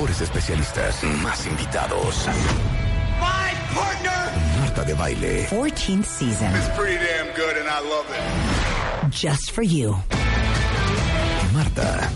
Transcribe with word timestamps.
Mejores 0.00 0.22
especialistas. 0.22 1.04
Más 1.22 1.46
invitados. 1.46 2.26
My 3.20 3.52
partner! 3.74 4.58
Marta 4.58 4.82
de 4.82 4.94
baile. 4.94 5.46
14th 5.50 6.06
season. 6.06 6.50
It's 6.56 6.70
pretty 6.74 6.96
damn 6.96 7.26
good 7.36 7.58
and 7.58 7.68
I 7.68 7.80
love 7.80 8.06
it. 8.08 9.10
Just 9.10 9.50
for 9.50 9.62
you. 9.62 9.94
Marta 11.52 12.08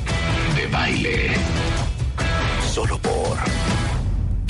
de 0.57 0.67
baile. 0.69 1.31
Solo 2.73 2.99
por 3.01 3.37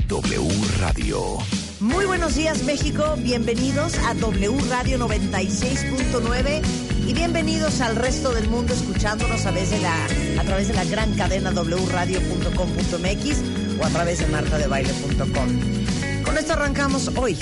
W 0.07 0.49
Radio. 0.79 1.39
Muy 1.81 2.07
buenos 2.07 2.37
días 2.37 2.63
México, 2.63 3.17
bienvenidos 3.19 3.99
a 4.07 4.15
W 4.15 4.59
Radio 4.71 4.97
96.9 4.97 6.84
y 7.07 7.13
bienvenidos 7.13 7.81
al 7.81 7.97
resto 7.97 8.33
del 8.33 8.49
mundo 8.49 8.73
escuchándonos 8.73 9.45
a 9.47 9.53
de 9.71 9.81
la, 9.81 10.05
a 10.41 10.45
través 10.45 10.69
de 10.69 10.75
la 10.75 10.85
gran 10.85 11.13
cadena 11.15 11.51
wradio.com.mx 11.51 13.43
o 13.81 13.85
a 13.85 13.91
través 13.91 14.21
de 14.21 14.27
martadebaile.com. 14.27 16.25
Con 16.25 16.39
esto 16.39 16.53
arrancamos 16.55 17.11
hoy, 17.17 17.37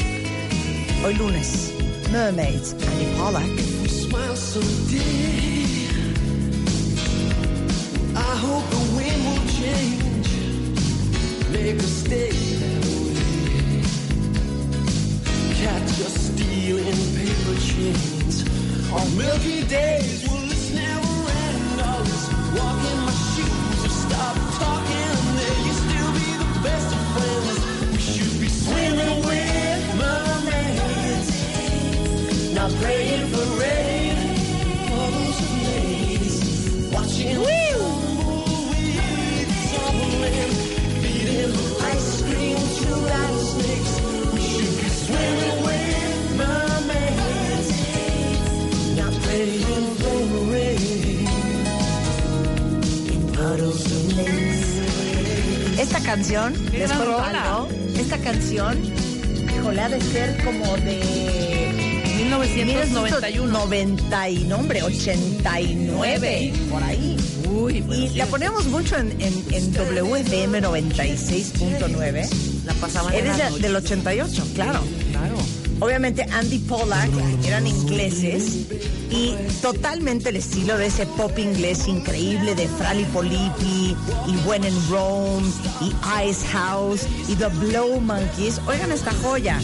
hoy 1.04 1.14
lunes, 1.14 1.72
Mermaids, 2.10 2.74
Andy 2.74 3.06
Pollack. 3.16 3.46
change. 9.48 10.26
Catch 15.62 16.00
us 16.00 16.14
stealing 16.14 17.00
paper 17.14 17.54
chains 17.60 18.21
on 18.94 19.16
milky 19.16 19.64
days. 19.64 20.22
Will 20.28 20.46
this 20.52 20.70
never 20.74 21.14
end? 21.44 21.80
Always 21.80 22.24
walk 22.56 22.80
in 22.90 22.98
my 23.08 23.14
shoes 23.32 23.80
or 23.86 23.94
stop 24.04 24.36
talking. 24.60 25.12
Then 25.38 25.56
you 25.66 25.74
still 25.84 26.10
be 26.20 26.28
the 26.42 26.50
best 26.66 26.88
of 26.96 27.02
friends. 27.14 27.58
We 27.92 27.98
should 27.98 28.36
be 28.40 28.48
swimming 28.48 29.18
with 29.28 29.82
mermaids. 30.02 31.30
Not 32.54 32.70
praying 32.80 33.26
for 33.32 33.46
rain, 33.60 33.91
Esta 55.78 56.00
canción, 56.00 56.54
esta 57.98 58.18
canción, 58.18 58.78
híjole, 59.58 59.80
ha 59.80 59.88
de 59.88 60.00
ser 60.00 60.44
como 60.44 60.76
de 60.76 61.72
1991. 62.18 63.52
90 63.52 64.30
y 64.30 64.44
nombre, 64.44 64.82
89, 64.84 66.52
por 66.70 66.82
ahí. 66.84 67.16
Uy, 67.50 67.84
Y 67.90 68.16
la 68.16 68.26
poníamos 68.26 68.66
mucho 68.66 68.96
en, 68.96 69.10
en, 69.20 69.44
en 69.50 69.72
WFM 69.72 70.62
96.9. 70.62 72.28
la 72.64 72.74
pasaban 72.74 73.12
Eres 73.12 73.38
la 73.38 73.50
del 73.50 73.74
88, 73.74 74.46
claro. 74.54 74.80
Claro. 75.10 75.34
Obviamente 75.80 76.22
Andy 76.30 76.60
Pollack 76.60 77.10
eran 77.44 77.66
ingleses 77.66 78.68
y 79.12 79.36
totalmente 79.60 80.30
el 80.30 80.36
estilo 80.36 80.78
de 80.78 80.86
ese 80.86 81.06
pop 81.06 81.38
inglés 81.38 81.86
increíble 81.86 82.54
de 82.54 82.66
Frali 82.66 83.06
y 84.26 84.36
When 84.46 84.64
in 84.64 84.74
Rome 84.90 85.46
y 85.80 85.92
Ice 86.28 86.46
House 86.48 87.06
y 87.28 87.34
The 87.34 87.48
Blow 87.48 88.00
Monkeys. 88.00 88.60
Oigan 88.66 88.90
esta 88.90 89.12
joya. 89.22 89.60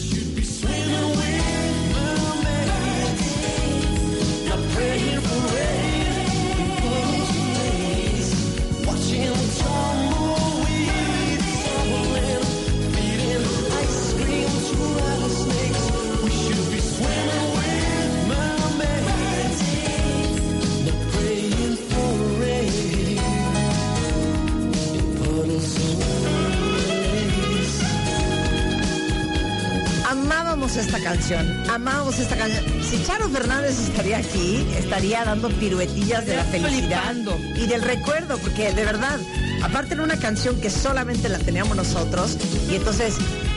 Charo 33.08 33.30
Fernández 33.30 33.78
estaría 33.78 34.18
aquí, 34.18 34.66
estaría 34.76 35.24
dando 35.24 35.48
piruetillas 35.48 36.26
de 36.26 36.36
la 36.36 36.44
felicidad 36.44 37.14
flipando. 37.14 37.38
y 37.56 37.66
del 37.66 37.80
recuerdo, 37.80 38.36
porque 38.36 38.70
de 38.74 38.84
verdad, 38.84 39.18
aparte 39.62 39.94
era 39.94 40.02
una 40.02 40.18
canción 40.18 40.60
que 40.60 40.68
solamente 40.68 41.30
la 41.30 41.38
teníamos 41.38 41.74
nosotros, 41.74 42.36
y 42.70 42.74
entonces 42.74 43.14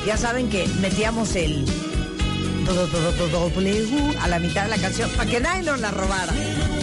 ya 0.08 0.16
saben 0.16 0.48
que 0.48 0.66
metíamos 0.80 1.36
el 1.36 1.66
W 2.66 4.18
a 4.22 4.30
la 4.30 4.40
mitad 4.40 4.64
de 4.64 4.70
la 4.70 4.78
canción 4.78 5.10
para 5.18 5.30
que 5.30 5.42
nadie 5.42 5.64
nos 5.64 5.82
la 5.82 5.92
robara. 5.92 6.34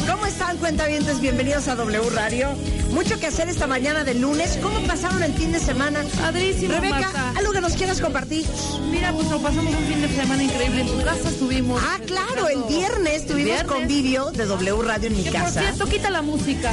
¿Cómo 0.07 0.27
están, 0.27 0.59
cuentavientes? 0.59 1.23
Bienvenidos 1.23 1.69
a 1.69 1.75
W 1.75 2.11
Radio. 2.11 2.51
Mucho 2.91 3.19
que 3.21 3.27
hacer 3.27 3.49
esta 3.49 3.67
mañana 3.67 4.03
de 4.03 4.15
lunes. 4.15 4.59
¿Cómo 4.63 4.81
pasaron 4.87 5.23
el 5.23 5.33
fin 5.35 5.53
de 5.53 5.61
semana? 5.61 6.03
Padrísimo, 6.21 6.73
Rebeca, 6.73 7.01
Marta. 7.01 7.31
algo 7.39 7.53
que 7.53 7.61
nos 7.61 7.75
quieras 7.75 8.01
compartir. 8.01 8.47
Mira, 8.91 9.13
pues 9.13 9.29
lo 9.31 9.41
pasamos 9.41 9.75
un 9.75 9.85
fin 9.85 10.01
de 10.01 10.09
semana 10.09 10.43
increíble. 10.43 10.81
En 10.81 10.87
tu 10.89 11.05
casa 11.05 11.29
estuvimos. 11.29 11.81
Ah, 11.85 11.99
claro, 12.07 12.49
el 12.49 12.63
viernes 12.65 13.27
tuvimos 13.27 13.63
convivio 13.65 14.31
de 14.33 14.47
W 14.47 14.83
Radio 14.83 15.09
en 15.09 15.17
mi 15.17 15.23
Que 15.23 15.31
por 15.31 15.41
casa. 15.41 15.61
cierto, 15.61 15.87
quita 15.87 16.11
la 16.11 16.23
música. 16.23 16.73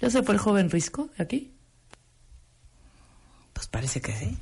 ¿Ya 0.00 0.10
se 0.10 0.22
fue 0.22 0.34
el 0.34 0.40
joven 0.40 0.70
Risco 0.70 1.08
de 1.16 1.24
aquí? 1.24 1.54
Pues 3.52 3.66
parece 3.66 4.00
que 4.00 4.12
sí. 4.12 4.36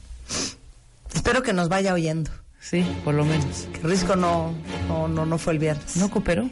Espero 1.15 1.43
que 1.43 1.53
nos 1.55 1.69
vaya 1.69 1.95
oyendo. 1.95 2.31
Sí, 2.61 2.85
por 3.05 3.15
lo 3.15 3.25
menos. 3.25 3.69
Que 3.73 3.79
Risco 3.87 4.17
no, 4.17 4.53
no, 4.89 5.09
no, 5.09 5.25
no 5.25 5.39
fue 5.39 5.55
el 5.55 5.59
viernes. 5.61 5.97
¿No 5.97 6.11
cooperó? 6.11 6.51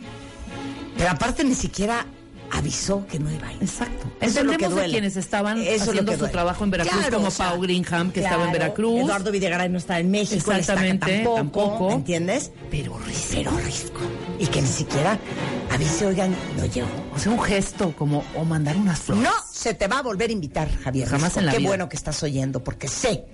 Pero 1.05 1.17
aparte 1.17 1.45
ni 1.45 1.55
siquiera 1.55 2.07
avisó 2.51 3.07
que 3.07 3.19
no 3.19 3.31
iba 3.31 3.47
a 3.47 3.53
ir. 3.53 3.59
Exacto. 3.63 4.11
Eso 4.23 4.41
es 4.41 4.47
lo 4.47 4.53
que 4.53 4.65
Entendemos 4.65 4.91
quienes 4.91 5.17
estaban 5.17 5.61
Eso 5.61 5.91
haciendo 5.91 6.17
su 6.17 6.29
trabajo 6.29 6.65
en 6.65 6.71
Veracruz, 6.71 6.97
Claro, 6.97 7.17
como 7.19 7.29
o 7.29 7.31
sea, 7.31 7.51
Pau 7.51 7.61
Greenham, 7.61 8.11
que 8.11 8.21
estaba 8.21 8.47
en 8.47 8.53
Veracruz. 8.53 9.01
Eduardo 9.03 9.31
Videgaray 9.31 9.69
no 9.69 9.77
está 9.77 9.99
en 10.01 10.11
México, 10.11 10.51
Exactamente, 10.51 11.19
tampoco, 11.19 11.37
tampoco. 11.37 11.89
¿me 11.89 11.95
entiendes? 11.97 12.53
Pero 12.71 12.97
Risco, 13.01 13.27
pero 13.35 13.51
Risco. 13.59 14.01
Y 14.39 14.47
que 14.47 14.63
ni 14.63 14.69
siquiera 14.69 15.19
avise, 15.71 16.07
oigan, 16.07 16.35
no 16.57 16.65
llegó. 16.65 16.89
O 17.15 17.19
sea, 17.19 17.33
un 17.33 17.43
gesto 17.43 17.95
como, 17.99 18.25
o 18.35 18.45
mandar 18.47 18.77
unas 18.79 18.99
flores. 18.99 19.25
No 19.25 19.33
se 19.53 19.75
te 19.75 19.87
va 19.89 19.99
a 19.99 20.03
volver 20.03 20.31
a 20.31 20.33
invitar, 20.33 20.71
Javier. 20.83 21.07
Jamás 21.07 21.25
Risco. 21.25 21.41
en 21.41 21.47
la 21.47 21.53
Qué 21.53 21.59
vida. 21.59 21.69
bueno 21.69 21.89
que 21.91 21.97
estás 21.97 22.23
oyendo, 22.23 22.65
porque 22.65 22.89
sé 22.89 23.25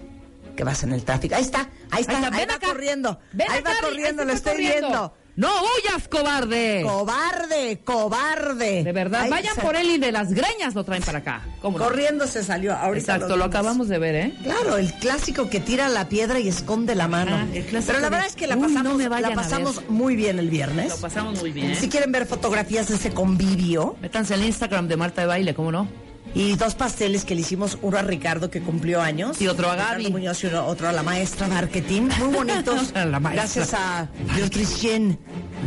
que 0.57 0.65
vas 0.65 0.83
en 0.83 0.93
el 0.93 1.05
tráfico. 1.05 1.37
Ahí 1.37 1.43
está, 1.43 1.71
ahí 1.93 2.01
está, 2.01 2.17
Ahí 2.17 2.19
ahí, 2.19 2.25
está, 2.25 2.31
ven 2.31 2.49
va 2.51 2.55
acá. 2.55 2.67
corriendo. 2.67 3.19
Ven 3.33 3.49
ahí 3.49 3.59
acá, 3.61 3.71
va 3.81 3.89
corriendo, 3.89 4.25
lo 4.25 4.33
estoy 4.33 4.53
corriendo. 4.55 4.81
viendo. 4.89 5.15
¡No 5.37 5.49
huyas, 5.49 6.07
cobarde! 6.09 6.83
Cobarde, 6.85 7.79
cobarde. 7.85 8.85
De 8.85 8.93
verdad, 8.93 9.23
Ahí 9.23 9.31
vayan 9.31 9.55
se- 9.55 9.61
por 9.63 9.77
él 9.77 9.89
y 9.91 9.99
de 9.99 10.13
las 10.13 10.33
greñas 10.33 10.75
lo 10.75 10.85
traen 10.85 11.03
para 11.03 11.19
acá. 11.19 11.43
¿Cómo 11.63 11.79
no? 11.79 11.85
Corriendo 11.85 12.27
se 12.27 12.43
salió. 12.45 12.77
Ahorita 12.77 13.15
Exacto, 13.15 13.37
lo 13.37 13.45
acabamos 13.45 13.89
de 13.89 13.99
ver, 13.99 14.15
¿eh? 14.15 14.35
Claro, 14.43 14.77
el 14.77 14.93
clásico 14.95 15.49
que 15.49 15.61
tira 15.61 15.89
la 15.89 16.09
piedra 16.09 16.41
y 16.41 16.49
esconde 16.49 16.95
la 16.95 17.09
mano. 17.09 17.35
Ajá, 17.35 17.47
el 17.55 17.65
clásico 17.65 17.87
Pero 17.93 18.01
la 18.01 18.07
de, 18.07 18.11
verdad 18.11 18.27
es 18.27 18.37
que 18.37 18.47
la 18.47 18.57
"Uy, 18.57 18.61
no 18.63 18.69
pasamos, 18.69 19.21
la 19.23 19.35
pasamos 19.35 19.77
ver". 19.77 19.91
muy 19.91 20.17
bien 20.17 20.39
el 20.39 20.51
viernes. 20.51 20.91
Lo 20.91 20.97
pasamos 20.99 21.41
muy 21.41 21.53
bien. 21.53 21.75
Si 21.77 21.89
quieren 21.89 22.13
ver 22.13 22.27
fotografías 22.27 22.89
de 22.89 22.97
ese 22.97 23.13
convivio 23.13 23.97
Métanse 24.03 24.35
al 24.35 24.45
Instagram 24.45 24.89
de 24.89 24.97
Marta 24.97 25.23
de 25.23 25.27
Baile, 25.29 25.55
¿cómo 25.55 25.73
no? 25.73 25.89
Y 26.35 26.55
dos 26.57 26.75
pasteles 26.75 27.25
que 27.25 27.35
le 27.35 27.41
hicimos, 27.41 27.79
uno 27.83 27.99
a 27.99 28.03
Ricardo 28.03 28.51
que 28.51 28.61
cumplió 28.61 29.01
años 29.03 29.41
Y 29.41 29.49
otro 29.49 29.71
a 29.71 29.75
Gaby. 29.77 30.11
Muñoz 30.11 30.43
y 30.45 30.47
uno- 30.47 30.65
otro 30.67 30.89
a 30.89 30.93
la 30.93 31.03
maestra 31.03 31.49
marketing, 31.49 32.03
muy 32.19 32.35
bonitos. 32.35 32.93
La. 32.95 33.19
Gracias 33.19 33.75
a 33.75 34.09
Nutrición 34.39 35.19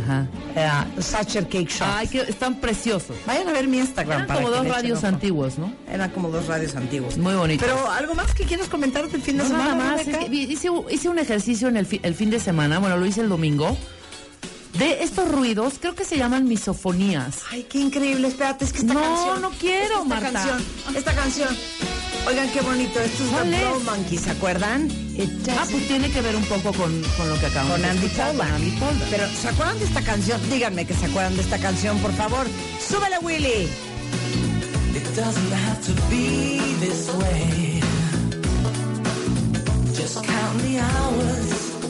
Ajá. 0.04 0.26
eh, 0.56 1.02
Sacher 1.02 1.44
Cake 1.48 1.68
Shop. 1.70 1.86
Ay, 1.94 2.08
que 2.08 2.20
están 2.22 2.56
preciosos. 2.60 3.16
Vayan 3.26 3.48
a 3.48 3.52
ver 3.52 3.68
mi 3.68 3.78
Instagram. 3.78 4.16
Eran 4.22 4.26
para 4.26 4.40
como 4.40 4.50
dos 4.54 4.66
radios 4.66 4.98
ojo. 4.98 5.06
antiguos, 5.06 5.58
¿no? 5.58 5.72
Eran 5.90 6.10
como 6.10 6.30
dos 6.30 6.46
radios 6.46 6.74
antiguos. 6.76 7.16
Muy 7.18 7.34
bonitos. 7.34 7.66
Pero 7.66 7.90
algo 7.90 8.14
más 8.14 8.34
que 8.34 8.44
quieras 8.44 8.68
comentar 8.68 9.08
del 9.08 9.22
fin 9.22 9.36
de 9.36 9.42
No, 9.44 9.48
semana. 9.50 9.74
nada 9.74 9.96
más. 9.96 10.06
hice, 10.32 10.68
hice 10.90 11.08
un 11.08 11.18
ejercicio 11.18 11.68
en 11.68 11.76
el, 11.76 11.86
fi- 11.86 12.00
el 12.02 12.14
fin 12.14 12.30
de 12.30 12.40
semana, 12.40 12.78
bueno, 12.78 12.96
lo 12.96 13.06
hice 13.06 13.20
el 13.20 13.28
domingo, 13.28 13.76
de 14.74 15.02
estos 15.04 15.30
ruidos, 15.30 15.74
creo 15.80 15.94
que 15.94 16.04
se 16.04 16.16
llaman 16.16 16.44
misofonías. 16.48 17.38
Ay, 17.50 17.64
qué 17.70 17.78
increíble. 17.78 18.28
Espérate, 18.28 18.64
es 18.64 18.72
que 18.72 18.78
esta 18.80 18.94
No, 18.94 19.00
canción. 19.00 19.42
no 19.42 19.50
quiero, 19.50 19.84
es 19.84 19.88
que 19.90 19.94
esta 19.96 20.04
Marta. 20.04 20.32
Canción, 20.32 20.96
esta 20.96 21.14
canción. 21.14 21.56
Oigan, 22.26 22.48
qué 22.50 22.60
bonito. 22.62 22.98
Esto 23.00 23.22
es 23.24 23.30
¿Cuál 23.30 23.50
The? 23.50 23.58
Blow 23.60 23.80
Monkey, 23.80 24.18
¿se 24.18 24.30
acuerdan? 24.30 24.88
Ah, 25.58 25.66
pues 25.70 25.86
tiene 25.86 26.10
que 26.10 26.20
ver 26.22 26.34
un 26.34 26.44
poco 26.46 26.72
con, 26.72 27.02
con 27.16 27.28
lo 27.28 27.38
que 27.38 27.46
acabamos 27.46 27.72
con 27.72 27.82
de 27.82 27.88
Andy 27.88 28.08
con 28.08 28.40
Andy. 28.40 28.78
Pero, 29.10 29.28
¿se 29.40 29.48
acuerdan 29.48 29.78
de 29.78 29.84
esta 29.84 30.02
canción? 30.02 30.40
Díganme 30.50 30.86
que 30.86 30.94
se 30.94 31.06
acuerdan 31.06 31.36
de 31.36 31.42
esta 31.42 31.58
canción, 31.58 31.98
por 31.98 32.12
favor. 32.14 32.46
¡Súbele, 32.80 33.18
Willy! 33.20 33.68
It 34.96 35.04
doesn't 35.16 35.52
have 35.52 35.80
to 35.86 35.92
be 36.10 36.60
this 36.80 37.08
way. 37.14 37.80
Just 39.94 40.24
count 40.24 40.62
the 40.62 40.78
hours. 40.80 41.83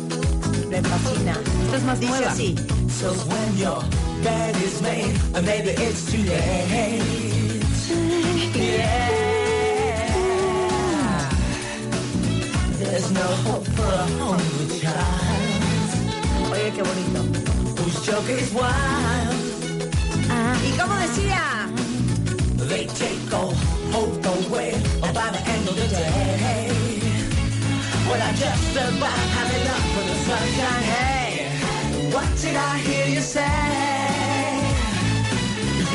Me 0.75 0.83
fascina. 0.83 1.39
Esta 1.67 1.77
es 1.77 1.83
más 1.85 2.01
Dice 2.01 2.11
nueva. 2.13 2.31
así. 2.33 2.57
So 2.99 3.13
when 3.29 3.57
your 3.57 3.81
bed 4.25 4.57
is 4.57 4.83
made, 4.83 5.15
maybe 5.45 5.71
it's 5.71 6.05
too 6.11 6.25
late. 6.25 7.01
Yeah. 8.55 9.21
There's 12.81 13.11
no 13.13 13.23
hope 13.47 13.65
for 13.77 13.87
a 13.87 14.05
hungry 14.19 14.67
child 14.81 16.53
Oye, 16.53 16.73
qué 16.75 16.83
bonito. 16.83 17.23
whose 17.81 18.01
joke 18.05 18.29
is 18.31 18.53
wild. 18.53 19.33
¿Y 20.65 20.73
cómo 20.77 20.97
decía? 20.99 21.69
They 22.69 22.87
take 22.87 23.33
all 23.33 23.55
hope 23.93 24.27
away 24.27 24.73
by 25.01 25.31
the 25.31 25.41
end 25.47 25.69
of 25.69 25.77
the 25.77 25.87
day. 25.89 26.94
Well, 28.07 28.21
I 28.21 28.33
just 28.35 28.73
about 28.73 29.19
had 29.37 29.51
enough 29.61 29.99
of 29.99 30.05
the 30.11 30.17
sunshine. 30.27 30.85
Hey, 30.95 32.11
what 32.13 32.29
did 32.43 32.55
I 32.55 32.79
hear 32.79 33.07
you 33.07 33.21
say? 33.21 33.75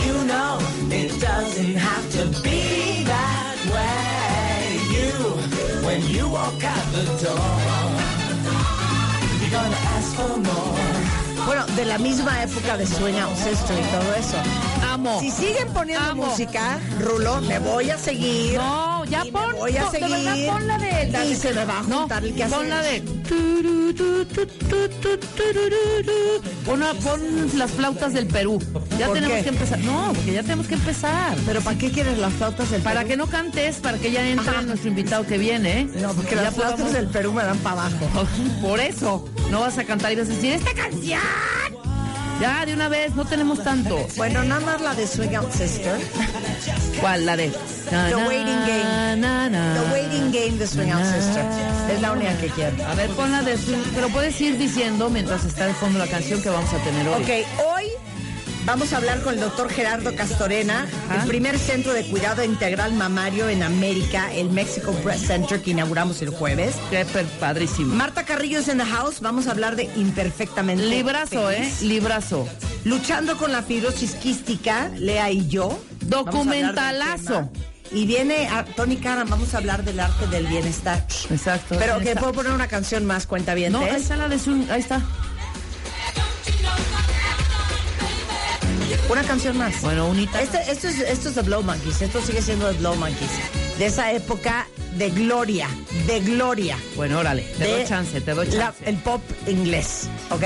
You 0.06 0.15
know 0.25 0.57
it 0.91 1.21
doesn't 1.21 1.75
have 1.75 2.06
to 2.17 2.25
be 2.41 3.03
that 3.03 3.57
way. 3.75 4.79
You, 4.95 5.11
when 5.85 6.01
you 6.07 6.27
walk 6.29 6.63
out 6.63 6.85
the 6.97 7.06
door, 7.23 7.79
you're 9.39 9.51
gonna 9.51 9.83
ask 9.95 10.15
for 10.15 10.38
more. 10.38 11.08
Bueno, 11.50 11.66
de 11.75 11.84
la 11.84 11.98
misma 11.98 12.44
época 12.44 12.78
de 12.78 12.86
Swing 12.86 13.16
Out 13.16 13.36
Sister 13.36 13.75
y 13.80 13.81
todo 13.92 14.13
eso. 14.13 14.38
Amo. 14.88 15.19
Si 15.19 15.31
siguen 15.31 15.68
poniendo 15.74 16.12
Amo. 16.12 16.25
música, 16.28 16.78
Rulo, 17.01 17.42
me 17.42 17.57
voy 17.57 17.90
a 17.90 17.98
seguir. 17.98 18.56
No, 18.56 19.04
ya 19.06 19.24
Y 19.25 19.31
me 19.31 19.40
pon, 19.40 19.56
voy 19.57 19.75
a 19.75 19.81
no, 19.86 19.92
de 19.92 20.00
seguir. 20.00 20.16
verdad 20.25 20.54
pon 20.54 20.68
la 20.68 20.78
de... 20.78 21.28
Y 21.31 21.36
se 21.36 21.51
me 21.54 21.66
va 21.66 21.80
a 21.80 21.84
no, 21.84 22.00
juntar 22.01 22.24
el 22.24 22.36
que 22.36 22.44
hace. 22.44 22.54
pon 22.56 22.69
la 22.69 22.81
de... 22.84 23.01
Pon, 26.66 26.81
pon 27.04 27.57
las 27.57 27.72
flautas 27.72 28.13
del 28.13 28.28
Perú. 28.28 28.62
Ya 29.00 29.07
¿Por 29.07 29.16
tenemos 29.16 29.38
qué? 29.38 29.44
que 29.44 29.50
empezar. 29.50 29.80
No, 29.80 30.12
porque 30.13 30.34
ya 30.34 30.42
tenemos 30.44 30.68
que 30.68 30.75
empezar. 30.75 31.36
Pero 31.48 31.62
¿para 31.62 31.78
qué 31.80 31.90
quieres 31.92 32.18
las 32.19 32.34
flautas 32.34 32.69
del 32.69 32.81
Para 32.84 33.00
Perú? 33.00 33.10
que 33.10 33.18
no 33.18 33.25
cantes, 33.28 33.78
para 33.78 33.98
que 33.98 34.12
ya 34.12 34.28
entre 34.28 34.50
Ajá. 34.51 34.62
nuestro 34.62 34.90
invitado 34.90 35.25
que 35.25 35.40
viene. 35.40 35.80
¿eh? 35.81 35.90
No, 35.96 36.13
porque 36.13 36.36
Ya 36.36 36.44
las 36.44 36.54
flautas 36.54 36.75
podamos- 36.81 36.94
del 36.94 37.07
Perú 37.07 37.34
me 37.34 37.44
dan 37.44 37.57
para 37.60 37.81
abajo. 37.88 38.28
Por 38.62 38.80
eso, 38.80 39.28
no 39.50 39.62
vas 39.62 39.78
a 39.80 39.84
cantar 39.86 40.12
y 40.12 40.16
vas 40.18 40.28
a 40.30 40.34
decir, 40.34 40.54
¡esta 40.54 40.74
canción! 40.74 41.19
Ya, 42.39 42.65
de 42.65 42.74
una 42.74 42.88
vez, 42.88 43.15
no 43.15 43.25
tenemos 43.25 43.62
tanto. 43.63 44.07
Bueno, 44.15 44.44
nada 44.45 44.62
más 44.62 44.80
la 44.81 44.95
de 44.95 45.06
Swing 45.06 45.36
Out 45.36 45.51
Sister. 45.51 46.00
¿Cuál? 47.01 47.25
La 47.25 47.36
de... 47.36 47.50
The 47.89 48.15
Waiting 48.15 48.59
Game. 48.65 49.18
Na, 49.18 49.50
na. 49.50 49.74
The 49.74 49.91
Waiting 49.91 50.31
Game 50.31 50.57
de 50.57 50.65
Swing 50.65 50.89
Out 50.89 51.03
Sister. 51.03 51.44
Es 51.94 52.01
la 52.01 52.13
única 52.13 52.38
que 52.38 52.47
quiero. 52.47 52.86
A 52.88 52.95
ver, 52.95 53.09
pon 53.09 53.31
la 53.31 53.41
de... 53.41 53.57
Pero 53.94 54.07
puedes 54.09 54.39
ir 54.39 54.57
diciendo 54.57 55.09
mientras 55.09 55.44
está 55.44 55.65
de 55.65 55.74
fondo 55.74 56.00
la 56.00 56.07
canción 56.07 56.41
que 56.41 56.50
vamos 56.50 56.71
a 56.74 56.77
tener 56.77 57.07
hoy. 57.09 57.24
Ok, 57.24 57.30
hoy 57.75 57.86
vamos 58.69 58.94
a 58.94 58.98
hablar 58.98 59.24
con 59.24 59.33
el 59.33 59.39
doctor 59.39 59.68
Gerardo 59.71 60.16
Castorena, 60.16 60.88
el 61.19 61.27
primer 61.27 61.57
centro 61.57 61.92
de 61.92 62.06
cuidado 62.06 62.44
integral 62.44 62.94
mamario 62.94 63.50
en 63.50 63.63
América, 63.63 64.31
el 64.31 64.51
Mexico 64.51 64.94
Breast 65.04 65.25
Center 65.25 65.60
que 65.60 65.71
inauguramos 65.71 66.21
el 66.21 66.30
jueves. 66.30 66.75
Qué 66.92 67.04
padrísimo. 67.39 67.95
Marta 67.95 68.25
Carrillo 68.25 68.60
es 68.60 68.68
en 68.68 68.77
the 68.77 68.86
house, 68.86 69.21
vamos 69.21 69.48
a 69.48 69.51
hablar 69.51 69.75
de 69.75 69.86
imperfectamente. 69.95 70.86
Librazo, 70.86 71.50
¿eh? 71.50 71.56
Feliz. 71.56 71.81
Librazo. 71.81 72.48
Luchando 72.83 73.38
con 73.38 73.51
la 73.51 73.63
fibrosis 73.63 74.13
quística, 74.13 74.92
Lea 74.95 75.31
y 75.31 75.48
yo. 75.48 75.80
Documentalazo. 76.01 77.50
Y 77.92 78.06
viene 78.06 78.50
a 78.50 78.65
Tony 78.65 78.98
Karam, 78.98 79.27
vamos 79.27 79.56
a 79.56 79.57
hablar 79.57 79.83
del 79.83 80.00
arte 80.00 80.27
del 80.27 80.45
bienestar. 80.45 81.04
Exacto. 81.31 81.75
Pero 81.80 81.98
que 82.01 82.15
puedo 82.15 82.33
poner 82.33 82.51
una 82.51 82.68
canción 82.68 83.04
más, 83.04 83.25
cuenta 83.25 83.56
bien. 83.56 83.72
No, 83.72 83.80
ahí 83.80 83.95
está 83.95 84.15
la 84.15 84.30
de 84.30 84.38
Swing, 84.38 84.69
ahí 84.69 84.81
está. 84.81 85.01
Una 89.09 89.23
canción 89.23 89.57
más. 89.57 89.81
Bueno, 89.81 90.07
unita. 90.07 90.41
Este- 90.41 90.71
esto, 90.71 90.88
es, 90.88 91.00
esto 91.00 91.29
es 91.29 91.35
The 91.35 91.41
Blow 91.41 91.63
Monkeys, 91.63 92.01
esto 92.01 92.21
sigue 92.21 92.41
siendo 92.41 92.69
The 92.71 92.77
Blow 92.77 92.95
Monkeys. 92.95 93.31
De 93.79 93.88
esa 93.88 94.11
época 94.11 94.67
de 94.97 95.09
gloria, 95.09 95.67
de 96.06 96.19
gloria. 96.19 96.77
Bueno, 96.95 97.19
órale, 97.19 97.41
te 97.57 97.63
de 97.63 97.71
doy 97.71 97.85
chance, 97.85 98.21
te 98.21 98.33
doy 98.33 98.47
la- 98.51 98.65
chance. 98.65 98.83
el 98.85 98.97
pop 98.97 99.21
inglés, 99.47 100.07
¿ok? 100.29 100.44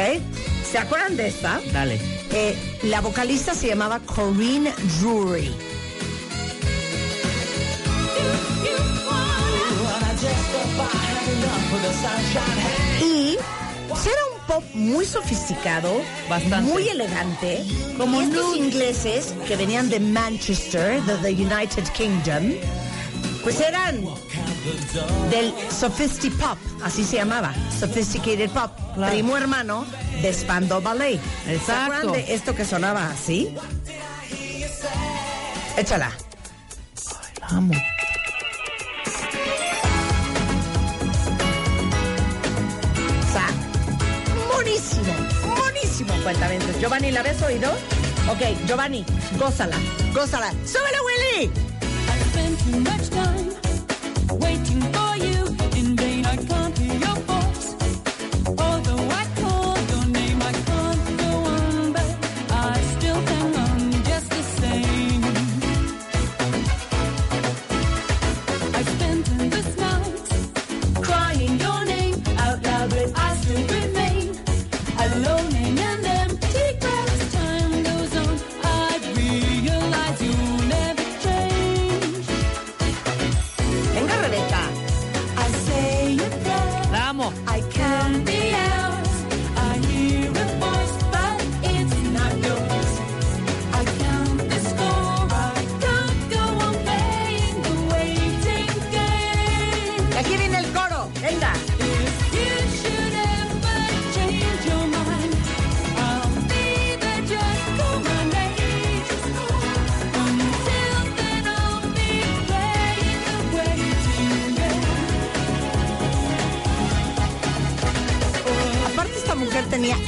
¿Se 0.72 0.78
acuerdan 0.78 1.18
de 1.18 1.28
esta? 1.28 1.60
Dale. 1.74 2.00
Eh, 2.32 2.56
la 2.84 3.02
vocalista 3.02 3.54
se 3.54 3.68
llamaba 3.68 4.00
Corinne 4.00 4.74
Drury. 5.02 5.52
Y 13.02 13.38
era 14.10 14.26
un 14.33 14.33
pop 14.48 14.64
muy 14.74 15.06
sofisticado, 15.06 16.02
Bastante. 16.30 16.72
muy 16.72 16.88
elegante. 16.90 17.64
Como 17.98 18.22
nude. 18.22 18.58
ingleses 18.58 19.34
que 19.48 19.56
venían 19.56 19.90
de 19.90 20.00
Manchester, 20.00 21.02
de 21.04 21.16
the 21.18 21.30
United 21.44 21.84
Kingdom, 21.94 22.54
pues 23.44 23.60
eran 23.60 24.04
del 25.30 25.54
Sophistipop, 25.70 26.58
así 26.84 27.04
se 27.04 27.18
llamaba, 27.18 27.54
Sophisticated 27.80 28.50
Pop, 28.52 28.72
Claro. 28.96 29.12
primo 29.12 29.36
hermano 29.36 29.86
de 30.22 30.34
Spandau 30.34 30.82
Ballet. 30.82 31.20
¿Se 31.46 31.56
Exacto. 31.56 32.12
de 32.12 32.34
esto 32.34 32.56
que 32.56 32.64
sonaba 32.66 33.10
así? 33.10 33.54
Échala. 35.78 36.12
La 37.42 37.48
amo. 37.58 37.74
Buenísimo, 45.02 45.56
buenísimo, 45.56 46.14
cuentamientos. 46.24 46.80
Giovanni, 46.80 47.12
¿la 47.12 47.22
habías 47.22 47.42
oído? 47.42 47.72
Ok, 48.30 48.42
Giovanni, 48.68 49.06
gózala, 49.40 49.76
gózala. 50.14 50.52
¡Súbele, 50.66 50.98
Willy! 51.06 51.52
I 52.08 52.20
spent 52.32 52.60
too 52.60 52.80
much 52.80 53.10
time 53.10 53.54
waiting 54.40 54.82
for 54.94 55.18
you. 55.18 55.33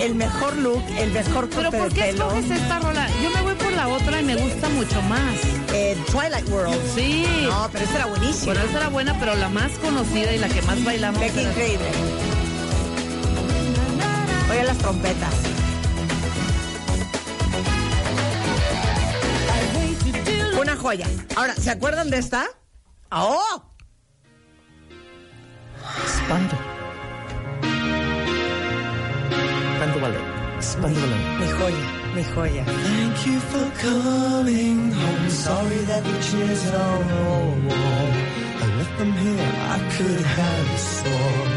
El 0.06 0.16
mejor 0.16 0.56
look, 0.58 0.84
el 1.00 1.12
mejor 1.12 1.50
Pero 1.50 1.72
corte 1.72 1.78
¿por 1.80 1.90
de 1.90 1.96
qué 1.96 2.10
escoges 2.12 2.52
esta 2.52 2.80
rola? 2.80 3.08
Yo 3.24 3.32
me 3.32 3.42
voy 3.42 3.56
por 3.56 3.72
la 3.74 3.88
otra 3.88 4.22
y 4.22 4.24
me 4.24 4.36
gusta 4.36 4.70
mucho 4.70 5.02
más. 5.04 5.36
Eh, 5.74 5.98
Twilight 6.12 6.48
World. 6.50 6.80
Sí. 6.94 7.26
No, 7.44 7.68
pero 7.72 7.86
esa 7.86 7.96
era 7.96 8.06
buenísima. 8.06 8.54
Bueno, 8.54 8.70
esa 8.70 8.78
era 8.78 8.90
buena, 8.90 9.20
pero 9.20 9.36
la 9.36 9.50
más 9.50 9.72
conocida 9.80 10.32
y 10.32 10.38
la 10.38 10.48
que 10.48 10.62
más 10.62 10.84
bailamos. 10.84 11.20
Qué 11.20 11.42
increíble. 11.42 11.86
Oye 14.52 14.64
las 14.64 14.78
trompetas. 14.78 15.34
Una 20.62 20.76
joya. 20.76 21.08
Ahora, 21.36 21.56
¿se 21.56 21.72
acuerdan 21.72 22.12
de 22.12 22.20
esta? 22.20 22.46
¡Oh! 23.10 23.72
Espanto 26.06 26.64
Ballet. 30.82 31.22
Mi 31.39 31.48
joya, 31.58 31.86
mi 32.15 32.24
joya. 32.34 32.63
Thank 32.65 33.25
you 33.27 33.39
for 33.51 33.65
coming 33.88 34.91
home. 34.91 35.29
Sorry 35.29 35.82
that 35.91 36.03
the 36.03 36.17
chairs 36.27 36.63
are 36.74 37.03
all 37.27 37.51
warm. 37.67 38.13
I 38.63 38.65
left 38.77 38.98
them 38.98 39.12
here, 39.24 39.50
I 39.75 39.77
could 39.96 40.22
have 40.39 40.65
a 40.77 40.77
storm. 40.77 41.51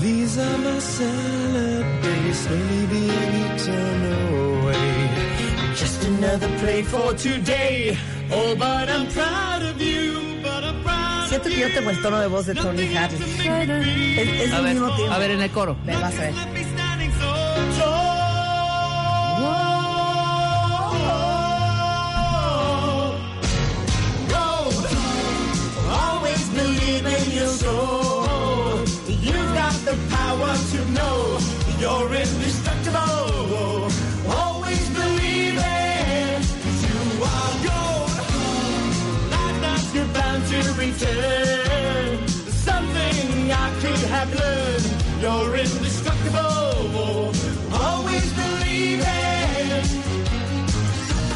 These 0.00 0.38
are 0.38 0.58
my 0.58 0.78
salad 0.78 1.86
days, 2.02 2.38
slowly 2.44 2.86
being 2.86 3.32
eaten 3.44 4.00
away. 4.62 5.74
Just 5.76 6.04
another 6.04 6.48
play 6.58 6.82
for 6.82 7.12
today. 7.14 7.96
Oh, 8.32 8.54
but 8.56 8.88
I'm 8.88 9.06
proud 9.08 9.62
of 9.62 9.80
you, 9.80 10.40
but 10.42 10.62
I'm 10.64 10.82
proud 10.82 11.28
Siento 11.28 11.46
of 11.48 11.52
que 11.54 11.60
yo 11.60 11.68
tengo 11.74 11.90
el 11.90 12.00
tono 12.02 12.20
de 12.20 12.26
voz 12.28 12.46
de 12.46 12.54
Tony 12.54 12.94
Hadley. 12.94 13.20
Es, 14.18 14.28
es 14.46 14.52
A 14.52 14.56
el 14.58 14.62
ver, 14.64 14.74
mismo 14.74 14.94
tiempo. 14.96 15.12
a 15.14 15.18
ver 15.18 15.30
en 15.32 15.40
el 15.42 15.50
coro. 15.50 15.76
Ve, 15.84 15.94
vas 15.96 16.14
a 16.14 16.20
ver. 16.20 16.34
The 29.90 29.96
power 30.14 30.54
to 30.72 30.78
know 30.92 31.38
you're 31.80 32.14
indestructible. 32.14 33.90
Always 34.38 34.84
believe 34.90 35.56
it. 35.58 36.42
You 36.84 36.98
are 37.34 37.54
gold. 37.66 38.12
Like 39.34 39.56
that 39.64 39.82
you're 39.94 40.12
bound 40.16 40.42
to 40.52 40.60
return. 40.84 42.28
Something 42.68 43.50
I 43.50 43.66
could 43.82 44.02
have 44.14 44.30
learned. 44.40 44.86
You're 45.22 45.56
indestructible. 45.56 47.32
Always 47.82 48.28
believe 48.42 49.00
it. 49.02 49.86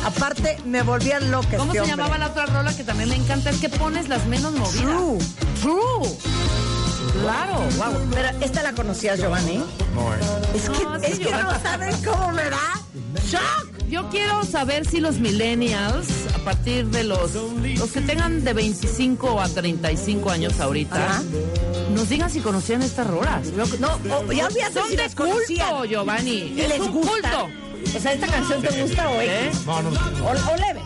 Aparte, 0.06 0.58
me 0.64 0.82
volvían 0.82 1.30
loca 1.30 1.56
¿Cómo 1.56 1.72
este 1.72 1.86
se 1.86 1.92
hombre. 1.92 1.96
llamaba 1.96 2.18
la 2.18 2.26
otra 2.28 2.46
rola 2.46 2.76
que 2.76 2.84
también 2.84 3.08
me 3.08 3.16
encanta? 3.16 3.50
Es 3.50 3.56
que 3.60 3.68
pones 3.68 4.08
las 4.08 4.26
menos 4.26 4.52
movidas. 4.52 4.80
True. 4.80 5.18
True. 5.62 6.43
Claro, 7.22 7.58
wow. 7.76 8.08
Pero 8.12 8.28
esta 8.40 8.62
la 8.62 8.72
conocías, 8.72 9.18
Giovanni. 9.20 9.62
Es 10.54 10.68
que, 10.68 10.84
No, 10.84 10.94
es 10.96 11.18
que 11.18 11.30
no 11.30 11.60
sabes 11.62 11.96
cómo 12.04 12.32
me 12.32 12.42
da 12.50 12.80
shock. 13.26 13.68
Yo 13.88 14.08
quiero 14.10 14.42
saber 14.44 14.86
si 14.88 14.98
los 15.00 15.16
millennials, 15.18 16.06
a 16.34 16.38
partir 16.44 16.86
de 16.86 17.04
los, 17.04 17.32
los 17.34 17.92
que 17.92 18.00
tengan 18.00 18.42
de 18.42 18.52
25 18.52 19.40
a 19.40 19.48
35 19.48 20.30
años 20.30 20.58
ahorita, 20.58 20.96
Ajá. 20.96 21.22
nos 21.94 22.08
digan 22.08 22.28
si 22.30 22.40
conocían 22.40 22.82
estas 22.82 23.06
rolas. 23.06 23.46
Yo- 23.56 23.64
No, 23.78 23.98
o- 24.16 24.32
ya 24.32 24.48
Son 24.72 24.88
si 24.88 24.96
de 24.96 25.02
las 25.02 25.14
conocían. 25.14 25.68
culto, 25.68 25.84
Giovanni. 25.84 26.54
Es 26.58 26.68
les 26.68 26.80
un 26.80 26.92
gusta. 26.92 27.12
culto. 27.30 27.48
O 27.96 28.00
sea, 28.00 28.12
¿esta 28.14 28.26
canción 28.26 28.62
te 28.62 28.82
gusta 28.82 29.08
o 29.08 29.20
¿Eh? 29.20 29.46
X? 29.48 29.60
No, 29.66 29.82
no, 29.82 29.90
no. 29.90 30.00
O, 30.26 30.30
o 30.30 30.56
leve. 30.56 30.80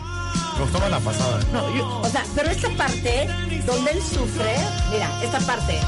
Me 0.57 0.61
gustó 0.65 0.79
más 0.79 0.91
la 0.91 0.99
pasada. 0.99 1.39
No, 1.53 1.75
yo- 1.75 2.01
O 2.01 2.09
sea, 2.09 2.23
pero 2.35 2.49
esta 2.51 2.69
parte 2.71 3.27
donde 3.65 3.91
él 3.91 4.01
sufre, 4.03 4.55
mira, 4.91 5.09
esta 5.23 5.39
parte. 5.39 5.79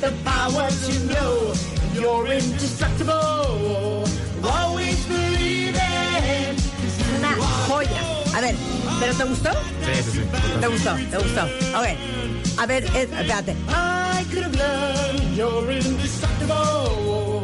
The 0.00 0.12
power 0.24 0.68
to 0.68 0.92
know 1.06 1.52
you're 1.94 2.26
indestructible. 2.26 4.04
Always 4.44 5.04
believe 5.06 5.74
it. 5.74 6.56
Es 6.86 7.18
una 7.18 7.34
joya. 7.66 8.02
A 8.34 8.40
ver, 8.40 8.54
¿pero 9.00 9.14
te 9.14 9.24
gustó? 9.24 9.50
Sí, 9.84 10.02
sí, 10.04 10.10
sí. 10.12 10.20
¿Te 10.60 10.66
gustó? 10.66 10.94
¿Te 11.10 11.18
gustó? 11.18 11.44
Ok. 11.78 11.86
A 12.58 12.66
ver, 12.66 12.84
espérate. 12.84 13.56
I 13.68 14.24
could 14.30 14.44
have 14.44 14.54
learned 14.54 15.36
you're 15.36 15.70
indestructible. 15.72 17.35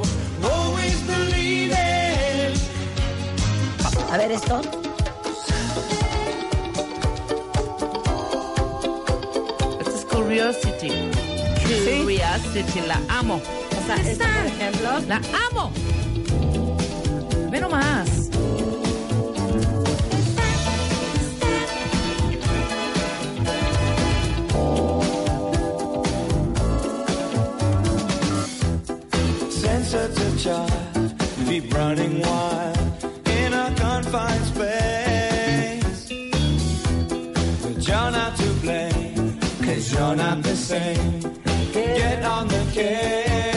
A 4.12 4.18
ver 4.18 4.30
esto. 4.30 4.60
Esta 9.80 9.90
es 9.90 10.04
Curiosity. 10.04 10.90
Curiosity, 11.64 12.80
la 12.86 13.00
amo. 13.08 13.36
O 13.36 13.86
sea, 13.86 13.96
esta, 13.96 14.26
por 14.26 14.46
ejemplo. 14.46 14.90
La 15.08 15.20
amo. 15.50 15.72
Ve 17.50 17.58
nomás. 17.58 18.28
sensitive 29.48 30.38
child, 30.38 31.14
keep 31.46 31.72
running 31.72 32.20
wild 32.20 32.71
confined 34.12 34.44
space. 34.44 36.08
But 37.62 37.88
you're 37.88 38.10
not 38.10 38.36
to 38.36 38.48
blame, 38.60 39.38
cause 39.64 39.92
you're 39.92 40.16
not 40.16 40.42
the 40.42 40.54
same. 40.54 41.20
Get 41.72 42.22
on 42.22 42.48
the 42.48 42.70
case. 42.72 43.51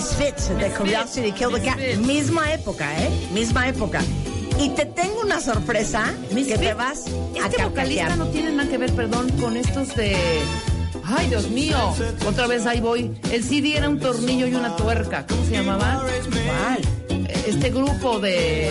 Misfits 0.00 0.48
de 0.48 0.70
Curiosity 0.70 1.30
Kill 1.32 1.50
the 1.50 1.60
Cat. 1.60 1.76
Misfits. 1.76 2.06
Misma 2.06 2.54
época, 2.54 2.86
¿eh? 3.02 3.10
Misma 3.34 3.68
época. 3.68 4.00
Y 4.58 4.70
te 4.70 4.86
tengo 4.86 5.20
una 5.20 5.40
sorpresa 5.42 6.14
que 6.34 6.56
te 6.56 6.72
vas 6.72 7.04
a 7.38 7.46
Este 7.46 7.62
vocalista 7.62 8.16
no 8.16 8.26
tiene 8.28 8.50
nada 8.52 8.70
que 8.70 8.78
ver, 8.78 8.90
perdón, 8.94 9.28
con 9.38 9.58
estos 9.58 9.94
de... 9.96 10.16
Ay, 11.04 11.28
Dios 11.28 11.50
mío. 11.50 11.76
Otra 12.26 12.46
vez 12.46 12.64
ahí 12.64 12.80
voy. 12.80 13.14
El 13.30 13.44
CD 13.44 13.76
era 13.76 13.90
un 13.90 14.00
tornillo 14.00 14.46
y 14.46 14.54
una 14.54 14.74
tuerca. 14.74 15.26
¿Cómo 15.26 15.44
se 15.44 15.52
llamaba? 15.52 16.02
¿Cuál? 16.46 17.28
Este 17.46 17.68
grupo 17.68 18.18
de... 18.20 18.70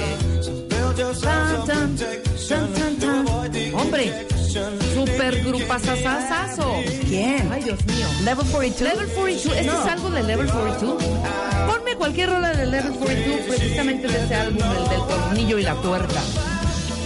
Tan, 1.21 1.65
tan, 1.65 1.95
tan, 1.95 2.74
tan, 2.74 2.95
tan. 2.98 3.27
Hombre, 3.75 4.27
super 4.50 5.44
grupazazazazo. 5.44 6.74
¿Quién? 7.08 7.50
Ay, 7.51 7.63
Dios 7.63 7.86
mío. 7.86 8.08
Level 8.24 8.46
42. 8.48 8.94
Level 8.94 9.08
42, 9.13 9.58
¿este 9.58 9.63
No. 9.68 9.82
es 9.86 9.91
algo 9.91 10.10
de 10.10 10.24
Level 10.24 10.48
42? 10.51 11.03
Ponme 11.68 11.96
cualquier 11.96 12.29
rola 12.32 12.50
de 12.53 12.65
Level 12.65 12.94
42, 12.94 13.39
precisamente 13.48 14.08
de 14.08 14.24
ese 14.25 14.36
álbum, 14.36 14.62
el 14.63 14.89
del 14.89 15.00
tornillo 15.08 15.60
y 15.60 15.63
la 15.63 15.75
tuerca. 15.75 16.22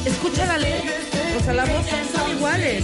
Escucha 0.06 0.46
la 0.46 0.58
letra, 0.58 0.92
o 1.40 1.44
sea, 1.44 1.54
la 1.54 1.66
voz 1.66 1.86
son 2.16 2.32
iguales. 2.38 2.84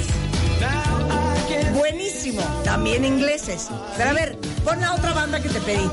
Buenísimo. 1.73 2.41
También 2.63 3.05
ingleses. 3.05 3.67
Pero 3.97 4.09
a 4.09 4.13
ver, 4.13 4.37
pon 4.65 4.79
la 4.81 4.93
otra 4.95 5.13
banda 5.13 5.41
que 5.41 5.49
te 5.49 5.59
pedí. 5.61 5.89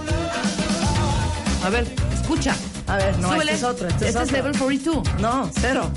A 1.64 1.70
ver, 1.70 1.86
escucha. 2.12 2.54
A 2.86 2.96
ver, 2.96 3.18
no, 3.18 3.34
este 3.34 3.52
es 3.54 3.62
otro. 3.64 3.88
Este, 3.88 4.06
Este 4.06 4.08
es 4.08 4.14
es 4.16 4.22
otro. 4.30 4.36
Level 4.36 4.58
42. 4.58 5.02
No, 5.20 5.50
cero. 5.60 5.90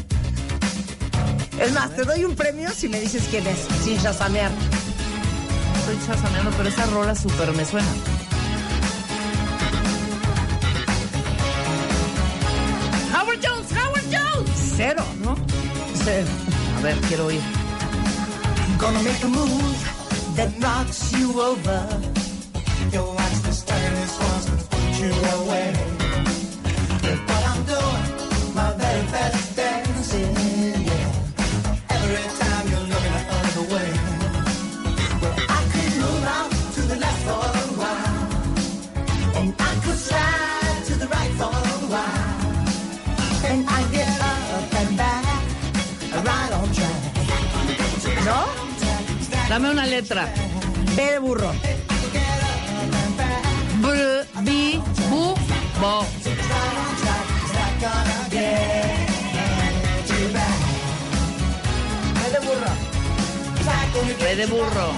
Es 1.59 1.73
más, 1.73 1.93
te 1.93 2.03
doy 2.03 2.23
un 2.23 2.35
premio 2.35 2.69
si 2.71 2.87
me 2.87 2.99
dices 3.01 3.23
quién 3.29 3.45
es, 3.45 3.67
sin 3.83 4.01
chasamear. 4.01 4.49
Estoy 5.79 5.97
chasameando, 6.07 6.51
pero 6.51 6.69
esa 6.69 6.85
rola 6.85 7.13
súper 7.13 7.51
me 7.53 7.65
suena. 7.65 7.87
Howard 13.13 13.39
Jones, 13.43 13.71
Howard 13.73 14.05
Jones. 14.09 14.73
Cero. 14.77 15.03
¿No? 15.23 15.35
Cero. 16.03 16.27
A 16.77 16.81
ver, 16.81 16.95
quiero 17.09 17.25
oír. 17.25 17.41
Gonna 18.77 19.01
make 19.03 19.21
a 19.23 19.27
move 19.27 19.77
that 20.37 20.57
knocks 20.59 21.11
you 21.11 21.41
over. 21.41 21.85
You 22.93 23.03
watch 23.03 23.41
this 23.43 23.65
turn, 23.65 23.93
this 23.95 24.17
one's 24.17 24.45
gonna 24.45 24.63
put 24.69 24.99
you 25.01 25.11
away. 25.41 25.73
But 27.27 27.43
I'm 27.45 27.58
And 39.39 39.55
I 39.57 39.73
could 39.83 39.97
slide 39.97 40.83
to 40.87 40.93
the 40.99 41.07
right 41.07 41.31
for 41.39 41.45
a 41.45 41.47
while. 41.93 42.29
And 43.49 43.61
I 43.69 43.71
get 43.89 44.09
up 44.19 44.73
and 44.79 44.97
back, 44.97 45.23
right 46.27 46.51
on 46.59 46.67
track. 46.75 47.01
¿No? 48.25 48.39
Dame 49.47 49.69
una 49.71 49.85
letra. 49.85 50.27
B 50.93 50.97
de 51.13 51.19
burro. 51.19 51.53
Br, 53.81 54.25
bi, 54.43 54.81
bu, 55.09 55.35
bo. 55.79 56.05
B 62.19 62.21
de 62.33 62.39
burro. 62.45 62.73
B 64.19 64.21
de 64.35 64.45
burro. 64.47 64.89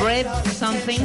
Bread 0.00 0.26
something. 0.58 1.00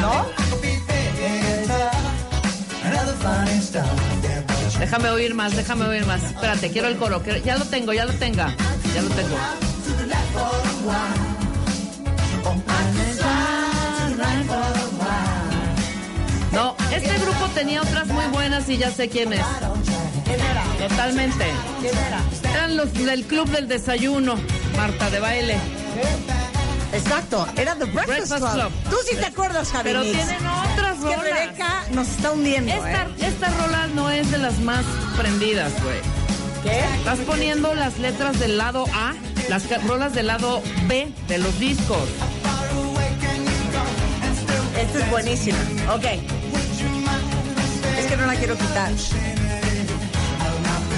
¿No? 0.00 0.26
Déjame 4.78 5.10
oír 5.10 5.34
más, 5.34 5.56
déjame 5.56 5.86
oír 5.86 6.06
más. 6.06 6.22
Espérate, 6.22 6.70
quiero 6.70 6.88
el 6.88 6.96
coro. 6.96 7.22
quiero- 7.22 7.38
Ya 7.42 7.56
lo 7.56 7.64
tengo, 7.64 7.92
ya 7.92 8.04
lo 8.04 8.12
tenga. 8.14 8.54
Ya 8.94 9.02
lo 9.02 9.08
tengo. 9.10 9.36
No, 16.52 16.74
este 16.90 17.18
grupo 17.18 17.46
tenía 17.54 17.82
otras 17.82 18.06
muy 18.08 18.24
buenas 18.26 18.68
y 18.68 18.78
ya 18.78 18.90
sé 18.90 19.08
quién 19.08 19.32
es. 19.32 19.44
Totalmente. 20.88 21.44
Eran 22.56 22.76
los 22.76 22.92
del 22.94 23.24
club 23.24 23.48
del 23.50 23.68
desayuno, 23.68 24.36
Marta 24.76 25.10
de 25.10 25.20
baile. 25.20 25.56
Exacto, 26.92 27.46
era 27.56 27.74
The 27.74 27.84
Breakfast, 27.84 28.30
Breakfast 28.30 28.54
Club. 28.54 28.70
Club. 28.70 28.72
Tú 28.90 28.96
sí 29.08 29.16
te 29.16 29.26
acuerdas, 29.26 29.68
Javi 29.70 29.82
Pero 29.84 30.00
Mix. 30.00 30.12
tienen 30.12 30.46
otras 30.46 30.96
Que 30.96 31.16
rolas. 31.16 31.20
Rebeca 31.22 31.82
nos 31.92 32.08
está 32.08 32.32
hundiendo, 32.32 32.72
Esta, 32.72 33.02
¿eh? 33.02 33.06
esta 33.20 33.48
rola 33.50 33.86
no 33.88 34.10
es 34.10 34.30
de 34.30 34.38
las 34.38 34.58
más 34.60 34.84
prendidas, 35.18 35.72
güey. 35.82 35.98
¿Qué? 36.62 36.80
Estás 36.96 37.18
poniendo 37.20 37.74
las 37.74 37.98
letras 37.98 38.38
del 38.38 38.56
lado 38.56 38.86
A, 38.94 39.12
las 39.50 39.64
rolas 39.86 40.14
del 40.14 40.28
lado 40.28 40.62
B 40.86 41.08
de 41.28 41.38
los 41.38 41.58
discos. 41.58 42.08
Esta 44.80 44.98
es 44.98 45.10
buenísima. 45.10 45.58
Ok. 45.94 46.04
Es 47.98 48.06
que 48.06 48.16
no 48.16 48.26
la 48.26 48.34
quiero 48.36 48.56
quitar. 48.56 48.90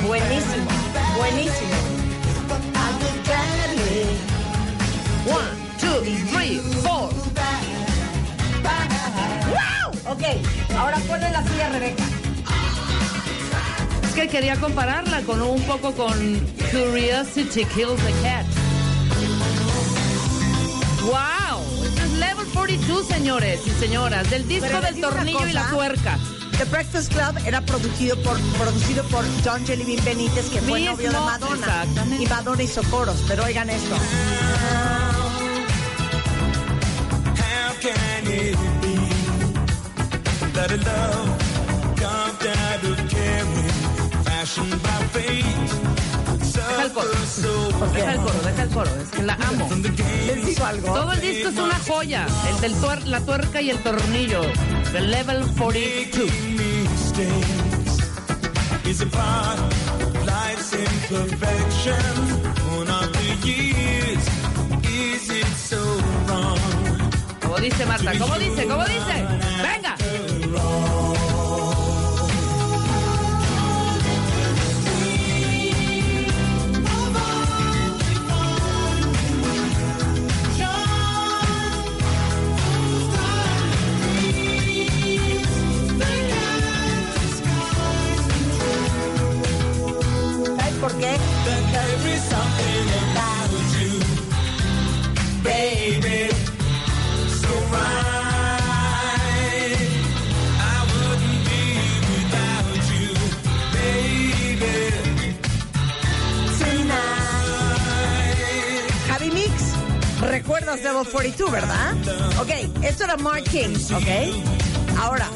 Buenísimo, 0.07 0.71
buenísimo. 1.17 1.75
One, 5.27 5.49
two, 5.79 6.01
three, 6.33 6.59
four. 6.83 7.11
¡Wow! 9.51 10.13
Ok, 10.13 10.23
ahora 10.77 10.99
ponle 11.07 11.31
la 11.31 11.47
suya, 11.47 11.69
Rebeca. 11.69 12.05
Es 14.05 14.15
que 14.15 14.29
quería 14.29 14.57
compararla 14.57 15.21
con 15.23 15.43
un 15.43 15.61
poco 15.63 15.93
con 15.93 16.13
Curiosity 16.71 17.65
Kills 17.67 18.01
the 18.03 18.13
Cat. 18.23 18.47
¡Wow! 21.03 21.63
Es 21.97 22.13
Level 22.13 22.47
42, 22.55 23.07
señores 23.07 23.61
y 23.67 23.71
señoras, 23.71 24.29
del 24.31 24.47
disco 24.49 24.67
Pero 24.67 24.81
del 24.81 25.01
tornillo 25.01 25.47
y 25.47 25.53
la 25.53 25.69
tuerca. 25.69 26.19
The 26.59 26.65
Breakfast 26.65 27.13
Club 27.13 27.39
era 27.47 27.61
producido 27.61 28.21
por, 28.23 28.37
producido 28.59 29.05
por 29.05 29.25
John 29.45 29.65
Jellybean 29.65 30.05
Benítez, 30.05 30.51
que 30.51 30.61
fue 30.61 30.81
Mismo, 30.81 30.97
novio 30.97 31.13
de 31.13 31.19
Madonna. 31.21 31.87
Y 32.19 32.27
Madonna 32.27 32.63
hizo 32.65 32.83
coros, 32.91 33.23
pero 33.29 33.45
oigan 33.45 33.71
esto. 33.71 33.95
How 37.37 37.75
can 37.81 38.27
it 38.27 38.57
be 38.83 38.99
that 40.53 40.73
a 40.73 40.79
love 40.79 41.39
carved 41.95 42.47
out 42.47 42.85
of 42.85 43.09
caring, 43.09 43.69
fashioned 44.25 44.83
by 44.83 44.99
fate, 45.13 45.45
Deja 46.55 46.83
el 46.83 46.93
coro. 46.93 47.09
Deja 47.95 48.13
el 48.13 48.21
coro, 48.21 48.41
deja 48.45 48.63
el 48.63 48.69
coro, 48.71 48.91
es 49.03 49.09
que 49.11 49.23
la 49.23 49.35
amo. 49.35 49.69
¿Les 50.27 50.47
digo 50.47 50.65
algo? 50.65 50.95
Todo 50.95 51.13
el 51.13 51.21
disco 51.21 51.49
es 51.49 51.59
una 51.59 51.79
joya. 51.87 52.27
El 52.49 52.61
del 52.61 52.75
tuer- 52.77 53.05
la 53.05 53.21
tuerca 53.21 53.61
y 53.61 53.71
el 53.71 53.79
tornillo. 53.83 54.41
Del 54.93 55.11
Level 55.11 55.45
42. 55.59 56.31
mistakes 56.57 57.99
is 58.87 59.01
a 59.03 59.07
part 59.07 59.59
of 59.61 60.27
life's 60.27 60.73
imperfection. 60.73 62.03
One 62.79 62.89
of 62.91 63.13
the 63.13 63.47
years, 63.47 64.25
is 64.85 65.31
it 65.31 65.47
so 65.57 65.79
wrong? 66.27 66.59
Como 67.43 67.57
dice 67.59 67.85
Marta, 67.87 68.19
como 68.19 68.39
dice, 68.39 68.67
como 68.67 68.85
dice. 68.85 69.27
Venga. 69.63 69.97
Mix, 109.31 109.53
recuerdas 110.21 110.83
Level 110.83 111.07
42, 111.07 111.51
¿verdad? 111.51 111.95
Ok, 112.41 112.51
esto 112.83 113.05
era 113.05 113.17
Mark 113.17 113.45
King, 113.45 113.75
¿ok? 113.95 114.68
Ahora, 114.99 115.29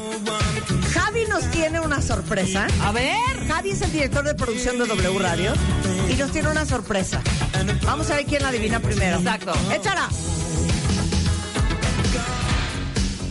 Javi 0.93 1.25
nos 1.25 1.49
tiene 1.51 1.79
una 1.79 2.01
sorpresa. 2.01 2.67
A 2.81 2.91
ver. 2.91 3.15
Javi 3.47 3.71
es 3.71 3.81
el 3.81 3.91
director 3.91 4.23
de 4.23 4.35
producción 4.35 4.77
de 4.77 4.85
W 4.85 5.19
Radio 5.19 5.53
y 6.09 6.13
nos 6.15 6.31
tiene 6.31 6.49
una 6.49 6.65
sorpresa. 6.65 7.21
Vamos 7.83 8.09
a 8.11 8.15
ver 8.15 8.25
quién 8.25 8.41
la 8.41 8.49
adivina 8.49 8.79
primero. 8.79 9.17
Exacto. 9.17 9.53
Échala. 9.73 10.09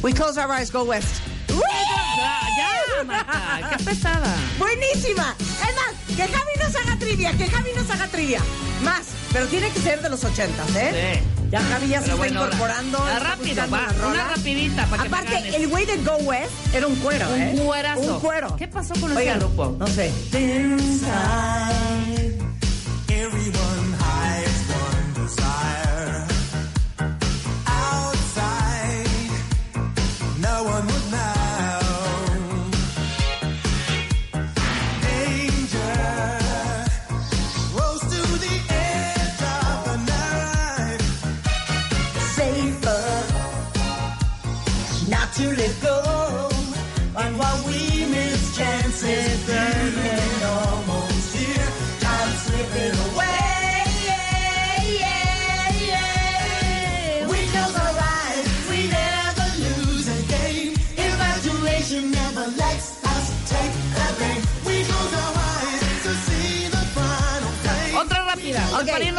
We 0.03 0.13
close 0.13 0.37
our 0.39 0.51
eyes, 0.51 0.71
go 0.73 0.83
west. 0.85 1.23
Ya, 1.49 3.05
Marta. 3.05 3.77
Qué 3.77 3.85
pesada. 3.85 4.35
Buenísima. 4.59 5.35
Es 5.39 5.75
más, 5.77 6.17
que 6.17 6.23
Javi 6.23 6.53
nos 6.59 6.75
haga 6.77 6.99
trivia, 6.99 7.33
que 7.37 7.47
Javi 7.47 7.71
nos 7.77 7.91
haga 7.91 8.07
trivia. 8.09 8.41
Más, 8.83 9.07
pero 9.33 9.47
tiene 9.47 9.71
que 9.71 9.81
ser 9.81 10.01
de 10.03 10.09
los 10.11 10.23
ochentas, 10.25 10.69
¿eh? 10.77 11.21
Sí. 11.23 11.49
Ya 11.51 11.61
Javi 11.61 11.89
ya 11.89 11.99
se 11.99 12.05
está 12.07 12.17
bueno, 12.17 12.45
incorporando. 12.45 12.99
la- 13.05 13.13
está 13.13 13.25
rápido, 13.29 13.49
buscando 13.63 13.77
va, 13.77 13.87
rolas. 13.93 14.07
una 14.25 14.29
rapidita 14.37 14.87
para 14.87 15.03
que 15.03 15.09
me 15.11 15.17
Aparte, 15.19 15.57
el 15.57 15.69
güey 15.69 15.85
de 15.87 15.97
Go 15.99 16.17
West 16.23 16.51
era 16.75 16.87
un 16.87 16.97
cuero, 16.97 17.29
Un 17.29 17.41
¿eh? 17.43 17.61
cuerazo. 17.65 18.01
Un 18.01 18.21
cuero. 18.21 18.57
¿Qué 18.57 18.69
pasó 18.69 18.95
con 18.95 19.11
ese 19.13 19.21
Oigan, 19.21 19.39
grupo? 19.39 19.77
No 19.79 19.87
sé. 19.87 20.11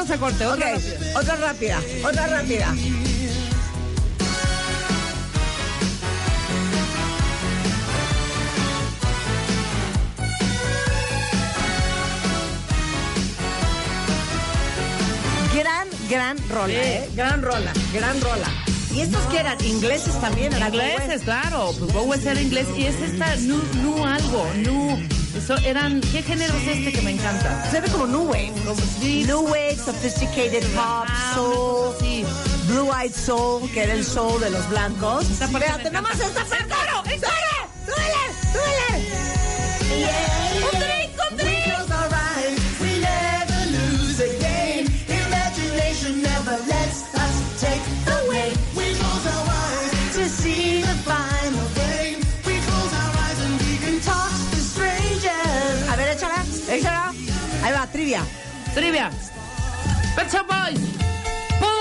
A 0.10 0.18
corte. 0.18 0.46
Otra 0.46 0.54
Ok, 0.54 0.60
rápida. 0.74 1.20
otra 1.20 1.36
rápida, 1.38 1.82
otra 2.04 2.28
rápida. 2.28 2.76
Gran, 15.56 15.88
gran 16.10 16.38
rola. 16.50 16.74
¿eh? 16.74 17.10
Gran 17.16 17.42
rola, 17.42 17.72
gran 17.94 18.20
rola. 18.22 18.48
¿Y 18.94 19.02
estos 19.02 19.22
que 19.28 19.40
eran? 19.40 19.64
¿Ingleses 19.64 20.20
también? 20.20 20.54
¿Era 20.54 20.68
Ingleses, 20.68 21.22
claro. 21.24 21.72
Pues 21.80 22.06
West 22.06 22.26
era 22.26 22.42
inglés. 22.42 22.68
Y 22.78 22.86
es 22.86 22.96
esta 23.02 23.36
nu, 23.38 23.62
nu 23.82 24.06
algo, 24.06 24.46
nu. 24.64 25.00
Eso 25.44 25.58
eran, 25.58 26.00
¿qué 26.00 26.24
género 26.24 26.54
es 26.56 26.68
este 26.78 26.94
que 26.94 27.02
me 27.02 27.12
encanta? 27.12 27.70
Se 27.70 27.82
ve 27.82 27.90
como 27.90 28.08
New 28.08 28.24
Wave. 28.30 28.54
Como 28.66 28.80
sí, 29.02 29.26
New 29.26 29.42
Wave, 29.42 29.76
Sophisticated 29.76 30.64
Pop, 30.68 31.06
Ah, 31.06 31.32
Soul, 31.36 31.96
Sí. 32.00 32.24
Blue 32.70 32.90
Eyed 32.94 33.14
Soul, 33.14 33.70
que 33.72 33.84
era 33.84 33.92
el 33.94 34.06
soul 34.06 34.40
de 34.40 34.50
los 34.52 34.70
blancos. 34.70 35.26
Me 35.52 35.58
encanta. 35.58 35.90
nomás 35.92 36.18
esta 36.18 36.46
parte. 36.46 36.74
Trivia. 58.74 59.10
Pet 60.16 60.32
Boys. 60.48 60.80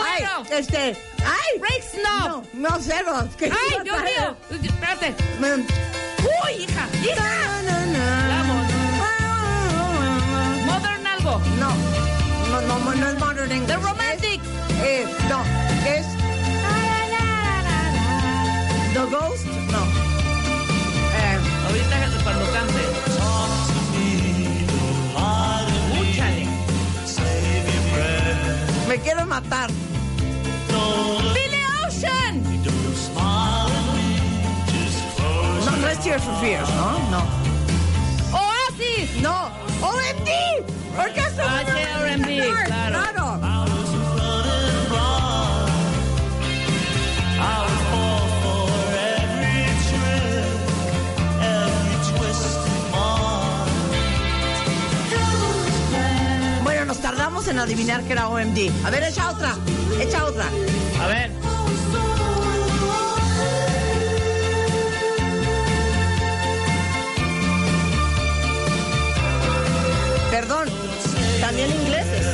Ay, 0.04 0.24
este. 0.50 0.96
¡Ay! 1.24 1.60
Snow. 1.92 2.42
No, 2.52 2.68
no, 2.70 2.78
cero. 2.80 3.28
que 3.36 3.46
¡Ay, 3.46 3.82
Dios 3.84 4.02
mío! 4.02 4.36
Espérate. 4.50 5.14
¡Uy, 5.40 6.52
hija! 6.64 6.88
¡Hija! 7.02 7.22
Na, 7.22 7.62
na, 7.62 7.86
na. 7.86 8.04
Vamos. 8.28 8.62
Modern 10.66 11.06
algo. 11.06 11.40
No, 11.58 11.70
no, 12.50 12.60
no, 12.62 12.78
no, 12.78 12.94
no 12.94 13.08
es 13.08 13.18
modern 13.18 13.52
English. 13.52 13.68
The 13.68 13.76
Romantic. 13.76 14.40
Es, 14.82 14.84
eh, 14.84 15.06
no, 15.28 15.44
es 15.86 16.06
The 18.94 19.04
Ghost. 19.10 19.46
No. 19.70 19.82
Eh, 21.14 21.38
Ahorita 21.66 22.22
cuando 22.24 22.52
cante. 22.52 23.11
Me 28.92 28.98
quiero 29.00 29.24
matar. 29.24 29.70
Billy 31.32 31.62
Ocean. 31.86 32.42
No, 35.64 35.76
no 35.78 35.88
es 35.88 35.98
Tears 36.00 36.22
for 36.22 36.40
Fears, 36.40 36.68
¿no? 36.74 36.98
No. 37.10 37.22
Oasis. 38.38 39.16
No. 39.22 39.46
OMD. 39.80 40.30
Orquesta 40.98 41.42
Ah, 41.42 41.62
sí, 41.64 41.80
R&B, 42.04 42.36
claro. 42.66 42.98
Claro. 42.98 43.51
En 57.52 57.58
adivinar 57.58 58.02
que 58.04 58.12
era 58.12 58.28
OMD. 58.28 58.70
A 58.84 58.90
ver, 58.90 59.04
echa 59.04 59.30
otra. 59.30 59.54
Echa 60.00 60.24
otra. 60.24 60.46
A 61.02 61.06
ver. 61.06 61.30
Perdón. 70.30 70.68
También 71.40 71.70
ingleses. 71.70 72.26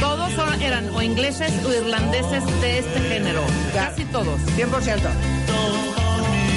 Todos 0.00 0.32
son- 0.34 0.60
eran 0.60 0.88
o 0.94 1.02
ingleses 1.02 1.52
o 1.64 1.72
irlandeses 1.72 2.44
de 2.60 2.78
este 2.80 3.00
género. 3.00 3.42
Casi 3.74 4.04
todos. 4.06 4.40
100%. 4.56 5.08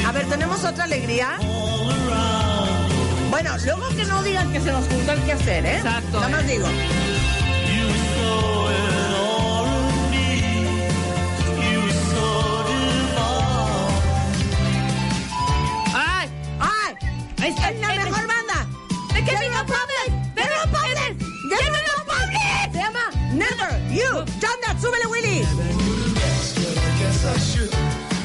A 0.06 0.12
ver, 0.12 0.26
¿tenemos 0.28 0.64
otra 0.64 0.86
alegría? 0.86 1.38
Bueno, 3.30 3.52
luego 3.66 3.88
que 3.90 4.06
no 4.06 4.24
digan 4.24 4.52
que 4.52 4.62
se 4.62 4.72
nos 4.72 4.86
juntó 4.88 5.12
el 5.12 5.22
quehacer, 5.24 5.66
¿eh? 5.66 5.76
Exacto, 5.78 6.20
Nada 6.22 6.30
más 6.30 6.48
digo. 6.48 6.66
Ahí 17.48 17.54
está. 17.54 17.70
¡Es 17.70 17.80
la 17.80 17.94
Este- 17.94 18.04
mejor 18.04 18.28
banda! 18.28 18.68
¡De 19.14 19.24
qué 19.24 19.32
General 19.38 19.66
Public! 19.66 20.10
¡General 20.36 20.70
Public! 20.70 21.18
¡General 21.50 22.04
Public! 22.06 22.72
Se 22.74 22.78
llama 22.78 23.06
Never 23.32 23.72
You 23.90 24.12
Done 24.42 24.60
That. 24.66 24.78
¡Súbele, 24.82 25.08
Willy! 25.08 25.46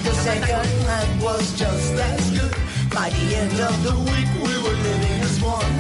The 0.03 0.13
second 0.25 0.67
hand 0.89 1.23
was 1.23 1.53
just 1.57 1.95
as 1.95 2.31
good. 2.33 2.53
By 2.93 3.11
the 3.11 3.37
end 3.37 3.61
of 3.61 3.75
the 3.85 3.95
week, 4.11 4.29
we 4.43 4.55
were 4.59 4.77
living 4.89 5.21
as 5.23 5.41
one. 5.41 5.73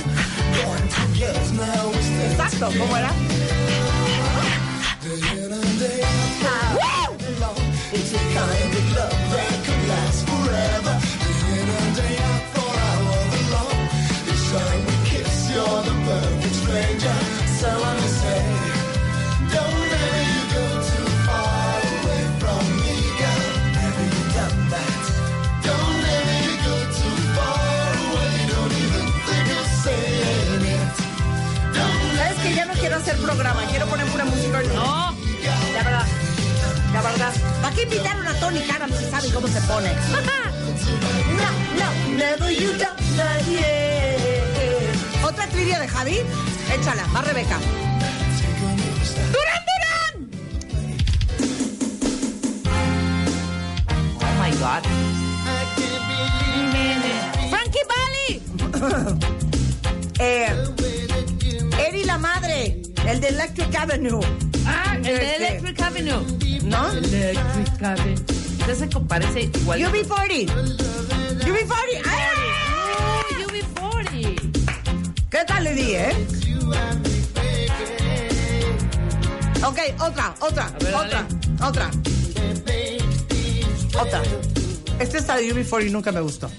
Going 0.62 0.88
to 0.88 1.02
guess 1.18 1.50
now 1.50 1.88
we 1.90 1.98
stay 1.98 2.31
Exacto, 2.31 2.70
¿cómo 2.78 2.96
era? 2.96 3.11
Woo! 6.78 7.16
It's 7.92 8.12
a 8.14 8.18
kind 8.38 8.62
verdad. 37.87 38.03
¿Para 38.03 38.16
qué 38.16 38.23
invitaron 38.23 38.27
a 38.27 38.35
Tony 38.40 38.61
Karam 38.61 38.90
si 38.90 39.05
saben 39.11 39.31
cómo 39.33 39.49
se 39.49 39.61
pone? 39.62 39.92
no, 41.38 41.49
no, 41.79 42.16
never 42.16 42.51
you 42.51 42.73
done 42.73 43.16
that, 43.16 43.42
yeah. 43.47 45.27
¿Otra 45.27 45.47
trivia 45.49 45.79
de 45.81 45.88
Javi? 45.88 46.21
Échala, 46.73 47.07
va 47.14 47.23
Rebeca. 47.23 47.59
¡Durán, 49.33 49.62
Durán! 49.68 50.31
Oh 54.21 54.35
my 54.42 54.51
God. 54.59 54.83
Frankie 57.51 57.85
Valli. 57.88 58.42
Eh, 60.18 60.49
Eri 61.87 62.05
la 62.05 62.18
madre, 62.18 62.83
el 63.07 63.21
de 63.21 63.29
Electric 63.29 63.75
Avenue. 63.75 64.51
Ah, 64.66 64.94
el 64.96 65.03
de 65.03 65.14
Este. 65.14 65.37
Electric 65.37 65.81
Avenue. 65.83 66.22
¿No? 66.64 66.90
Electric 66.92 67.83
Avenue. 67.83 68.25
Ese 68.68 68.87
parece 68.87 69.42
igual. 69.42 69.81
UB40. 69.81 70.46
UB40. 71.44 72.03
¡Ah! 72.07 73.22
UB40. 73.48 74.37
¿Qué 75.31 75.38
tal 75.46 75.64
le 75.64 75.75
di, 75.75 75.94
eh? 75.94 76.27
Ok, 79.64 79.79
otra, 80.01 80.35
otra, 80.40 80.72
ver, 80.81 80.94
otra, 80.94 81.27
otra. 81.62 81.90
Otra. 84.01 84.22
Este 84.98 85.18
está 85.18 85.37
de 85.37 85.55
UB40 85.55 85.87
y 85.87 85.90
nunca 85.90 86.12
me 86.12 86.20
gustó. 86.20 86.51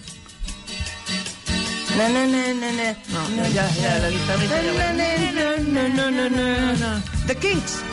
Na, 1.98 2.10
na, 2.10 2.26
na, 2.26 2.54
na, 2.54 2.72
na. 2.72 2.96
No, 3.36 3.48
ya, 3.50 3.70
ya, 3.76 4.00
la 4.00 4.10
guitarrita 4.10 4.62
ya 4.62 4.74
va. 4.74 4.94
Na, 4.94 5.18
na, 5.32 5.88
na, 5.88 6.10
na, 6.10 6.30
na, 6.30 6.74
na. 6.74 7.02
The 7.28 7.36
Kings. 7.36 7.84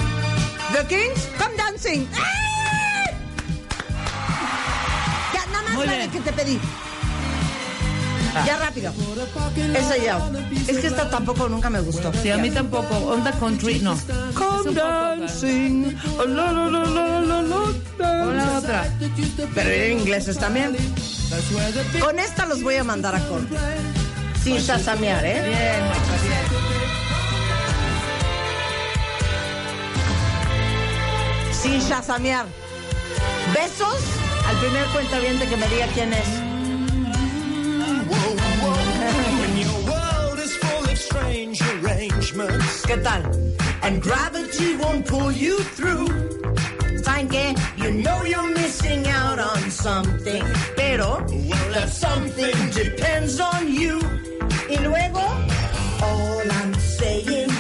The 0.72 0.84
Kings, 0.86 1.28
come 1.38 1.56
dancing. 1.56 2.06
Ya, 5.34 5.46
nada 5.46 5.62
más 5.64 5.74
Muy 5.74 5.86
la 5.86 5.92
de 5.92 5.98
bien. 5.98 6.10
que 6.10 6.20
te 6.20 6.32
pedí. 6.32 6.58
Ah. 8.34 8.44
Ya 8.46 8.56
rápido. 8.58 8.92
Esa 9.74 9.96
ya. 9.96 10.18
Es 10.68 10.78
que 10.78 10.86
esta 10.86 11.10
tampoco 11.10 11.48
nunca 11.48 11.68
me 11.70 11.80
gustó. 11.80 12.12
Sí, 12.14 12.30
a 12.30 12.36
mí 12.38 12.50
tampoco. 12.50 12.94
Onda 12.98 13.32
country, 13.32 13.80
no. 13.80 13.98
Come 14.34 14.72
dancing. 14.72 15.96
Oh, 16.18 16.24
la, 16.26 16.52
la, 16.52 16.66
la, 16.70 16.84
la, 16.84 17.20
la, 17.20 17.42
la, 17.42 17.56
O 17.56 17.72
dance. 17.98 18.36
la 18.36 18.58
otra. 18.58 18.84
Pero 19.54 19.70
en 19.70 19.98
ingleses 20.00 20.38
también. 20.38 20.76
Con 22.00 22.18
esta 22.20 22.46
los 22.46 22.62
voy 22.62 22.76
a 22.76 22.84
mandar 22.84 23.16
a 23.16 23.20
corte. 23.26 23.56
Sin 24.44 24.60
sasamear, 24.60 25.24
¿eh? 25.24 25.42
Bien. 25.48 26.29
Sin 31.62 31.80
chasamear. 31.86 32.46
Besos 33.54 34.00
al 34.46 34.56
primer 34.56 34.86
cuentaviente 34.86 35.46
que 35.46 35.56
me 35.56 35.68
diga 35.68 35.86
quién 35.94 36.12
es. 36.12 36.28
¿Qué 42.86 42.96
tal? 42.98 43.22
And 43.82 44.02
gravity 44.02 44.76
won't 44.76 45.06
pull 45.06 45.32
you 45.32 45.58
through. 45.76 46.08
¿Saben 47.02 47.28
qué? 47.28 47.54
You 47.76 47.90
know 48.02 48.24
you're 48.24 48.52
missing 48.54 49.06
out 49.06 49.38
on 49.38 49.70
something. 49.70 50.42
Pero 50.76 51.24
that 51.72 51.88
something 51.88 52.54
depends 52.70 53.40
on 53.40 53.72
you. 53.72 54.00
Y 54.68 54.76
luego, 54.76 55.20
all 56.02 56.50
I'm 56.50 56.74
saying, 56.74 57.50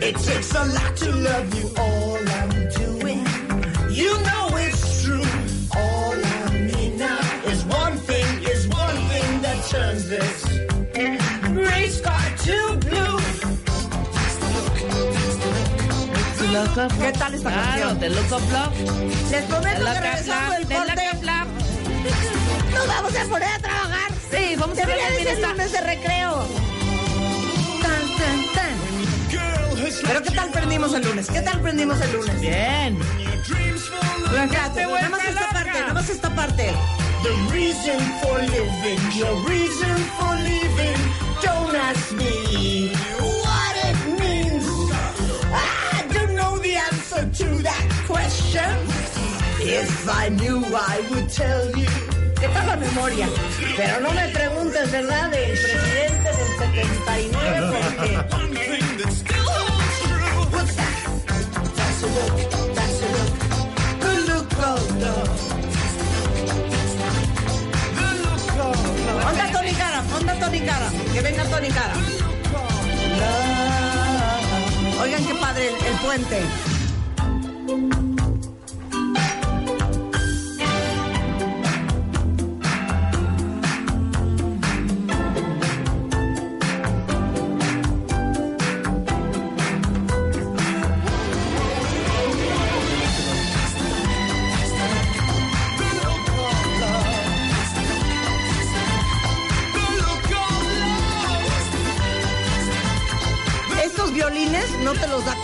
it 0.00 0.16
takes 0.16 0.54
a 0.54 0.64
lot 0.64 0.96
to 0.96 1.10
love 1.12 1.54
you. 1.54 1.70
All 1.76 2.18
I'm 2.28 2.70
¿Qué 16.60 17.12
tal 17.12 17.34
esta 17.34 17.50
Claro, 17.50 17.70
canción? 17.70 17.98
The 18.00 18.08
Look 18.10 18.32
of 18.32 18.52
Love. 18.52 19.30
Les 19.30 19.42
prometo 19.44 19.78
que 19.78 19.84
Love. 19.84 20.58
del 20.58 20.66
corte 20.68 21.04
nos 22.74 22.86
vamos 22.86 23.16
a 23.16 23.24
poner 23.24 23.48
a 23.48 23.58
trabajar. 23.58 24.10
Sí, 24.30 24.56
vamos 24.58 24.78
a 24.78 24.86
de 24.86 24.92
ser 24.92 25.28
está. 25.28 25.48
lunes 25.52 25.72
de 25.72 25.80
recreo. 25.80 26.46
Tan, 27.82 28.02
tan, 28.18 28.38
tan. 28.54 30.02
Pero 30.06 30.22
¿qué 30.22 30.30
tal 30.32 30.50
prendimos 30.50 30.92
el 30.94 31.02
lunes? 31.02 31.28
¿Qué 31.30 31.40
tal 31.40 31.60
prendimos 31.60 31.98
el 32.02 32.12
lunes? 32.12 32.40
Bien. 32.40 32.98
Espérate, 34.24 34.86
nada 34.86 35.08
más 35.08 35.24
esta 35.24 35.48
parte, 35.50 35.80
nada 35.80 35.94
más 35.94 36.08
esta 36.10 36.30
parte. 36.34 36.72
The 37.22 37.52
reason 37.52 37.98
for 38.22 38.38
living, 38.38 39.00
your 39.14 39.34
reason 39.48 39.96
for 40.18 40.36
living. 40.36 40.96
Don't 41.42 41.74
ask 41.74 42.12
me 42.12 42.92
If 48.52 50.08
I 50.08 50.28
knew, 50.28 50.58
I 50.74 51.00
would 51.10 51.28
tell 51.28 51.70
you. 51.78 51.86
¿Qué 52.40 52.48
tal 52.48 52.66
la 52.66 52.76
memoria? 52.76 53.28
Pero 53.76 54.00
no 54.00 54.10
me 54.10 54.26
preguntes, 54.28 54.90
¿verdad? 54.90 55.30
Del 55.30 55.50
presidente 55.52 56.28
del 56.36 56.48
79, 56.58 57.70
porque... 57.80 58.16
What's 60.50 60.74
that? 60.74 60.94
That's 61.76 62.02
a 62.02 62.06
look, 62.06 62.74
that's 62.74 63.02
a 63.02 63.08
look. 63.14 63.30
Look. 64.26 64.48
Onda 69.28 69.52
Tony 69.52 69.72
Cara, 69.74 70.02
onda 70.18 70.34
Tony 70.40 70.60
Cara. 70.60 70.90
Que 71.12 71.20
venga 71.20 71.44
Tony 71.44 71.68
Cara. 71.68 71.94
Oigan 75.02 75.24
qué 75.24 75.34
padre 75.36 75.68
el, 75.68 75.74
el 75.86 75.96
puente. 75.98 76.42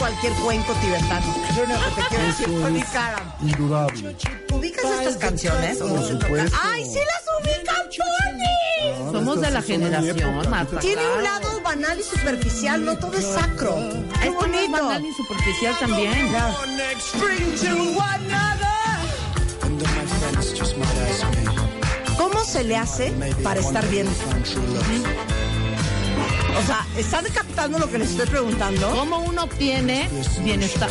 Cualquier 0.07 0.33
cuenco 0.35 0.73
tibetano. 0.75 1.35
Yo 1.57 1.67
no 1.67 1.75
te 1.97 2.03
quiero 2.09 2.25
decir 2.27 2.47
Tony 2.47 2.83
Cara. 2.93 3.37
Indudable. 3.43 4.17
¿Ubicas 4.53 4.85
estas 4.85 5.17
canciones? 5.17 5.79
Por 5.79 6.07
supuesto. 6.07 6.57
¡Ay, 6.63 6.85
sí 6.85 7.01
las 7.01 7.25
ubica 7.41 7.75
Tony! 7.83 9.13
Somos 9.13 9.41
de 9.41 9.51
la 9.51 9.61
mi 9.61 9.67
generación. 9.67 10.51
Marta. 10.51 10.79
Tiene 10.79 11.03
un 11.03 11.21
claro. 11.21 11.43
lado 11.43 11.61
banal 11.61 11.99
y 11.99 12.03
superficial, 12.05 12.85
no 12.85 12.97
todo 12.97 13.19
es 13.19 13.25
sacro. 13.25 13.75
¡Qué 13.75 14.29
Esto 14.29 14.47
no 14.47 14.59
es 14.59 14.71
bonito! 14.71 14.73
banal 14.73 15.03
ni 15.03 15.13
superficial 15.13 15.77
también. 15.81 16.13
¿Cómo 22.17 22.45
se 22.45 22.63
le 22.63 22.77
hace 22.77 23.13
para 23.43 23.59
estar 23.59 23.85
bien? 23.89 24.07
O 26.59 26.67
sea, 26.67 26.87
¿están 26.97 27.25
captando 27.35 27.79
lo 27.79 27.91
que 27.91 27.99
les 27.99 28.11
estoy 28.11 28.27
preguntando? 28.27 28.91
¿Cómo 28.91 29.19
uno 29.21 29.45
obtiene 29.45 30.09
bienestar? 30.43 30.89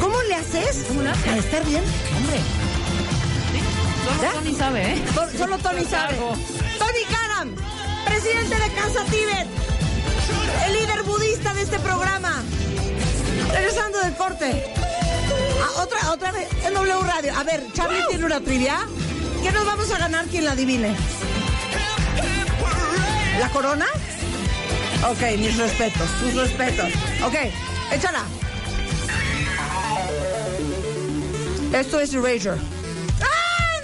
¿Cómo 0.00 0.20
le 0.22 0.34
haces 0.34 0.84
¿Cómo 0.88 1.02
le 1.02 1.10
haces? 1.10 1.24
para 1.24 1.36
estar 1.38 1.64
bien? 1.66 1.82
Hombre, 2.16 2.40
Solo 4.06 4.22
¿Ya? 4.22 4.32
Tony 4.32 4.54
sabe, 4.54 4.92
¿eh? 4.94 5.02
solo 5.36 5.58
Tony 5.58 5.84
sabe. 5.84 6.14
Tony 6.78 7.04
Karam, 7.10 7.54
presidente 8.06 8.54
de 8.54 8.70
Casa 8.72 9.04
Tíbet, 9.10 9.46
el 10.66 10.72
líder 10.72 11.02
budista 11.02 11.52
de 11.54 11.62
este 11.62 11.78
programa. 11.80 12.42
Regresando 13.52 13.98
del 14.00 14.14
corte. 14.14 14.64
Ah, 15.62 15.82
otra, 15.82 16.12
otra 16.12 16.32
vez, 16.32 16.48
en 16.64 16.72
W 16.74 17.00
Radio. 17.02 17.34
A 17.36 17.42
ver, 17.42 17.64
Charlie 17.74 18.00
tiene 18.08 18.24
una 18.24 18.40
trivia. 18.40 18.78
¿Qué 19.42 19.50
nos 19.52 19.66
vamos 19.66 19.90
a 19.90 19.98
ganar 19.98 20.24
quien 20.26 20.44
la 20.44 20.52
adivine? 20.52 20.94
¿La 23.40 23.48
corona? 23.50 23.86
Ok, 25.08 25.22
mis 25.38 25.56
respetos, 25.56 26.10
tus 26.18 26.34
respetos. 26.34 26.90
Ok, 27.24 27.34
échala. 27.92 28.24
Esto 31.72 32.00
es 32.00 32.12
Erasure. 32.12 32.58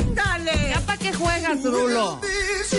¡Ándale! 0.01 0.71
¿Ya 0.71 0.81
para 0.81 0.99
qué 0.99 1.13
juegas, 1.13 1.63
Rulo? 1.63 2.19
¡Qué 2.21 2.79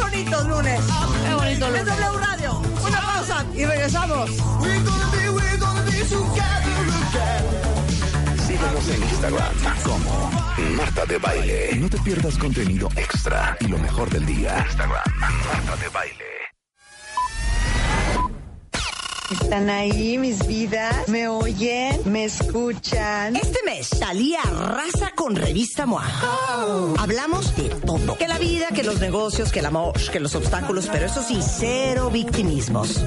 bonito 0.00 0.44
lunes! 0.44 0.80
Qué 1.26 1.34
bonito 1.34 1.66
Es 1.66 1.72
lunes. 1.72 1.86
W 1.86 2.18
Radio. 2.18 2.62
Una 2.86 3.00
pausa 3.00 3.44
y 3.54 3.64
regresamos. 3.64 4.30
We're 4.60 4.78
gonna 4.84 5.10
be, 5.10 5.30
we're 5.30 5.56
gonna 5.58 5.82
be 5.86 5.98
together 6.04 6.84
again. 7.08 7.67
Síguenos 8.58 8.88
en 8.88 9.02
Instagram 9.04 9.54
como 9.84 10.30
Marta 10.76 11.06
de 11.06 11.18
Baile. 11.18 11.76
No 11.76 11.88
te 11.88 11.98
pierdas 11.98 12.36
contenido 12.36 12.88
extra 12.96 13.56
y 13.60 13.68
lo 13.68 13.78
mejor 13.78 14.10
del 14.10 14.26
día. 14.26 14.64
Instagram, 14.66 15.04
Marta 15.20 15.76
de 15.76 15.88
Baile. 15.90 16.47
Están 19.30 19.68
ahí 19.68 20.16
mis 20.16 20.46
vidas, 20.46 21.06
me 21.06 21.28
oyen, 21.28 22.00
me 22.06 22.24
escuchan. 22.24 23.36
Este 23.36 23.58
mes, 23.62 23.90
Talía 23.90 24.40
arrasa 24.40 25.12
con 25.14 25.36
Revista 25.36 25.84
MOA. 25.84 26.06
Hablamos 26.98 27.54
de 27.54 27.68
todo. 27.68 28.16
Que 28.16 28.26
la 28.26 28.38
vida, 28.38 28.68
que 28.74 28.82
los 28.82 29.00
negocios, 29.00 29.52
que 29.52 29.58
el 29.58 29.66
amor, 29.66 29.92
que 30.10 30.18
los 30.18 30.34
obstáculos, 30.34 30.88
pero 30.90 31.04
eso 31.04 31.22
sí, 31.22 31.40
cero 31.42 32.08
victimismos. 32.10 33.04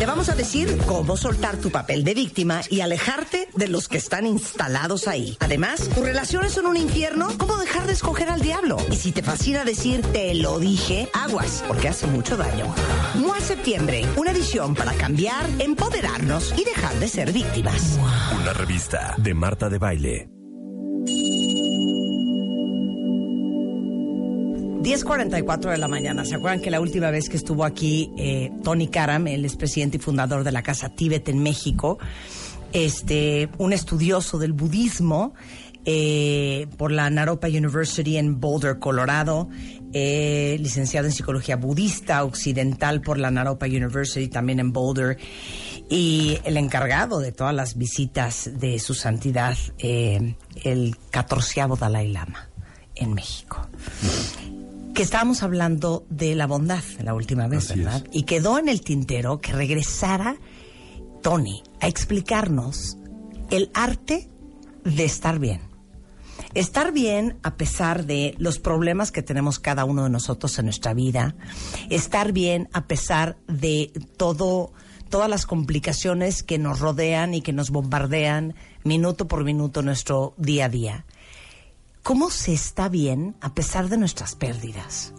Te 0.00 0.06
vamos 0.06 0.28
a 0.30 0.34
decir 0.34 0.78
cómo 0.86 1.16
soltar 1.16 1.56
tu 1.58 1.70
papel 1.70 2.02
de 2.02 2.14
víctima 2.14 2.62
y 2.68 2.80
alejarte 2.80 3.48
de 3.54 3.68
los 3.68 3.86
que 3.86 3.98
están 3.98 4.26
instalados 4.26 5.06
ahí. 5.06 5.36
Además, 5.38 5.88
tus 5.94 6.04
relaciones 6.04 6.52
son 6.54 6.66
un 6.66 6.76
infierno, 6.76 7.28
¿cómo 7.38 7.56
dejar 7.56 7.86
de 7.86 7.92
escoger 7.92 8.30
al 8.30 8.40
diablo? 8.40 8.78
Y 8.90 8.96
si 8.96 9.12
te 9.12 9.22
fascina 9.22 9.64
decir 9.64 10.02
te 10.12 10.34
lo 10.34 10.58
dije, 10.58 11.08
aguas, 11.12 11.62
porque 11.68 11.88
hace 11.88 12.08
mucho 12.08 12.36
daño. 12.36 12.66
MOA 13.14 13.40
Septiembre, 13.40 14.04
una 14.16 14.32
edición 14.32 14.74
para 14.74 14.92
cambiar, 14.94 15.51
empoderarnos 15.58 16.54
y 16.56 16.64
dejar 16.64 16.94
de 16.96 17.08
ser 17.08 17.32
víctimas. 17.32 17.98
Una 18.40 18.52
revista 18.52 19.14
de 19.18 19.34
Marta 19.34 19.68
de 19.68 19.78
Baile. 19.78 20.28
10.44 24.82 25.70
de 25.70 25.78
la 25.78 25.86
mañana. 25.86 26.24
¿Se 26.24 26.34
acuerdan 26.34 26.60
que 26.60 26.70
la 26.70 26.80
última 26.80 27.10
vez 27.10 27.28
que 27.28 27.36
estuvo 27.36 27.64
aquí 27.64 28.10
eh, 28.18 28.50
Tony 28.64 28.88
Karam, 28.88 29.28
él 29.28 29.44
es 29.44 29.54
presidente 29.56 29.98
y 29.98 30.00
fundador 30.00 30.42
de 30.42 30.50
la 30.50 30.62
Casa 30.62 30.88
Tíbet 30.88 31.28
en 31.28 31.40
México, 31.40 31.98
este, 32.72 33.48
un 33.58 33.72
estudioso 33.72 34.38
del 34.38 34.52
budismo 34.52 35.34
eh, 35.84 36.66
por 36.78 36.90
la 36.90 37.10
Naropa 37.10 37.48
University 37.48 38.16
en 38.16 38.40
Boulder, 38.40 38.78
Colorado, 38.78 39.48
eh, 39.92 40.56
licenciado 40.60 41.06
en 41.06 41.12
psicología 41.12 41.56
budista 41.56 42.24
occidental 42.24 43.00
por 43.02 43.18
la 43.18 43.30
Naropa 43.30 43.66
University 43.66 44.28
también 44.28 44.60
en 44.60 44.72
Boulder 44.72 45.18
y 45.88 46.38
el 46.44 46.56
encargado 46.56 47.20
de 47.20 47.32
todas 47.32 47.54
las 47.54 47.76
visitas 47.76 48.50
de 48.54 48.78
su 48.78 48.94
santidad, 48.94 49.56
eh, 49.78 50.34
el 50.64 50.96
catorceavo 51.10 51.76
Dalai 51.76 52.08
Lama 52.08 52.48
en 52.94 53.14
México 53.14 53.68
que 54.94 55.02
estábamos 55.02 55.42
hablando 55.42 56.04
de 56.10 56.34
la 56.34 56.46
bondad 56.46 56.82
la 57.02 57.14
última 57.14 57.48
vez, 57.48 57.70
Así 57.70 57.80
¿verdad? 57.80 58.04
Y 58.12 58.24
quedó 58.24 58.58
en 58.58 58.68
el 58.68 58.82
tintero 58.82 59.40
que 59.40 59.52
regresara 59.52 60.36
Tony 61.22 61.62
a 61.80 61.88
explicarnos 61.88 62.98
el 63.50 63.70
arte 63.74 64.28
de 64.84 65.04
estar 65.04 65.38
bien. 65.38 65.71
Estar 66.54 66.92
bien 66.92 67.38
a 67.42 67.56
pesar 67.56 68.04
de 68.04 68.34
los 68.38 68.58
problemas 68.58 69.10
que 69.10 69.22
tenemos 69.22 69.58
cada 69.58 69.84
uno 69.84 70.04
de 70.04 70.10
nosotros 70.10 70.58
en 70.58 70.66
nuestra 70.66 70.92
vida. 70.92 71.34
Estar 71.88 72.32
bien 72.32 72.68
a 72.72 72.86
pesar 72.86 73.36
de 73.48 73.90
todo, 74.16 74.72
todas 75.08 75.30
las 75.30 75.46
complicaciones 75.46 76.42
que 76.42 76.58
nos 76.58 76.80
rodean 76.80 77.32
y 77.34 77.40
que 77.40 77.52
nos 77.52 77.70
bombardean 77.70 78.54
minuto 78.84 79.28
por 79.28 79.44
minuto 79.44 79.82
nuestro 79.82 80.34
día 80.36 80.66
a 80.66 80.68
día. 80.68 81.06
¿Cómo 82.02 82.30
se 82.30 82.52
está 82.52 82.88
bien 82.88 83.36
a 83.40 83.54
pesar 83.54 83.88
de 83.88 83.96
nuestras 83.96 84.34
pérdidas? 84.34 85.14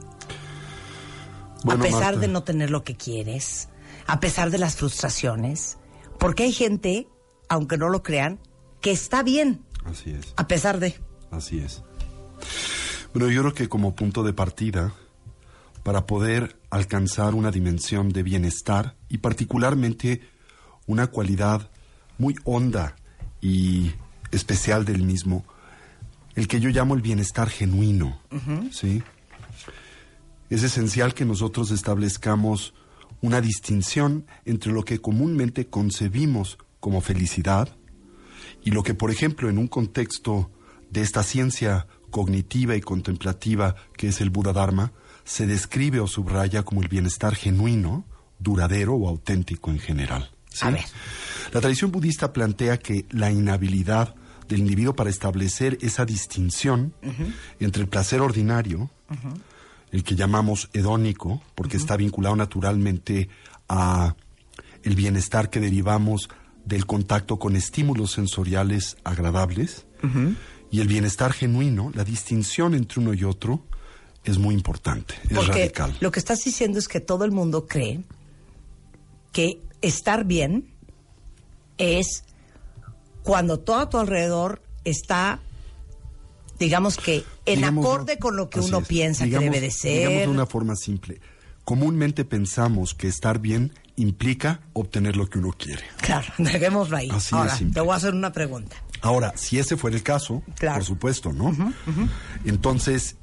Bueno, 1.63 1.82
a 1.82 1.86
pesar 1.86 2.02
Marta. 2.02 2.19
de 2.19 2.28
no 2.28 2.43
tener 2.43 2.69
lo 2.69 2.84
que 2.84 2.96
quieres, 2.96 3.69
a 4.06 4.19
pesar 4.19 4.52
de 4.52 4.58
las 4.58 4.76
frustraciones, 4.76 5.78
porque 6.19 6.43
hay 6.43 6.52
gente, 6.52 7.08
aunque 7.48 7.78
no 7.78 7.89
lo 7.89 8.04
crean, 8.04 8.39
que 8.82 8.91
está 8.91 9.24
bien 9.24 9.63
Así 9.86 10.12
es, 10.12 10.34
a 10.36 10.48
pesar 10.48 10.80
de. 10.80 10.96
Así 11.34 11.60
es. 11.60 11.84
Bueno, 13.13 13.30
yo 13.30 13.41
creo 13.41 13.54
que 13.54 13.69
como 13.69 13.96
punto 13.96 14.24
de 14.24 14.34
partida, 14.34 14.93
para 15.84 16.06
poder 16.06 16.58
alcanzar 16.69 17.36
una 17.36 17.52
dimensión 17.52 18.10
de 18.10 18.24
bienestar 18.24 18.96
y 19.10 19.19
particularmente 19.19 20.22
una 20.88 21.08
cualidad 21.08 21.69
muy 22.17 22.36
honda 22.46 22.96
y 23.41 23.91
especial 24.32 24.86
del 24.86 25.04
mismo, 25.04 25.46
el 26.36 26.48
que 26.48 26.60
yo 26.60 26.69
llamo 26.69 26.96
el 26.96 27.02
bienestar 27.02 27.50
genuino, 27.50 28.19
¿sí? 28.72 29.04
Es 30.50 30.63
esencial 30.63 31.13
que 31.13 31.26
nosotros 31.26 31.72
establezcamos 31.72 32.74
una 33.22 33.41
distinción 33.41 34.26
entre 34.46 34.72
lo 34.72 34.84
que 34.84 35.00
comúnmente 35.00 35.67
concebimos 35.67 36.58
como 36.80 37.02
felicidad 37.02 37.76
y 38.63 38.72
lo 38.72 38.84
que, 38.84 38.93
por 38.93 39.12
ejemplo, 39.12 39.50
en 39.50 39.58
un 39.58 39.67
contexto 39.67 40.50
de 40.93 41.01
esta 41.01 41.23
ciencia 41.23 41.88
cognitiva 42.12 42.75
y 42.75 42.82
contemplativa 42.82 43.75
que 43.97 44.10
es 44.10 44.21
el 44.21 44.29
Buda 44.29 44.53
Dharma, 44.53 44.93
se 45.25 45.47
describe 45.47 45.99
o 45.99 46.08
subraya 46.08 46.63
como 46.63 46.82
el 46.82 46.88
bienestar 46.88 47.36
genuino, 47.36 48.06
duradero 48.38 48.93
o 48.93 49.10
auténtico 49.10 49.71
en 49.71 49.79
general. 49.79 50.29
¿sí? 50.49 50.65
A 50.65 50.69
ver. 50.69 50.86
La 51.51 51.62
tradición 51.62 51.91
budista 51.91 52.32
plantea 52.32 52.77
que 52.77 53.06
la 53.10 53.32
inhabilidad 53.32 54.15
del 54.47 54.60
individuo 54.60 54.95
para 54.95 55.10
establecer 55.10 55.79
esa 55.82 56.06
distinción 56.06 56.93
entre 57.60 57.82
el 57.82 57.89
placer 57.89 58.21
ordinario, 58.21 58.91
el 59.91 60.03
que 60.03 60.15
llamamos 60.15 60.69
hedónico, 60.73 61.41
porque 61.56 61.77
está 61.77 61.97
vinculado 61.97 62.36
naturalmente 62.36 63.29
a 63.67 64.15
el 64.84 64.95
bienestar 64.95 65.49
que 65.49 65.60
derivamos 65.60 66.29
del 66.65 66.86
contacto 66.86 67.39
con 67.39 67.56
estímulos 67.56 68.12
sensoriales 68.12 68.97
agradables, 69.03 69.86
y 70.73 70.81
el 70.81 70.88
bienestar 70.88 71.31
genuino, 71.33 71.91
la 71.93 72.03
distinción 72.03 72.73
entre 72.73 72.99
uno 72.99 73.13
y 73.13 73.23
otro, 73.23 73.63
es 74.23 74.39
muy 74.39 74.55
importante, 74.55 75.13
es 75.29 75.33
Porque 75.38 75.51
radical. 75.51 75.95
lo 75.99 76.12
que 76.12 76.17
estás 76.19 76.43
diciendo 76.43 76.79
es 76.79 76.88
que 76.88 76.99
todo 76.99 77.25
el 77.25 77.31
mundo 77.31 77.67
cree 77.67 78.01
que 79.31 79.62
estar 79.81 80.23
bien 80.25 80.73
es 81.77 82.23
cuando 83.21 83.59
todo 83.59 83.77
a 83.77 83.89
tu 83.89 83.99
alrededor 83.99 84.63
está, 84.83 85.39
digamos 86.57 86.97
que 86.97 87.23
en 87.45 87.63
acorde 87.65 88.17
con 88.17 88.36
lo 88.36 88.49
que 88.49 88.59
uno 88.62 88.79
es. 88.79 88.88
piensa 88.88 89.25
Digamos- 89.25 89.43
que 89.43 89.49
debe 89.51 89.62
de 89.62 89.73
Digamos 89.73 90.13
ser. 90.17 90.21
de 90.21 90.27
una 90.27 90.45
forma 90.47 90.75
simple. 90.75 91.21
Comúnmente 91.63 92.25
pensamos 92.25 92.93
que 92.95 93.07
estar 93.07 93.39
bien 93.39 93.73
implica 93.95 94.62
obtener 94.73 95.15
lo 95.15 95.29
que 95.29 95.38
uno 95.39 95.51
quiere. 95.55 95.83
Claro, 96.01 96.33
dejémoslo 96.39 96.97
ahí. 96.97 97.09
Así 97.12 97.36
Ahora, 97.36 97.57
te 97.73 97.79
voy 97.79 97.93
a 97.93 97.95
hacer 97.97 98.13
una 98.15 98.31
pregunta. 98.31 98.75
Ahora, 99.04 99.34
si 99.36 99.60
ese 99.60 99.78
fuera 99.78 99.96
el 99.96 100.02
caso, 100.02 100.42
Claro. 100.58 100.78
por 100.78 100.86
supuesto, 100.86 101.32
¿no? 101.34 101.56
Entonces, 102.46 103.18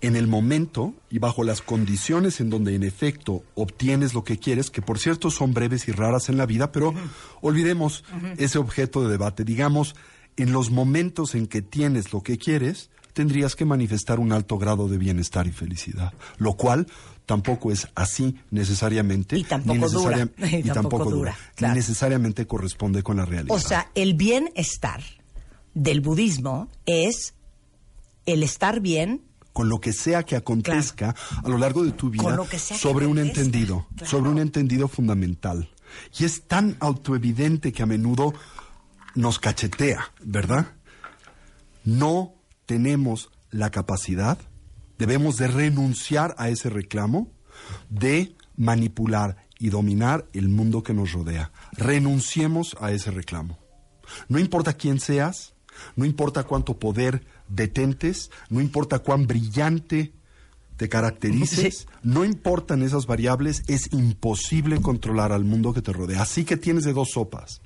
en 0.00 0.16
el 0.16 0.26
momento 0.26 0.94
y 1.10 1.18
bajo 1.18 1.42
las 1.44 1.62
condiciones 1.62 2.40
en 2.40 2.50
donde 2.50 2.74
en 2.74 2.82
efecto 2.82 3.44
obtienes 3.54 4.12
lo 4.14 4.24
que 4.24 4.38
quieres, 4.38 4.70
que 4.70 4.82
por 4.82 4.98
cierto 4.98 5.30
son 5.30 5.54
breves 5.54 5.88
y 5.88 5.92
raras 5.92 6.28
en 6.28 6.36
la 6.36 6.46
vida, 6.46 6.70
pero 6.72 6.94
olvidemos 7.40 8.04
ese 8.36 8.58
objeto 8.58 9.02
de 9.04 9.10
debate. 9.10 9.44
Digamos, 9.44 9.94
en 10.36 10.52
los 10.52 10.70
momentos 10.70 11.34
en 11.34 11.46
que 11.46 11.62
tienes 11.62 12.12
lo 12.12 12.22
que 12.22 12.36
quieres, 12.38 12.90
tendrías 13.14 13.56
que 13.56 13.64
manifestar 13.64 14.20
un 14.20 14.32
alto 14.32 14.58
grado 14.58 14.88
de 14.88 14.98
bienestar 14.98 15.46
y 15.46 15.52
felicidad, 15.52 16.12
lo 16.36 16.52
cual 16.54 16.86
tampoco 17.24 17.72
es 17.72 17.88
así 17.94 18.36
necesariamente 18.50 19.38
Y 19.38 19.44
tampoco 19.44 19.74
ni 19.74 19.80
dura. 19.92 20.16
necesaria- 20.26 20.58
Y 20.64 20.68
tampoco 20.68 21.10
dura, 21.10 21.30
ni 21.32 21.54
claro. 21.56 21.74
necesariamente 21.74 22.46
corresponde 22.46 23.02
con 23.02 23.16
la 23.16 23.24
realidad. 23.24 23.56
O 23.56 23.58
sea, 23.58 23.90
el 23.94 24.12
bienestar 24.14 25.00
del 25.76 26.00
budismo 26.00 26.68
es 26.86 27.34
el 28.24 28.42
estar 28.42 28.80
bien 28.80 29.22
con 29.52 29.68
lo 29.68 29.78
que 29.78 29.92
sea 29.92 30.22
que 30.22 30.34
acontezca 30.34 31.14
a 31.42 31.48
lo 31.48 31.58
largo 31.58 31.84
de 31.84 31.92
tu 31.92 32.10
vida 32.10 32.36
sobre 32.58 33.06
un 33.06 33.18
acontezca, 33.18 33.40
entendido, 33.40 33.86
claro. 33.94 34.10
sobre 34.10 34.30
un 34.30 34.38
entendido 34.38 34.88
fundamental. 34.88 35.70
Y 36.18 36.24
es 36.24 36.42
tan 36.42 36.76
autoevidente 36.80 37.72
que 37.72 37.82
a 37.82 37.86
menudo 37.86 38.34
nos 39.14 39.38
cachetea, 39.38 40.12
¿verdad? 40.22 40.74
No 41.84 42.34
tenemos 42.64 43.30
la 43.50 43.70
capacidad, 43.70 44.38
debemos 44.98 45.36
de 45.36 45.48
renunciar 45.48 46.34
a 46.38 46.48
ese 46.48 46.70
reclamo 46.70 47.30
de 47.88 48.34
manipular 48.56 49.36
y 49.58 49.68
dominar 49.68 50.26
el 50.32 50.48
mundo 50.48 50.82
que 50.82 50.94
nos 50.94 51.12
rodea. 51.12 51.52
Renunciemos 51.72 52.76
a 52.80 52.92
ese 52.92 53.10
reclamo. 53.10 53.58
No 54.28 54.38
importa 54.38 54.74
quién 54.74 55.00
seas, 55.00 55.55
no 55.94 56.04
importa 56.04 56.44
cuánto 56.44 56.78
poder 56.78 57.24
detentes, 57.48 58.30
no 58.50 58.60
importa 58.60 58.98
cuán 58.98 59.26
brillante 59.26 60.12
te 60.76 60.88
caracterices, 60.88 61.86
no 62.02 62.24
importan 62.24 62.82
esas 62.82 63.06
variables, 63.06 63.62
es 63.66 63.92
imposible 63.92 64.80
controlar 64.80 65.32
al 65.32 65.44
mundo 65.44 65.72
que 65.72 65.82
te 65.82 65.92
rodea. 65.92 66.22
Así 66.22 66.44
que 66.44 66.56
tienes 66.56 66.84
de 66.84 66.92
dos 66.92 67.10
sopas. 67.12 67.60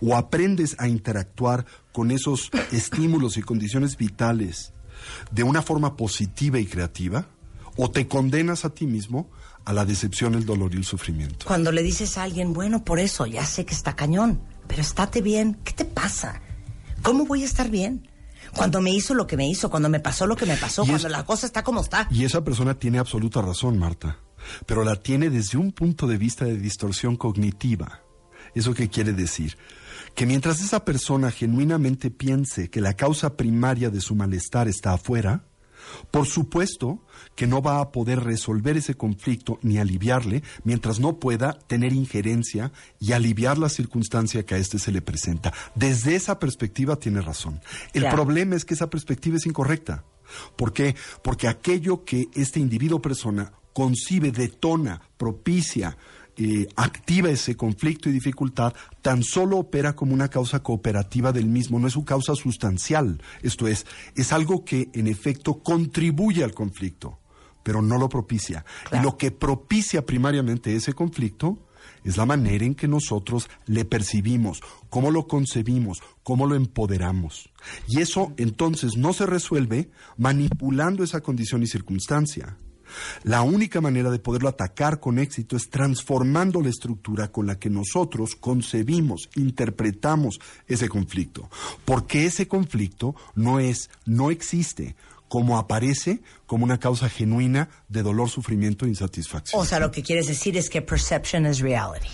O 0.00 0.16
aprendes 0.16 0.76
a 0.78 0.88
interactuar 0.88 1.66
con 1.92 2.10
esos 2.10 2.50
estímulos 2.72 3.36
y 3.36 3.42
condiciones 3.42 3.96
vitales 3.96 4.72
de 5.30 5.42
una 5.42 5.62
forma 5.62 5.96
positiva 5.96 6.58
y 6.58 6.66
creativa, 6.66 7.26
o 7.76 7.90
te 7.90 8.06
condenas 8.06 8.64
a 8.64 8.70
ti 8.70 8.86
mismo 8.86 9.30
a 9.64 9.72
la 9.72 9.84
decepción, 9.84 10.34
el 10.34 10.44
dolor 10.44 10.74
y 10.74 10.78
el 10.78 10.84
sufrimiento. 10.84 11.46
cuando 11.46 11.72
le 11.72 11.82
dices 11.82 12.18
a 12.18 12.24
alguien, 12.24 12.52
bueno, 12.52 12.84
por 12.84 12.98
eso, 12.98 13.26
ya 13.26 13.44
sé 13.46 13.64
que 13.64 13.74
está 13.74 13.94
cañón, 13.94 14.40
pero 14.66 14.82
estate 14.82 15.22
bien. 15.22 15.58
¿Qué 15.64 15.72
te 15.72 15.84
pasa? 15.84 16.40
¿Cómo 17.02 17.26
voy 17.26 17.42
a 17.42 17.46
estar 17.46 17.70
bien? 17.70 18.08
Cuando 18.54 18.80
me 18.82 18.90
hizo 18.90 19.14
lo 19.14 19.26
que 19.26 19.36
me 19.36 19.48
hizo, 19.48 19.70
cuando 19.70 19.88
me 19.88 20.00
pasó 20.00 20.26
lo 20.26 20.36
que 20.36 20.46
me 20.46 20.56
pasó, 20.56 20.82
Y 20.82 20.88
cuando 20.88 21.06
es- 21.08 21.12
la 21.12 21.24
cosa 21.24 21.46
está 21.46 21.62
como 21.62 21.80
está. 21.80 22.06
Y 22.10 22.24
esa 22.24 22.44
persona 22.44 22.74
tiene 22.78 22.98
absoluta 22.98 23.40
razón, 23.40 23.78
Marta, 23.78 24.18
pero 24.66 24.84
la 24.84 24.96
tiene 24.96 25.30
desde 25.30 25.56
un 25.58 25.72
punto 25.72 26.06
de 26.06 26.18
vista 26.18 26.44
de 26.44 26.58
distorsión 26.58 27.16
cognitiva. 27.16 28.02
¿Eso 28.54 28.74
qué 28.74 28.88
quiere 28.90 29.12
decir? 29.12 29.56
Que 30.14 30.26
mientras 30.26 30.60
esa 30.60 30.84
persona 30.84 31.30
genuinamente 31.30 32.10
piense 32.10 32.68
que 32.68 32.82
la 32.82 32.94
causa 32.94 33.36
primaria 33.36 33.88
de 33.88 34.00
su 34.02 34.14
malestar 34.14 34.68
está 34.68 34.92
afuera, 34.92 35.46
por 36.10 36.26
supuesto 36.26 37.00
que 37.34 37.46
no 37.46 37.62
va 37.62 37.80
a 37.80 37.92
poder 37.92 38.20
resolver 38.22 38.76
ese 38.76 38.94
conflicto 38.94 39.58
ni 39.62 39.78
aliviarle 39.78 40.42
mientras 40.64 41.00
no 41.00 41.18
pueda 41.18 41.52
tener 41.66 41.92
injerencia 41.92 42.72
y 43.00 43.12
aliviar 43.12 43.58
la 43.58 43.68
circunstancia 43.68 44.44
que 44.44 44.54
a 44.54 44.58
éste 44.58 44.78
se 44.78 44.92
le 44.92 45.02
presenta. 45.02 45.52
Desde 45.74 46.14
esa 46.14 46.38
perspectiva 46.38 46.96
tiene 46.96 47.20
razón. 47.20 47.60
El 47.92 48.02
Claro. 48.02 48.16
problema 48.16 48.56
es 48.56 48.64
que 48.64 48.74
esa 48.74 48.90
perspectiva 48.90 49.36
es 49.36 49.46
incorrecta. 49.46 50.04
¿Por 50.56 50.72
qué? 50.72 50.94
Porque 51.22 51.48
aquello 51.48 52.04
que 52.04 52.28
este 52.34 52.60
individuo 52.60 53.00
persona 53.02 53.52
concibe, 53.72 54.32
detona, 54.32 55.00
propicia, 55.16 55.96
eh, 56.36 56.66
activa 56.76 57.28
ese 57.30 57.56
conflicto 57.56 58.08
y 58.08 58.12
dificultad, 58.12 58.72
tan 59.02 59.22
solo 59.22 59.58
opera 59.58 59.94
como 59.94 60.14
una 60.14 60.28
causa 60.28 60.62
cooperativa 60.62 61.32
del 61.32 61.46
mismo, 61.46 61.78
no 61.78 61.86
es 61.86 61.92
su 61.92 62.04
causa 62.04 62.34
sustancial. 62.34 63.20
Esto 63.42 63.68
es, 63.68 63.86
es 64.16 64.32
algo 64.32 64.64
que 64.64 64.88
en 64.94 65.08
efecto 65.08 65.62
contribuye 65.62 66.42
al 66.42 66.54
conflicto, 66.54 67.18
pero 67.62 67.82
no 67.82 67.98
lo 67.98 68.08
propicia. 68.08 68.64
Y 68.92 69.00
lo 69.00 69.16
que 69.16 69.30
propicia 69.30 70.06
primariamente 70.06 70.74
ese 70.74 70.94
conflicto 70.94 71.58
es 72.04 72.16
la 72.16 72.26
manera 72.26 72.64
en 72.64 72.74
que 72.74 72.88
nosotros 72.88 73.48
le 73.66 73.84
percibimos, 73.84 74.60
cómo 74.88 75.10
lo 75.10 75.26
concebimos, 75.26 76.00
cómo 76.22 76.46
lo 76.46 76.54
empoderamos. 76.54 77.50
Y 77.88 78.00
eso 78.00 78.32
entonces 78.36 78.96
no 78.96 79.12
se 79.12 79.26
resuelve 79.26 79.90
manipulando 80.16 81.04
esa 81.04 81.20
condición 81.20 81.62
y 81.62 81.66
circunstancia. 81.66 82.56
La 83.24 83.42
única 83.42 83.80
manera 83.80 84.10
de 84.10 84.18
poderlo 84.18 84.48
atacar 84.48 85.00
con 85.00 85.18
éxito 85.18 85.56
es 85.56 85.70
transformando 85.70 86.60
la 86.60 86.70
estructura 86.70 87.30
con 87.30 87.46
la 87.46 87.58
que 87.58 87.70
nosotros 87.70 88.36
concebimos, 88.36 89.28
interpretamos 89.36 90.40
ese 90.66 90.88
conflicto. 90.88 91.48
Porque 91.84 92.26
ese 92.26 92.48
conflicto 92.48 93.14
no 93.34 93.60
es, 93.60 93.90
no 94.06 94.30
existe 94.30 94.96
como 95.28 95.56
aparece 95.56 96.20
como 96.46 96.64
una 96.64 96.78
causa 96.78 97.08
genuina 97.08 97.70
de 97.88 98.02
dolor, 98.02 98.28
sufrimiento 98.28 98.84
e 98.84 98.90
insatisfacción. 98.90 99.62
O 99.62 99.64
sea, 99.64 99.80
lo 99.80 99.90
que 99.90 100.02
quieres 100.02 100.26
decir 100.26 100.58
es 100.58 100.68
que 100.68 100.82
perception 100.82 101.46
is 101.46 101.60
reality. 101.60 102.10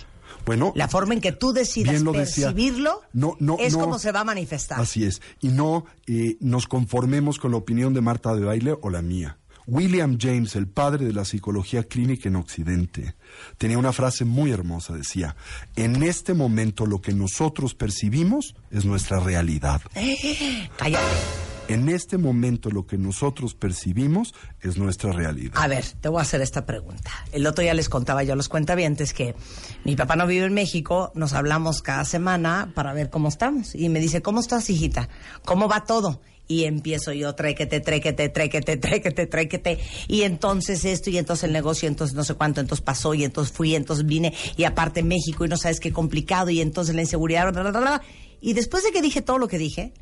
Bueno, 0.46 0.72
La 0.76 0.88
forma 0.88 1.14
en 1.14 1.20
que 1.20 1.32
tú 1.32 1.52
decidas 1.52 2.00
lo 2.00 2.12
percibirlo 2.12 3.02
No, 3.12 3.36
no, 3.38 3.56
es 3.58 3.74
no. 3.74 3.80
como 3.80 3.98
se 3.98 4.12
va 4.12 4.20
a 4.20 4.24
manifestar. 4.24 4.80
Así 4.80 5.04
es. 5.04 5.20
Y 5.40 5.48
no 5.48 5.84
eh, 6.06 6.36
nos 6.40 6.66
conformemos 6.66 7.38
con 7.38 7.50
la 7.50 7.56
opinión 7.56 7.92
de 7.92 8.00
Marta 8.00 8.34
de 8.34 8.44
Baile 8.44 8.76
o 8.80 8.88
la 8.88 9.02
mía. 9.02 9.36
William 9.68 10.16
James, 10.18 10.56
el 10.56 10.66
padre 10.66 11.04
de 11.04 11.12
la 11.12 11.26
psicología 11.26 11.84
clínica 11.84 12.28
en 12.28 12.36
Occidente, 12.36 13.14
tenía 13.58 13.76
una 13.76 13.92
frase 13.92 14.24
muy 14.24 14.50
hermosa. 14.50 14.94
Decía, 14.94 15.36
en 15.76 16.02
este 16.02 16.32
momento 16.32 16.86
lo 16.86 17.02
que 17.02 17.12
nosotros 17.12 17.74
percibimos 17.74 18.56
es 18.70 18.86
nuestra 18.86 19.20
realidad. 19.20 19.82
Eh, 19.94 20.70
cállate. 20.78 21.04
En 21.68 21.90
este 21.90 22.16
momento 22.16 22.70
lo 22.70 22.86
que 22.86 22.96
nosotros 22.96 23.54
percibimos 23.54 24.34
es 24.62 24.78
nuestra 24.78 25.12
realidad. 25.12 25.60
A 25.62 25.68
ver, 25.68 25.84
te 26.00 26.08
voy 26.08 26.20
a 26.20 26.22
hacer 26.22 26.40
esta 26.40 26.64
pregunta. 26.64 27.10
El 27.30 27.46
otro 27.46 27.62
día 27.62 27.74
les 27.74 27.90
contaba 27.90 28.22
yo 28.22 28.32
a 28.32 28.36
los 28.36 28.48
cuentavientes 28.48 29.12
que 29.12 29.34
mi 29.84 29.94
papá 29.94 30.16
no 30.16 30.26
vive 30.26 30.46
en 30.46 30.54
México, 30.54 31.12
nos 31.14 31.34
hablamos 31.34 31.82
cada 31.82 32.06
semana 32.06 32.72
para 32.74 32.94
ver 32.94 33.10
cómo 33.10 33.28
estamos. 33.28 33.74
Y 33.74 33.90
me 33.90 34.00
dice, 34.00 34.22
¿cómo 34.22 34.40
estás, 34.40 34.70
hijita? 34.70 35.10
¿Cómo 35.44 35.68
va 35.68 35.84
todo? 35.84 36.22
Y 36.48 36.64
empiezo 36.64 37.12
yo, 37.12 37.34
tréquete, 37.34 37.80
tréquete, 37.80 38.30
tréquete, 38.30 38.78
tréquete, 38.78 39.26
tréquete. 39.26 39.78
Y 40.08 40.22
entonces 40.22 40.84
esto, 40.84 41.10
y 41.10 41.18
entonces 41.18 41.44
el 41.44 41.52
negocio, 41.52 41.88
entonces 41.88 42.16
no 42.16 42.24
sé 42.24 42.34
cuánto, 42.34 42.60
entonces 42.60 42.82
pasó, 42.82 43.12
y 43.12 43.24
entonces 43.24 43.54
fui, 43.54 43.74
entonces 43.74 44.06
vine, 44.06 44.32
y 44.56 44.64
aparte 44.64 45.02
México, 45.02 45.44
y 45.44 45.48
no 45.48 45.58
sabes 45.58 45.78
qué 45.78 45.92
complicado, 45.92 46.48
y 46.48 46.60
entonces 46.60 46.94
la 46.94 47.02
inseguridad, 47.02 47.52
bla, 47.52 47.70
bla, 47.70 47.80
bla. 47.80 48.02
Y 48.40 48.54
después 48.54 48.82
de 48.82 48.92
que 48.92 49.02
dije 49.02 49.20
todo 49.20 49.38
lo 49.38 49.46
que 49.46 49.58
dije, 49.58 49.92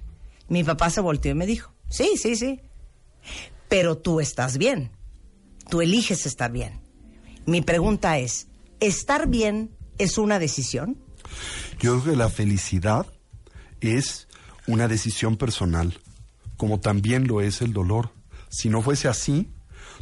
mi 0.49 0.63
papá 0.63 0.91
se 0.91 1.01
volteó 1.01 1.33
y 1.33 1.35
me 1.35 1.47
dijo, 1.47 1.73
sí, 1.89 2.13
sí, 2.17 2.37
sí, 2.37 2.61
pero 3.69 3.99
tú 3.99 4.21
estás 4.21 4.59
bien. 4.59 4.91
Tú 5.69 5.81
eliges 5.81 6.27
estar 6.27 6.53
bien. 6.53 6.81
Mi 7.45 7.61
pregunta 7.61 8.19
es, 8.19 8.47
¿estar 8.79 9.29
bien 9.29 9.71
es 9.99 10.19
una 10.19 10.39
decisión? 10.39 10.97
Yo 11.81 12.01
creo 12.01 12.13
que 12.13 12.17
la 12.17 12.29
felicidad 12.29 13.07
es 13.81 14.29
una 14.67 14.89
decisión 14.89 15.37
personal, 15.37 15.99
como 16.57 16.81
también 16.81 17.27
lo 17.27 17.41
es 17.41 17.63
el 17.63 17.73
dolor. 17.73 18.11
Si 18.49 18.69
no 18.69 18.83
fuese 18.83 19.09
así, 19.09 19.51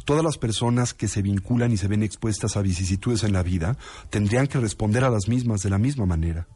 todas 0.05 0.23
las 0.23 0.37
personas 0.37 0.93
que 0.93 1.07
se 1.07 1.21
vinculan 1.21 1.71
y 1.71 1.77
se 1.77 1.87
ven 1.87 2.03
expuestas 2.03 2.57
a 2.57 2.61
vicisitudes 2.61 3.23
en 3.23 3.33
la 3.33 3.43
vida 3.43 3.77
tendrían 4.09 4.47
que 4.47 4.59
responder 4.59 5.03
a 5.03 5.09
las 5.09 5.27
mismas 5.27 5.61
de 5.61 5.69
la 5.69 5.77
misma 5.77 6.05
manera. 6.05 6.47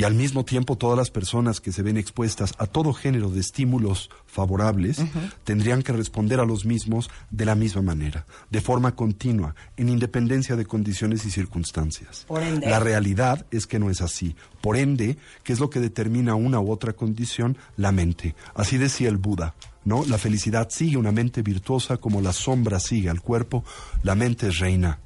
Y 0.00 0.04
al 0.04 0.14
mismo 0.14 0.46
tiempo 0.46 0.78
todas 0.78 0.96
las 0.96 1.10
personas 1.10 1.60
que 1.60 1.72
se 1.72 1.82
ven 1.82 1.98
expuestas 1.98 2.54
a 2.56 2.64
todo 2.64 2.94
género 2.94 3.28
de 3.28 3.40
estímulos 3.40 4.08
favorables 4.24 4.96
tendrían 5.44 5.82
que 5.82 5.92
responder 5.92 6.40
a 6.40 6.46
los 6.46 6.64
mismos 6.64 7.10
de 7.30 7.44
la 7.44 7.54
misma 7.54 7.82
manera, 7.82 8.24
de 8.48 8.62
forma 8.62 8.96
continua, 8.96 9.54
en 9.76 9.90
independencia 9.90 10.56
de 10.56 10.64
condiciones 10.64 11.26
y 11.26 11.30
circunstancias. 11.30 12.24
Por 12.26 12.42
ende. 12.42 12.66
La 12.66 12.80
realidad 12.80 13.44
es 13.50 13.66
que 13.66 13.78
no 13.78 13.90
es 13.90 14.00
así. 14.00 14.36
Por 14.62 14.78
ende, 14.78 15.18
¿qué 15.42 15.52
es 15.52 15.60
lo 15.60 15.68
que 15.68 15.80
determina 15.80 16.34
una 16.34 16.60
u 16.60 16.72
otra 16.72 16.94
condición? 16.94 17.58
La 17.76 17.92
mente. 17.92 18.34
Así 18.54 18.78
decía 18.78 19.10
el 19.10 19.18
Buda. 19.18 19.54
¿No? 19.84 20.06
La 20.06 20.16
felicidad 20.16 20.68
sigue 20.70 20.96
una 20.96 21.12
mente 21.12 21.42
virtuosa 21.42 21.98
como 21.98 22.22
la 22.22 22.32
sombra 22.32 22.80
sigue 22.80 23.10
al 23.10 23.20
cuerpo, 23.20 23.64
la 24.02 24.14
mente 24.14 24.48
es 24.48 24.60
reina. 24.60 24.98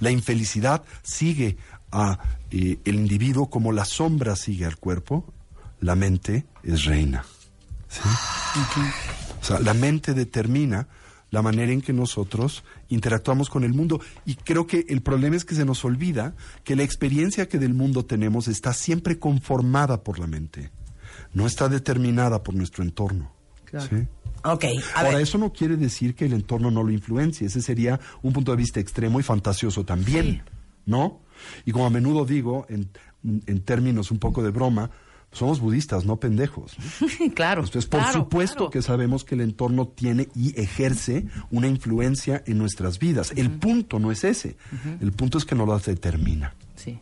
La 0.00 0.10
infelicidad 0.10 0.82
sigue 1.02 1.56
a 1.90 2.18
eh, 2.52 2.78
el 2.84 2.94
individuo 2.96 3.48
como 3.48 3.72
la 3.72 3.84
sombra 3.84 4.36
sigue 4.36 4.66
al 4.66 4.76
cuerpo, 4.76 5.24
la 5.80 5.94
mente 5.94 6.44
es 6.62 6.84
reina. 6.84 7.24
¿Sí? 7.88 8.00
O 9.40 9.44
sea, 9.44 9.58
la 9.58 9.74
mente 9.74 10.14
determina 10.14 10.86
la 11.30 11.42
manera 11.42 11.72
en 11.72 11.80
que 11.80 11.92
nosotros 11.92 12.62
interactuamos 12.88 13.48
con 13.48 13.64
el 13.64 13.72
mundo. 13.72 14.00
Y 14.26 14.34
creo 14.36 14.66
que 14.66 14.84
el 14.88 15.00
problema 15.02 15.34
es 15.34 15.44
que 15.44 15.54
se 15.54 15.64
nos 15.64 15.84
olvida 15.84 16.34
que 16.62 16.76
la 16.76 16.82
experiencia 16.82 17.48
que 17.48 17.58
del 17.58 17.74
mundo 17.74 18.04
tenemos 18.04 18.48
está 18.48 18.72
siempre 18.74 19.18
conformada 19.18 20.02
por 20.04 20.18
la 20.18 20.26
mente, 20.26 20.70
no 21.32 21.46
está 21.46 21.68
determinada 21.68 22.42
por 22.42 22.54
nuestro 22.54 22.84
entorno. 22.84 23.32
¿sí? 23.70 24.06
Ok, 24.44 24.64
a 24.94 25.00
Ahora, 25.00 25.12
ver. 25.14 25.22
eso 25.22 25.38
no 25.38 25.52
quiere 25.52 25.76
decir 25.76 26.14
que 26.14 26.26
el 26.26 26.34
entorno 26.34 26.70
no 26.70 26.82
lo 26.82 26.90
influencie. 26.90 27.46
Ese 27.46 27.62
sería 27.62 27.98
un 28.22 28.34
punto 28.34 28.50
de 28.50 28.58
vista 28.58 28.80
extremo 28.80 29.18
y 29.18 29.22
fantasioso 29.22 29.84
también, 29.84 30.42
¿no? 30.84 31.20
Y 31.64 31.72
como 31.72 31.86
a 31.86 31.90
menudo 31.90 32.24
digo, 32.24 32.66
en, 32.68 32.90
en 33.22 33.60
términos 33.60 34.10
un 34.10 34.18
poco 34.18 34.42
de 34.42 34.50
broma, 34.50 34.90
somos 35.32 35.60
budistas, 35.60 36.04
no 36.04 36.16
pendejos. 36.16 36.76
¿no? 36.78 37.30
claro. 37.34 37.62
Entonces, 37.62 37.88
por 37.88 38.00
claro, 38.00 38.20
supuesto 38.20 38.56
claro. 38.56 38.70
que 38.70 38.82
sabemos 38.82 39.24
que 39.24 39.34
el 39.34 39.40
entorno 39.40 39.88
tiene 39.88 40.28
y 40.36 40.58
ejerce 40.60 41.26
una 41.50 41.68
influencia 41.68 42.42
en 42.46 42.58
nuestras 42.58 42.98
vidas. 42.98 43.32
El 43.34 43.50
punto 43.50 43.98
no 43.98 44.12
es 44.12 44.24
ese. 44.24 44.56
El 45.00 45.12
punto 45.12 45.38
es 45.38 45.44
que 45.44 45.54
no 45.54 45.66
las 45.66 45.86
determina. 45.86 46.54
Sí. 46.76 47.00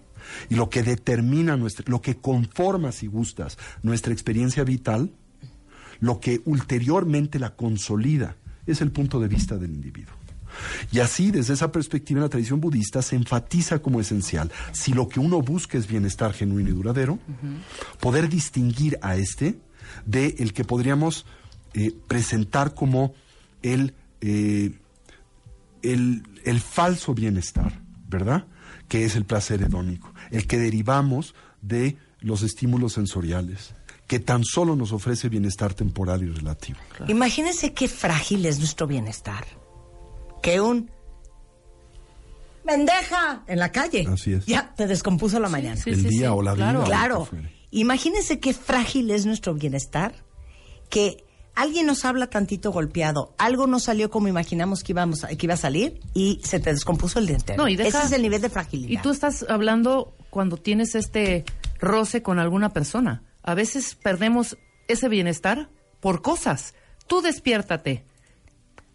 Y 0.48 0.54
lo 0.54 0.70
que 0.70 0.82
determina 0.82 1.56
nuestra, 1.56 1.84
lo 1.88 2.00
que 2.00 2.16
conforma, 2.16 2.92
si 2.92 3.08
gustas, 3.08 3.58
nuestra 3.82 4.12
experiencia 4.12 4.62
vital, 4.62 5.10
lo 5.98 6.20
que 6.20 6.40
ulteriormente 6.44 7.38
la 7.38 7.56
consolida, 7.56 8.36
es 8.66 8.80
el 8.80 8.92
punto 8.92 9.18
de 9.18 9.26
vista 9.26 9.56
del 9.56 9.72
individuo. 9.72 10.14
Y 10.92 11.00
así, 11.00 11.30
desde 11.30 11.54
esa 11.54 11.72
perspectiva, 11.72 12.18
en 12.18 12.24
la 12.24 12.28
tradición 12.28 12.60
budista 12.60 13.02
se 13.02 13.16
enfatiza 13.16 13.80
como 13.80 14.00
esencial, 14.00 14.50
si 14.72 14.92
lo 14.92 15.08
que 15.08 15.20
uno 15.20 15.42
busca 15.42 15.78
es 15.78 15.86
bienestar 15.86 16.32
genuino 16.32 16.70
y 16.70 16.72
duradero, 16.72 17.18
poder 18.00 18.28
distinguir 18.28 18.98
a 19.02 19.16
este 19.16 19.58
de 20.06 20.36
el 20.38 20.52
que 20.52 20.64
podríamos 20.64 21.26
eh, 21.74 21.92
presentar 22.08 22.74
como 22.74 23.14
el, 23.62 23.94
eh, 24.20 24.72
el, 25.82 26.22
el 26.44 26.60
falso 26.60 27.14
bienestar, 27.14 27.80
¿verdad? 28.08 28.46
Que 28.88 29.04
es 29.04 29.16
el 29.16 29.24
placer 29.24 29.62
hedónico, 29.62 30.12
el 30.30 30.46
que 30.46 30.58
derivamos 30.58 31.34
de 31.62 31.96
los 32.20 32.42
estímulos 32.42 32.94
sensoriales, 32.94 33.74
que 34.06 34.18
tan 34.18 34.44
solo 34.44 34.76
nos 34.76 34.92
ofrece 34.92 35.28
bienestar 35.28 35.74
temporal 35.74 36.22
y 36.22 36.26
relativo. 36.26 36.78
Imagínense 37.08 37.72
qué 37.72 37.88
frágil 37.88 38.44
es 38.46 38.58
nuestro 38.58 38.86
bienestar. 38.86 39.44
Que 40.42 40.60
un 40.60 40.90
¡Mendeja! 42.64 43.42
En 43.46 43.58
la 43.58 43.72
calle. 43.72 44.06
Así 44.12 44.32
es. 44.34 44.46
Ya 44.46 44.74
te 44.76 44.86
descompuso 44.86 45.40
la 45.40 45.48
mañana. 45.48 45.76
sí, 45.76 45.90
el 45.90 46.02
sí, 46.02 46.08
día 46.08 46.28
sí, 46.28 46.34
o 46.34 46.42
la 46.42 46.54
claro. 46.54 46.78
vida. 46.80 46.86
Claro. 46.86 47.28
Imagínense 47.70 48.38
qué 48.38 48.52
frágil 48.52 49.10
es 49.10 49.26
nuestro 49.26 49.54
bienestar. 49.54 50.14
Que 50.90 51.24
alguien 51.54 51.86
nos 51.86 52.04
habla 52.04 52.28
tantito 52.28 52.70
golpeado, 52.72 53.34
algo 53.38 53.66
no 53.66 53.80
salió 53.80 54.10
como 54.10 54.28
imaginamos 54.28 54.82
que, 54.82 54.92
íbamos 54.92 55.24
a- 55.24 55.28
que 55.28 55.46
iba 55.46 55.54
a 55.54 55.58
salir 55.58 56.00
y 56.14 56.40
se 56.44 56.58
te 56.60 56.70
descompuso 56.72 57.18
el 57.18 57.26
diente. 57.26 57.56
No, 57.56 57.68
y 57.68 57.76
deja- 57.76 57.98
Ese 57.98 58.06
es 58.08 58.12
el 58.12 58.22
nivel 58.22 58.40
de 58.42 58.50
fragilidad. 58.50 58.90
Y 58.90 59.02
tú 59.02 59.10
estás 59.10 59.44
hablando 59.48 60.14
cuando 60.30 60.56
tienes 60.56 60.94
este 60.94 61.44
roce 61.78 62.22
con 62.22 62.38
alguna 62.38 62.70
persona. 62.70 63.22
A 63.42 63.54
veces 63.54 63.94
perdemos 64.02 64.56
ese 64.88 65.08
bienestar 65.08 65.70
por 66.00 66.22
cosas. 66.22 66.74
Tú 67.06 67.20
despiértate. 67.22 68.04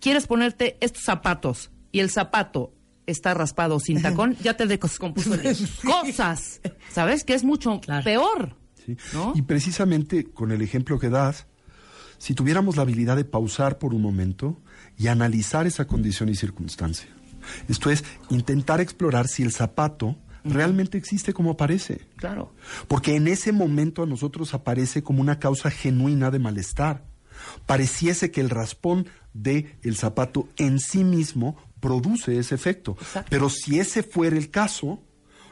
Quieres 0.06 0.28
ponerte 0.28 0.78
estos 0.82 1.02
zapatos 1.02 1.72
y 1.92 2.00
el 2.00 2.12
zapato 2.12 2.76
está 3.08 3.34
raspado 3.34 3.80
sin 3.80 4.02
tacón, 4.04 4.38
ya 4.40 4.56
te 4.56 4.68
descompuso 4.68 5.34
el. 5.34 5.58
Cosas. 5.84 6.62
¿Sabes? 6.92 7.24
Que 7.24 7.34
es 7.34 7.44
mucho 7.44 7.82
peor. 8.04 8.56
¿sí? 8.86 8.98
¿No? 9.14 9.34
Y 9.36 9.42
precisamente 9.42 10.26
con 10.26 10.52
el 10.52 10.62
ejemplo 10.62 11.00
que 11.00 11.10
das, 11.10 11.48
si 12.20 12.36
tuviéramos 12.36 12.76
la 12.76 12.84
habilidad 12.84 13.16
de 13.16 13.26
pausar 13.26 13.80
por 13.80 13.96
un 13.96 14.04
momento 14.04 14.62
y 14.96 15.08
analizar 15.08 15.66
esa 15.66 15.88
condición 15.88 16.30
y 16.30 16.36
circunstancia, 16.36 17.10
esto 17.68 17.90
es, 17.90 18.04
intentar 18.30 18.82
explorar 18.82 19.28
si 19.28 19.42
el 19.42 19.52
zapato 19.52 20.20
realmente 20.44 21.00
existe 21.00 21.34
como 21.34 21.58
parece. 21.58 22.02
Claro. 22.18 22.54
Porque 22.88 23.16
en 23.16 23.28
ese 23.28 23.52
momento 23.52 24.04
a 24.04 24.06
nosotros 24.06 24.54
aparece 24.54 25.02
como 25.02 25.22
una 25.22 25.40
causa 25.40 25.72
genuina 25.72 26.30
de 26.30 26.38
malestar. 26.38 27.15
Pareciese 27.66 28.32
que 28.32 28.42
el 28.42 28.50
raspón 28.50 29.08
de 29.34 29.78
el 29.84 29.98
zapato 29.98 30.48
en 30.58 30.80
sí 30.80 31.04
mismo 31.04 31.56
produce 31.80 32.38
ese 32.40 32.56
efecto. 32.56 32.98
Pero 33.30 33.50
si 33.50 33.80
ese 33.80 34.02
fuera 34.04 34.38
el 34.38 34.50
caso, 34.50 35.00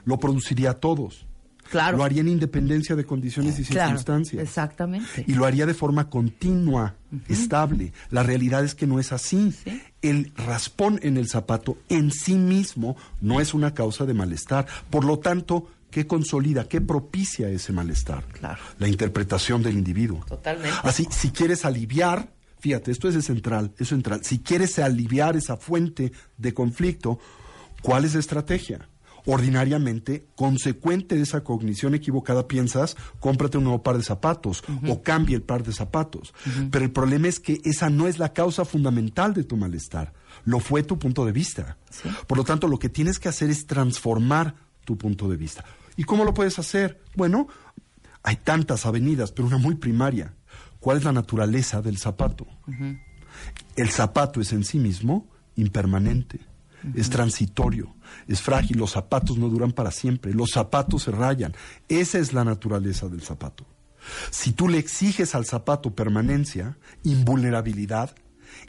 lo 0.05 0.19
produciría 0.19 0.71
a 0.71 0.73
todos. 0.79 1.25
Claro. 1.69 1.97
Lo 1.97 2.03
haría 2.03 2.21
en 2.21 2.27
independencia 2.27 2.95
de 2.95 3.05
condiciones 3.05 3.57
y 3.57 3.63
Claro. 3.63 3.87
circunstancias. 3.89 4.43
Exactamente. 4.43 5.23
Y 5.27 5.33
lo 5.33 5.45
haría 5.45 5.65
de 5.65 5.73
forma 5.73 6.09
continua, 6.09 6.95
estable. 7.29 7.93
La 8.11 8.21
realidad 8.21 8.63
es 8.65 8.75
que 8.75 8.85
no 8.85 8.99
es 8.99 9.11
así. 9.11 9.53
El 10.01 10.33
raspón 10.35 10.99
en 11.03 11.17
el 11.17 11.27
zapato 11.29 11.77
en 11.89 12.11
sí 12.11 12.35
mismo 12.35 12.95
no 13.21 13.39
es 13.39 13.53
una 13.53 13.73
causa 13.73 14.05
de 14.05 14.13
malestar. 14.13 14.67
Por 14.89 15.05
lo 15.05 15.19
tanto, 15.19 15.67
¿qué 15.93 16.07
consolida, 16.07 16.67
qué 16.67 16.81
propicia 16.81 17.47
ese 17.49 17.71
malestar? 17.71 18.25
Claro. 18.25 18.59
La 18.79 18.87
interpretación 18.87 19.61
del 19.61 19.77
individuo. 19.77 20.25
Totalmente. 20.27 20.75
Así, 20.81 21.07
si 21.11 21.29
quieres 21.29 21.65
aliviar, 21.65 22.33
fíjate, 22.59 22.91
esto 22.91 23.07
es 23.07 23.23
central, 23.23 23.73
es 23.77 23.89
central. 23.89 24.21
Si 24.23 24.39
quieres 24.39 24.79
aliviar 24.79 25.37
esa 25.37 25.55
fuente 25.55 26.11
de 26.35 26.53
conflicto, 26.53 27.19
¿cuál 27.83 28.05
es 28.05 28.15
la 28.15 28.21
estrategia? 28.21 28.89
Ordinariamente, 29.25 30.25
consecuente 30.35 31.15
de 31.15 31.21
esa 31.21 31.43
cognición 31.43 31.93
equivocada, 31.93 32.47
piensas, 32.47 32.97
cómprate 33.19 33.59
un 33.59 33.65
nuevo 33.65 33.83
par 33.83 33.95
de 33.95 34.03
zapatos 34.03 34.63
o 34.89 35.03
cambia 35.03 35.35
el 35.35 35.43
par 35.43 35.63
de 35.63 35.73
zapatos. 35.73 36.33
Pero 36.71 36.83
el 36.83 36.91
problema 36.91 37.27
es 37.27 37.39
que 37.39 37.61
esa 37.63 37.91
no 37.91 38.07
es 38.07 38.17
la 38.17 38.33
causa 38.33 38.65
fundamental 38.65 39.35
de 39.35 39.43
tu 39.43 39.57
malestar. 39.57 40.11
Lo 40.43 40.59
fue 40.59 40.81
tu 40.81 40.97
punto 40.97 41.23
de 41.23 41.31
vista. 41.31 41.77
Por 42.25 42.39
lo 42.39 42.43
tanto, 42.43 42.67
lo 42.67 42.79
que 42.79 42.89
tienes 42.89 43.19
que 43.19 43.29
hacer 43.29 43.51
es 43.51 43.67
transformar 43.67 44.55
tu 44.83 44.97
punto 44.97 45.29
de 45.29 45.37
vista. 45.37 45.63
¿Y 45.97 46.03
cómo 46.03 46.25
lo 46.25 46.33
puedes 46.33 46.59
hacer? 46.59 47.01
Bueno, 47.15 47.47
hay 48.23 48.37
tantas 48.37 48.85
avenidas, 48.85 49.31
pero 49.31 49.47
una 49.47 49.57
muy 49.57 49.75
primaria. 49.75 50.33
¿Cuál 50.79 50.97
es 50.97 51.03
la 51.03 51.11
naturaleza 51.11 51.81
del 51.81 51.97
zapato? 51.97 52.47
El 53.75 53.89
zapato 53.89 54.41
es 54.41 54.53
en 54.53 54.63
sí 54.63 54.79
mismo 54.79 55.27
impermanente, 55.55 56.39
es 56.95 57.09
transitorio, 57.09 57.95
es 58.27 58.41
frágil, 58.41 58.77
los 58.77 58.91
zapatos 58.91 59.37
no 59.37 59.49
duran 59.49 59.71
para 59.71 59.91
siempre, 59.91 60.33
los 60.33 60.51
zapatos 60.51 61.03
se 61.03 61.11
rayan. 61.11 61.53
Esa 61.87 62.17
es 62.19 62.33
la 62.33 62.43
naturaleza 62.43 63.07
del 63.07 63.21
zapato. 63.21 63.65
Si 64.31 64.51
tú 64.51 64.67
le 64.67 64.77
exiges 64.77 65.35
al 65.35 65.45
zapato 65.45 65.95
permanencia, 65.95 66.77
invulnerabilidad, 67.03 68.13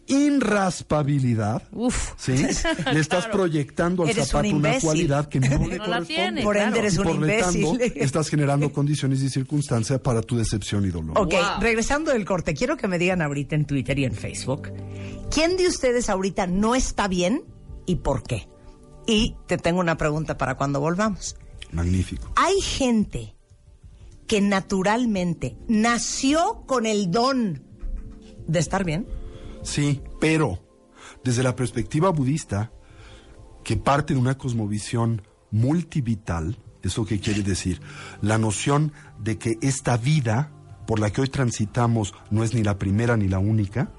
inraspabilidad, 0.07 1.63
¿sí? 2.17 2.33
le 2.93 3.01
estás 3.01 3.27
proyectando 3.27 4.03
al 4.05 4.11
Eres 4.11 4.27
un 4.27 4.31
zapato 4.43 4.57
una 4.57 4.81
cualidad 4.81 5.29
que 5.29 5.41
no 5.41 5.67
le 5.67 5.79
No 5.79 5.87
la 5.87 5.99
corresponde. 5.99 6.07
tiene, 6.07 6.43
Por 6.43 6.57
ende 6.57 6.71
claro. 6.73 6.81
eres 6.81 6.95
Y 6.95 6.99
un 6.99 7.05
por 7.05 7.17
lo 7.17 7.27
tanto, 7.27 7.59
imbécil. 7.59 7.93
estás 8.03 8.29
generando 8.29 8.73
condiciones 8.73 9.23
y 9.23 9.29
circunstancias 9.31 10.01
para 10.01 10.23
tu 10.23 10.37
decepción 10.37 10.85
y 10.85 10.91
dolor. 10.91 11.19
Ok, 11.19 11.33
Wow. 11.33 11.61
regresando 11.61 12.11
del 12.13 12.25
corte, 12.25 12.55
quiero 12.55 12.77
que 12.77 12.89
me 12.89 12.99
digan 12.99 13.23
ahorita 13.23 13.55
en 13.55 13.65
Twitter 13.67 13.99
y 13.99 14.05
en 14.05 14.15
Facebook, 14.15 14.71
¿quién 15.31 15.57
de 15.57 15.67
ustedes 15.69 16.09
ahorita 16.11 16.47
no 16.47 16.75
está 16.75 17.09
bien 17.09 17.43
y 17.87 17.97
por 17.97 18.23
qué? 18.23 18.49
Y 19.07 19.37
te 19.47 19.59
tengo 19.59 19.81
una 19.81 19.97
pregunta 19.97 20.39
para 20.39 20.57
cuando 20.57 20.81
volvamos. 20.81 21.37
Magnífico. 21.73 22.31
Hay 22.37 22.61
gente 22.61 23.35
que 24.27 24.41
naturalmente 24.41 25.57
nació 25.69 26.63
con 26.67 26.87
el 26.87 27.11
don 27.11 27.63
de 28.47 28.59
estar 28.59 28.85
bien. 28.85 29.07
Sí, 29.65 30.01
pero 30.21 30.61
desde 31.25 31.43
la 31.43 31.57
perspectiva 31.57 32.11
budista, 32.11 32.71
que 33.65 33.77
parte 33.77 34.15
de 34.15 34.21
una 34.21 34.39
cosmovisión 34.39 35.23
multivital, 35.51 36.59
¿eso 36.83 37.05
qué 37.05 37.19
quiere 37.19 37.43
decir? 37.43 37.81
La 38.21 38.39
noción 38.39 38.93
de 39.19 39.39
que 39.39 39.59
esta 39.63 39.97
vida 39.97 40.53
por 40.87 41.01
la 41.01 41.11
que 41.11 41.23
hoy 41.23 41.29
transitamos 41.29 42.15
no 42.31 42.45
es 42.45 42.55
ni 42.55 42.63
la 42.63 42.79
primera 42.79 43.17
ni 43.17 43.29
la 43.29 43.39
única, 43.39 43.91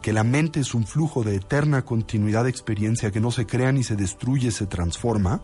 que 0.00 0.12
la 0.12 0.24
mente 0.24 0.60
es 0.60 0.74
un 0.74 0.86
flujo 0.86 1.24
de 1.24 1.36
eterna 1.36 1.84
continuidad 1.84 2.44
de 2.44 2.50
experiencia 2.50 3.10
que 3.10 3.20
no 3.20 3.30
se 3.30 3.46
crea 3.46 3.72
ni 3.72 3.82
se 3.82 3.96
destruye, 3.96 4.50
se 4.52 4.66
transforma, 4.66 5.42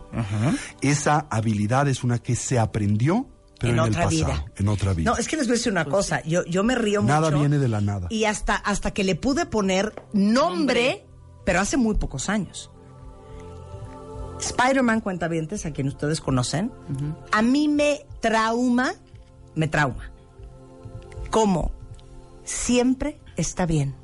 esa 0.81 1.27
habilidad 1.29 1.87
es 1.87 2.05
una 2.05 2.19
que 2.19 2.35
se 2.35 2.59
aprendió, 2.59 3.27
pero 3.59 3.73
en 3.73 3.79
en, 3.79 3.83
el 3.85 3.89
otra 3.91 4.03
pasado, 4.05 4.25
vida. 4.25 4.45
en 4.55 4.67
otra 4.67 4.93
vida. 4.93 5.11
No, 5.11 5.17
es 5.17 5.27
que 5.27 5.35
les 5.37 5.47
voy 5.47 5.53
a 5.53 5.57
decir 5.57 5.71
una 5.71 5.85
cosa. 5.85 6.21
Yo, 6.23 6.43
yo 6.45 6.63
me 6.63 6.75
río 6.75 7.01
Nada 7.01 7.29
mucho. 7.29 7.39
viene 7.39 7.57
de 7.57 7.67
la 7.67 7.81
nada. 7.81 8.07
Y 8.09 8.25
hasta, 8.25 8.55
hasta 8.55 8.91
que 8.91 9.03
le 9.03 9.15
pude 9.15 9.45
poner 9.45 9.93
nombre, 10.13 11.05
pero 11.45 11.59
hace 11.59 11.77
muy 11.77 11.95
pocos 11.95 12.29
años. 12.29 12.69
Spider-Man 14.39 15.01
Cuentavientes, 15.01 15.65
a 15.65 15.71
quien 15.71 15.87
ustedes 15.87 16.21
conocen, 16.21 16.71
a 17.31 17.41
mí 17.41 17.67
me 17.67 18.05
trauma, 18.19 18.93
me 19.55 19.67
trauma. 19.67 20.11
Como 21.31 21.71
siempre 22.43 23.19
está 23.35 23.65
bien. 23.65 23.95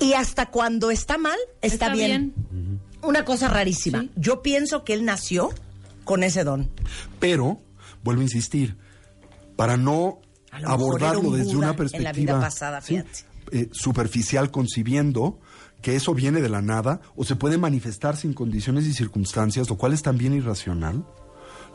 Y 0.00 0.14
hasta 0.14 0.46
cuando 0.46 0.90
está 0.90 1.18
mal, 1.18 1.38
está, 1.60 1.86
Está 1.86 1.92
bien. 1.92 2.32
Una 3.02 3.24
cosa 3.26 3.48
rarísima. 3.48 4.06
Yo 4.16 4.40
pienso 4.42 4.82
que 4.84 4.94
él 4.94 5.04
nació 5.04 5.50
con 6.04 6.22
ese 6.22 6.42
don. 6.44 6.70
Pero, 7.18 7.60
vuelvo 8.02 8.20
a 8.20 8.24
insistir, 8.24 8.76
para 9.56 9.76
no 9.76 10.20
abordarlo 10.64 11.30
un 11.30 11.38
desde 11.38 11.56
una 11.56 11.66
en 11.66 11.72
la 11.72 11.76
perspectiva 11.76 12.12
vida 12.12 12.40
pasada, 12.40 12.80
sí, 12.80 12.94
fíjate. 12.94 13.20
eh, 13.52 13.68
superficial, 13.72 14.50
concibiendo 14.50 15.38
que 15.82 15.96
eso 15.96 16.14
viene 16.14 16.40
de 16.40 16.48
la 16.48 16.60
nada 16.60 17.00
o 17.16 17.24
se 17.24 17.36
puede 17.36 17.56
manifestar 17.56 18.16
sin 18.16 18.34
condiciones 18.34 18.86
y 18.86 18.92
circunstancias, 18.92 19.68
lo 19.68 19.76
cual 19.76 19.92
es 19.92 20.02
también 20.02 20.34
irracional. 20.34 21.06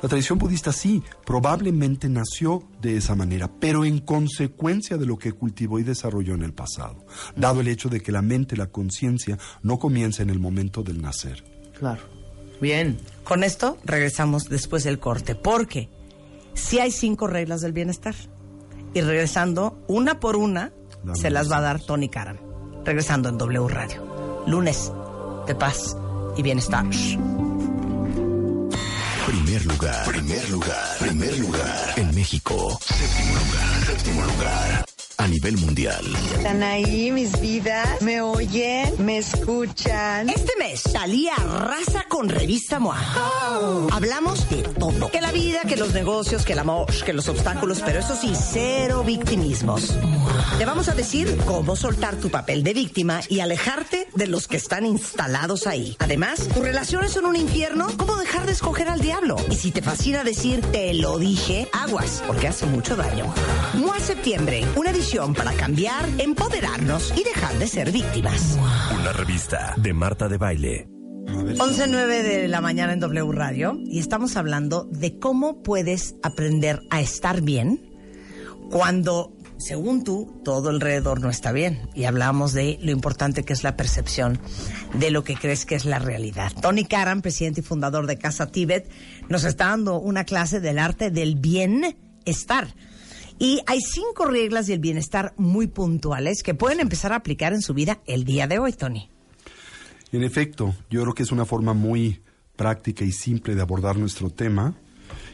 La 0.02 0.10
tradición 0.10 0.38
budista 0.38 0.74
sí, 0.74 1.02
probablemente 1.26 2.10
nació 2.10 2.68
de 2.82 2.98
esa 2.98 3.16
manera, 3.16 3.50
pero 3.60 3.86
en 3.86 4.00
consecuencia 4.00 4.98
de 4.98 5.06
lo 5.06 5.18
que 5.18 5.32
cultivó 5.32 5.80
y 5.80 5.84
desarrolló 5.84 6.36
en 6.36 6.44
el 6.44 6.54
pasado, 6.54 7.06
dado 7.36 7.62
el 7.62 7.70
hecho 7.70 7.88
de 7.90 8.02
que 8.02 8.12
la 8.12 8.22
mente, 8.22 8.58
la 8.58 8.68
conciencia, 8.68 9.40
no 9.64 9.80
comienza 9.80 10.22
en 10.22 10.30
el 10.30 10.40
momento 10.40 10.84
del 10.84 11.02
nacer. 11.02 11.44
Claro. 11.80 12.02
Bien. 12.62 12.98
Con 13.24 13.44
esto 13.44 13.78
regresamos 13.86 14.50
después 14.50 14.84
del 14.84 15.00
corte, 15.00 15.34
porque 15.34 15.90
si 16.56 16.80
hay 16.80 16.92
cinco 16.92 17.28
reglas 17.28 17.62
del 17.62 17.74
bienestar. 17.74 18.16
Y 18.94 19.02
regresando, 19.02 19.78
una 19.88 20.20
por 20.20 20.36
una, 20.36 20.72
Dame 21.04 21.20
se 21.20 21.30
las 21.30 21.48
las 21.48 21.52
va 21.52 21.58
a 21.58 21.62
dar 21.62 21.82
Tony 21.82 22.10
Karam. 22.10 22.38
Regresando 22.84 23.30
en 23.30 23.38
W 23.38 23.68
Radio. 23.68 24.44
Lunes 24.48 24.92
de 25.46 25.56
paz 25.56 25.96
y 26.38 26.42
bienestar. 26.42 26.86
Primer 29.28 29.66
lugar, 29.66 30.06
primer 30.08 30.50
lugar, 30.50 30.98
primer 31.00 31.38
lugar 31.40 31.94
en 31.98 32.16
México. 32.16 32.78
Séptimo 32.82 33.36
lugar, 33.36 33.86
séptimo 33.86 34.22
lugar 34.24 34.95
a 35.18 35.28
nivel 35.28 35.58
mundial. 35.58 36.06
Están 36.36 36.64
ahí, 36.64 37.12
mis 37.12 37.40
vidas. 37.40 38.02
Me 38.02 38.22
oyen, 38.22 38.94
me 39.00 39.18
escuchan. 39.20 40.30
Este 40.30 40.52
mes, 40.60 40.84
Talía 40.84 41.34
arrasa 41.36 42.06
con 42.10 42.30
Revista 42.30 42.80
MOA. 42.80 43.00
Hablamos 43.92 44.50
de 44.50 44.64
todo. 44.64 45.10
Que 45.12 45.22
la 45.22 45.32
vida, 45.32 45.62
que 45.68 45.78
los 45.78 45.94
negocios, 45.94 46.44
que 46.46 46.54
el 46.54 46.60
amor, 46.60 46.88
que 47.06 47.14
los 47.14 47.28
obstáculos, 47.30 47.82
pero 47.86 48.00
eso 48.00 48.16
sí, 48.20 48.34
cero 48.36 49.04
victimismos. 49.06 49.96
Te 50.58 50.66
vamos 50.66 50.90
a 50.90 50.96
decir 50.96 51.38
cómo 51.46 51.76
soltar 51.76 52.16
tu 52.18 52.30
papel 52.30 52.64
de 52.64 52.74
víctima 52.74 53.22
y 53.30 53.40
alejarte 53.40 54.08
de 54.14 54.28
los 54.28 54.48
que 54.48 54.58
están 54.58 54.86
instalados 54.86 55.68
ahí. 55.68 55.96
Además, 56.00 56.48
tus 56.54 56.64
relaciones 56.64 57.12
son 57.12 57.26
un 57.26 57.36
infierno, 57.36 57.88
¿cómo 57.98 58.18
dejar 58.18 58.46
de 58.46 58.52
escoger 58.52 58.90
al 58.90 59.02
diablo? 59.02 59.38
Y 59.50 59.56
si 59.56 59.72
te 59.72 59.82
fascina 59.82 60.24
decir 60.24 60.62
te 60.72 60.94
lo 60.94 61.18
dije, 61.18 61.70
aguas, 61.74 62.24
porque 62.28 62.48
hace 62.48 62.66
mucho 62.66 62.96
daño. 62.96 63.34
MOA 63.76 64.00
Septiembre, 64.00 64.66
una 64.76 64.92
edición 64.92 65.05
para 65.38 65.54
cambiar, 65.54 66.04
empoderarnos 66.18 67.14
y 67.16 67.24
dejar 67.24 67.54
de 67.60 67.68
ser 67.68 67.92
víctimas. 67.92 68.58
Una 69.00 69.14
revista 69.14 69.76
de 69.78 69.94
Marta 69.94 70.28
de 70.28 70.38
Baile. 70.38 70.88
11.09 71.28 72.24
de 72.24 72.48
la 72.48 72.60
mañana 72.60 72.92
en 72.92 73.00
W 73.00 73.32
Radio 73.32 73.78
y 73.86 74.00
estamos 74.00 74.36
hablando 74.36 74.86
de 74.86 75.20
cómo 75.20 75.62
puedes 75.62 76.16
aprender 76.24 76.82
a 76.90 77.02
estar 77.02 77.42
bien 77.42 77.82
cuando, 78.72 79.38
según 79.58 80.04
tú, 80.04 80.42
todo 80.44 80.70
alrededor 80.70 81.22
no 81.22 81.30
está 81.30 81.52
bien. 81.52 81.88
Y 81.94 82.06
hablamos 82.06 82.54
de 82.54 82.80
lo 82.82 82.90
importante 82.90 83.44
que 83.44 83.54
es 83.54 83.64
la 83.64 83.78
percepción 83.78 84.40
de 84.96 85.12
lo 85.12 85.24
que 85.24 85.36
crees 85.36 85.68
que 85.68 85.76
es 85.76 85.86
la 85.86 86.00
realidad. 86.00 86.52
Tony 86.62 86.84
Karam, 86.84 87.22
presidente 87.22 87.62
y 87.62 87.64
fundador 87.64 88.08
de 88.08 88.18
Casa 88.18 88.48
Tíbet, 88.48 88.90
nos 89.30 89.44
está 89.44 89.68
dando 89.68 90.00
una 90.00 90.24
clase 90.24 90.60
del 90.60 90.80
arte 90.80 91.12
del 91.12 91.36
bienestar. 91.36 92.74
Y 93.38 93.62
hay 93.68 93.82
cinco 93.82 94.26
reglas 94.26 94.68
del 94.68 94.80
bienestar 94.80 95.34
muy 95.38 95.68
puntuales 95.68 96.42
que 96.42 96.54
pueden 96.54 96.80
empezar 96.80 97.12
a 97.12 97.18
aplicar 97.18 97.54
en 97.54 97.62
su 97.62 97.74
vida 97.74 98.00
el 98.06 98.24
día 98.24 98.48
de 98.48 98.60
hoy, 98.60 98.74
Tony. 98.74 99.10
En 100.12 100.24
efecto, 100.24 100.74
yo 100.90 101.02
creo 101.02 101.14
que 101.14 101.24
es 101.24 101.32
una 101.32 101.46
forma 101.46 101.74
muy 101.74 102.22
práctica 102.56 103.04
y 103.04 103.12
simple 103.12 103.56
de 103.56 103.62
abordar 103.62 103.98
nuestro 103.98 104.30
tema 104.30 104.76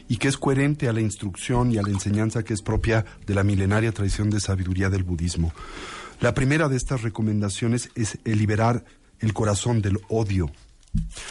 y 0.08 0.16
que 0.16 0.28
es 0.28 0.36
coherente 0.36 0.88
a 0.88 0.92
la 0.92 1.00
instrucción 1.00 1.70
y 1.70 1.78
a 1.78 1.82
la 1.82 1.90
enseñanza 1.90 2.42
que 2.42 2.54
es 2.54 2.62
propia 2.62 3.04
de 3.26 3.34
la 3.34 3.44
milenaria 3.44 3.92
tradición 3.92 4.30
de 4.30 4.40
sabiduría 4.40 4.90
del 4.90 5.04
budismo. 5.04 5.52
La 6.20 6.34
primera 6.34 6.68
de 6.68 6.76
estas 6.76 7.02
recomendaciones 7.02 7.90
es 7.94 8.18
el 8.24 8.38
liberar 8.38 8.84
el 9.20 9.32
corazón 9.32 9.80
del 9.80 10.00
odio. 10.08 10.50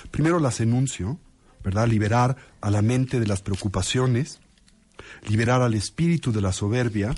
Primero 0.10 0.40
las 0.40 0.62
enuncio, 0.62 1.20
¿verdad? 1.64 1.88
Liberar 1.88 2.38
a 2.62 2.72
la 2.72 2.82
mente 2.82 3.20
de 3.20 3.28
las 3.28 3.42
preocupaciones, 3.42 4.40
liberar 5.28 5.62
al 5.62 5.74
espíritu 5.74 6.32
de 6.32 6.42
la 6.42 6.52
soberbia, 6.52 7.16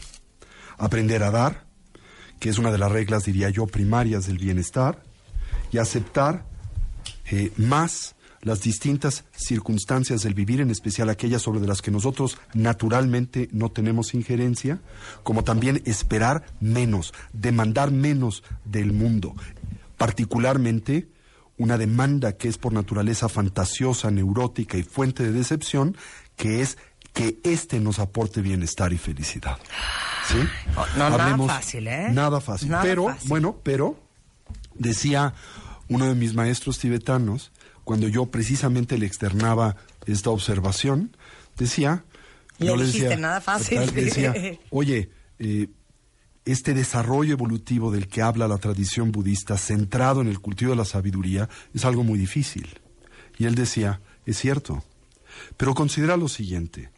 aprender 0.77 1.23
a 1.23 1.31
dar, 1.31 1.65
que 2.39 2.49
es 2.49 2.57
una 2.57 2.71
de 2.71 2.77
las 2.77 2.91
reglas, 2.91 3.25
diría 3.25 3.49
yo, 3.49 3.67
primarias 3.67 4.27
del 4.27 4.38
bienestar, 4.38 5.03
y 5.71 5.77
aceptar 5.77 6.45
eh, 7.31 7.51
más 7.57 8.15
las 8.41 8.61
distintas 8.61 9.23
circunstancias 9.31 10.21
del 10.23 10.34
vivir, 10.34 10.59
en 10.61 10.69
especial 10.69 11.09
aquellas 11.09 11.41
sobre 11.41 11.65
las 11.65 11.81
que 11.81 11.91
nosotros 11.91 12.38
naturalmente 12.53 13.47
no 13.51 13.71
tenemos 13.71 14.13
injerencia, 14.13 14.81
como 15.23 15.43
también 15.43 15.81
esperar 15.86 16.45
menos, 16.59 17.13
demandar 17.31 17.91
menos 17.91 18.43
del 18.65 18.91
mundo, 18.91 19.34
particularmente 19.97 21.07
una 21.57 21.77
demanda 21.77 22.34
que 22.34 22.49
es 22.49 22.57
por 22.57 22.73
naturaleza 22.73 23.29
fantasiosa, 23.29 24.11
neurótica 24.11 24.77
y 24.77 24.84
fuente 24.84 25.23
de 25.23 25.31
decepción, 25.31 25.95
que 26.36 26.61
es 26.61 26.77
que 27.14 27.39
éste 27.43 27.80
nos 27.80 27.99
aporte 27.99 28.41
bienestar 28.41 28.91
y 28.91 28.97
felicidad. 28.97 29.57
¿Sí? 30.28 30.38
No, 30.97 31.09
nada 31.09 31.38
fácil, 31.38 31.88
¿eh? 31.88 32.07
Nada 32.11 32.41
fácil. 32.41 32.70
Nada 32.70 32.84
pero, 32.84 33.05
fácil. 33.05 33.30
bueno, 33.30 33.59
pero 33.64 33.99
decía 34.74 35.34
uno 35.89 36.07
de 36.07 36.16
mis 36.16 36.34
maestros 36.34 36.80
tibetanos, 36.80 37.51
cuando 37.84 38.07
yo 38.07 38.26
precisamente 38.28 38.97
le 38.97 39.05
externaba 39.05 39.76
esta 40.05 40.32
observación, 40.32 41.16
decía... 41.57 42.03
Yo 42.59 42.78
dijiste, 42.78 43.18
"Nada 43.18 43.41
fácil". 43.41 43.93
decía, 43.93 44.34
oye, 44.70 45.09
eh, 45.39 45.68
este 46.45 46.74
desarrollo 46.74 47.34
evolutivo 47.34 47.91
del 47.91 48.07
que 48.07 48.22
habla 48.22 48.47
la 48.47 48.57
tradición 48.57 49.11
budista, 49.11 49.57
centrado 49.57 50.22
en 50.22 50.28
el 50.28 50.39
cultivo 50.39 50.72
de 50.72 50.78
la 50.78 50.86
sabiduría, 50.86 51.49
es 51.74 51.86
algo 51.86 52.03
muy 52.03 52.18
difícil. 52.18 52.80
Y 53.38 53.45
él 53.45 53.55
decía, 53.55 54.01
es 54.26 54.38
cierto, 54.38 54.84
Pero 55.57 55.74
considera 55.74 56.16
lo 56.16 56.28
siguiente, 56.28 56.91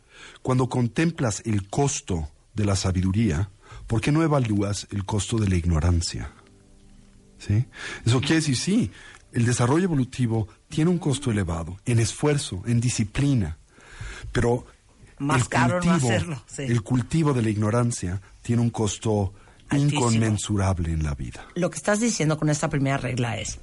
cuando 0.45 0.69
contemplas 0.69 1.41
el 1.45 1.67
costo 1.69 2.29
de 2.53 2.65
la 2.65 2.75
sabiduría, 2.75 3.49
¿por 3.87 3.99
qué 3.99 4.11
no 4.11 4.21
evalúas 4.21 4.85
el 4.91 5.03
costo 5.03 5.39
de 5.39 5.49
la 5.49 5.55
ignorancia? 5.55 6.29
¿Sí? 7.39 7.65
Eso 8.05 8.19
quiere 8.19 8.35
decir, 8.35 8.55
sí, 8.55 8.91
el 9.31 9.43
desarrollo 9.43 9.85
evolutivo 9.85 10.47
tiene 10.69 10.91
un 10.91 10.99
costo 10.99 11.31
elevado 11.31 11.79
en 11.87 11.97
esfuerzo, 11.97 12.61
en 12.67 12.79
disciplina, 12.79 13.57
pero 14.31 14.67
Más 15.17 15.41
el 15.41 15.47
caro 15.47 15.81
no 15.81 15.93
cultivo, 15.93 16.09
hacerlo, 16.09 16.43
sí. 16.45 16.61
el 16.61 16.83
cultivo 16.83 17.33
de 17.33 17.41
la 17.41 17.49
ignorancia 17.49 18.21
tiene 18.43 18.61
un 18.61 18.69
costo 18.69 19.33
Altísimo. 19.69 20.01
inconmensurable 20.01 20.91
en 20.91 21.01
la 21.01 21.15
vida. 21.15 21.43
Lo 21.55 21.71
que 21.71 21.77
estás 21.77 22.01
diciendo 22.01 22.37
con 22.37 22.49
esta 22.49 22.69
primera 22.69 22.97
regla 22.97 23.39
es, 23.39 23.57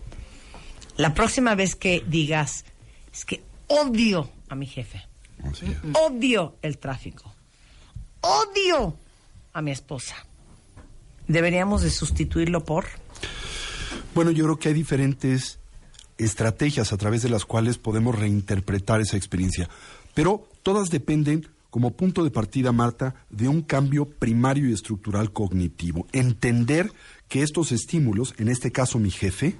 la 0.96 1.14
próxima 1.14 1.54
vez 1.54 1.76
que 1.76 2.04
digas, 2.08 2.64
es 3.12 3.24
que 3.24 3.44
odio 3.68 4.32
a 4.48 4.56
mi 4.56 4.66
jefe, 4.66 5.11
Así 5.44 5.66
es. 5.66 5.76
odio 5.94 6.56
el 6.62 6.78
tráfico, 6.78 7.34
odio 8.20 8.96
a 9.52 9.62
mi 9.62 9.70
esposa, 9.70 10.14
deberíamos 11.28 11.82
de 11.82 11.90
sustituirlo 11.90 12.64
por... 12.64 12.86
Bueno, 14.14 14.30
yo 14.30 14.44
creo 14.44 14.58
que 14.58 14.68
hay 14.68 14.74
diferentes 14.74 15.58
estrategias 16.18 16.92
a 16.92 16.96
través 16.96 17.22
de 17.22 17.28
las 17.28 17.44
cuales 17.44 17.78
podemos 17.78 18.18
reinterpretar 18.18 19.00
esa 19.00 19.16
experiencia, 19.16 19.68
pero 20.14 20.46
todas 20.62 20.90
dependen, 20.90 21.48
como 21.70 21.92
punto 21.92 22.22
de 22.22 22.30
partida, 22.30 22.72
Marta, 22.72 23.14
de 23.30 23.48
un 23.48 23.62
cambio 23.62 24.06
primario 24.06 24.68
y 24.68 24.72
estructural 24.72 25.32
cognitivo. 25.32 26.06
Entender 26.12 26.92
que 27.28 27.42
estos 27.42 27.72
estímulos, 27.72 28.34
en 28.36 28.48
este 28.48 28.70
caso 28.70 28.98
mi 28.98 29.10
jefe, 29.10 29.56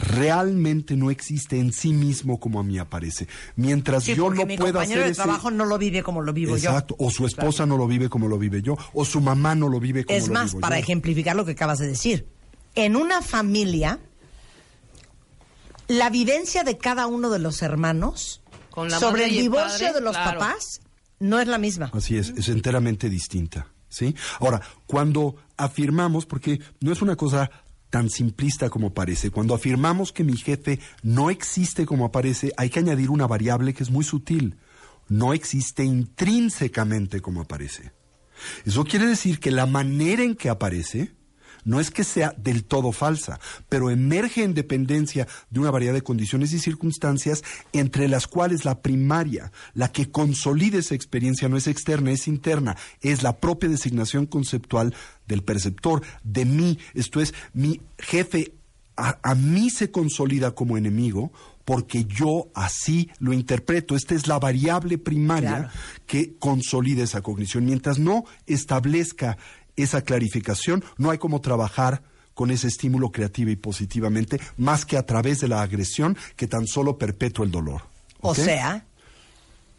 realmente 0.00 0.96
no 0.96 1.10
existe 1.10 1.58
en 1.58 1.72
sí 1.72 1.92
mismo 1.92 2.38
como 2.40 2.60
a 2.60 2.62
mí 2.62 2.78
aparece. 2.78 3.28
Mientras 3.56 4.04
Sí, 4.04 4.14
yo 4.14 4.30
no 4.30 4.46
mi 4.46 4.56
pueda 4.56 4.72
compañero 4.72 5.00
hacer 5.00 5.04
de 5.04 5.10
ese... 5.12 5.22
trabajo 5.22 5.50
no 5.50 5.64
lo 5.64 5.78
vive 5.78 6.02
como 6.02 6.22
lo 6.22 6.32
vivo 6.32 6.56
Exacto, 6.56 6.96
yo. 6.98 7.06
o 7.06 7.10
su 7.10 7.26
esposa 7.26 7.66
no 7.66 7.76
lo 7.76 7.86
vive 7.86 8.08
como 8.08 8.28
lo 8.28 8.38
vive 8.38 8.62
yo, 8.62 8.76
o 8.94 9.04
su 9.04 9.20
mamá 9.20 9.54
no 9.54 9.68
lo 9.68 9.80
vive 9.80 10.04
como 10.04 10.16
Es 10.16 10.28
lo 10.28 10.34
más, 10.34 10.50
vivo 10.52 10.60
para 10.60 10.76
yo. 10.76 10.82
ejemplificar 10.82 11.36
lo 11.36 11.44
que 11.44 11.52
acabas 11.52 11.78
de 11.78 11.88
decir, 11.88 12.26
en 12.74 12.96
una 12.96 13.22
familia, 13.22 13.98
la 15.88 16.10
vivencia 16.10 16.64
de 16.64 16.78
cada 16.78 17.06
uno 17.06 17.30
de 17.30 17.38
los 17.38 17.62
hermanos 17.62 18.42
Con 18.70 18.88
la 18.90 18.98
sobre 18.98 19.26
el 19.26 19.30
divorcio 19.32 19.86
padre, 19.88 20.00
de 20.00 20.04
los 20.04 20.16
claro. 20.16 20.38
papás 20.40 20.80
no 21.18 21.38
es 21.40 21.46
la 21.48 21.58
misma. 21.58 21.90
Así 21.94 22.16
es, 22.16 22.30
es 22.36 22.48
enteramente 22.48 23.08
distinta. 23.08 23.68
¿sí? 23.88 24.14
Ahora, 24.40 24.60
cuando 24.86 25.36
afirmamos, 25.56 26.26
porque 26.26 26.60
no 26.80 26.92
es 26.92 27.00
una 27.00 27.16
cosa 27.16 27.50
tan 27.96 28.10
simplista 28.10 28.68
como 28.68 28.92
parece, 28.92 29.30
cuando 29.30 29.54
afirmamos 29.54 30.12
que 30.12 30.22
mi 30.22 30.36
jefe 30.36 30.80
no 31.02 31.30
existe 31.30 31.86
como 31.86 32.04
aparece, 32.04 32.52
hay 32.58 32.68
que 32.68 32.80
añadir 32.80 33.08
una 33.08 33.26
variable 33.26 33.72
que 33.72 33.82
es 33.82 33.90
muy 33.90 34.04
sutil. 34.04 34.56
No 35.08 35.32
existe 35.32 35.82
intrínsecamente 35.82 37.22
como 37.22 37.40
aparece. 37.40 37.92
Eso 38.66 38.84
quiere 38.84 39.06
decir 39.06 39.40
que 39.40 39.50
la 39.50 39.64
manera 39.64 40.22
en 40.22 40.34
que 40.34 40.50
aparece 40.50 41.14
no 41.66 41.80
es 41.80 41.90
que 41.90 42.04
sea 42.04 42.32
del 42.38 42.64
todo 42.64 42.92
falsa, 42.92 43.38
pero 43.68 43.90
emerge 43.90 44.42
en 44.42 44.54
dependencia 44.54 45.28
de 45.50 45.60
una 45.60 45.70
variedad 45.70 45.92
de 45.92 46.00
condiciones 46.02 46.54
y 46.54 46.58
circunstancias 46.58 47.44
entre 47.74 48.08
las 48.08 48.26
cuales 48.26 48.64
la 48.64 48.80
primaria, 48.80 49.52
la 49.74 49.92
que 49.92 50.10
consolida 50.10 50.78
esa 50.78 50.94
experiencia, 50.94 51.50
no 51.50 51.58
es 51.58 51.66
externa, 51.66 52.12
es 52.12 52.28
interna, 52.28 52.76
es 53.02 53.22
la 53.22 53.36
propia 53.36 53.68
designación 53.68 54.24
conceptual 54.24 54.94
del 55.26 55.42
perceptor, 55.42 56.02
de 56.24 56.46
mí, 56.46 56.78
esto 56.94 57.20
es, 57.20 57.34
mi 57.52 57.82
jefe 57.98 58.54
a, 58.96 59.18
a 59.22 59.34
mí 59.34 59.68
se 59.68 59.90
consolida 59.90 60.52
como 60.52 60.78
enemigo 60.78 61.30
porque 61.66 62.04
yo 62.04 62.46
así 62.54 63.10
lo 63.18 63.32
interpreto. 63.32 63.96
Esta 63.96 64.14
es 64.14 64.28
la 64.28 64.38
variable 64.38 64.98
primaria 64.98 65.50
Claro. 65.56 65.70
que 66.06 66.36
consolida 66.38 67.02
esa 67.02 67.22
cognición. 67.22 67.64
Mientras 67.66 67.98
no 67.98 68.24
establezca 68.46 69.36
esa 69.76 70.02
clarificación, 70.02 70.84
no 70.98 71.10
hay 71.10 71.18
cómo 71.18 71.40
trabajar 71.40 72.02
con 72.34 72.50
ese 72.50 72.68
estímulo 72.68 73.10
creativo 73.12 73.50
y 73.50 73.56
positivamente, 73.56 74.40
más 74.58 74.84
que 74.84 74.96
a 74.98 75.06
través 75.06 75.40
de 75.40 75.48
la 75.48 75.62
agresión 75.62 76.16
que 76.36 76.46
tan 76.46 76.66
solo 76.66 76.98
perpetúa 76.98 77.46
el 77.46 77.50
dolor. 77.50 77.82
O 78.20 78.34
sea, 78.34 78.84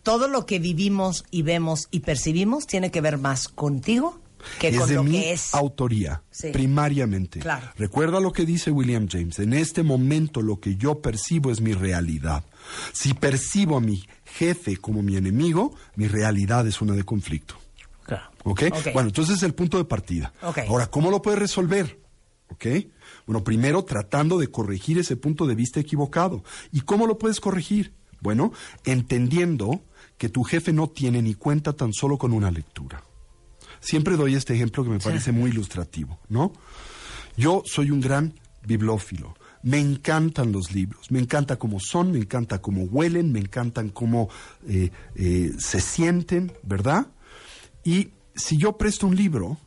todo 0.04 0.28
lo 0.28 0.46
que 0.46 0.60
vivimos 0.60 1.24
y 1.32 1.42
vemos 1.44 1.88
y 1.92 2.00
percibimos 2.00 2.66
tiene 2.66 2.90
que 2.92 3.02
ver 3.02 3.18
más 3.18 3.48
contigo 3.48 4.20
que 4.60 4.70
es 4.70 4.78
con 4.80 4.88
de 4.90 4.96
lo 4.96 5.04
mi 5.04 5.12
que 5.20 5.34
es. 5.34 5.54
autoría, 5.54 6.22
Sí. 6.32 6.50
primariamente. 6.52 7.40
Claro. 7.40 7.68
Recuerda 7.78 8.20
lo 8.20 8.32
que 8.32 8.46
dice 8.46 8.72
William 8.72 9.08
James, 9.10 9.40
en 9.40 9.54
este 9.54 9.84
momento 9.84 10.42
lo 10.42 10.60
que 10.60 10.76
yo 10.78 11.02
percibo 11.02 11.52
es 11.52 11.60
mi 11.60 11.74
realidad. 11.74 12.44
Si 12.94 13.14
percibo 13.14 13.78
a 13.78 13.82
mi 13.82 14.04
jefe 14.26 14.78
como 14.78 15.02
mi 15.04 15.18
enemigo, 15.18 15.76
mi 15.96 16.08
realidad 16.08 16.66
es 16.68 16.82
una 16.82 16.94
de 16.94 17.04
conflicto. 17.04 17.56
Claro. 18.56 18.78
¿Ok? 18.78 18.94
Bueno, 18.94 19.10
entonces 19.10 19.38
es 19.38 19.44
el 19.44 19.54
punto 19.54 19.78
de 19.78 19.86
partida. 19.86 20.34
Ok. 20.42 20.60
Ahora, 20.68 20.88
¿cómo 20.88 21.12
lo 21.12 21.22
puedes 21.22 21.40
resolver? 21.40 22.00
¿Ok? 22.50 22.66
Bueno, 23.26 23.44
primero 23.44 23.84
tratando 23.84 24.38
de 24.38 24.48
corregir 24.50 24.98
ese 24.98 25.16
punto 25.16 25.46
de 25.46 25.56
vista 25.56 25.80
equivocado. 25.80 26.44
¿Y 26.72 26.82
cómo 26.82 27.08
lo 27.08 27.18
puedes 27.18 27.40
corregir? 27.40 27.94
Bueno, 28.22 28.52
entendiendo 28.86 29.82
que 30.18 30.30
tu 30.30 30.44
jefe 30.44 30.74
no 30.74 30.88
tiene 30.90 31.22
ni 31.22 31.36
cuenta 31.36 31.74
tan 31.74 31.94
solo 31.94 32.18
con 32.18 32.34
una 32.34 32.50
lectura. 32.52 33.04
Siempre 33.80 34.16
doy 34.16 34.36
este 34.36 34.56
ejemplo 34.56 34.84
que 34.84 34.90
me 34.90 35.00
parece 35.00 35.32
muy 35.32 35.52
ilustrativo, 35.52 36.20
¿no? 36.30 36.52
Yo 37.36 37.62
soy 37.66 37.92
un 37.92 38.02
gran 38.02 38.34
bibliófilo. 38.66 39.36
Me 39.62 39.80
encantan 39.80 40.52
los 40.52 40.72
libros, 40.72 41.12
me 41.12 41.20
encanta 41.20 41.58
cómo 41.58 41.80
son, 41.80 42.12
me 42.12 42.20
encanta 42.20 42.60
cómo 42.60 42.84
huelen, 42.84 43.32
me 43.32 43.40
encantan 43.40 43.90
cómo 43.90 44.30
eh, 44.68 44.92
eh, 45.16 45.52
se 45.60 45.80
sienten, 45.80 46.54
¿verdad? 46.64 47.08
Y 47.84 48.12
si 48.38 48.58
yo 48.58 48.78
presto 48.78 49.08
un 49.08 49.16
libro, 49.16 49.58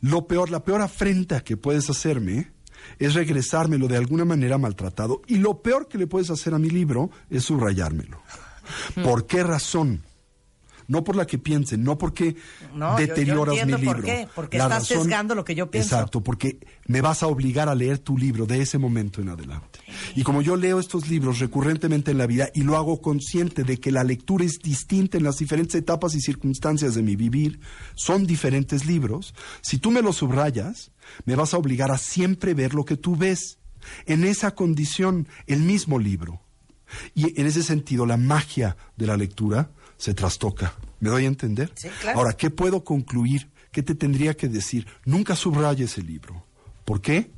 lo 0.00 0.26
peor, 0.26 0.50
la 0.50 0.64
peor 0.64 0.80
afrenta 0.80 1.42
que 1.42 1.56
puedes 1.56 1.90
hacerme 1.90 2.52
es 2.98 3.14
regresármelo 3.14 3.88
de 3.88 3.96
alguna 3.96 4.24
manera 4.24 4.56
maltratado. 4.58 5.22
Y 5.26 5.38
lo 5.38 5.62
peor 5.62 5.88
que 5.88 5.98
le 5.98 6.06
puedes 6.06 6.30
hacer 6.30 6.54
a 6.54 6.58
mi 6.58 6.70
libro 6.70 7.10
es 7.28 7.44
subrayármelo. 7.44 8.22
¿Por 9.02 9.26
qué 9.26 9.42
razón? 9.42 10.02
No 10.88 11.04
por 11.04 11.14
la 11.16 11.26
que 11.26 11.38
piensen, 11.38 11.84
no 11.84 11.96
porque 11.98 12.34
No, 12.74 12.98
yo- 12.98 13.04
yo 13.04 13.06
deterioras 13.06 13.54
entiendo 13.56 13.78
mi 13.78 13.84
por 13.84 13.96
libro. 13.98 14.06
qué, 14.12 14.28
porque 14.34 14.58
La 14.58 14.64
estás 14.64 14.86
sesgando 14.86 15.34
lo 15.34 15.44
que 15.44 15.54
yo 15.54 15.70
pienso. 15.70 15.94
Exacto, 15.94 16.22
porque 16.22 16.58
me 16.86 17.02
vas 17.02 17.22
a 17.22 17.26
obligar 17.26 17.68
a 17.68 17.74
leer 17.74 17.98
tu 17.98 18.16
libro 18.18 18.46
de 18.46 18.62
ese 18.62 18.78
momento 18.78 19.20
en 19.20 19.28
adelante. 19.28 19.80
Y 20.16 20.22
como 20.22 20.40
yo 20.42 20.56
leo 20.56 20.80
estos 20.80 21.08
libros 21.10 21.38
recurrentemente 21.40 22.10
en 22.10 22.18
la 22.18 22.26
vida 22.26 22.48
y 22.54 22.62
lo 22.62 22.76
hago 22.76 23.00
consciente 23.02 23.64
de 23.64 23.78
que 23.78 23.92
la 23.92 24.02
lectura 24.02 24.44
es 24.46 24.58
distinta 24.60 25.18
en 25.18 25.24
las 25.24 25.36
diferentes 25.38 25.74
etapas 25.74 26.14
y 26.14 26.20
circunstancias 26.22 26.94
de 26.94 27.02
mi 27.02 27.16
vivir, 27.16 27.60
son 27.94 28.26
diferentes 28.26 28.86
libros, 28.86 29.34
si 29.60 29.76
tú 29.78 29.90
me 29.90 30.00
los 30.02 30.16
subrayas, 30.16 30.90
me 31.26 31.36
vas 31.36 31.52
a 31.52 31.58
obligar 31.58 31.90
a 31.90 31.98
siempre 31.98 32.54
ver 32.54 32.72
lo 32.74 32.84
que 32.86 32.96
tú 32.96 33.14
ves. 33.14 33.58
En 34.06 34.24
esa 34.24 34.54
condición, 34.54 35.28
el 35.46 35.60
mismo 35.60 35.98
libro. 35.98 36.40
Y 37.14 37.38
en 37.38 37.46
ese 37.46 37.62
sentido, 37.62 38.06
la 38.06 38.16
magia 38.16 38.76
de 38.96 39.06
la 39.06 39.18
lectura 39.18 39.70
se 39.98 40.14
trastoca. 40.14 40.72
¿Me 41.00 41.10
doy 41.10 41.24
a 41.24 41.28
entender? 41.28 41.70
Sí, 41.74 41.88
claro. 42.00 42.18
Ahora, 42.18 42.32
¿qué 42.32 42.50
puedo 42.50 42.82
concluir? 42.82 43.50
¿Qué 43.70 43.82
te 43.82 43.94
tendría 43.94 44.34
que 44.34 44.48
decir? 44.48 44.86
Nunca 45.04 45.36
subrayes 45.36 45.98
el 45.98 46.06
libro. 46.06 46.44
¿Por 46.84 47.00
qué? 47.02 47.30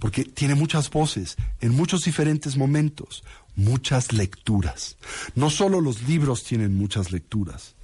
Porque 0.00 0.24
tiene 0.24 0.56
muchas 0.56 0.90
voces, 0.90 1.36
en 1.60 1.72
muchos 1.72 2.02
diferentes 2.02 2.56
momentos, 2.56 3.22
muchas 3.54 4.12
lecturas. 4.12 4.96
No 5.36 5.48
solo 5.48 5.80
los 5.80 6.02
libros 6.02 6.42
tienen 6.42 6.76
muchas 6.76 7.12
lecturas, 7.12 7.76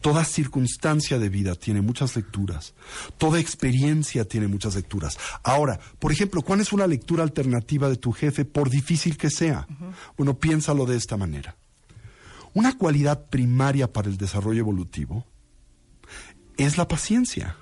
toda 0.00 0.24
circunstancia 0.24 1.18
de 1.18 1.28
vida 1.28 1.54
tiene 1.54 1.80
muchas 1.80 2.14
lecturas, 2.14 2.74
toda 3.18 3.40
experiencia 3.40 4.24
tiene 4.24 4.46
muchas 4.46 4.76
lecturas. 4.76 5.18
Ahora, 5.42 5.80
por 5.98 6.12
ejemplo, 6.12 6.42
¿cuál 6.42 6.60
es 6.60 6.72
una 6.72 6.86
lectura 6.86 7.22
alternativa 7.22 7.88
de 7.88 7.96
tu 7.96 8.12
jefe, 8.12 8.44
por 8.44 8.70
difícil 8.70 9.16
que 9.16 9.30
sea? 9.30 9.66
Bueno, 10.16 10.38
piénsalo 10.38 10.86
de 10.86 10.96
esta 10.96 11.16
manera. 11.16 11.56
Una 12.54 12.76
cualidad 12.76 13.26
primaria 13.26 13.92
para 13.92 14.08
el 14.08 14.16
desarrollo 14.16 14.60
evolutivo 14.60 15.26
es 16.56 16.76
la 16.76 16.86
paciencia. 16.86 17.56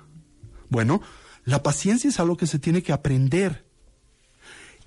Bueno, 0.69 1.01
la 1.45 1.63
paciencia 1.63 2.09
es 2.09 2.19
algo 2.19 2.37
que 2.37 2.47
se 2.47 2.59
tiene 2.59 2.83
que 2.83 2.93
aprender. 2.93 3.65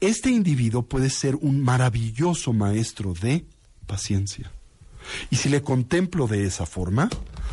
Este 0.01 0.31
individuo 0.31 0.83
puede 0.83 1.11
ser 1.11 1.37
un 1.37 1.63
maravilloso 1.63 2.53
maestro 2.53 3.15
de 3.15 3.47
paciencia. 3.87 4.51
Y 5.31 5.37
si 5.37 5.49
le 5.49 5.63
contemplo 5.63 6.27
de 6.27 6.45
esa 6.45 6.67
forma, 6.67 7.09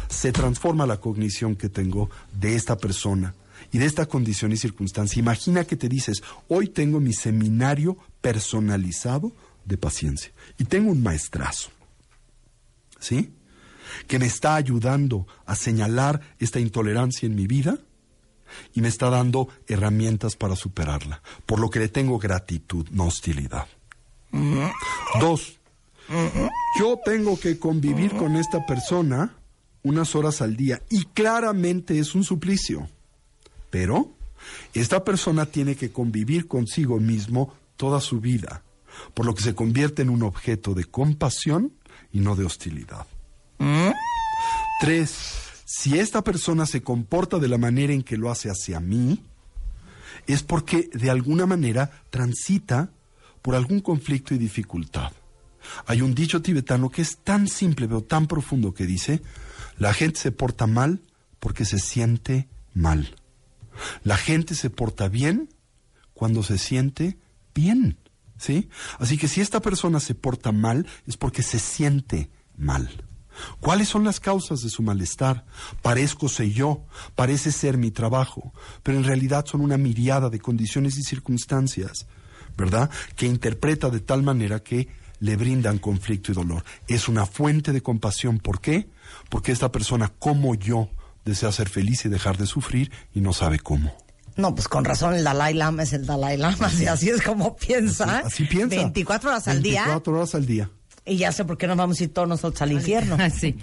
se 0.09 0.31
transforma 0.31 0.85
la 0.85 0.99
cognición 0.99 1.55
que 1.55 1.69
tengo 1.69 2.09
de 2.33 2.55
esta 2.55 2.77
persona 2.77 3.33
y 3.71 3.77
de 3.77 3.85
esta 3.85 4.05
condición 4.05 4.51
y 4.51 4.57
circunstancia. 4.57 5.19
Imagina 5.19 5.63
que 5.65 5.75
te 5.75 5.89
dices, 5.89 6.23
hoy 6.47 6.67
tengo 6.67 6.99
mi 6.99 7.13
seminario 7.13 7.97
personalizado 8.21 9.31
de 9.65 9.77
paciencia 9.77 10.31
y 10.57 10.65
tengo 10.65 10.91
un 10.91 11.03
maestrazo. 11.03 11.69
¿Sí? 13.01 13.33
Que 14.07 14.17
me 14.17 14.27
está 14.27 14.55
ayudando 14.55 15.27
a 15.45 15.55
señalar 15.55 16.21
esta 16.39 16.61
intolerancia 16.61 17.25
en 17.25 17.35
mi 17.35 17.47
vida 17.47 17.77
y 18.73 18.79
me 18.79 18.87
está 18.87 19.09
dando 19.09 19.49
herramientas 19.67 20.37
para 20.37 20.55
superarla, 20.55 21.21
por 21.45 21.59
lo 21.59 21.69
que 21.69 21.79
le 21.79 21.89
tengo 21.89 22.17
gratitud, 22.17 22.87
no 22.91 23.07
hostilidad. 23.07 23.67
Dos, 25.19 25.59
Yo 26.79 26.99
tengo 27.03 27.39
que 27.39 27.59
convivir 27.59 28.15
con 28.15 28.35
esta 28.35 28.65
persona 28.65 29.35
unas 29.83 30.15
horas 30.15 30.41
al 30.41 30.55
día 30.55 30.81
y 30.89 31.05
claramente 31.05 31.99
es 31.99 32.15
un 32.15 32.23
suplicio. 32.23 32.89
Pero 33.69 34.11
esta 34.73 35.03
persona 35.03 35.45
tiene 35.45 35.75
que 35.75 35.91
convivir 35.91 36.47
consigo 36.47 36.99
mismo 36.99 37.53
toda 37.77 38.01
su 38.01 38.19
vida, 38.19 38.63
por 39.13 39.25
lo 39.25 39.33
que 39.33 39.43
se 39.43 39.55
convierte 39.55 40.01
en 40.01 40.09
un 40.09 40.23
objeto 40.23 40.73
de 40.73 40.85
compasión 40.85 41.73
y 42.11 42.19
no 42.19 42.35
de 42.35 42.45
hostilidad. 42.45 43.05
Tres, 44.79 45.13
si 45.65 45.99
esta 45.99 46.23
persona 46.23 46.65
se 46.65 46.81
comporta 46.81 47.37
de 47.37 47.47
la 47.47 47.57
manera 47.57 47.93
en 47.93 48.03
que 48.03 48.17
lo 48.17 48.31
hace 48.31 48.49
hacia 48.49 48.79
mí, 48.79 49.23
es 50.27 50.43
porque 50.43 50.89
de 50.93 51.09
alguna 51.09 51.45
manera 51.45 51.91
transita 52.09 52.89
por 53.41 53.55
algún 53.55 53.79
conflicto 53.79 54.33
y 54.33 54.37
dificultad. 54.37 55.11
Hay 55.85 56.01
un 56.01 56.15
dicho 56.15 56.41
tibetano 56.41 56.89
que 56.89 57.01
es 57.01 57.17
tan 57.17 57.47
simple 57.47 57.87
pero 57.87 58.01
tan 58.01 58.27
profundo 58.27 58.73
que 58.73 58.85
dice, 58.85 59.21
la 59.77 59.93
gente 59.93 60.19
se 60.19 60.31
porta 60.31 60.67
mal 60.67 61.01
porque 61.39 61.65
se 61.65 61.79
siente 61.79 62.47
mal. 62.73 63.15
La 64.03 64.17
gente 64.17 64.55
se 64.55 64.69
porta 64.69 65.07
bien 65.07 65.49
cuando 66.13 66.43
se 66.43 66.57
siente 66.57 67.17
bien, 67.53 67.97
¿sí? 68.41 68.69
Así 68.97 69.17
que 69.17 69.27
si 69.27 69.39
esta 69.39 69.61
persona 69.61 69.99
se 69.99 70.15
porta 70.15 70.51
mal 70.51 70.87
es 71.05 71.15
porque 71.15 71.43
se 71.43 71.59
siente 71.59 72.29
mal. 72.57 72.89
¿Cuáles 73.59 73.87
son 73.87 74.03
las 74.03 74.19
causas 74.19 74.61
de 74.61 74.69
su 74.69 74.81
malestar? 74.81 75.45
Parezco 75.81 76.27
ser 76.27 76.49
yo, 76.49 76.85
parece 77.15 77.51
ser 77.51 77.77
mi 77.77 77.91
trabajo, 77.91 78.53
pero 78.83 78.97
en 78.97 79.03
realidad 79.03 79.45
son 79.45 79.61
una 79.61 79.77
miriada 79.77 80.29
de 80.29 80.39
condiciones 80.39 80.97
y 80.97 81.03
circunstancias, 81.03 82.07
¿verdad? 82.57 82.89
Que 83.15 83.27
interpreta 83.27 83.89
de 83.89 83.99
tal 83.99 84.23
manera 84.23 84.61
que 84.61 84.89
le 85.19 85.35
brindan 85.35 85.77
conflicto 85.77 86.31
y 86.31 86.35
dolor. 86.35 86.63
Es 86.87 87.07
una 87.07 87.27
fuente 87.27 87.71
de 87.71 87.81
compasión. 87.81 88.39
¿Por 88.39 88.59
qué? 88.59 88.89
Porque 89.29 89.51
esta 89.51 89.71
persona, 89.71 90.11
como 90.19 90.55
yo, 90.55 90.89
desea 91.23 91.51
ser 91.51 91.69
feliz 91.69 92.05
y 92.05 92.09
dejar 92.09 92.37
de 92.37 92.47
sufrir 92.47 92.91
y 93.13 93.21
no 93.21 93.33
sabe 93.33 93.59
cómo. 93.59 93.95
No, 94.37 94.55
pues 94.55 94.67
con 94.67 94.85
razón 94.85 95.13
el 95.15 95.23
Dalai 95.23 95.53
Lama 95.53 95.83
es 95.83 95.93
el 95.93 96.05
Dalai 96.05 96.37
Lama, 96.37 96.71
y 96.79 96.85
así 96.85 97.09
es 97.09 97.21
como 97.21 97.55
piensa. 97.57 98.19
Así 98.19 98.45
piensa. 98.45 98.75
24 98.77 99.29
horas 99.29 99.47
al 99.47 99.61
día. 99.61 99.81
24 99.83 100.13
horas 100.13 100.35
al 100.35 100.45
día. 100.45 100.69
Y 101.03 101.17
ya 101.17 101.31
sé 101.31 101.45
por 101.45 101.57
qué 101.57 101.65
nos 101.65 101.77
vamos 101.77 101.99
a 101.99 102.03
ir 102.03 102.13
todos 102.13 102.27
nosotros 102.27 102.61
al 102.61 102.71
infierno. 102.73 103.17
sí, 103.35 103.53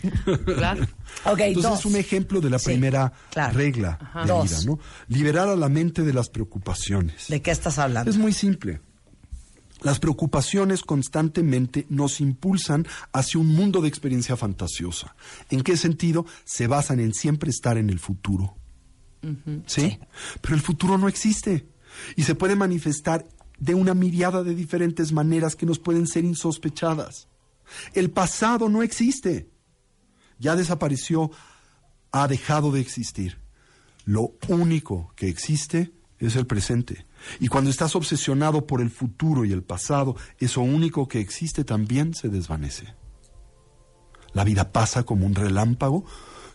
claro. 0.45 0.85
Ok, 1.25 1.39
Entonces 1.41 1.71
dos. 1.71 1.79
es 1.81 1.87
un 1.87 1.95
ejemplo 1.97 2.41
de 2.41 2.51
la 2.51 2.59
Sí, 2.59 2.67
primera 2.67 3.13
claro. 3.31 3.57
regla 3.57 3.97
Ajá. 4.01 4.23
de 4.23 4.27
Dos. 4.27 4.51
vida, 4.51 4.59
¿no? 4.67 4.79
Liberar 5.07 5.49
a 5.49 5.55
la 5.57 5.69
mente 5.69 6.03
de 6.03 6.13
las 6.13 6.29
preocupaciones. 6.31 7.29
¿De 7.29 7.41
qué 7.41 7.53
estás 7.53 7.79
hablando? 7.79 8.11
Es 8.11 8.17
muy 8.19 8.33
simple. 8.33 8.81
Las 9.83 10.01
preocupaciones 10.01 10.83
constantemente 10.83 11.87
nos 11.89 12.21
impulsan 12.21 12.85
hacia 13.13 13.39
un 13.41 13.47
mundo 13.47 13.81
de 13.81 13.87
experiencia 13.89 14.37
fantasiosa. 14.37 15.15
¿En 15.51 15.63
qué 15.63 15.77
sentido? 15.77 16.27
Se 16.45 16.67
basan 16.67 16.99
en 16.99 17.15
siempre 17.15 17.51
estar 17.51 17.79
en 17.79 17.89
el 17.89 18.01
futuro. 18.01 18.57
¿Sí? 19.67 19.99
Pero 20.41 20.55
el 20.55 20.61
futuro 20.61 20.99
no 20.99 21.09
existe 21.09 21.69
y 22.17 22.23
se 22.23 22.35
puede 22.35 22.57
manifestar 22.57 23.27
de 23.59 23.75
una 23.75 23.95
miriada 23.95 24.45
de 24.45 24.55
diferentes 24.55 25.13
maneras 25.13 25.57
que 25.57 25.67
nos 25.67 25.79
pueden 25.79 26.07
ser 26.07 26.25
insospechadas. 26.25 27.29
El 27.95 28.11
pasado 28.11 28.69
no 28.69 28.83
existe. 28.83 29.51
Ya 30.39 30.55
desapareció, 30.55 31.31
ha 32.13 32.29
dejado 32.29 32.71
de 32.71 32.81
existir. 32.81 33.39
Lo 34.05 34.35
único 34.49 35.13
que 35.17 35.29
existe 35.29 35.93
es 36.19 36.37
el 36.37 36.47
presente. 36.47 37.05
Y 37.41 37.49
cuando 37.49 37.71
estás 37.71 37.97
obsesionado 37.97 38.67
por 38.67 38.81
el 38.81 38.91
futuro 38.91 39.45
y 39.45 39.53
el 39.53 39.63
pasado, 39.63 40.17
eso 40.39 40.61
único 40.61 41.09
que 41.09 41.21
existe 41.21 41.65
también 41.65 42.15
se 42.15 42.29
desvanece. 42.29 42.95
La 44.33 44.45
vida 44.45 44.73
pasa 44.73 45.03
como 45.03 45.27
un 45.27 45.35
relámpago 45.35 46.05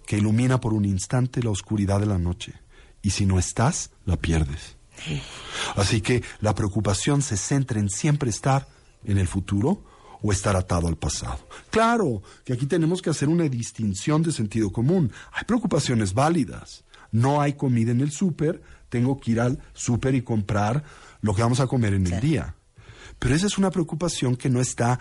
que 0.05 0.17
ilumina 0.17 0.59
por 0.59 0.73
un 0.73 0.85
instante 0.85 1.43
la 1.43 1.49
oscuridad 1.49 1.99
de 1.99 2.05
la 2.05 2.17
noche. 2.17 2.53
Y 3.01 3.11
si 3.11 3.25
no 3.25 3.39
estás, 3.39 3.91
la 4.05 4.17
pierdes. 4.17 4.77
Así 5.75 6.01
que 6.01 6.23
la 6.39 6.55
preocupación 6.55 7.21
se 7.21 7.37
centra 7.37 7.79
en 7.79 7.89
siempre 7.89 8.29
estar 8.29 8.67
en 9.03 9.17
el 9.17 9.27
futuro 9.27 9.83
o 10.21 10.31
estar 10.31 10.55
atado 10.55 10.87
al 10.87 10.97
pasado. 10.97 11.39
Claro 11.69 12.21
que 12.45 12.53
aquí 12.53 12.65
tenemos 12.65 13.01
que 13.01 13.09
hacer 13.09 13.27
una 13.27 13.43
distinción 13.43 14.23
de 14.23 14.31
sentido 14.31 14.71
común. 14.71 15.11
Hay 15.33 15.43
preocupaciones 15.43 16.13
válidas. 16.13 16.85
No 17.11 17.41
hay 17.41 17.53
comida 17.53 17.91
en 17.91 18.01
el 18.01 18.11
súper, 18.11 18.61
tengo 18.89 19.19
que 19.19 19.31
ir 19.31 19.41
al 19.41 19.59
súper 19.73 20.15
y 20.15 20.23
comprar 20.23 20.83
lo 21.21 21.35
que 21.35 21.43
vamos 21.43 21.59
a 21.59 21.67
comer 21.67 21.93
en 21.93 22.07
el 22.07 22.19
día. 22.19 22.55
Pero 23.19 23.35
esa 23.35 23.47
es 23.47 23.57
una 23.57 23.69
preocupación 23.69 24.35
que 24.35 24.49
no 24.49 24.59
está 24.59 24.99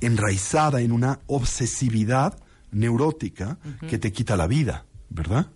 enraizada 0.00 0.80
en 0.82 0.92
una 0.92 1.20
obsesividad 1.26 2.38
neurótica 2.72 3.58
que 3.88 3.98
te 3.98 4.12
quita 4.12 4.36
la 4.36 4.46
vida, 4.46 4.86
¿verdad? 5.08 5.50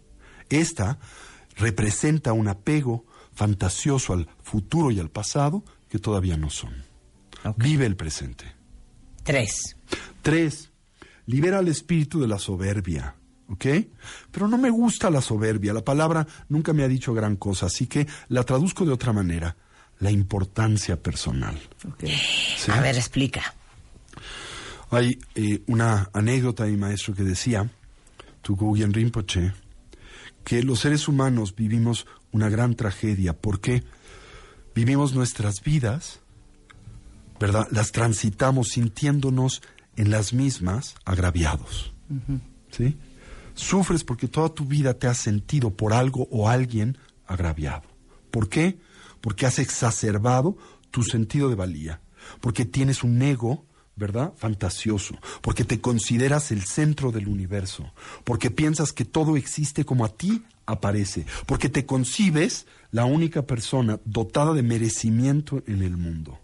Esta 0.48 0.98
representa 1.56 2.32
un 2.32 2.48
apego 2.48 3.04
fantasioso 3.32 4.12
al 4.12 4.28
futuro 4.42 4.90
y 4.90 5.00
al 5.00 5.10
pasado 5.10 5.64
que 5.88 5.98
todavía 5.98 6.36
no 6.36 6.50
son. 6.50 6.84
Vive 7.56 7.86
el 7.86 7.96
presente. 7.96 8.44
Tres. 9.22 9.76
Tres, 10.22 10.70
libera 11.26 11.58
al 11.58 11.68
espíritu 11.68 12.20
de 12.20 12.28
la 12.28 12.38
soberbia. 12.38 13.16
¿Ok? 13.48 13.66
Pero 14.32 14.48
no 14.48 14.58
me 14.58 14.70
gusta 14.70 15.08
la 15.08 15.20
soberbia. 15.20 15.72
La 15.72 15.84
palabra 15.84 16.26
nunca 16.48 16.72
me 16.72 16.82
ha 16.82 16.88
dicho 16.88 17.14
gran 17.14 17.36
cosa, 17.36 17.66
así 17.66 17.86
que 17.86 18.06
la 18.28 18.42
traduzco 18.42 18.84
de 18.84 18.92
otra 18.92 19.12
manera. 19.12 19.56
La 19.98 20.10
importancia 20.10 21.00
personal. 21.00 21.58
¿Sí? 22.58 22.70
A 22.70 22.80
ver, 22.80 22.96
explica. 22.96 23.54
Hay 24.90 25.18
eh, 25.34 25.62
una 25.66 26.10
anécdota 26.12 26.64
de 26.64 26.72
mi 26.72 26.76
maestro 26.76 27.14
que 27.14 27.22
decía, 27.22 27.70
Tuguyen 28.42 28.92
Rinpoche, 28.92 29.52
que 30.44 30.62
los 30.62 30.80
seres 30.80 31.08
humanos 31.08 31.54
vivimos 31.56 32.06
una 32.30 32.48
gran 32.48 32.76
tragedia 32.76 33.32
porque 33.32 33.82
vivimos 34.74 35.14
nuestras 35.14 35.62
vidas, 35.62 36.20
¿verdad? 37.40 37.66
Las 37.70 37.92
transitamos 37.92 38.68
sintiéndonos 38.68 39.62
en 39.96 40.10
las 40.10 40.32
mismas 40.32 40.94
agraviados. 41.04 41.92
¿Sí? 42.70 42.96
Sufres 43.54 44.04
porque 44.04 44.28
toda 44.28 44.50
tu 44.50 44.66
vida 44.66 44.94
te 44.94 45.06
has 45.08 45.18
sentido 45.18 45.70
por 45.70 45.92
algo 45.92 46.28
o 46.30 46.48
alguien 46.48 46.98
agraviado. 47.26 47.84
¿Por 48.30 48.48
qué? 48.48 48.78
Porque 49.20 49.46
has 49.46 49.58
exacerbado 49.58 50.56
tu 50.90 51.02
sentido 51.02 51.48
de 51.48 51.54
valía. 51.54 52.00
Porque 52.40 52.64
tienes 52.64 53.02
un 53.02 53.20
ego, 53.22 53.64
¿verdad? 53.96 54.32
Fantasioso. 54.36 55.16
Porque 55.40 55.64
te 55.64 55.80
consideras 55.80 56.52
el 56.52 56.62
centro 56.62 57.10
del 57.10 57.28
universo. 57.28 57.92
Porque 58.24 58.50
piensas 58.50 58.92
que 58.92 59.04
todo 59.04 59.36
existe 59.36 59.84
como 59.84 60.04
a 60.04 60.10
ti 60.10 60.44
aparece. 60.66 61.26
Porque 61.46 61.68
te 61.68 61.86
concibes 61.86 62.66
la 62.92 63.06
única 63.06 63.42
persona 63.42 63.98
dotada 64.04 64.52
de 64.52 64.62
merecimiento 64.62 65.62
en 65.66 65.82
el 65.82 65.96
mundo. 65.96 66.38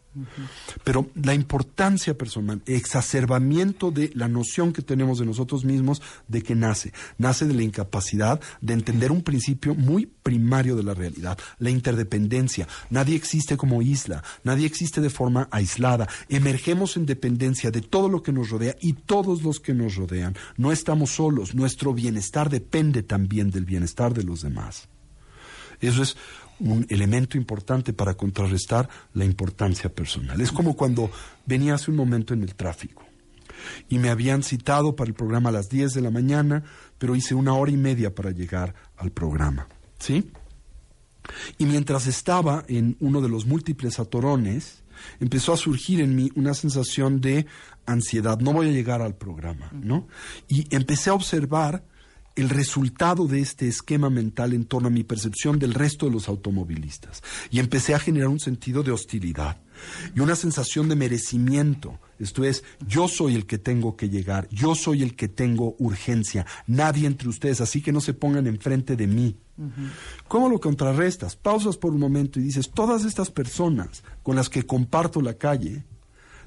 Pero 0.85 1.11
la 1.15 1.35
importancia 1.35 2.17
personal, 2.17 2.63
exacerbamiento 2.67 3.91
de 3.91 4.11
la 4.15 4.29
noción 4.29 4.73
que 4.73 4.83
tenemos 4.83 5.19
de 5.19 5.27
nosotros 5.27 5.65
mismos, 5.65 6.03
¿de 6.29 6.43
qué 6.43 6.55
nace? 6.55 6.93
Nace 7.19 7.47
de 7.47 7.55
la 7.55 7.63
incapacidad 7.63 8.41
de 8.61 8.75
entender 8.75 9.11
un 9.11 9.23
principio 9.23 9.75
muy 9.75 10.07
primario 10.07 10.77
de 10.77 10.83
la 10.83 10.95
realidad, 10.95 11.39
la 11.59 11.71
interdependencia. 11.71 12.69
Nadie 12.91 13.17
existe 13.17 13.57
como 13.57 13.81
isla, 13.81 14.23
nadie 14.45 14.67
existe 14.67 15.01
de 15.01 15.11
forma 15.11 15.49
aislada. 15.51 16.09
Emergemos 16.29 16.97
en 16.97 17.07
dependencia 17.07 17.71
de 17.71 17.81
todo 17.81 18.09
lo 18.09 18.23
que 18.23 18.33
nos 18.33 18.51
rodea 18.51 18.77
y 18.81 18.93
todos 18.93 19.43
los 19.43 19.61
que 19.61 19.75
nos 19.75 19.97
rodean. 19.97 20.37
No 20.57 20.73
estamos 20.73 21.11
solos, 21.11 21.55
nuestro 21.55 21.95
bienestar 21.95 22.51
depende 22.51 23.03
también 23.03 23.51
del 23.51 23.65
bienestar 23.65 24.13
de 24.13 24.25
los 24.25 24.43
demás. 24.43 24.89
Eso 25.81 26.03
es 26.03 26.17
un 26.71 26.87
elemento 26.89 27.37
importante 27.37 27.93
para 27.93 28.15
contrarrestar 28.15 28.89
la 29.15 29.25
importancia 29.25 29.93
personal. 29.93 30.41
Es 30.41 30.53
como 30.53 30.77
cuando 30.77 31.11
venía 31.47 31.75
hace 31.75 31.91
un 31.91 31.97
momento 31.97 32.35
en 32.35 32.43
el 32.43 32.55
tráfico 32.55 33.05
y 33.89 33.99
me 33.99 34.11
habían 34.11 34.43
citado 34.43 34.97
para 34.97 35.09
el 35.09 35.15
programa 35.15 35.51
a 35.51 35.53
las 35.53 35.69
10 35.69 35.95
de 35.95 36.01
la 36.01 36.11
mañana, 36.11 36.65
pero 36.99 37.17
hice 37.17 37.35
una 37.35 37.55
hora 37.55 37.71
y 37.71 37.77
media 37.77 38.15
para 38.15 38.31
llegar 38.31 38.75
al 38.97 39.11
programa. 39.11 39.67
¿Sí? 39.99 40.31
Y 41.59 41.67
mientras 41.67 42.07
estaba 42.07 42.65
en 42.69 42.97
uno 43.01 43.21
de 43.21 43.29
los 43.29 43.47
múltiples 43.47 43.99
atorones, 43.99 44.83
empezó 45.21 45.53
a 45.53 45.57
surgir 45.57 46.01
en 46.01 46.15
mí 46.15 46.31
una 46.35 46.55
sensación 46.55 47.21
de 47.21 47.47
ansiedad. 47.87 48.39
No 48.41 48.53
voy 48.53 48.69
a 48.69 48.73
llegar 48.73 49.03
al 49.03 49.15
programa, 49.15 49.71
¿no? 49.73 50.09
Y 50.49 50.67
empecé 50.75 51.11
a 51.11 51.15
observar 51.15 51.85
el 52.37 52.49
resultado 52.49 53.27
de 53.27 53.41
este 53.41 53.69
esquema 53.69 54.11
mental 54.11 54.53
en 54.53 54.65
torno 54.65 54.89
a 54.89 54.91
mi 54.91 55.05
percepción 55.05 55.59
del 55.59 55.75
resto 55.75 56.07
de 56.07 56.13
los 56.13 56.29
automovilistas. 56.29 57.23
Y 57.51 57.59
empecé 57.59 57.95
a 57.95 57.99
generar 57.99 58.29
un 58.29 58.41
sentido 58.41 58.83
de 58.83 58.93
hostilidad 58.93 59.61
y 60.15 60.21
una 60.21 60.37
sensación 60.37 60.89
de 60.89 60.97
merecimiento. 60.97 61.99
Esto 62.19 62.45
es, 62.45 62.63
yo 62.87 63.09
soy 63.09 63.35
el 63.35 63.47
que 63.47 63.59
tengo 63.59 63.97
que 63.97 64.09
llegar, 64.09 64.49
yo 64.51 64.75
soy 64.75 65.03
el 65.03 65.17
que 65.17 65.29
tengo 65.29 65.75
urgencia, 65.79 66.47
nadie 66.67 67.07
entre 67.07 67.29
ustedes, 67.29 67.61
así 67.61 67.83
que 67.83 67.93
no 67.93 68.01
se 68.01 68.15
pongan 68.15 68.47
enfrente 68.47 68.97
de 68.97 69.07
mí. 69.07 69.37
¿Cómo 70.29 70.49
lo 70.49 70.59
contrarrestas? 70.61 71.37
Pausas 71.37 71.77
por 71.77 71.93
un 71.93 72.01
momento 72.01 72.41
y 72.41 72.45
dices, 72.45 72.71
todas 72.71 73.05
estas 73.05 73.31
personas 73.31 74.03
con 74.23 74.37
las 74.37 74.49
que 74.49 74.65
comparto 74.65 75.21
la 75.21 75.35
calle 75.35 75.85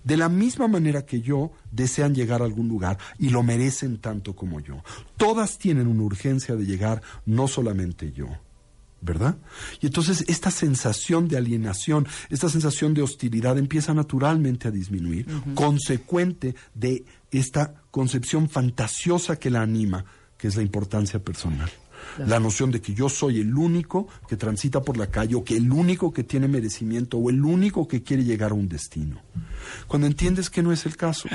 de 0.05 0.15
la 0.15 0.29
misma 0.29 0.69
manera 0.69 1.05
que 1.05 1.19
yo, 1.19 1.51
desean 1.71 2.15
llegar 2.15 2.41
a 2.41 2.45
algún 2.45 2.69
lugar 2.69 2.97
y 3.19 3.29
lo 3.29 3.43
merecen 3.43 3.97
tanto 3.97 4.35
como 4.35 4.61
yo. 4.61 4.81
Todas 5.17 5.57
tienen 5.57 5.87
una 5.87 6.03
urgencia 6.03 6.55
de 6.55 6.65
llegar, 6.65 7.01
no 7.25 7.49
solamente 7.49 8.13
yo. 8.13 8.27
¿verdad? 9.01 9.37
Y 9.81 9.85
entonces 9.85 10.25
esta 10.27 10.49
sensación 10.49 11.27
de 11.27 11.37
alienación, 11.37 12.07
esta 12.29 12.49
sensación 12.49 12.95
de 12.95 13.03
hostilidad 13.03 13.57
empieza 13.59 13.93
naturalmente 13.93 14.67
a 14.67 14.71
disminuir, 14.71 15.27
consecuente 15.53 16.55
de 16.73 17.05
esta 17.29 17.75
concepción 17.91 18.49
fantasiosa 18.49 19.37
que 19.37 19.51
la 19.51 19.61
anima, 19.61 20.05
que 20.37 20.47
es 20.47 20.55
la 20.55 20.63
importancia 20.63 21.19
personal. 21.19 21.69
La 22.17 22.39
noción 22.39 22.71
de 22.71 22.81
que 22.81 22.93
yo 22.93 23.09
soy 23.09 23.41
el 23.41 23.55
único 23.55 24.07
que 24.27 24.37
transita 24.37 24.81
por 24.81 24.97
la 24.97 25.07
calle 25.07 25.35
o 25.35 25.43
que 25.43 25.57
el 25.57 25.71
único 25.71 26.13
que 26.13 26.23
tiene 26.23 26.47
merecimiento 26.47 27.17
o 27.17 27.29
el 27.29 27.43
único 27.43 27.87
que 27.87 28.03
quiere 28.03 28.23
llegar 28.23 28.51
a 28.51 28.55
un 28.55 28.67
destino. 28.67 29.21
Cuando 29.87 30.07
entiendes 30.07 30.49
que 30.49 30.63
no 30.63 30.71
es 30.71 30.85
el 30.85 30.97
caso 30.97 31.27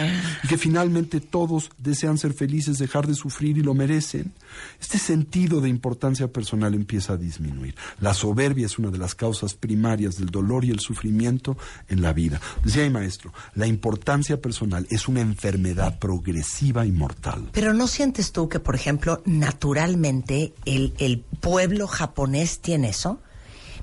y 0.43 0.49
que 0.49 0.59
finalmente 0.59 1.21
todos 1.21 1.71
desean 1.79 2.19
ser 2.19 2.33
felices, 2.33 2.79
dejar 2.79 3.07
de 3.07 3.15
sufrir 3.15 3.59
y 3.59 3.63
lo 3.63 3.75
merecen, 3.75 4.33
este 4.81 4.99
sentido 4.99 5.61
de 5.61 5.69
importancia 5.69 6.29
personal 6.29 6.75
empieza 6.75 7.15
a 7.15 7.17
disminuir. 7.17 7.75
La 8.01 8.15
soberbia 8.15 8.67
es 8.67 8.79
una 8.79 8.91
de 8.91 8.99
las 8.99 9.15
causas 9.15 9.55
primarias 9.55 10.17
del 10.17 10.31
dolor 10.31 10.65
y 10.65 10.71
el 10.71 10.81
sufrimiento 10.81 11.57
en 11.89 12.03
la 12.03 12.13
vida. 12.13 12.41
Decía 12.65 12.83
mi 12.85 12.91
maestro, 12.91 13.33
la 13.55 13.67
importancia 13.67 14.41
personal 14.41 14.87
es 14.91 15.09
una 15.09 15.21
enfermedad 15.21 15.99
progresiva 15.99 16.87
y 16.87 16.93
mortal. 16.93 17.49
Pero 17.53 17.75
¿no 17.75 17.87
sientes 17.87 18.33
tú 18.33 18.49
que, 18.49 18.61
por 18.61 18.75
ejemplo, 18.75 19.23
naturalmente 19.25 20.53
el, 20.65 20.95
el 20.99 21.21
pueblo 21.41 21.87
japonés 21.87 22.61
tiene 22.61 22.91
eso? 22.91 23.21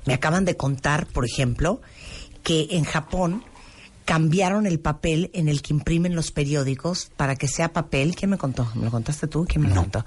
Me 0.06 0.14
acaban 0.14 0.44
de 0.44 0.56
contar, 0.56 1.06
por 1.06 1.24
ejemplo, 1.24 1.80
que 2.42 2.68
en 2.70 2.84
Japón 2.84 3.44
cambiaron 4.08 4.64
el 4.64 4.80
papel 4.80 5.30
en 5.34 5.48
el 5.50 5.60
que 5.60 5.74
imprimen 5.74 6.14
los 6.16 6.30
periódicos 6.32 7.10
para 7.18 7.36
que 7.36 7.46
sea 7.46 7.74
papel. 7.74 8.16
¿Quién 8.16 8.30
me 8.30 8.38
contó? 8.38 8.66
¿Me 8.74 8.86
lo 8.86 8.90
contaste 8.90 9.26
tú? 9.26 9.44
¿Quién 9.46 9.64
me 9.64 9.68
lo 9.68 9.74
contó? 9.82 10.06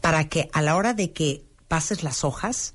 Para 0.00 0.28
que 0.28 0.48
a 0.52 0.60
la 0.62 0.74
hora 0.74 0.94
de 0.94 1.12
que 1.12 1.44
pases 1.68 2.02
las 2.02 2.24
hojas, 2.24 2.74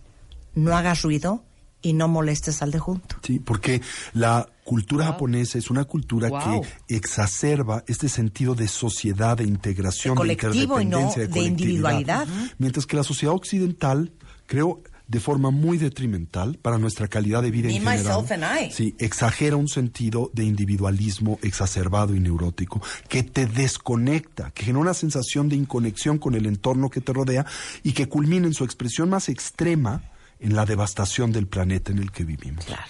no 0.53 0.73
hagas 0.77 1.01
ruido 1.01 1.43
y 1.81 1.91
no 1.91 2.07
molestes 2.07 2.61
al 2.61 2.71
de 2.71 2.79
junto. 2.79 3.17
Sí, 3.21 3.39
porque 3.39 3.81
la 4.13 4.47
cultura 4.63 5.07
japonesa 5.07 5.57
es 5.57 5.69
una 5.69 5.83
cultura 5.83 6.29
Wow. 6.29 6.61
que 6.61 6.95
exacerba 6.95 7.83
este 7.87 8.07
sentido 8.07 8.55
de 8.55 8.69
sociedad, 8.69 9.35
de 9.35 9.43
integración, 9.43 10.13
De 10.15 10.17
colectivo 10.37 10.79
y 10.79 10.85
no 10.85 10.99
de 10.99 11.03
colectividad. 11.03 11.45
individualidad. 11.49 12.27
Mientras 12.59 12.85
que 12.85 12.95
la 12.95 13.03
sociedad 13.03 13.35
occidental, 13.35 14.13
creo, 14.47 14.81
de 15.07 15.19
forma 15.19 15.51
muy 15.51 15.77
detrimental 15.77 16.57
para 16.61 16.77
nuestra 16.77 17.07
calidad 17.07 17.43
de 17.43 17.51
vida 17.51 17.67
Me, 17.67 17.75
en 17.75 17.83
general. 17.83 17.97
myself 18.23 18.31
and 18.31 18.43
I. 18.43 18.71
Sí, 18.71 18.95
exagera 18.99 19.55
un 19.55 19.67
sentido 19.67 20.31
de 20.33 20.43
individualismo 20.43 21.37
exacerbado 21.41 22.15
y 22.15 22.19
neurótico 22.19 22.81
que 23.07 23.23
te 23.23 23.45
desconecta, 23.45 24.51
que 24.51 24.63
genera 24.63 24.79
una 24.81 24.93
sensación 24.93 25.47
de 25.49 25.55
inconexión 25.57 26.17
con 26.17 26.33
el 26.35 26.45
entorno 26.45 26.89
que 26.89 27.01
te 27.01 27.13
rodea 27.13 27.45
y 27.83 27.91
que 27.93 28.07
culmina 28.07 28.47
en 28.47 28.53
su 28.53 28.63
expresión 28.63 29.09
más 29.09 29.29
extrema 29.29 30.03
en 30.39 30.55
la 30.55 30.65
devastación 30.65 31.31
del 31.31 31.47
planeta 31.47 31.91
en 31.91 31.99
el 31.99 32.11
que 32.11 32.23
vivimos. 32.23 32.65
Claro. 32.65 32.83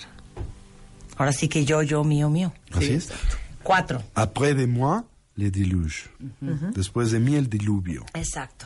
Ahora 1.18 1.32
sí 1.32 1.48
que 1.48 1.64
yo, 1.66 1.82
yo, 1.84 2.04
mío, 2.04 2.30
mío. 2.30 2.54
Así 2.72 2.94
es. 2.94 3.10
Cuatro. 3.64 4.04
Après 4.16 4.56
de 4.56 4.68
moi, 4.68 5.04
le 5.36 5.50
déluge. 5.52 6.10
Después 6.74 7.12
de 7.12 7.20
mí, 7.20 7.36
el 7.36 7.50
diluvio. 7.50 8.06
Exacto. 8.14 8.66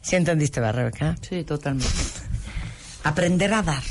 ¿Sí 0.00 0.16
entendiste, 0.16 0.60
va, 0.60 0.72
Rebeca? 0.72 1.16
Sí, 1.22 1.44
totalmente. 1.44 1.88
Aprender 3.04 3.52
a 3.54 3.62
dar. 3.62 3.82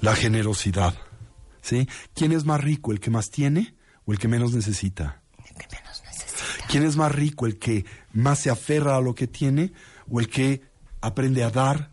La 0.00 0.14
generosidad. 0.14 0.94
¿Sí? 1.62 1.88
¿Quién 2.14 2.32
es 2.32 2.44
más 2.44 2.60
rico, 2.60 2.92
el 2.92 3.00
que 3.00 3.10
más 3.10 3.30
tiene 3.30 3.74
o 4.04 4.12
el 4.12 4.18
que 4.18 4.28
menos 4.28 4.52
necesita? 4.52 5.20
Que 5.44 5.66
menos 5.76 6.02
necesita. 6.04 6.66
¿Quién 6.68 6.84
es 6.84 6.96
más 6.96 7.12
rico, 7.12 7.46
el 7.46 7.58
que 7.58 7.84
más 8.12 8.38
se 8.38 8.50
aferra 8.50 8.96
a 8.96 9.00
lo 9.00 9.14
que 9.14 9.26
tiene 9.26 9.72
o 10.08 10.20
el 10.20 10.28
que 10.28 10.62
aprende 11.00 11.42
a 11.42 11.50
dar 11.50 11.90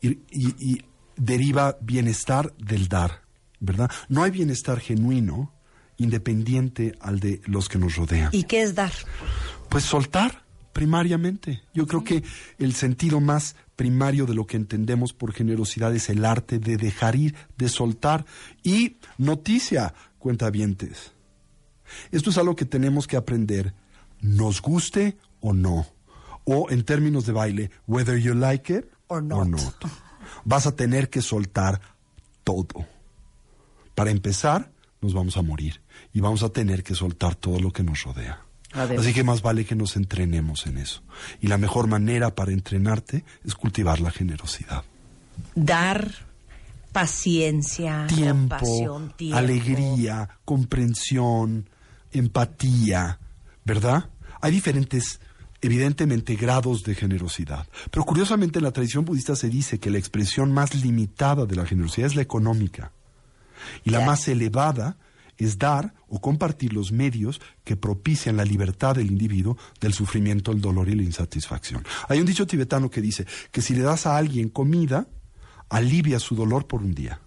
y, 0.00 0.10
y- 0.30 0.54
y 0.60 0.84
deriva 1.16 1.76
bienestar 1.80 2.54
del 2.58 2.86
dar? 2.88 3.22
¿Verdad? 3.58 3.90
No 4.08 4.22
hay 4.22 4.30
bienestar 4.30 4.78
genuino 4.78 5.52
independiente 5.96 6.94
al 7.00 7.18
de 7.20 7.40
los 7.46 7.68
que 7.68 7.78
nos 7.78 7.96
rodean. 7.96 8.28
¿Y 8.32 8.44
qué 8.44 8.62
es 8.62 8.74
dar? 8.76 8.92
Pues 9.68 9.82
soltar, 9.84 10.44
primariamente. 10.76 11.62
Yo 11.72 11.86
creo 11.86 12.04
que 12.04 12.22
el 12.58 12.74
sentido 12.74 13.18
más 13.18 13.56
primario 13.76 14.26
de 14.26 14.34
lo 14.34 14.46
que 14.46 14.58
entendemos 14.58 15.14
por 15.14 15.32
generosidad 15.32 15.94
es 15.96 16.10
el 16.10 16.22
arte 16.22 16.58
de 16.58 16.76
dejar 16.76 17.16
ir, 17.16 17.34
de 17.56 17.70
soltar. 17.70 18.26
Y 18.62 18.98
noticia, 19.16 19.94
cuentavientes. 20.18 21.12
Esto 22.12 22.28
es 22.28 22.36
algo 22.36 22.56
que 22.56 22.66
tenemos 22.66 23.06
que 23.06 23.16
aprender, 23.16 23.72
nos 24.20 24.60
guste 24.60 25.16
o 25.40 25.54
no. 25.54 25.86
O 26.44 26.66
en 26.68 26.84
términos 26.84 27.24
de 27.24 27.32
baile, 27.32 27.70
whether 27.86 28.18
you 28.18 28.34
like 28.34 28.70
it 28.70 28.84
Or 29.06 29.22
not. 29.22 29.58
Vas 30.44 30.66
a 30.66 30.76
tener 30.76 31.08
que 31.08 31.22
soltar 31.22 31.80
todo. 32.44 32.84
Para 33.94 34.10
empezar, 34.10 34.70
nos 35.00 35.14
vamos 35.14 35.38
a 35.38 35.42
morir 35.42 35.80
y 36.12 36.20
vamos 36.20 36.42
a 36.42 36.50
tener 36.50 36.82
que 36.82 36.94
soltar 36.94 37.34
todo 37.34 37.60
lo 37.60 37.72
que 37.72 37.82
nos 37.82 38.02
rodea. 38.02 38.45
Además. 38.76 39.04
Así 39.04 39.14
que 39.14 39.24
más 39.24 39.42
vale 39.42 39.64
que 39.64 39.74
nos 39.74 39.96
entrenemos 39.96 40.66
en 40.66 40.78
eso. 40.78 41.02
Y 41.40 41.48
la 41.48 41.58
mejor 41.58 41.86
manera 41.86 42.34
para 42.34 42.52
entrenarte 42.52 43.24
es 43.44 43.54
cultivar 43.54 44.00
la 44.00 44.10
generosidad. 44.10 44.84
Dar 45.54 46.10
paciencia, 46.92 48.06
Tiempo, 48.06 48.56
compasión, 48.56 49.12
tiempo. 49.16 49.36
alegría, 49.36 50.28
comprensión, 50.44 51.68
empatía, 52.12 53.18
¿verdad? 53.64 54.08
Hay 54.40 54.52
diferentes, 54.52 55.20
evidentemente, 55.60 56.36
grados 56.36 56.84
de 56.84 56.94
generosidad. 56.94 57.66
Pero 57.90 58.04
curiosamente 58.04 58.58
en 58.58 58.64
la 58.64 58.70
tradición 58.72 59.04
budista 59.04 59.36
se 59.36 59.50
dice 59.50 59.78
que 59.78 59.90
la 59.90 59.98
expresión 59.98 60.52
más 60.52 60.74
limitada 60.74 61.44
de 61.44 61.56
la 61.56 61.66
generosidad 61.66 62.06
es 62.06 62.14
la 62.14 62.22
económica. 62.22 62.92
Y 63.84 63.90
la 63.90 64.00
más 64.00 64.26
elevada 64.28 64.96
es 65.38 65.58
dar 65.58 65.94
o 66.08 66.20
compartir 66.20 66.72
los 66.72 66.92
medios 66.92 67.40
que 67.64 67.76
propician 67.76 68.36
la 68.36 68.44
libertad 68.44 68.94
del 68.94 69.06
individuo 69.06 69.56
del 69.80 69.92
sufrimiento, 69.92 70.52
el 70.52 70.60
dolor 70.60 70.88
y 70.88 70.94
la 70.94 71.02
insatisfacción. 71.02 71.84
Hay 72.08 72.20
un 72.20 72.26
dicho 72.26 72.46
tibetano 72.46 72.90
que 72.90 73.00
dice 73.00 73.26
que 73.50 73.62
si 73.62 73.74
le 73.74 73.82
das 73.82 74.06
a 74.06 74.16
alguien 74.16 74.48
comida, 74.48 75.08
alivia 75.68 76.18
su 76.20 76.34
dolor 76.34 76.66
por 76.66 76.82
un 76.82 76.94
día. 76.94 77.20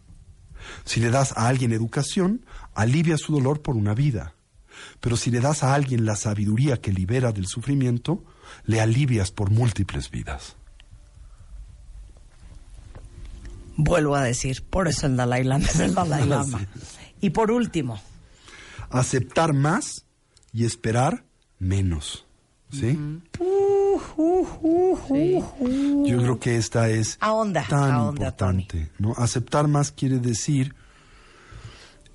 Si 0.86 0.99
le 0.99 1.10
das 1.10 1.34
a 1.38 1.47
alguien 1.47 1.72
educación, 1.72 2.45
alivia 2.74 3.18
su 3.18 3.34
dolor 3.34 3.62
por 3.62 3.76
una 3.76 3.93
vida. 3.93 4.36
Pero 4.99 5.18
si 5.18 5.32
le 5.32 5.39
das 5.39 5.64
a 5.64 5.74
alguien 5.74 6.05
la 6.05 6.16
sabiduría 6.16 6.80
que 6.80 6.91
libera 6.91 7.32
del 7.32 7.47
sufrimiento, 7.47 8.24
le 8.66 8.82
alivias 8.82 9.32
por 9.32 9.51
múltiples 9.51 10.10
vidas. 10.10 10.55
Vuelvo 13.76 14.16
a 14.16 14.24
decir, 14.24 14.62
por 14.70 14.88
eso 14.88 15.07
el 15.07 15.16
Dalai 15.16 15.43
Lama 15.43 15.66
es 15.66 15.80
el 15.80 15.93
Dalai 15.93 16.26
Lama. 16.28 16.60
Y 17.22 17.32
por 17.32 17.51
último, 17.51 17.99
Aceptar 18.89 19.53
más 19.53 20.05
y 20.51 20.65
esperar 20.65 21.24
menos. 21.59 22.26
¿Sí? 22.72 22.97
Yo 26.05 26.17
creo 26.17 26.39
que 26.39 26.57
esta 26.57 26.89
es 26.89 27.17
Ahonda, 27.20 27.65
tan 27.67 27.91
ahonda, 27.91 28.09
importante. 28.09 28.89
¿no? 28.99 29.13
Aceptar 29.17 29.67
más 29.67 29.91
quiere 29.91 30.20
decir 30.20 30.76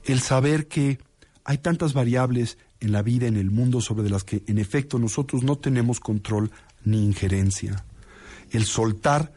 el 0.05 0.21
saber 0.21 0.69
que 0.69 0.99
hay 1.45 1.59
tantas 1.59 1.93
variables 1.93 2.59
en 2.81 2.93
la 2.93 3.03
vida, 3.03 3.27
en 3.27 3.37
el 3.37 3.51
mundo, 3.51 3.81
sobre 3.81 4.09
las 4.09 4.25
que 4.25 4.43
en 4.47 4.59
efecto 4.59 4.99
nosotros 4.99 5.43
no 5.43 5.57
tenemos 5.57 6.01
control 6.01 6.51
ni 6.85 7.05
injerencia. 7.05 7.85
El 8.51 8.65
soltar 8.65 9.33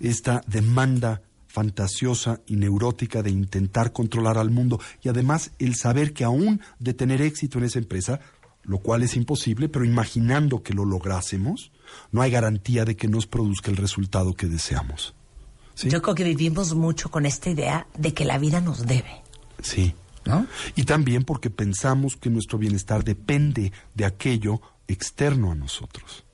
esta 0.00 0.42
demanda 0.46 1.22
fantasiosa 1.52 2.40
y 2.46 2.56
neurótica 2.56 3.22
de 3.22 3.30
intentar 3.30 3.92
controlar 3.92 4.38
al 4.38 4.50
mundo 4.50 4.80
y 5.02 5.08
además 5.08 5.50
el 5.58 5.74
saber 5.76 6.12
que 6.14 6.24
aún 6.24 6.60
de 6.78 6.94
tener 6.94 7.20
éxito 7.20 7.58
en 7.58 7.64
esa 7.64 7.78
empresa, 7.78 8.20
lo 8.62 8.78
cual 8.78 9.02
es 9.02 9.16
imposible, 9.16 9.68
pero 9.68 9.84
imaginando 9.84 10.62
que 10.62 10.72
lo 10.72 10.84
lográsemos, 10.84 11.70
no 12.10 12.22
hay 12.22 12.30
garantía 12.30 12.84
de 12.84 12.96
que 12.96 13.08
nos 13.08 13.26
produzca 13.26 13.70
el 13.70 13.76
resultado 13.76 14.34
que 14.34 14.46
deseamos. 14.46 15.14
¿Sí? 15.74 15.88
yo 15.88 16.02
creo 16.02 16.14
que 16.14 16.24
vivimos 16.24 16.74
mucho 16.74 17.10
con 17.10 17.24
esta 17.24 17.48
idea 17.48 17.86
de 17.96 18.12
que 18.12 18.26
la 18.26 18.38
vida 18.38 18.60
nos 18.60 18.86
debe, 18.86 19.22
Sí. 19.62 19.94
¿no? 20.24 20.46
Y 20.76 20.84
también 20.84 21.24
porque 21.24 21.50
pensamos 21.50 22.16
que 22.16 22.30
nuestro 22.30 22.58
bienestar 22.58 23.04
depende 23.04 23.72
de 23.94 24.04
aquello 24.04 24.60
externo 24.86 25.50
a 25.50 25.54
nosotros. 25.54 26.24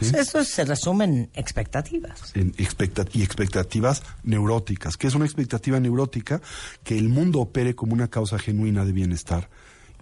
¿Sí? 0.00 0.14
Eso 0.14 0.44
se 0.44 0.64
resume 0.64 1.04
en 1.04 1.30
expectativas. 1.34 2.32
En 2.34 2.54
y 2.56 3.22
expectativas 3.22 4.02
neuróticas. 4.24 4.96
¿Qué 4.96 5.06
es 5.06 5.14
una 5.14 5.24
expectativa 5.24 5.80
neurótica? 5.80 6.40
Que 6.84 6.98
el 6.98 7.08
mundo 7.08 7.40
opere 7.40 7.74
como 7.74 7.94
una 7.94 8.08
causa 8.08 8.38
genuina 8.38 8.84
de 8.84 8.92
bienestar 8.92 9.48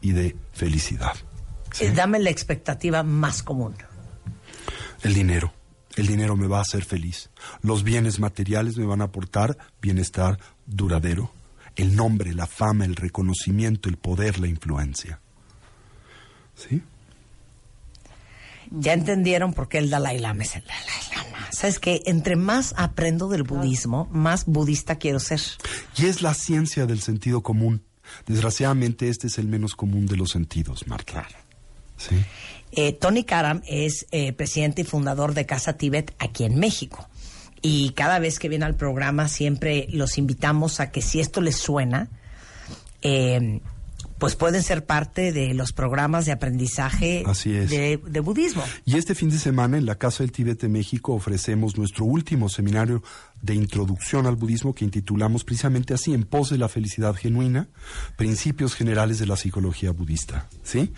y 0.00 0.12
de 0.12 0.36
felicidad. 0.52 1.14
¿Sí? 1.72 1.84
Eh, 1.84 1.92
Dame 1.92 2.18
la 2.18 2.30
expectativa 2.30 3.02
más 3.02 3.42
común. 3.42 3.74
El 5.02 5.14
dinero. 5.14 5.52
El 5.96 6.08
dinero 6.08 6.36
me 6.36 6.48
va 6.48 6.58
a 6.58 6.62
hacer 6.62 6.84
feliz. 6.84 7.30
Los 7.62 7.84
bienes 7.84 8.18
materiales 8.18 8.76
me 8.76 8.84
van 8.84 9.00
a 9.00 9.04
aportar 9.04 9.56
bienestar 9.80 10.40
duradero. 10.66 11.32
El 11.76 11.94
nombre, 11.94 12.34
la 12.34 12.46
fama, 12.46 12.84
el 12.84 12.96
reconocimiento, 12.96 13.88
el 13.88 13.96
poder, 13.96 14.40
la 14.40 14.48
influencia. 14.48 15.20
¿Sí? 16.56 16.82
Ya 18.76 18.92
entendieron 18.92 19.52
por 19.52 19.68
qué 19.68 19.78
el 19.78 19.90
Dalai 19.90 20.18
Lama 20.18 20.42
es 20.42 20.56
el 20.56 20.64
Dalai 20.64 21.14
Lama. 21.14 21.48
Sabes 21.52 21.78
que 21.78 22.02
entre 22.06 22.36
más 22.36 22.74
aprendo 22.76 23.28
del 23.28 23.44
budismo, 23.44 24.08
más 24.10 24.46
budista 24.46 24.96
quiero 24.96 25.20
ser. 25.20 25.40
Y 25.96 26.06
es 26.06 26.22
la 26.22 26.34
ciencia 26.34 26.86
del 26.86 27.00
sentido 27.00 27.42
común. 27.42 27.84
Desgraciadamente, 28.26 29.08
este 29.08 29.28
es 29.28 29.38
el 29.38 29.46
menos 29.46 29.76
común 29.76 30.06
de 30.06 30.16
los 30.16 30.30
sentidos, 30.30 30.86
Marta. 30.86 31.26
¿Sí? 31.96 32.16
Eh, 32.72 32.92
Tony 32.92 33.24
Karam 33.24 33.62
es 33.66 34.06
eh, 34.10 34.32
presidente 34.32 34.82
y 34.82 34.84
fundador 34.84 35.34
de 35.34 35.46
Casa 35.46 35.74
Tíbet 35.74 36.14
aquí 36.18 36.44
en 36.44 36.58
México. 36.58 37.08
Y 37.62 37.90
cada 37.90 38.18
vez 38.18 38.38
que 38.38 38.48
viene 38.48 38.64
al 38.64 38.74
programa 38.74 39.28
siempre 39.28 39.86
los 39.90 40.18
invitamos 40.18 40.80
a 40.80 40.90
que 40.90 41.00
si 41.00 41.20
esto 41.20 41.40
les 41.40 41.56
suena, 41.56 42.08
eh, 43.00 43.60
pues 44.24 44.36
pueden 44.36 44.62
ser 44.62 44.86
parte 44.86 45.32
de 45.32 45.52
los 45.52 45.74
programas 45.74 46.24
de 46.24 46.32
aprendizaje 46.32 47.24
Así 47.26 47.54
es. 47.54 47.68
De, 47.68 48.00
de 48.02 48.20
budismo. 48.20 48.64
Y 48.86 48.96
este 48.96 49.14
fin 49.14 49.28
de 49.28 49.38
semana 49.38 49.76
en 49.76 49.84
la 49.84 49.96
Casa 49.96 50.22
del 50.22 50.32
Tíbet 50.32 50.62
de 50.62 50.70
México 50.70 51.12
ofrecemos 51.12 51.76
nuestro 51.76 52.06
último 52.06 52.48
seminario 52.48 53.02
de 53.42 53.54
introducción 53.54 54.26
al 54.26 54.36
budismo 54.36 54.74
que 54.74 54.86
intitulamos 54.86 55.44
precisamente 55.44 55.92
así, 55.92 56.14
En 56.14 56.24
pos 56.24 56.48
de 56.48 56.56
la 56.56 56.70
felicidad 56.70 57.14
genuina, 57.14 57.68
principios 58.16 58.74
generales 58.74 59.18
de 59.18 59.26
la 59.26 59.36
psicología 59.36 59.90
budista. 59.90 60.48
¿Sí? 60.62 60.90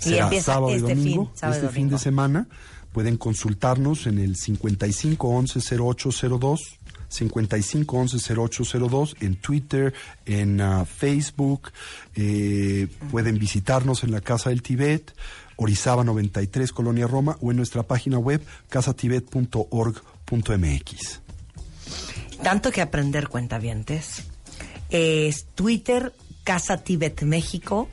Y 0.00 0.04
Será 0.04 0.24
empieza 0.24 0.54
sábado 0.54 0.70
y 0.70 0.76
este 0.76 0.94
domingo, 0.94 1.26
fin, 1.26 1.36
sábado 1.36 1.60
y 1.60 1.66
este 1.66 1.74
fin 1.74 1.90
de 1.90 1.98
semana. 1.98 2.48
Pueden 2.92 3.18
consultarnos 3.18 4.06
en 4.06 4.18
el 4.18 4.36
55 4.36 5.44
11 7.10 7.10
0802 7.10 7.12
55 7.12 7.96
11 7.96 8.34
0802 8.34 9.16
en 9.20 9.36
Twitter, 9.36 9.94
en 10.24 10.60
ah, 10.60 10.84
Facebook. 10.84 11.72
eh, 12.14 12.88
pueden 13.10 13.38
visitarnos 13.38 14.04
en 14.04 14.12
la 14.12 14.20
Casa 14.20 14.50
del 14.50 14.62
Tibet, 14.62 15.14
Orizaba 15.56 16.04
93, 16.04 16.72
Colonia 16.72 17.06
Roma, 17.06 17.38
o 17.40 17.50
en 17.50 17.56
nuestra 17.56 17.82
página 17.82 18.18
web 18.18 18.42
casatibet.org.mx. 18.68 21.20
Tanto 22.42 22.70
que 22.70 22.80
aprender 22.80 23.28
cuentavientes. 23.28 24.24
Es 24.88 25.44
Twitter, 25.54 26.14
Casa 26.44 26.78
Tíbet 26.78 27.22
México 27.22 27.88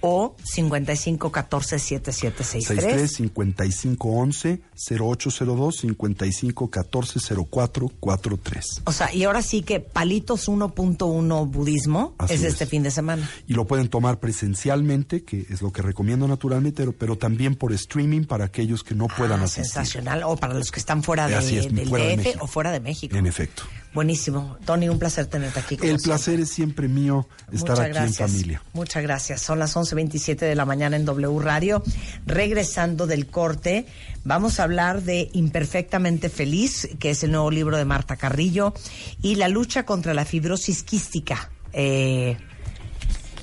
o 0.00 0.34
5514 0.44 1.78
63 1.78 2.16
7763. 2.16 3.12
55 3.12 4.08
11 4.08 4.60
0802 4.98 5.76
55 5.76 6.70
14 6.70 7.20
04 7.50 7.88
43. 8.00 8.82
O 8.84 8.92
sea, 8.92 9.12
y 9.14 9.24
ahora 9.24 9.42
sí 9.42 9.62
que 9.62 9.80
Palitos 9.80 10.48
1.1 10.48 11.50
Budismo 11.50 12.14
Así 12.18 12.34
es 12.34 12.42
es. 12.42 12.52
este 12.52 12.66
fin 12.66 12.82
de 12.82 12.90
semana. 12.90 13.28
Y 13.46 13.54
lo 13.54 13.66
pueden 13.66 13.88
tomar 13.88 14.18
presencialmente, 14.20 15.24
que 15.24 15.46
es 15.50 15.62
lo 15.62 15.72
que 15.72 15.82
recomiendo 15.82 16.26
naturalmente, 16.28 16.82
pero, 16.82 16.92
pero 16.92 17.18
también 17.18 17.54
por 17.54 17.72
streaming 17.72 18.24
para 18.24 18.44
aquellos 18.46 18.82
que 18.84 18.94
no 18.94 19.06
puedan 19.08 19.40
Ah, 19.40 19.44
asistir. 19.44 19.64
sensacional. 19.66 20.22
O 20.24 20.36
para 20.36 20.54
los 20.54 20.70
que 20.70 20.80
están 20.80 21.02
fuera 21.02 21.26
de, 21.28 21.38
es, 21.38 21.72
del 21.74 21.88
fuera 21.88 22.04
de 22.06 22.16
DF 22.16 22.24
México. 22.24 22.44
o 22.44 22.46
fuera 22.46 22.72
de 22.72 22.80
México. 22.80 23.16
En 23.16 23.26
efecto. 23.26 23.62
Buenísimo. 23.92 24.56
Tony, 24.64 24.88
un 24.88 24.98
placer 24.98 25.26
tenerte 25.26 25.58
aquí. 25.60 25.74
El 25.74 25.80
siempre. 25.80 26.04
placer 26.04 26.40
es 26.40 26.50
siempre 26.50 26.86
mío 26.88 27.26
estar 27.52 27.70
Muchas 27.70 27.80
aquí 27.80 27.88
gracias. 27.92 28.20
en 28.20 28.28
familia. 28.28 28.62
Muchas 28.72 29.02
gracias. 29.02 29.40
Son 29.42 29.58
las 29.58 29.74
11.27 29.76 30.38
de 30.38 30.54
la 30.54 30.64
mañana 30.64 30.96
en 30.96 31.04
W 31.04 31.38
Radio. 31.40 31.82
Regresando 32.26 33.06
del 33.08 33.26
corte, 33.26 33.86
vamos 34.24 34.60
a 34.60 34.64
hablar 34.64 35.02
de 35.02 35.28
Imperfectamente 35.32 36.28
Feliz, 36.28 36.88
que 37.00 37.10
es 37.10 37.24
el 37.24 37.32
nuevo 37.32 37.50
libro 37.50 37.76
de 37.76 37.84
Marta 37.84 38.16
Carrillo, 38.16 38.74
y 39.22 39.34
la 39.34 39.48
lucha 39.48 39.84
contra 39.84 40.14
la 40.14 40.24
fibrosis 40.24 40.84
quística. 40.84 41.50
Eh, 41.72 42.36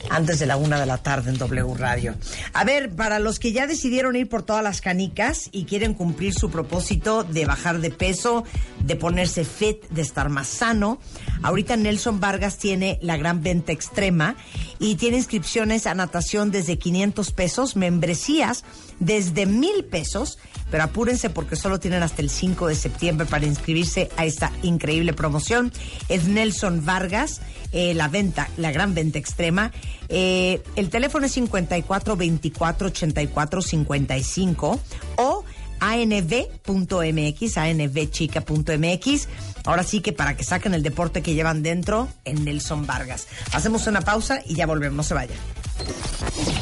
antes 0.09 0.39
de 0.39 0.45
la 0.45 0.57
una 0.57 0.79
de 0.79 0.85
la 0.85 0.97
tarde 0.97 1.29
en 1.29 1.37
W 1.37 1.73
Radio. 1.75 2.15
A 2.53 2.63
ver, 2.63 2.91
para 2.91 3.19
los 3.19 3.39
que 3.39 3.51
ya 3.51 3.67
decidieron 3.67 4.15
ir 4.15 4.29
por 4.29 4.43
todas 4.43 4.63
las 4.63 4.81
canicas 4.81 5.49
y 5.51 5.65
quieren 5.65 5.93
cumplir 5.93 6.33
su 6.33 6.49
propósito 6.49 7.23
de 7.23 7.45
bajar 7.45 7.79
de 7.79 7.91
peso, 7.91 8.43
de 8.83 8.95
ponerse 8.95 9.45
fit, 9.45 9.87
de 9.89 10.01
estar 10.01 10.29
más 10.29 10.47
sano, 10.47 10.99
ahorita 11.41 11.75
Nelson 11.75 12.19
Vargas 12.19 12.57
tiene 12.57 12.99
la 13.01 13.17
gran 13.17 13.41
venta 13.41 13.71
extrema 13.71 14.35
y 14.79 14.95
tiene 14.95 15.17
inscripciones 15.17 15.87
a 15.87 15.95
natación 15.95 16.51
desde 16.51 16.77
500 16.77 17.31
pesos, 17.31 17.75
membresías 17.75 18.63
desde 18.99 19.45
mil 19.45 19.85
pesos, 19.85 20.37
pero 20.71 20.83
apúrense 20.83 21.29
porque 21.29 21.55
solo 21.55 21.79
tienen 21.79 22.03
hasta 22.03 22.21
el 22.21 22.29
5 22.29 22.67
de 22.67 22.75
septiembre 22.75 23.25
para 23.25 23.45
inscribirse 23.45 24.09
a 24.17 24.25
esta 24.25 24.51
increíble 24.63 25.13
promoción. 25.13 25.71
Es 26.09 26.25
Nelson 26.25 26.85
Vargas, 26.85 27.41
eh, 27.71 27.93
la 27.93 28.07
venta, 28.07 28.49
la 28.57 28.71
gran 28.71 28.93
venta 28.93 29.19
extrema. 29.19 29.71
Eh, 30.09 30.61
el 30.75 30.89
teléfono 30.89 31.25
es 31.25 31.33
54 31.33 32.15
24 32.15 32.87
84 32.87 33.61
55 33.61 34.79
o 35.17 35.43
anv.mx, 35.79 37.57
anvchica.mx. 37.57 39.27
Ahora 39.65 39.83
sí 39.83 40.01
que 40.01 40.13
para 40.13 40.37
que 40.37 40.43
saquen 40.43 40.73
el 40.73 40.83
deporte 40.83 41.21
que 41.21 41.33
llevan 41.33 41.63
dentro 41.63 42.07
en 42.25 42.43
Nelson 42.45 42.85
Vargas. 42.85 43.27
Hacemos 43.53 43.87
una 43.87 44.01
pausa 44.01 44.41
y 44.45 44.55
ya 44.55 44.65
volvemos, 44.65 44.95
no 44.95 45.03
se 45.03 45.13
vayan. 45.13 45.37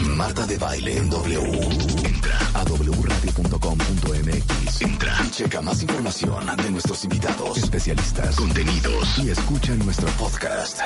Marta 0.01 0.45
de 0.47 0.57
baile 0.57 0.97
en 0.97 1.09
W. 1.09 1.39
Entra 2.05 2.37
a 2.53 2.63
wradio.com.mx. 2.63 4.81
Entra 4.81 5.17
checa 5.31 5.61
más 5.61 5.81
información 5.81 6.45
de 6.57 6.71
nuestros 6.71 7.03
invitados, 7.03 7.57
especialistas, 7.57 8.35
contenidos 8.35 9.17
y 9.19 9.29
escucha 9.29 9.73
nuestro 9.75 10.07
podcast. 10.11 10.79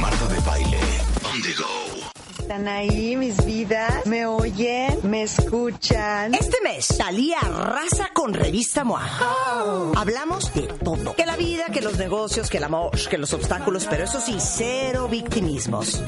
Marta 0.00 0.26
de 0.28 0.40
baile 0.40 0.80
on 1.24 1.42
the 1.42 1.52
go. 1.54 2.13
¿Están 2.38 2.68
ahí 2.68 3.16
mis 3.16 3.44
vidas? 3.44 4.04
¿Me 4.06 4.26
oyen? 4.26 4.98
¿Me 5.02 5.22
escuchan? 5.22 6.34
Este 6.34 6.56
mes, 6.62 6.88
Talía 6.88 7.38
arrasa 7.40 8.10
con 8.12 8.34
Revista 8.34 8.84
MOA. 8.84 9.92
Hablamos 9.96 10.52
de 10.52 10.62
todo. 10.62 11.14
Que 11.14 11.26
la 11.26 11.36
vida, 11.36 11.66
que 11.72 11.80
los 11.80 11.96
negocios, 11.96 12.50
que 12.50 12.58
el 12.58 12.64
amor, 12.64 12.90
que 13.08 13.18
los 13.18 13.32
obstáculos, 13.32 13.86
pero 13.88 14.04
eso 14.04 14.20
sí, 14.20 14.36
cero 14.38 15.08
victimismos. 15.08 16.02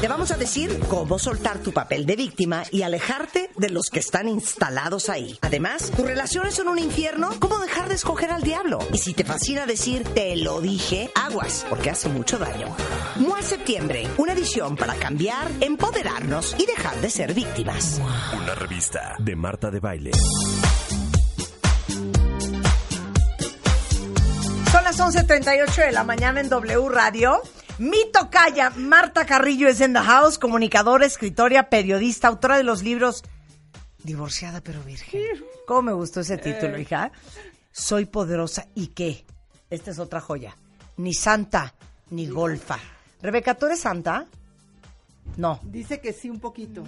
Te 0.00 0.08
vamos 0.08 0.30
a 0.30 0.36
decir 0.36 0.78
cómo 0.88 1.18
soltar 1.18 1.58
tu 1.58 1.72
papel 1.72 2.06
de 2.06 2.16
víctima 2.16 2.62
y 2.70 2.82
alejarte 2.82 3.50
de 3.56 3.70
los 3.70 3.88
que 3.90 4.00
están 4.00 4.28
instalados 4.28 5.08
ahí. 5.08 5.38
Además, 5.40 5.90
tus 5.96 6.06
relaciones 6.06 6.54
son 6.54 6.68
un 6.68 6.78
infierno, 6.78 7.30
¿cómo 7.38 7.58
dejar 7.58 7.88
de 7.88 7.94
escoger 7.94 8.30
al 8.30 8.42
diablo? 8.42 8.78
Y 8.92 8.98
si 8.98 9.14
te 9.14 9.24
fascina 9.24 9.66
decir 9.66 10.04
te 10.04 10.36
lo 10.36 10.60
dije, 10.60 11.10
aguas, 11.14 11.64
porque 11.68 11.90
hace 11.90 12.08
mucho 12.08 12.38
daño. 12.38 12.74
MOA 13.16 13.42
Septiembre, 13.42 14.06
una 14.18 14.32
edición 14.32 14.76
para 14.76 14.94
cambiar, 14.94 15.50
empoderarnos 15.62 16.54
y 16.58 16.66
dejar 16.66 17.00
de 17.00 17.08
ser 17.08 17.34
víctimas. 17.34 18.00
Una 18.34 18.54
revista 18.54 19.16
de 19.18 19.36
Marta 19.36 19.70
de 19.70 19.80
Baile. 19.80 20.10
Son 24.70 24.84
las 24.84 24.98
11.38 24.98 25.86
de 25.86 25.92
la 25.92 26.04
mañana 26.04 26.40
en 26.40 26.48
W 26.48 26.88
Radio. 26.88 27.40
Mi 27.78 28.10
tocaya, 28.12 28.70
Marta 28.76 29.24
Carrillo 29.24 29.68
es 29.68 29.80
en 29.80 29.94
the 29.94 30.00
house, 30.00 30.38
comunicadora, 30.38 31.06
escritora, 31.06 31.70
periodista, 31.70 32.28
autora 32.28 32.56
de 32.56 32.64
los 32.64 32.82
libros 32.82 33.22
Divorciada 34.02 34.60
pero 34.60 34.82
virgen. 34.82 35.22
¿Cómo 35.66 35.82
me 35.82 35.92
gustó 35.92 36.20
ese 36.20 36.36
título, 36.36 36.78
hija? 36.78 37.12
Soy 37.70 38.06
poderosa 38.06 38.66
y 38.74 38.88
qué. 38.88 39.24
Esta 39.70 39.92
es 39.92 39.98
otra 39.98 40.20
joya. 40.20 40.56
Ni 40.96 41.14
santa, 41.14 41.74
ni 42.10 42.26
golfa. 42.26 42.78
Rebeca, 43.22 43.54
¿tú 43.54 43.66
eres 43.66 43.80
santa? 43.80 44.26
No, 45.36 45.60
Dice 45.62 46.00
que 46.00 46.12
sí, 46.12 46.28
un 46.30 46.40
poquito. 46.40 46.84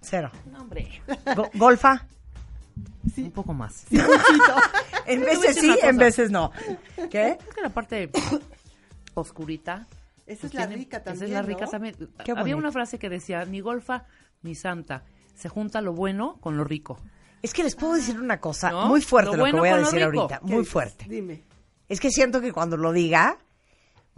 cero. 0.00 0.30
No, 0.50 0.60
hombre. 0.62 1.02
Go- 1.36 1.50
¿Golfa? 1.54 2.06
Un 3.16 3.30
poco 3.32 3.52
más. 3.54 3.84
En 5.06 5.20
Te 5.20 5.26
voy 5.26 5.34
a 5.36 5.40
veces 5.40 5.56
sí, 5.56 5.76
en 5.82 5.96
veces 5.96 6.30
no. 6.30 6.52
¿Qué? 7.10 7.30
Es 7.48 7.54
que 7.54 7.60
la 7.62 7.70
parte 7.70 8.10
oscurita. 9.14 9.86
Esa 10.26 10.42
pues 10.42 10.44
es 10.44 10.54
la 10.54 10.66
tiene- 10.68 10.76
rica 10.76 10.96
Esa 10.98 11.04
también. 11.04 11.24
es 11.26 11.30
la 11.32 11.42
rica 11.42 11.64
¿no? 11.64 11.70
también. 11.70 11.94
Qué 12.24 12.30
Había 12.32 12.42
bonito. 12.42 12.58
una 12.58 12.72
frase 12.72 12.98
que 12.98 13.08
decía, 13.08 13.44
ni 13.44 13.60
golfa 13.60 14.04
ni 14.42 14.54
santa. 14.54 15.02
Se 15.34 15.48
junta 15.48 15.80
lo 15.80 15.92
bueno 15.94 16.36
con 16.40 16.56
lo 16.56 16.64
rico. 16.64 16.98
Es 17.42 17.52
que 17.54 17.64
les 17.64 17.74
puedo 17.74 17.94
decir 17.94 18.20
una 18.20 18.38
cosa 18.40 18.70
¿No? 18.70 18.86
muy 18.86 19.00
fuerte 19.00 19.36
Lo 19.36 19.46
lo, 19.46 19.52
que 19.52 19.58
voy 19.58 19.68
a 19.70 19.72
con 19.72 19.80
lo 19.80 19.86
decir 19.86 20.06
rico. 20.08 20.20
ahorita, 20.22 20.38
¿Qué 20.40 20.44
muy 20.46 20.58
dices? 20.58 20.72
fuerte. 20.72 21.04
Dime. 21.08 21.42
Es 21.88 21.98
que 21.98 22.10
siento 22.10 22.40
que 22.40 22.52
cuando 22.52 22.76
lo 22.76 22.92
diga, 22.92 23.38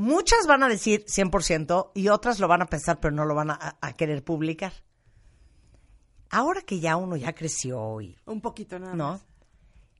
muchas 0.03 0.47
van 0.47 0.63
a 0.63 0.69
decir 0.69 1.05
100% 1.07 1.91
y 1.95 2.09
otras 2.09 2.39
lo 2.41 2.49
van 2.49 2.63
a 2.63 2.67
pensar, 2.67 2.99
pero 3.01 3.15
no 3.15 3.25
lo 3.25 3.35
van 3.35 3.51
a, 3.51 3.77
a 3.81 3.93
querer 3.95 4.23
publicar. 4.25 4.73
Ahora 6.31 6.63
que 6.63 6.81
ya 6.81 6.97
uno 6.97 7.17
ya 7.17 7.35
creció 7.35 8.01
y, 8.01 8.17
Un 8.27 8.41
poquito 8.41 8.79
nada 8.79 8.95
¿no? 8.95 9.13
más. 9.13 9.21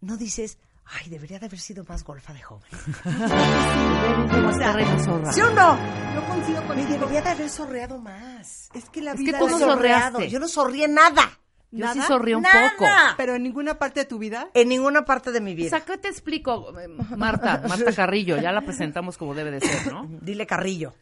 No 0.01 0.17
dices, 0.17 0.59
ay, 0.87 1.11
debería 1.11 1.39
de 1.39 1.47
haber 1.47 1.61
sido 1.61 1.85
más 1.85 2.03
golfa 2.05 2.33
de 2.33 2.41
joven. 2.43 2.69
O 4.49 4.53
sea. 4.55 5.33
¿Sí 5.33 5.41
o 5.41 5.51
no? 5.51 5.77
Yo 6.15 6.25
coincido 6.29 6.61
Me 6.63 6.67
contigo. 6.69 6.89
debería 6.91 7.23
de 7.23 7.31
haber 7.31 7.51
sorreado 7.51 7.99
más. 7.99 8.71
Es 8.75 8.89
que 8.91 9.01
la 9.03 9.13
Es 9.13 9.19
que 9.19 9.25
vida... 9.25 9.39
tú 9.39 9.49
no 9.49 9.59
sorreaste. 9.59 10.29
Yo 10.31 10.41
no 10.41 10.49
sorrié 10.49 10.89
nada. 10.89 11.39
Yo 11.75 11.91
sí 11.95 12.01
sonrío 12.03 12.37
un 12.37 12.43
Nada. 12.43 12.73
poco. 12.77 12.85
Pero 13.17 13.35
en 13.35 13.43
ninguna 13.43 13.79
parte 13.79 14.01
de 14.01 14.07
tu 14.07 14.19
vida... 14.19 14.49
En 14.53 14.69
ninguna 14.69 15.05
parte 15.07 15.33
de 15.33 15.41
mi 15.41 15.53
O 15.53 15.57
vida. 15.57 15.71
sea, 15.71 15.81
¿qué 15.81 15.97
te 15.97 16.09
explico? 16.09 16.73
Marta, 17.17 17.63
Marta 17.67 17.93
Carrillo, 17.95 18.37
ya 18.37 18.53
la 18.53 18.61
presentamos 18.61 19.17
como 19.17 19.35
debe 19.35 19.51
de 19.51 19.61
ser, 19.61 19.91
¿no? 19.93 20.07
Dile 20.21 20.47
Carrillo. 20.47 20.93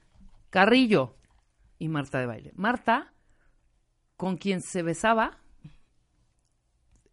Carrillo 0.48 1.16
y 1.78 1.88
Marta 1.88 2.20
de 2.20 2.26
baile. 2.26 2.52
Marta 2.54 3.12
con 4.16 4.36
quien 4.36 4.60
se 4.62 4.82
besaba 4.82 5.38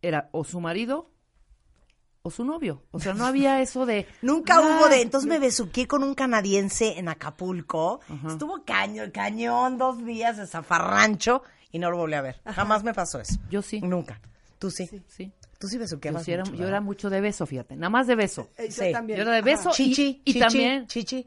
era 0.02 0.30
o 0.32 0.44
su 0.44 0.60
marido 0.62 1.10
o 2.22 2.30
su 2.30 2.44
novio. 2.46 2.84
O 2.92 3.00
sea, 3.00 3.14
no 3.14 3.26
había 3.26 3.62
eso 3.62 3.86
de... 3.86 4.06
Nunca 4.22 4.56
Ah, 4.58 4.62
hubo 4.62 4.90
de. 4.90 5.02
Entonces 5.02 5.28
me 5.30 5.40
besuqué 5.40 5.88
con 5.88 6.04
un 6.04 6.14
canadiense 6.14 7.00
en 7.00 7.08
Acapulco. 7.10 8.02
Estuvo 8.28 8.64
caño, 8.66 9.04
cañón, 9.14 9.78
dos 9.78 10.04
días 10.06 10.38
de 10.38 10.46
zafarrancho 10.46 11.42
y 11.72 11.80
no 11.80 11.90
lo 11.92 11.98
volví 11.98 12.14
a 12.16 12.22
ver. 12.22 12.40
Jamás 12.46 12.84
me 12.84 12.94
pasó 12.94 13.20
eso. 13.20 13.36
Yo 13.50 13.62
sí. 13.62 13.82
Nunca. 13.82 14.20
Tú 14.60 14.72
sí. 14.72 14.90
Sí. 15.08 15.32
Tú 15.60 15.68
sí 15.68 15.76
Yo, 15.76 15.82
besuqueabas 15.82 16.24
sí 16.24 16.32
era, 16.32 16.44
mucho, 16.44 16.56
yo 16.58 16.68
era 16.68 16.82
mucho 16.82 17.10
de 17.10 17.20
beso, 17.22 17.46
fíjate. 17.46 17.76
Nada 17.76 17.90
más 17.90 18.08
de 18.08 18.16
beso. 18.16 18.50
Eh, 18.58 18.68
yo 18.70 18.84
Sí. 18.86 18.92
también. 18.92 19.18
Yo 19.18 19.24
era 19.24 19.32
de 19.34 19.42
beso 19.42 19.70
Ajá. 19.70 19.82
y, 19.82 19.86
Chichi, 19.90 20.22
y 20.26 20.34
chichi, 20.34 20.40
también... 20.40 20.88
Chichi. 20.88 21.26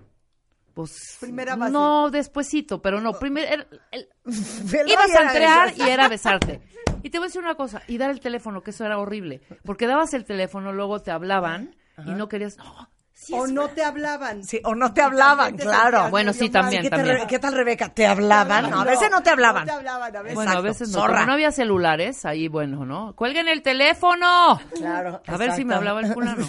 Pues, 0.74 1.16
Primera 1.20 1.56
base. 1.56 1.72
No, 1.72 2.10
despuesito, 2.10 2.80
pero 2.80 3.00
no. 3.00 3.12
Primero, 3.18 3.64
ibas 4.24 5.10
a 5.16 5.22
entrar 5.22 5.68
eso. 5.68 5.84
y 5.84 5.88
era 5.88 6.08
besarte. 6.08 6.60
Y 7.02 7.10
te 7.10 7.18
voy 7.18 7.26
a 7.26 7.28
decir 7.28 7.42
una 7.42 7.54
cosa, 7.56 7.82
y 7.88 7.98
dar 7.98 8.10
el 8.10 8.20
teléfono, 8.20 8.62
que 8.62 8.70
eso 8.70 8.84
era 8.84 8.98
horrible. 8.98 9.40
Porque 9.64 9.86
dabas 9.86 10.14
el 10.14 10.24
teléfono, 10.24 10.72
luego 10.72 11.00
te 11.00 11.10
hablaban 11.10 11.74
y 12.06 12.10
no 12.12 12.28
querías... 12.28 12.56
No, 12.58 12.88
sí 13.20 13.34
O 13.34 13.46
no 13.46 13.68
te 13.68 13.84
hablaban. 13.84 14.42
Sí, 14.44 14.60
o 14.64 14.74
no 14.74 14.92
te 14.94 15.02
hablaban, 15.02 15.56
Te 15.56 15.62
claro. 15.64 15.90
sentías 15.98 16.10
Bueno, 16.10 16.32
sí, 16.32 16.48
también, 16.48 16.82
¿Qué, 16.82 16.90
te 16.90 16.96
también. 16.96 17.26
¿Qué 17.26 17.38
tal, 17.38 17.54
Rebeca? 17.54 17.88
¿Te 17.92 18.06
hablaban? 18.06 18.70
No, 18.70 18.80
a 18.80 18.84
veces 18.84 19.10
no 19.10 19.22
te 19.22 19.30
hablaban. 19.30 19.66
No 19.66 19.72
te 19.72 19.78
hablaban, 19.78 20.16
a 20.16 20.22
veces. 20.22 20.34
Bueno, 20.34 20.50
a 20.50 20.54
Exacto, 20.54 20.68
veces 20.68 20.88
no. 20.88 20.94
zorra. 21.00 21.14
Como 21.14 21.26
no 21.26 21.32
había 21.34 21.52
celulares, 21.52 22.24
ahí 22.24 22.48
bueno, 22.48 22.84
¿no? 22.86 23.14
¡Cuelguen 23.14 23.48
el 23.48 23.62
teléfono! 23.62 24.60
Claro. 24.74 25.22
A 25.26 25.36
ver 25.36 25.52
si 25.52 25.64
me 25.64 25.74
exacto. 25.74 25.76
hablaba 25.76 26.00
el 26.00 26.12
fulano. 26.14 26.46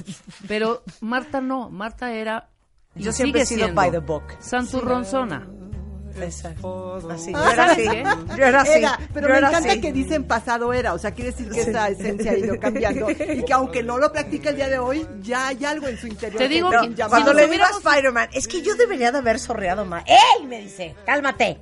Pero 0.48 0.84
Marta 1.02 1.42
no. 1.42 1.70
Marta 1.70 2.12
era... 2.14 2.48
Yo 2.96 3.12
siempre 3.12 3.42
he 3.42 3.46
sido 3.46 3.66
siendo 3.66 3.82
by 3.82 3.92
the 3.92 4.00
book. 4.00 4.24
Santurronzona. 4.40 5.48
Exacto. 6.20 7.00
Así. 7.10 7.32
Yo 7.32 7.52
era 7.52 7.66
así. 7.72 7.86
Yo 8.38 8.44
era 8.46 8.62
así. 8.62 8.72
Era, 8.80 9.00
pero 9.14 9.28
Yo 9.28 9.34
me 9.34 9.38
era 9.40 9.50
encanta 9.50 9.72
así. 9.72 9.82
que 9.82 9.92
dicen 9.94 10.24
pasado 10.24 10.74
era, 10.74 10.94
o 10.94 10.98
sea, 10.98 11.12
quiere 11.12 11.32
decir 11.32 11.50
que 11.50 11.62
esa 11.62 11.90
esencia 11.90 12.32
ha 12.32 12.38
ido 12.38 12.60
cambiando 12.60 13.10
y 13.34 13.44
que 13.44 13.54
aunque 13.54 13.84
no 13.84 13.98
lo 13.98 14.12
practica 14.12 14.50
el 14.50 14.56
día 14.56 14.70
de 14.70 14.80
hoy, 14.80 15.06
ya 15.22 15.48
hay 15.48 15.64
algo 15.66 15.88
en 15.88 15.98
su 15.98 16.08
interior. 16.08 16.38
Te 16.40 16.48
digo 16.48 16.70
que 16.70 16.94
llamado. 16.96 17.10
Cuando 17.10 17.32
Si 17.32 17.38
le 17.38 17.48
digo 17.48 17.64
a 17.64 17.70
Spider-Man, 17.70 18.30
es 18.34 18.48
que 18.48 18.62
yo 18.62 18.76
debería 18.76 19.12
de 19.12 19.20
haber 19.20 19.40
sorreado 19.40 19.86
más. 19.86 20.04
¡Ey! 20.08 20.46
Me 20.48 20.62
dice, 20.62 20.96
cálmate. 21.06 21.60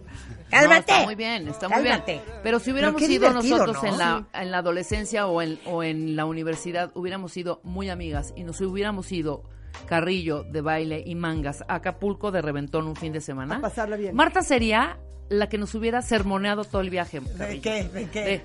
No, 0.51 0.57
Cálmate. 0.57 0.79
está 0.93 1.03
muy 1.03 1.13
bien, 1.13 1.47
está 1.47 1.69
muy 1.69 1.77
Cálmate. 1.83 2.11
bien. 2.13 2.23
Pero 2.41 2.59
si 2.59 2.71
hubiéramos 2.71 2.99
sido 3.03 3.31
nosotros 3.31 3.83
¿no? 3.83 3.87
en, 3.89 3.97
la, 3.99 4.25
en 4.33 4.49
la 4.49 4.57
adolescencia 4.57 5.27
o 5.27 5.43
en, 5.43 5.59
o 5.65 5.83
en 5.83 6.15
la 6.15 6.25
universidad, 6.25 6.89
hubiéramos 6.95 7.31
sido 7.33 7.59
muy 7.63 7.87
amigas 7.91 8.33
y 8.35 8.43
nos 8.43 8.59
hubiéramos 8.61 9.11
ido 9.11 9.43
Carrillo 9.85 10.43
de 10.43 10.61
baile 10.61 11.03
y 11.05 11.15
mangas 11.15 11.63
a 11.67 11.75
Acapulco 11.75 12.31
de 12.31 12.41
reventón 12.41 12.87
un 12.87 12.95
fin 12.95 13.11
de 13.13 13.21
semana. 13.21 13.57
A 13.57 13.61
pasarla 13.61 13.95
bien. 13.97 14.15
Marta 14.15 14.41
sería 14.41 14.97
la 15.29 15.47
que 15.49 15.57
nos 15.57 15.73
hubiera 15.75 16.01
sermoneado 16.01 16.63
todo 16.63 16.81
el 16.81 16.89
viaje. 16.89 17.19
¿De 17.19 17.33
Carrillo. 17.37 17.61
qué? 17.61 17.83
¿De 17.83 18.09
qué? 18.09 18.21
De, 18.23 18.41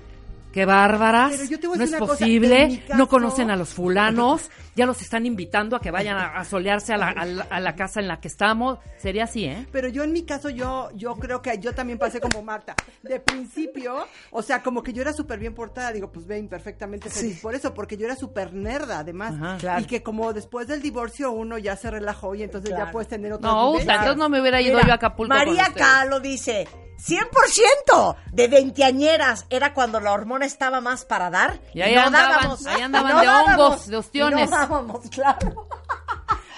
¡Qué 0.53 0.63
bárbaras! 0.63 1.33
No 1.61 1.83
es 1.83 1.91
posible, 1.95 2.81
caso- 2.87 2.97
no 2.97 3.07
conocen 3.09 3.51
a 3.51 3.57
los 3.57 3.69
fulanos, 3.69 4.49
ya 4.75 4.85
los 4.85 5.01
están 5.01 5.25
invitando 5.25 5.75
a 5.75 5.79
que 5.81 5.89
vayan 5.91 6.17
a, 6.17 6.37
a 6.37 6.43
solearse 6.45 6.93
a 6.93 6.97
la, 6.97 7.09
a 7.09 7.25
la- 7.25 7.47
a 7.49 7.59
la 7.59 7.75
casa 7.75 7.99
en 7.99 8.07
la 8.07 8.19
que 8.19 8.27
estamos. 8.27 8.79
Sería 8.97 9.23
así, 9.25 9.45
¿eh? 9.45 9.65
Pero 9.71 9.87
yo 9.87 10.03
en 10.03 10.11
mi 10.11 10.23
caso, 10.23 10.49
yo, 10.49 10.89
yo 10.95 11.15
creo 11.15 11.41
que 11.41 11.57
yo 11.59 11.73
también 11.73 11.97
pasé 11.97 12.19
como 12.19 12.41
Marta. 12.41 12.75
De 13.01 13.19
principio, 13.19 14.07
o 14.31 14.41
sea, 14.41 14.61
como 14.61 14.83
que 14.83 14.91
yo 14.93 15.01
era 15.01 15.13
súper 15.13 15.39
bien 15.39 15.53
portada, 15.55 15.91
digo, 15.91 16.11
pues 16.11 16.25
ven, 16.27 16.47
perfectamente 16.47 17.09
feliz 17.09 17.39
por 17.41 17.55
eso, 17.55 17.73
porque 17.73 17.97
yo 17.97 18.05
era 18.05 18.15
súper 18.15 18.53
nerda, 18.53 18.99
además. 18.99 19.33
Ajá. 19.35 19.57
Claro. 19.57 19.81
Y 19.81 19.85
que 19.85 20.03
como 20.03 20.33
después 20.33 20.67
del 20.67 20.81
divorcio 20.81 21.31
uno 21.31 21.57
ya 21.57 21.75
se 21.75 21.89
relajó 21.91 22.35
y 22.35 22.43
entonces 22.43 22.71
ya 22.71 22.91
puedes 22.91 23.07
tener 23.07 23.33
otras 23.33 23.51
No, 23.53 23.71
uta, 23.71 23.81
entonces 23.95 24.17
no 24.17 24.29
me 24.29 24.41
hubiera 24.41 24.59
ido 24.61 24.75
Mira, 24.75 24.87
yo 24.87 24.91
a 24.93 24.95
Acapulco. 24.95 25.33
María 25.33 25.63
ustedes. 25.69 25.87
K 25.87 26.05
lo 26.05 26.19
dice. 26.19 26.67
100% 26.97 28.15
de 28.31 28.47
veinteañeras 28.47 29.45
era 29.49 29.73
cuando 29.73 29.99
la 29.99 30.13
hormona 30.13 30.45
estaba 30.45 30.81
más 30.81 31.05
para 31.05 31.29
dar. 31.29 31.59
Y 31.73 31.81
ahí 31.81 31.93
no 31.95 32.01
andaban, 32.03 32.31
dábamos. 32.31 32.65
ahí 32.65 32.81
andaban 32.81 33.11
no 33.13 33.19
de 33.19 33.25
dábamos, 33.25 33.59
hongos, 33.59 33.87
de 33.87 33.97
ostiones. 33.97 34.49
No 34.49 34.55
dábamos, 34.67 35.09
claro. 35.09 35.67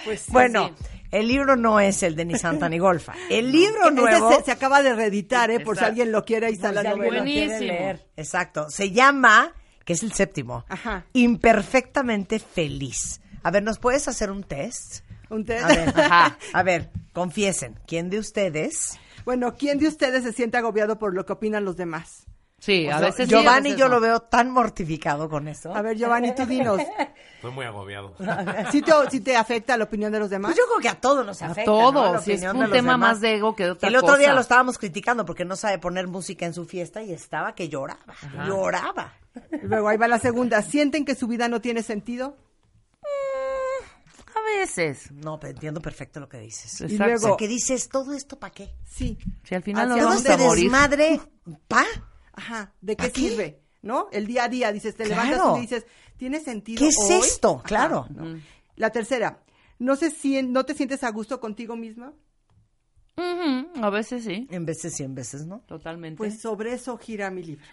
Pues 0.06 0.22
sí, 0.22 0.32
bueno, 0.32 0.70
sí. 0.78 0.86
el 1.12 1.28
libro 1.28 1.56
no 1.56 1.80
es 1.80 2.02
el 2.04 2.16
de 2.16 2.26
ni 2.26 2.38
Santa 2.38 2.70
ni 2.70 2.80
Golfa. 2.80 3.14
El 3.30 3.52
libro 3.52 3.84
Ese 3.86 3.92
nuevo. 3.92 4.32
se, 4.38 4.44
se 4.46 4.52
acaba 4.52 4.82
de 4.82 4.94
reeditar, 4.96 5.52
¿eh? 5.52 5.60
Por 5.60 5.78
si 5.78 5.84
alguien 5.84 6.12
lo 6.12 6.24
quiere, 6.26 6.48
ahí 6.48 6.54
está 6.54 6.72
la 6.72 6.84
novela. 6.84 7.24
leer. 7.24 8.08
Exacto. 8.16 8.70
Se 8.70 8.92
llama, 8.92 9.54
que 9.86 9.94
es 9.94 10.04
el 10.04 10.14
séptimo, 10.14 10.66
Ajá. 10.70 11.06
Imperfectamente 11.14 12.40
Feliz. 12.40 13.22
A 13.44 13.52
ver, 13.52 13.64
¿nos 13.64 13.80
puedes 13.80 14.08
hacer 14.08 14.32
un 14.32 14.44
test? 14.44 15.04
Un 15.30 15.44
té- 15.46 15.60
A 15.60 15.68
ver, 15.68 15.90
ajá. 16.00 16.38
A 16.54 16.64
ver, 16.64 16.90
confiesen, 17.14 17.80
¿quién 17.88 18.10
de 18.10 18.20
ustedes? 18.20 18.98
Bueno, 19.26 19.56
¿quién 19.56 19.78
de 19.78 19.88
ustedes 19.90 20.24
se 20.24 20.32
siente 20.32 20.58
agobiado 20.58 20.98
por 21.00 21.14
lo 21.14 21.26
que 21.26 21.34
opinan 21.34 21.66
los 21.66 21.76
demás? 21.76 22.27
Sí, 22.60 22.88
a 22.90 22.96
O 22.96 23.00
sea, 23.00 23.08
veces 23.10 23.30
sí, 23.30 23.36
a 23.36 23.40
Giovanni 23.40 23.64
veces 23.70 23.80
yo 23.80 23.88
no. 23.88 23.96
lo 23.96 24.02
veo 24.02 24.20
tan 24.22 24.50
mortificado 24.50 25.30
con 25.30 25.48
eso. 25.48 25.76
A 25.76 25.82
ver, 25.84 25.96
Giovanni, 25.96 26.34
tú 26.34 26.44
dinos. 26.48 26.82
Estoy 27.36 27.52
muy 27.52 27.66
agobiado. 27.66 28.16
¿Sí 28.72 28.82
te, 28.82 28.92
sí 29.12 29.20
te 29.20 29.38
afecta 29.38 29.78
la 29.78 29.84
opinión 29.84 30.12
de 30.12 30.20
los 30.20 30.30
demás? 30.32 30.50
Pues 30.54 30.58
yo 30.58 30.64
creo 30.68 30.80
que 30.82 30.90
a 30.90 31.00
todos 31.00 31.24
nos 31.24 31.40
A 31.44 31.48
afecta. 31.52 31.66
todo, 31.72 31.92
¿no? 31.92 32.14
La 32.14 32.20
si 32.22 32.32
es 32.32 32.38
opinión 32.40 32.56
un 32.56 32.62
de 32.64 32.68
los 32.70 32.76
tema 32.76 32.92
demás. 32.94 33.10
más 33.12 33.22
de 33.22 33.36
ego 33.36 33.56
que 33.56 33.64
de 33.66 33.72
otra 33.72 33.90
El 33.90 33.96
otro 33.96 34.18
día 34.18 34.34
lo 34.34 34.42
estábamos 34.42 34.80
criticando 34.80 35.24
porque 35.24 35.46
no 35.46 35.56
sabe 35.56 35.78
poner 35.78 36.08
música 36.08 36.48
en 36.48 36.56
su 36.56 36.66
fiesta 36.66 37.04
y 37.04 37.14
estaba 37.14 37.54
que 37.54 37.70
lloraba, 37.70 38.16
lloraba. 38.48 39.14
Luego 39.62 39.90
ahí 39.90 39.98
va 39.98 40.08
la 40.08 40.18
segunda. 40.18 40.64
¿Sienten 40.64 41.06
que 41.06 41.14
su 41.14 41.28
vida 41.28 41.48
no 41.50 41.62
tiene 41.62 41.84
sentido? 41.84 42.36
A 44.36 44.60
veces. 44.60 45.12
No, 45.12 45.40
pero 45.40 45.54
entiendo 45.54 45.80
perfecto 45.80 46.20
lo 46.20 46.28
que 46.28 46.40
dices. 46.40 46.82
Exacto. 46.82 47.04
luego- 47.06 47.26
O 47.26 47.30
sea, 47.30 47.38
que 47.38 47.48
dices, 47.48 47.88
¿todo 47.90 48.14
esto 48.14 48.40
para 48.40 48.52
qué? 48.54 48.74
Sí. 48.84 49.18
Si 49.44 49.54
al 49.56 49.62
final 49.64 49.90
Todo 49.90 49.98
vamos 50.08 50.26
a 50.26 50.38
morir. 50.38 50.64
desmadre, 50.64 51.22
¿pa? 51.68 51.86
Ajá. 52.38 52.74
¿De 52.82 52.96
qué 52.96 53.10
sirve? 53.10 53.62
¿No? 53.82 54.08
El 54.12 54.26
día 54.28 54.46
a 54.46 54.50
día, 54.50 54.72
dices, 54.72 54.96
te 54.96 55.04
Claro. 55.04 55.26
levantas 55.30 55.58
y 55.58 55.62
dices, 55.62 55.86
¿tiene 56.18 56.40
sentido 56.40 56.80
¿Qué 56.80 56.88
es 56.88 56.98
hoy? 56.98 57.14
esto? 57.20 57.56
Ajá, 57.58 57.64
Claro. 57.64 58.08
¿no? 58.10 58.40
La 58.76 58.90
tercera, 58.92 59.44
¿no, 59.80 59.96
se 59.96 60.10
sien- 60.12 60.52
¿no 60.52 60.66
te 60.66 60.74
sientes 60.74 61.04
a 61.04 61.12
gusto 61.12 61.40
contigo 61.40 61.76
misma? 61.76 62.14
A 63.82 63.90
veces 63.90 64.24
sí, 64.24 64.48
En 64.52 64.66
veces 64.66 65.00
y 65.00 65.04
en 65.04 65.16
veces, 65.16 65.46
¿no? 65.46 65.62
totalmente. 65.62 66.18
Pues 66.18 66.40
sobre 66.42 66.74
eso 66.74 66.98
gira 66.98 67.30
mi 67.32 67.44
libro. 67.44 67.66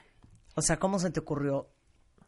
O 0.55 0.63
sea, 0.63 0.79
¿cómo 0.79 0.99
se 0.99 1.11
te 1.11 1.21
ocurrió 1.21 1.69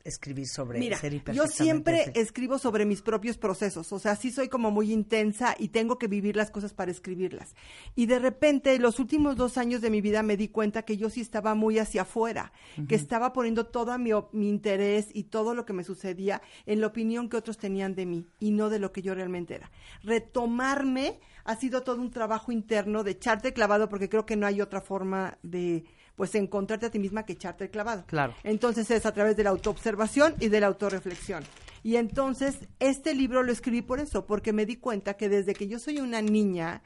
escribir 0.07 0.47
sobre 0.47 0.79
Mira, 0.79 0.99
ser 0.99 1.21
yo 1.33 1.47
siempre 1.47 2.13
escribo 2.15 2.59
sobre 2.59 2.85
mis 2.85 3.03
propios 3.03 3.37
procesos, 3.39 3.93
o 3.93 3.99
sea, 3.99 4.17
sí 4.17 4.31
soy 4.31 4.49
como 4.49 4.71
muy 4.71 4.93
intensa 4.93 5.55
y 5.59 5.69
tengo 5.69 5.99
que 5.99 6.07
vivir 6.07 6.37
las 6.37 6.51
cosas 6.51 6.73
para 6.73 6.91
escribirlas. 6.91 7.55
Y 7.95 8.07
de 8.07 8.19
repente, 8.19 8.79
los 8.79 8.99
últimos 8.99 9.37
dos 9.37 9.59
años 9.59 9.81
de 9.81 9.91
mi 9.91 10.01
vida 10.01 10.23
me 10.23 10.37
di 10.37 10.49
cuenta 10.49 10.83
que 10.83 10.97
yo 10.97 11.11
sí 11.11 11.21
estaba 11.21 11.55
muy 11.55 11.79
hacia 11.79 12.03
afuera, 12.03 12.53
que 12.89 12.95
estaba 12.95 13.33
poniendo 13.33 13.67
todo 13.67 13.97
mi, 13.99 14.11
mi 14.33 14.49
interés 14.49 15.09
y 15.13 15.25
todo 15.25 15.55
lo 15.55 15.65
que 15.67 15.73
me 15.73 15.85
sucedía 15.85 16.43
en 16.67 16.81
la 16.81 16.87
opinión 16.87 17.29
que 17.29 17.37
otros 17.37 17.59
tenían 17.59 17.95
de 17.95 18.07
mí 18.07 18.29
y 18.39 18.53
no 18.53 18.71
de 18.71 18.79
lo 18.79 18.93
que 18.93 19.03
yo 19.03 19.15
realmente 19.15 19.55
era. 19.55 19.71
Retomarme 20.03 21.21
ha 21.45 21.57
sido 21.57 21.83
todo 21.83 22.01
un 22.01 22.11
trabajo 22.11 22.53
interno 22.53 23.05
de 23.05 23.13
echarte 23.13 23.53
clavado 23.53 23.89
porque 23.89 24.09
creo 24.09 24.27
que 24.27 24.37
no 24.37 24.47
hay 24.47 24.61
otra 24.61 24.81
forma 24.81 25.39
de 25.43 25.85
pues 26.17 26.35
encontrarte 26.35 26.87
a 26.87 26.91
ti 26.91 26.99
misma 26.99 27.25
que 27.25 27.35
echarte 27.35 27.65
el 27.65 27.71
clavado. 27.71 28.05
Claro. 28.07 28.35
Entonces 28.43 28.91
es 28.91 29.07
a 29.07 29.13
través 29.13 29.37
de 29.37 29.45
la 29.45 29.51
autoobservación 29.51 30.35
y 30.41 30.49
de 30.49 30.61
la 30.61 30.67
autorreflexión. 30.67 31.45
Y 31.83 31.97
entonces 31.97 32.59
este 32.81 33.15
libro 33.15 33.43
lo 33.45 33.53
escribí 33.53 33.83
por 33.83 34.01
eso, 34.01 34.27
porque 34.27 34.53
me 34.53 34.67
di 34.67 34.77
cuenta 34.77 35.15
que 35.15 35.29
desde 35.29 35.55
que 35.55 35.69
yo 35.69 35.79
soy 35.79 35.99
una 35.99 36.21
niña 36.23 36.83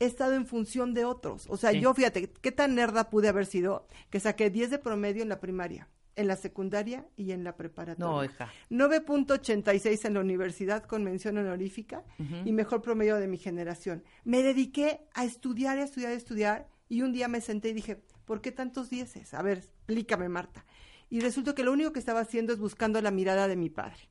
he 0.00 0.04
estado 0.04 0.34
en 0.34 0.46
función 0.46 0.92
de 0.94 1.04
otros. 1.04 1.46
O 1.48 1.56
sea, 1.56 1.70
Sí. 1.70 1.80
yo 1.80 1.94
fíjate, 1.94 2.28
qué 2.40 2.52
tan 2.52 2.74
nerda 2.74 3.08
pude 3.08 3.28
haber 3.28 3.46
sido 3.46 3.86
que 4.10 4.20
saqué 4.20 4.50
10 4.50 4.70
de 4.70 4.78
promedio 4.78 5.22
en 5.22 5.28
la 5.28 5.38
primaria, 5.38 5.88
en 6.16 6.26
la 6.26 6.34
secundaria 6.36 7.06
y 7.16 7.30
en 7.30 7.44
la 7.44 7.54
preparatoria. 7.56 8.04
No, 8.12 8.24
hija. 8.24 8.50
9.86 8.68 10.04
en 10.04 10.14
la 10.14 10.20
universidad 10.20 10.82
con 10.84 11.04
mención 11.04 11.38
honorífica 11.38 12.02
y 12.44 12.52
mejor 12.52 12.82
promedio 12.82 13.16
de 13.16 13.28
mi 13.28 13.38
generación. 13.38 14.02
Me 14.24 14.42
dediqué 14.42 15.06
a 15.14 15.24
estudiar, 15.24 15.78
a 15.78 15.84
estudiar, 15.84 16.12
a 16.12 16.14
estudiar 16.16 16.68
y 16.88 17.02
un 17.02 17.12
día 17.12 17.28
me 17.28 17.40
senté 17.40 17.70
y 17.70 17.72
dije, 17.74 18.02
¿por 18.24 18.40
qué 18.40 18.52
tantos 18.52 18.90
dieces? 18.90 19.34
A 19.34 19.42
ver, 19.42 19.58
explícame, 19.58 20.28
Marta. 20.28 20.64
Y 21.10 21.20
resultó 21.20 21.54
que 21.54 21.64
lo 21.64 21.72
único 21.72 21.92
que 21.92 21.98
estaba 21.98 22.20
haciendo 22.20 22.52
es 22.52 22.58
buscando 22.58 23.00
la 23.00 23.10
mirada 23.10 23.48
de 23.48 23.56
mi 23.56 23.70
padre. 23.70 24.08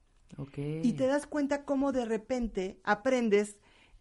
Y 0.56 0.94
te 0.94 1.08
das 1.08 1.28
cuenta 1.28 1.66
cómo 1.66 1.92
de 1.92 2.06
repente 2.06 2.80
aprendes 2.84 3.58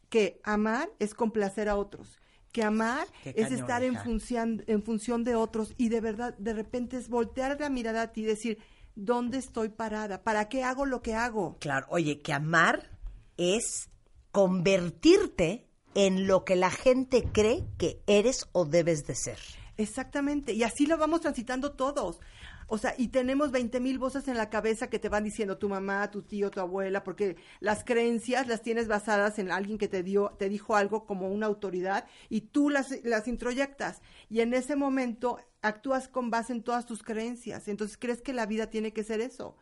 que 0.08 0.40
amar 0.44 0.90
es 0.98 1.14
complacer 1.14 1.68
a 1.68 1.76
otros, 1.76 2.18
que 2.52 2.62
amar 2.62 3.06
Qué 3.22 3.30
es 3.30 3.48
cañón, 3.48 3.60
estar 3.60 3.82
en 3.82 3.96
función, 3.96 4.64
en 4.66 4.82
función 4.82 5.24
de 5.24 5.34
otros 5.34 5.74
y 5.76 5.88
de 5.88 6.00
verdad 6.00 6.36
de 6.38 6.52
repente 6.52 6.96
es 6.96 7.08
voltear 7.08 7.58
la 7.60 7.68
mirada 7.68 8.02
a 8.02 8.12
ti 8.12 8.22
y 8.22 8.24
decir, 8.24 8.58
¿dónde 8.94 9.38
estoy 9.38 9.68
parada? 9.68 10.22
¿Para 10.22 10.48
qué 10.48 10.64
hago 10.64 10.86
lo 10.86 11.02
que 11.02 11.14
hago? 11.14 11.58
Claro, 11.60 11.86
oye, 11.90 12.20
que 12.20 12.32
amar 12.32 12.90
es 13.36 13.88
convertirte 14.32 15.66
en 15.94 16.26
lo 16.26 16.44
que 16.44 16.56
la 16.56 16.70
gente 16.70 17.24
cree 17.32 17.64
que 17.78 18.02
eres 18.06 18.48
o 18.52 18.64
debes 18.64 19.06
de 19.06 19.14
ser. 19.14 19.38
Exactamente, 19.80 20.52
y 20.52 20.62
así 20.62 20.84
lo 20.86 20.98
vamos 20.98 21.22
transitando 21.22 21.72
todos. 21.72 22.20
O 22.66 22.76
sea, 22.78 22.94
y 22.98 23.08
tenemos 23.08 23.50
20 23.50 23.80
mil 23.80 23.98
voces 23.98 24.28
en 24.28 24.36
la 24.36 24.50
cabeza 24.50 24.90
que 24.90 24.98
te 24.98 25.08
van 25.08 25.24
diciendo 25.24 25.56
tu 25.58 25.68
mamá, 25.70 26.08
tu 26.10 26.22
tío, 26.22 26.50
tu 26.50 26.60
abuela, 26.60 27.02
porque 27.02 27.36
las 27.60 27.82
creencias 27.82 28.46
las 28.46 28.62
tienes 28.62 28.86
basadas 28.88 29.38
en 29.38 29.50
alguien 29.50 29.78
que 29.78 29.88
te 29.88 30.02
dio, 30.02 30.36
te 30.38 30.48
dijo 30.50 30.76
algo 30.76 31.04
como 31.06 31.28
una 31.32 31.46
autoridad 31.46 32.06
y 32.28 32.42
tú 32.42 32.68
las, 32.70 33.02
las 33.04 33.26
introyectas. 33.26 34.02
Y 34.28 34.40
en 34.40 34.54
ese 34.54 34.76
momento 34.76 35.38
actúas 35.62 36.08
con 36.08 36.30
base 36.30 36.52
en 36.52 36.62
todas 36.62 36.84
tus 36.86 37.02
creencias. 37.02 37.66
Entonces 37.66 37.96
crees 37.98 38.20
que 38.22 38.34
la 38.34 38.46
vida 38.46 38.68
tiene 38.68 38.92
que 38.92 39.02
ser 39.02 39.20
eso. 39.20 39.56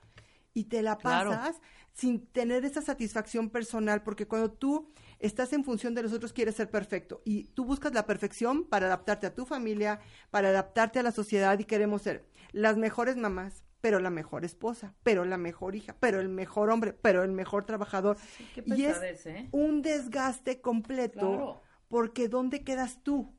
Y 0.53 0.65
te 0.65 0.82
la 0.82 0.99
Claro. 0.99 1.31
pasas 1.31 1.61
sin 1.95 2.27
tener 2.27 2.65
esa 2.65 2.82
satisfacción 2.82 3.51
personal, 3.51 4.03
porque 4.03 4.27
cuando 4.28 4.51
tú 4.51 4.93
estás 5.19 5.53
en 5.53 5.65
función 5.65 5.95
de 5.95 6.03
los 6.03 6.12
otros, 6.12 6.32
quieres 6.32 6.55
ser 6.57 6.70
perfecto. 6.70 7.23
Y 7.24 7.45
tú 7.55 7.65
buscas 7.65 7.93
la 7.95 8.07
perfección 8.07 8.65
para 8.65 8.86
adaptarte 8.86 9.27
a 9.27 9.35
tu 9.35 9.45
familia, 9.47 10.01
para 10.31 10.49
adaptarte 10.49 10.99
a 10.99 11.03
la 11.03 11.12
sociedad 11.12 11.59
y 11.59 11.65
queremos 11.65 12.03
ser 12.03 12.27
las 12.53 12.77
mejores 12.77 13.16
mamás, 13.16 13.65
pero 13.81 14.01
la 14.01 14.11
mejor 14.11 14.45
esposa, 14.45 14.95
pero 15.03 15.24
la 15.24 15.39
mejor 15.39 15.77
hija, 15.77 15.97
pero 16.01 16.20
el 16.20 16.28
mejor 16.28 16.70
hombre, 16.70 16.93
pero 16.93 17.23
el 17.23 17.32
mejor 17.32 17.65
trabajador. 17.65 18.16
qué 18.55 18.62
y 18.66 18.85
es 18.85 19.27
¿eh? 19.27 19.49
un 19.53 19.82
desgaste 19.82 20.61
completo, 20.61 21.19
Claro. 21.20 21.62
porque 21.89 22.28
¿dónde 22.28 22.65
quedas 22.65 23.03
tú? 23.03 23.35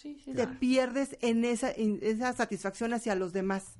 te 0.00 0.46
pierdes 0.46 1.16
en 1.20 1.44
esa, 1.44 1.72
en 1.72 1.98
esa 2.02 2.32
satisfacción 2.32 2.92
hacia 2.94 3.16
los 3.16 3.32
demás. 3.32 3.78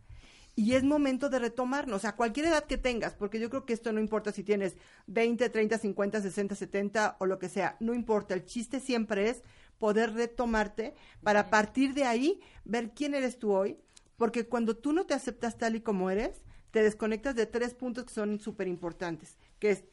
Y 0.58 0.74
es 0.74 0.82
momento 0.82 1.30
de 1.30 1.38
retomarnos, 1.38 1.98
o 1.98 2.00
sea, 2.00 2.16
cualquier 2.16 2.46
edad 2.46 2.64
que 2.64 2.78
tengas, 2.78 3.14
porque 3.14 3.38
yo 3.38 3.48
creo 3.48 3.64
que 3.64 3.72
esto 3.72 3.92
no 3.92 4.00
importa 4.00 4.32
si 4.32 4.42
tienes 4.42 4.76
20, 5.06 5.50
30, 5.50 5.78
50, 5.78 6.20
60, 6.20 6.56
70 6.56 7.16
o 7.20 7.26
lo 7.26 7.38
que 7.38 7.48
sea, 7.48 7.76
no 7.78 7.94
importa, 7.94 8.34
el 8.34 8.44
chiste 8.44 8.80
siempre 8.80 9.30
es 9.30 9.44
poder 9.78 10.14
retomarte 10.14 10.96
para 11.22 11.38
a 11.38 11.50
partir 11.50 11.94
de 11.94 12.02
ahí 12.02 12.40
ver 12.64 12.90
quién 12.92 13.14
eres 13.14 13.38
tú 13.38 13.52
hoy, 13.52 13.78
porque 14.16 14.48
cuando 14.48 14.76
tú 14.76 14.92
no 14.92 15.06
te 15.06 15.14
aceptas 15.14 15.58
tal 15.58 15.76
y 15.76 15.80
como 15.80 16.10
eres, 16.10 16.42
te 16.72 16.82
desconectas 16.82 17.36
de 17.36 17.46
tres 17.46 17.74
puntos 17.74 18.06
que 18.06 18.14
son 18.14 18.40
súper 18.40 18.66
importantes, 18.66 19.38
que 19.60 19.70
es 19.70 19.84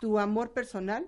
tu 0.00 0.18
amor 0.18 0.54
personal, 0.54 1.06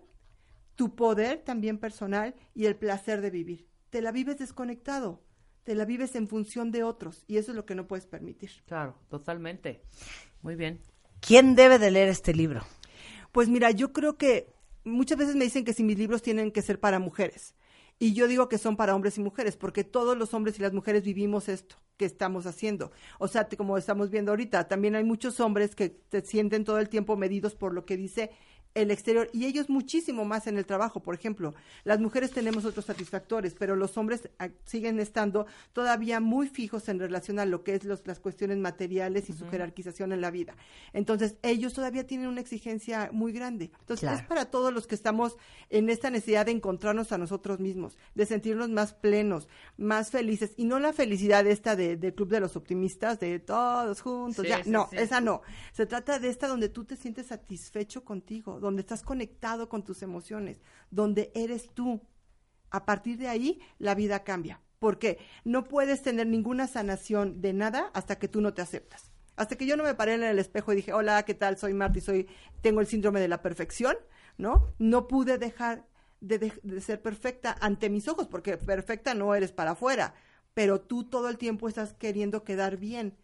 tu 0.74 0.94
poder 0.94 1.38
también 1.38 1.78
personal 1.78 2.34
y 2.55 2.66
el 2.66 2.76
placer 2.76 3.22
de 3.22 3.30
vivir. 3.30 3.66
Te 3.88 4.02
la 4.02 4.12
vives 4.12 4.36
desconectado, 4.36 5.22
te 5.66 5.74
la 5.74 5.84
vives 5.84 6.14
en 6.14 6.28
función 6.28 6.70
de 6.70 6.84
otros 6.84 7.24
y 7.26 7.38
eso 7.38 7.51
es 7.51 7.56
lo 7.56 7.66
que 7.66 7.74
no 7.74 7.88
puedes 7.88 8.06
permitir. 8.06 8.51
Claro, 8.66 8.94
totalmente. 9.10 9.82
Muy 10.40 10.55
bien. 10.55 10.80
¿Quién 11.20 11.56
debe 11.56 11.80
de 11.80 11.90
leer 11.90 12.09
este 12.09 12.32
libro? 12.32 12.62
Pues 13.32 13.48
mira, 13.48 13.72
yo 13.72 13.93
creo 13.93 14.16
que 14.16 14.55
muchas 14.84 15.18
veces 15.18 15.34
me 15.34 15.44
dicen 15.44 15.64
que 15.64 15.72
si 15.72 15.82
mis 15.82 15.98
libros 15.98 16.22
tienen 16.22 16.52
que 16.52 16.62
ser 16.62 16.78
para 16.78 17.01
mujeres. 17.01 17.56
Y 17.98 18.12
yo 18.12 18.28
digo 18.28 18.48
que 18.48 18.59
son 18.59 18.76
para 18.76 18.94
hombres 18.94 19.18
y 19.18 19.22
mujeres, 19.22 19.56
porque 19.56 19.82
todos 19.82 20.16
los 20.16 20.34
hombres 20.34 20.56
y 20.59 20.62
las 20.62 20.72
mujeres 20.72 21.02
vivimos 21.02 21.48
esto 21.48 21.76
que 21.97 22.05
estamos 22.05 22.47
haciendo. 22.47 22.93
O 23.18 23.26
sea, 23.26 23.48
como 23.56 23.76
estamos 23.76 24.10
viendo 24.10 24.30
ahorita, 24.30 24.68
también 24.68 24.94
hay 24.94 25.02
muchos 25.02 25.40
hombres 25.40 25.74
que 25.74 26.01
se 26.12 26.20
sienten 26.20 26.64
todo 26.64 26.78
el 26.78 26.88
tiempo 26.88 27.16
medidos 27.16 27.56
por 27.56 27.74
lo 27.74 27.84
que 27.86 27.97
dice 27.97 28.30
el 28.77 28.90
exterior 28.90 29.28
y 29.32 29.47
ellos 29.47 29.69
muchísimo 29.69 30.24
más 30.24 30.47
en 30.47 30.59
el 30.59 30.66
trabajo, 30.66 31.01
por 31.01 31.15
ejemplo. 31.15 31.55
Las 31.85 31.98
mujeres 31.98 32.31
tenemos 32.31 32.65
otros 32.65 32.85
satisfactores, 32.85 33.55
pero 33.59 33.74
los 33.74 33.97
hombres 33.98 34.28
ah, 34.39 34.48
siguen 34.65 35.01
estando 35.01 35.47
todavía 35.73 36.20
muy 36.20 36.48
fijos 36.48 36.89
en 36.89 36.98
relación 37.01 37.39
a 37.39 37.47
lo 37.47 37.65
que 37.65 37.74
es 37.74 37.85
los- 37.85 38.07
las 38.07 38.20
cuestiones 38.20 38.59
materiales 38.59 39.28
y 39.31 39.32
su 39.32 39.48
jerarquización 39.48 40.12
en 40.12 40.20
la 40.20 40.31
vida. 40.31 40.55
Entonces, 40.93 41.36
ellos 41.43 41.73
todavía 41.74 42.07
tienen 42.07 42.28
una 42.28 42.40
exigencia 42.40 43.11
muy 43.12 43.32
grande. 43.32 43.70
Entonces, 43.81 44.01
Claro. 44.01 44.19
es 44.19 44.24
para 44.27 44.44
todos 44.51 44.73
los 44.73 44.86
que 44.86 44.94
estamos 44.94 45.36
en 45.70 45.89
esta 45.90 46.11
necesidad 46.11 46.47
de 46.47 46.53
encontrarnos 46.53 47.12
a 47.12 47.19
nosotros 47.19 47.59
mismos, 47.61 47.97
de 48.15 48.27
sentirnos 48.27 48.69
más 48.70 48.93
plenos, 48.93 49.48
más 49.77 50.11
felices, 50.11 50.53
y 50.57 50.65
no 50.66 50.78
la 50.78 50.93
felicidad 50.93 51.47
esta 51.47 51.77
de, 51.77 51.97
del 51.97 52.15
Club 52.15 52.28
de 52.28 52.40
los 52.40 52.57
Optimistas, 52.57 53.19
de 53.20 53.39
todos 53.39 54.01
juntos, 54.03 54.44
Sí, 54.44 54.48
ya, 54.51 54.62
sí, 54.62 54.70
no, 54.70 54.89
sí. 54.90 54.97
esa 54.98 55.20
no. 55.20 55.43
Se 55.73 55.86
trata 55.86 56.19
de 56.19 56.28
esta 56.28 56.47
donde 56.47 56.69
tú 56.69 56.85
te 56.85 56.97
sientes 56.97 57.27
satisfecho 57.27 58.05
contigo, 58.05 58.61
donde 58.66 58.82
estás 58.82 59.02
conectado 59.02 59.68
con 59.68 59.84
tus 59.84 60.02
emociones, 60.02 60.59
donde 60.90 61.32
eres 61.34 61.70
tú. 61.74 62.02
A 62.70 62.84
partir 62.84 63.18
de 63.18 63.28
ahí, 63.28 63.60
la 63.78 63.94
vida 63.94 64.24
cambia. 64.24 64.60
Porque 64.78 65.18
no 65.44 65.64
puedes 65.64 66.02
tener 66.02 66.26
ninguna 66.26 66.66
sanación 66.66 67.40
de 67.40 67.52
nada 67.52 67.90
hasta 67.94 68.18
que 68.18 68.28
tú 68.28 68.40
no 68.40 68.52
te 68.55 68.62
aceptas. 68.62 69.10
Hasta 69.36 69.56
que 69.56 69.66
yo 69.66 69.76
no 69.76 69.84
me 69.84 69.94
paré 69.94 70.14
en 70.14 70.22
el 70.22 70.38
espejo 70.38 70.72
y 70.72 70.76
dije, 70.76 70.93
hola, 70.93 71.22
¿qué 71.24 71.34
tal? 71.34 71.56
Soy 71.59 71.74
Marta 71.74 71.98
y 71.98 72.02
soy, 72.02 72.28
tengo 72.62 72.80
el 72.80 72.86
síndrome 72.86 73.20
de 73.20 73.28
la 73.28 73.43
perfección, 73.43 73.97
¿no? 74.38 74.74
No 74.78 75.09
pude 75.09 75.38
dejar 75.38 75.86
de, 76.20 76.38
de- 76.38 76.60
de 76.62 76.80
ser 76.80 77.01
perfecta 77.02 77.56
ante 77.60 77.88
mis 77.90 78.09
ojos, 78.09 78.26
porque 78.28 78.56
perfecta 78.59 79.14
no 79.14 79.34
eres 79.34 79.52
para 79.52 79.72
afuera, 79.72 80.14
pero 80.55 80.80
tú 80.80 81.05
todo 81.05 81.28
el 81.28 81.38
tiempo 81.38 81.68
estás 81.68 81.93
queriendo 81.94 82.44
quedar 82.44 82.76
bien. 82.76 83.16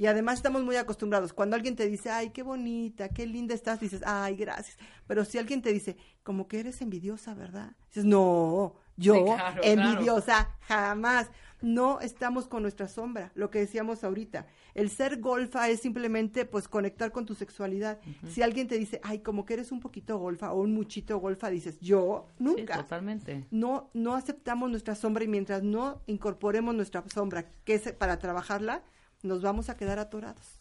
Y 0.00 0.06
además 0.06 0.36
estamos 0.36 0.64
muy 0.64 0.76
acostumbrados. 0.76 1.34
Cuando 1.34 1.56
alguien 1.56 1.76
te 1.76 1.86
dice, 1.86 2.08
ay, 2.08 2.30
qué 2.30 2.42
bonita, 2.42 3.10
qué 3.10 3.26
linda 3.26 3.54
estás, 3.54 3.80
dices, 3.80 4.00
ay, 4.06 4.34
gracias. 4.34 4.78
Pero 5.06 5.26
si 5.26 5.36
alguien 5.36 5.60
te 5.60 5.74
dice, 5.74 5.94
como 6.22 6.48
que 6.48 6.58
eres 6.58 6.80
envidiosa, 6.80 7.34
¿verdad? 7.34 7.72
Dices, 7.88 8.06
no, 8.06 8.76
yo, 8.96 9.12
Sí, 9.14 9.22
claro, 9.24 9.60
envidiosa, 9.62 10.56
jamás. 10.62 11.30
No 11.60 12.00
estamos 12.00 12.46
con 12.48 12.62
nuestra 12.62 12.88
sombra, 12.88 13.30
lo 13.34 13.50
que 13.50 13.58
decíamos 13.58 14.02
ahorita. 14.02 14.46
El 14.72 14.88
ser 14.88 15.20
golfa 15.20 15.68
es 15.68 15.80
simplemente, 15.80 16.46
pues, 16.46 16.66
conectar 16.66 17.12
con 17.12 17.26
tu 17.26 17.34
sexualidad. 17.34 17.98
Si 18.26 18.40
alguien 18.40 18.68
te 18.68 18.78
dice, 18.78 19.02
ay, 19.04 19.18
como 19.18 19.44
que 19.44 19.52
eres 19.52 19.70
un 19.70 19.80
poquito 19.80 20.16
golfa 20.16 20.50
o 20.54 20.62
un 20.62 20.72
muchito 20.72 21.18
golfa, 21.18 21.50
dices, 21.50 21.78
yo, 21.78 22.24
Sí, 22.38 22.44
nunca 22.44 22.76
totalmente. 22.78 23.44
no, 23.50 23.90
no 23.92 24.14
aceptamos 24.14 24.70
nuestra 24.70 24.94
sombra 24.94 25.24
y 25.24 25.28
mientras 25.28 25.62
no 25.62 26.00
incorporemos 26.06 26.74
nuestra 26.74 27.04
sombra, 27.12 27.44
que 27.66 27.74
es 27.74 27.92
para 27.92 28.18
trabajarla, 28.18 28.82
nos 29.22 29.42
vamos 29.42 29.68
a 29.70 29.76
quedar 29.76 29.98
atorados. 29.98 30.58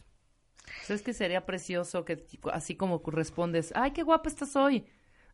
¿Sabes 0.84 1.02
que 1.02 1.14
sería 1.14 1.46
precioso 1.46 2.06
que 2.06 2.26
así 2.54 2.76
como 2.76 3.02
respondes, 3.08 3.72
ay, 3.76 3.92
qué 3.92 4.04
guapa 4.04 4.30
estás 4.30 4.56
hoy? 4.56 4.86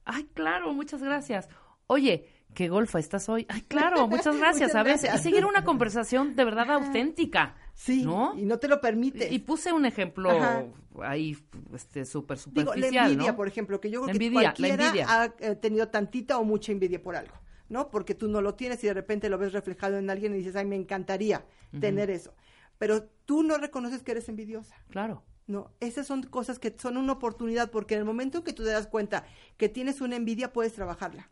Ay, 0.05 0.25
claro, 0.33 0.73
muchas 0.73 1.01
gracias. 1.03 1.49
Oye, 1.87 2.27
qué 2.53 2.69
golfa 2.69 2.99
estás 2.99 3.27
hoy. 3.27 3.45
Ay, 3.49 3.61
claro, 3.61 4.07
muchas 4.07 4.37
gracias, 4.37 4.69
Muchas 4.69 4.71
¿sabes? 4.71 5.01
gracias. 5.01 5.19
Y 5.19 5.23
seguir 5.23 5.45
una 5.45 5.63
conversación 5.63 6.35
de 6.35 6.45
verdad 6.45 6.71
auténtica. 6.71 7.55
Sí, 7.73 8.05
¿no? 8.05 8.33
y 8.37 8.45
no 8.45 8.57
te 8.59 8.69
lo 8.69 8.79
permite. 8.79 9.33
Y 9.33 9.39
puse 9.39 9.73
un 9.73 9.85
ejemplo 9.85 10.29
Ajá. 10.29 10.63
ahí, 11.03 11.37
este, 11.73 12.05
súper 12.05 12.37
Digo, 12.37 12.69
la 12.69 12.75
superficial, 12.75 13.11
envidia, 13.11 13.31
¿no? 13.31 13.35
por 13.35 13.47
ejemplo, 13.49 13.81
que 13.81 13.89
yo 13.89 13.99
creo 14.01 14.07
La 14.13 14.17
que 14.17 14.25
envidia, 14.25 14.41
la 14.41 14.53
cualquiera 14.53 14.85
envidia. 14.85 15.05
ha 15.09 15.25
eh, 15.39 15.55
tenido 15.55 15.89
tantita 15.89 16.37
o 16.39 16.45
mucha 16.45 16.71
envidia 16.71 17.01
por 17.03 17.17
algo, 17.17 17.35
¿no? 17.67 17.89
Porque 17.91 18.15
tú 18.15 18.29
no 18.29 18.39
lo 18.41 18.55
tienes 18.55 18.81
y 18.85 18.87
de 18.87 18.93
repente 18.93 19.27
lo 19.27 19.37
ves 19.37 19.51
reflejado 19.51 19.97
en 19.97 20.09
alguien 20.09 20.33
y 20.33 20.37
dices, 20.37 20.55
ay, 20.55 20.65
me 20.65 20.77
encantaría 20.77 21.45
tener 21.81 22.09
eso. 22.09 22.33
Pero 22.77 23.03
tú 23.25 23.43
no 23.43 23.57
reconoces 23.57 24.03
que 24.03 24.11
eres 24.11 24.29
envidiosa. 24.29 24.75
Claro. 24.89 25.23
No, 25.47 25.71
esas 25.79 26.07
son 26.07 26.23
cosas 26.23 26.57
que 26.57 26.75
son 26.77 26.97
una 26.97 27.13
oportunidad 27.13 27.69
porque 27.69 27.93
en 27.93 27.99
el 27.99 28.05
momento 28.05 28.43
que 28.43 28.53
tú 28.53 28.63
te 28.63 28.71
das 28.71 28.87
cuenta 28.87 29.25
que 29.57 29.69
tienes 29.69 30.01
una 30.01 30.15
envidia, 30.15 30.51
puedes 30.51 30.73
trabajarla. 30.73 31.29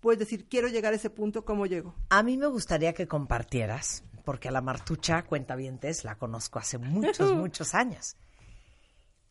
Puedes 0.00 0.20
decir, 0.20 0.48
quiero 0.48 0.68
llegar 0.68 0.92
a 0.92 0.96
ese 0.96 1.10
punto, 1.10 1.44
¿cómo 1.44 1.66
llego? 1.66 1.94
A 2.10 2.22
mí 2.22 2.36
me 2.36 2.46
gustaría 2.46 2.92
que 2.92 3.08
compartieras, 3.08 4.04
porque 4.24 4.48
a 4.48 4.52
la 4.52 4.60
Martucha, 4.60 5.24
cuentavientes, 5.24 6.04
la 6.04 6.16
conozco 6.16 6.60
hace 6.60 6.78
muchos, 6.78 7.32
muchos 7.34 7.74
años. 7.74 8.16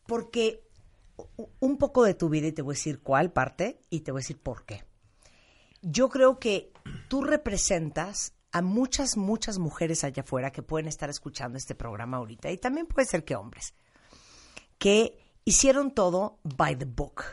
Porque 0.06 0.66
un 1.60 1.78
poco 1.78 2.04
de 2.04 2.14
tu 2.14 2.28
vida, 2.28 2.48
y 2.48 2.52
te 2.52 2.62
voy 2.62 2.74
a 2.74 2.76
decir 2.76 3.00
cuál 3.00 3.32
parte, 3.32 3.80
y 3.88 4.00
te 4.00 4.12
voy 4.12 4.20
a 4.20 4.22
decir 4.22 4.38
por 4.38 4.66
qué. 4.66 4.84
Yo 5.80 6.10
creo 6.10 6.38
que 6.38 6.72
tú 7.08 7.22
representas 7.22 8.34
a 8.56 8.62
muchas, 8.62 9.18
muchas 9.18 9.58
mujeres 9.58 10.02
allá 10.02 10.22
afuera 10.22 10.50
que 10.50 10.62
pueden 10.62 10.88
estar 10.88 11.10
escuchando 11.10 11.58
este 11.58 11.74
programa 11.74 12.16
ahorita, 12.16 12.50
y 12.50 12.56
también 12.56 12.86
puede 12.86 13.06
ser 13.06 13.22
que 13.22 13.36
hombres, 13.36 13.74
que 14.78 15.18
hicieron 15.44 15.90
todo 15.90 16.38
by 16.42 16.76
the 16.78 16.86
book, 16.86 17.24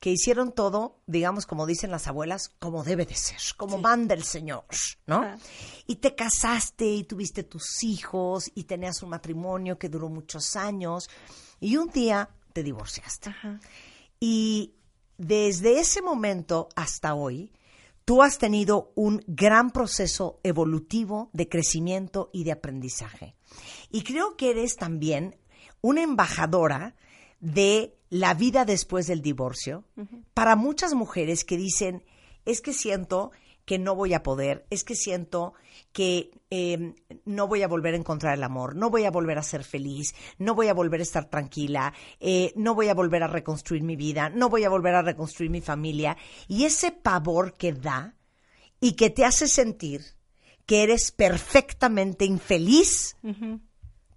que 0.00 0.10
hicieron 0.10 0.52
todo, 0.52 1.02
digamos, 1.06 1.44
como 1.44 1.66
dicen 1.66 1.90
las 1.90 2.06
abuelas, 2.06 2.48
como 2.58 2.82
debe 2.82 3.04
de 3.04 3.14
ser, 3.14 3.38
como 3.58 3.76
manda 3.76 4.14
el 4.14 4.24
Señor, 4.24 4.64
¿no? 5.06 5.16
Ajá. 5.16 5.38
Y 5.86 5.96
te 5.96 6.14
casaste 6.14 6.86
y 6.86 7.04
tuviste 7.04 7.42
tus 7.42 7.82
hijos 7.82 8.50
y 8.54 8.64
tenías 8.64 9.02
un 9.02 9.10
matrimonio 9.10 9.78
que 9.78 9.90
duró 9.90 10.08
muchos 10.08 10.56
años 10.56 11.10
y 11.60 11.76
un 11.76 11.90
día 11.90 12.30
te 12.54 12.62
divorciaste. 12.62 13.34
Y 14.18 14.76
desde 15.18 15.78
ese 15.78 16.00
momento 16.00 16.70
hasta 16.74 17.14
hoy, 17.14 17.52
tú 18.04 18.22
has 18.22 18.38
tenido 18.38 18.92
un 18.94 19.22
gran 19.26 19.70
proceso 19.70 20.40
evolutivo 20.42 21.30
de 21.32 21.48
crecimiento 21.48 22.30
y 22.32 22.44
de 22.44 22.52
aprendizaje. 22.52 23.34
Y 23.90 24.02
creo 24.02 24.36
que 24.36 24.50
eres 24.50 24.76
también 24.76 25.36
una 25.80 26.02
embajadora 26.02 26.94
de 27.40 27.96
la 28.10 28.34
vida 28.34 28.64
después 28.64 29.06
del 29.06 29.22
divorcio 29.22 29.84
para 30.34 30.56
muchas 30.56 30.94
mujeres 30.94 31.44
que 31.44 31.56
dicen, 31.56 32.04
es 32.44 32.60
que 32.60 32.72
siento 32.72 33.32
que 33.64 33.78
no 33.78 33.94
voy 33.94 34.14
a 34.14 34.22
poder, 34.22 34.66
es 34.70 34.84
que 34.84 34.94
siento 34.94 35.54
que 35.92 36.30
eh, 36.50 36.94
no 37.24 37.48
voy 37.48 37.62
a 37.62 37.68
volver 37.68 37.94
a 37.94 37.96
encontrar 37.96 38.34
el 38.34 38.42
amor, 38.42 38.76
no 38.76 38.90
voy 38.90 39.04
a 39.04 39.10
volver 39.10 39.38
a 39.38 39.42
ser 39.42 39.64
feliz, 39.64 40.14
no 40.38 40.54
voy 40.54 40.68
a 40.68 40.74
volver 40.74 41.00
a 41.00 41.04
estar 41.04 41.30
tranquila, 41.30 41.94
eh, 42.20 42.52
no 42.56 42.74
voy 42.74 42.88
a 42.88 42.94
volver 42.94 43.22
a 43.22 43.28
reconstruir 43.28 43.82
mi 43.82 43.96
vida, 43.96 44.28
no 44.28 44.48
voy 44.48 44.64
a 44.64 44.68
volver 44.68 44.94
a 44.94 45.02
reconstruir 45.02 45.50
mi 45.50 45.60
familia. 45.60 46.16
Y 46.46 46.64
ese 46.64 46.92
pavor 46.92 47.54
que 47.54 47.72
da 47.72 48.14
y 48.80 48.92
que 48.92 49.10
te 49.10 49.24
hace 49.24 49.48
sentir 49.48 50.02
que 50.66 50.82
eres 50.82 51.10
perfectamente 51.10 52.24
infeliz 52.24 53.16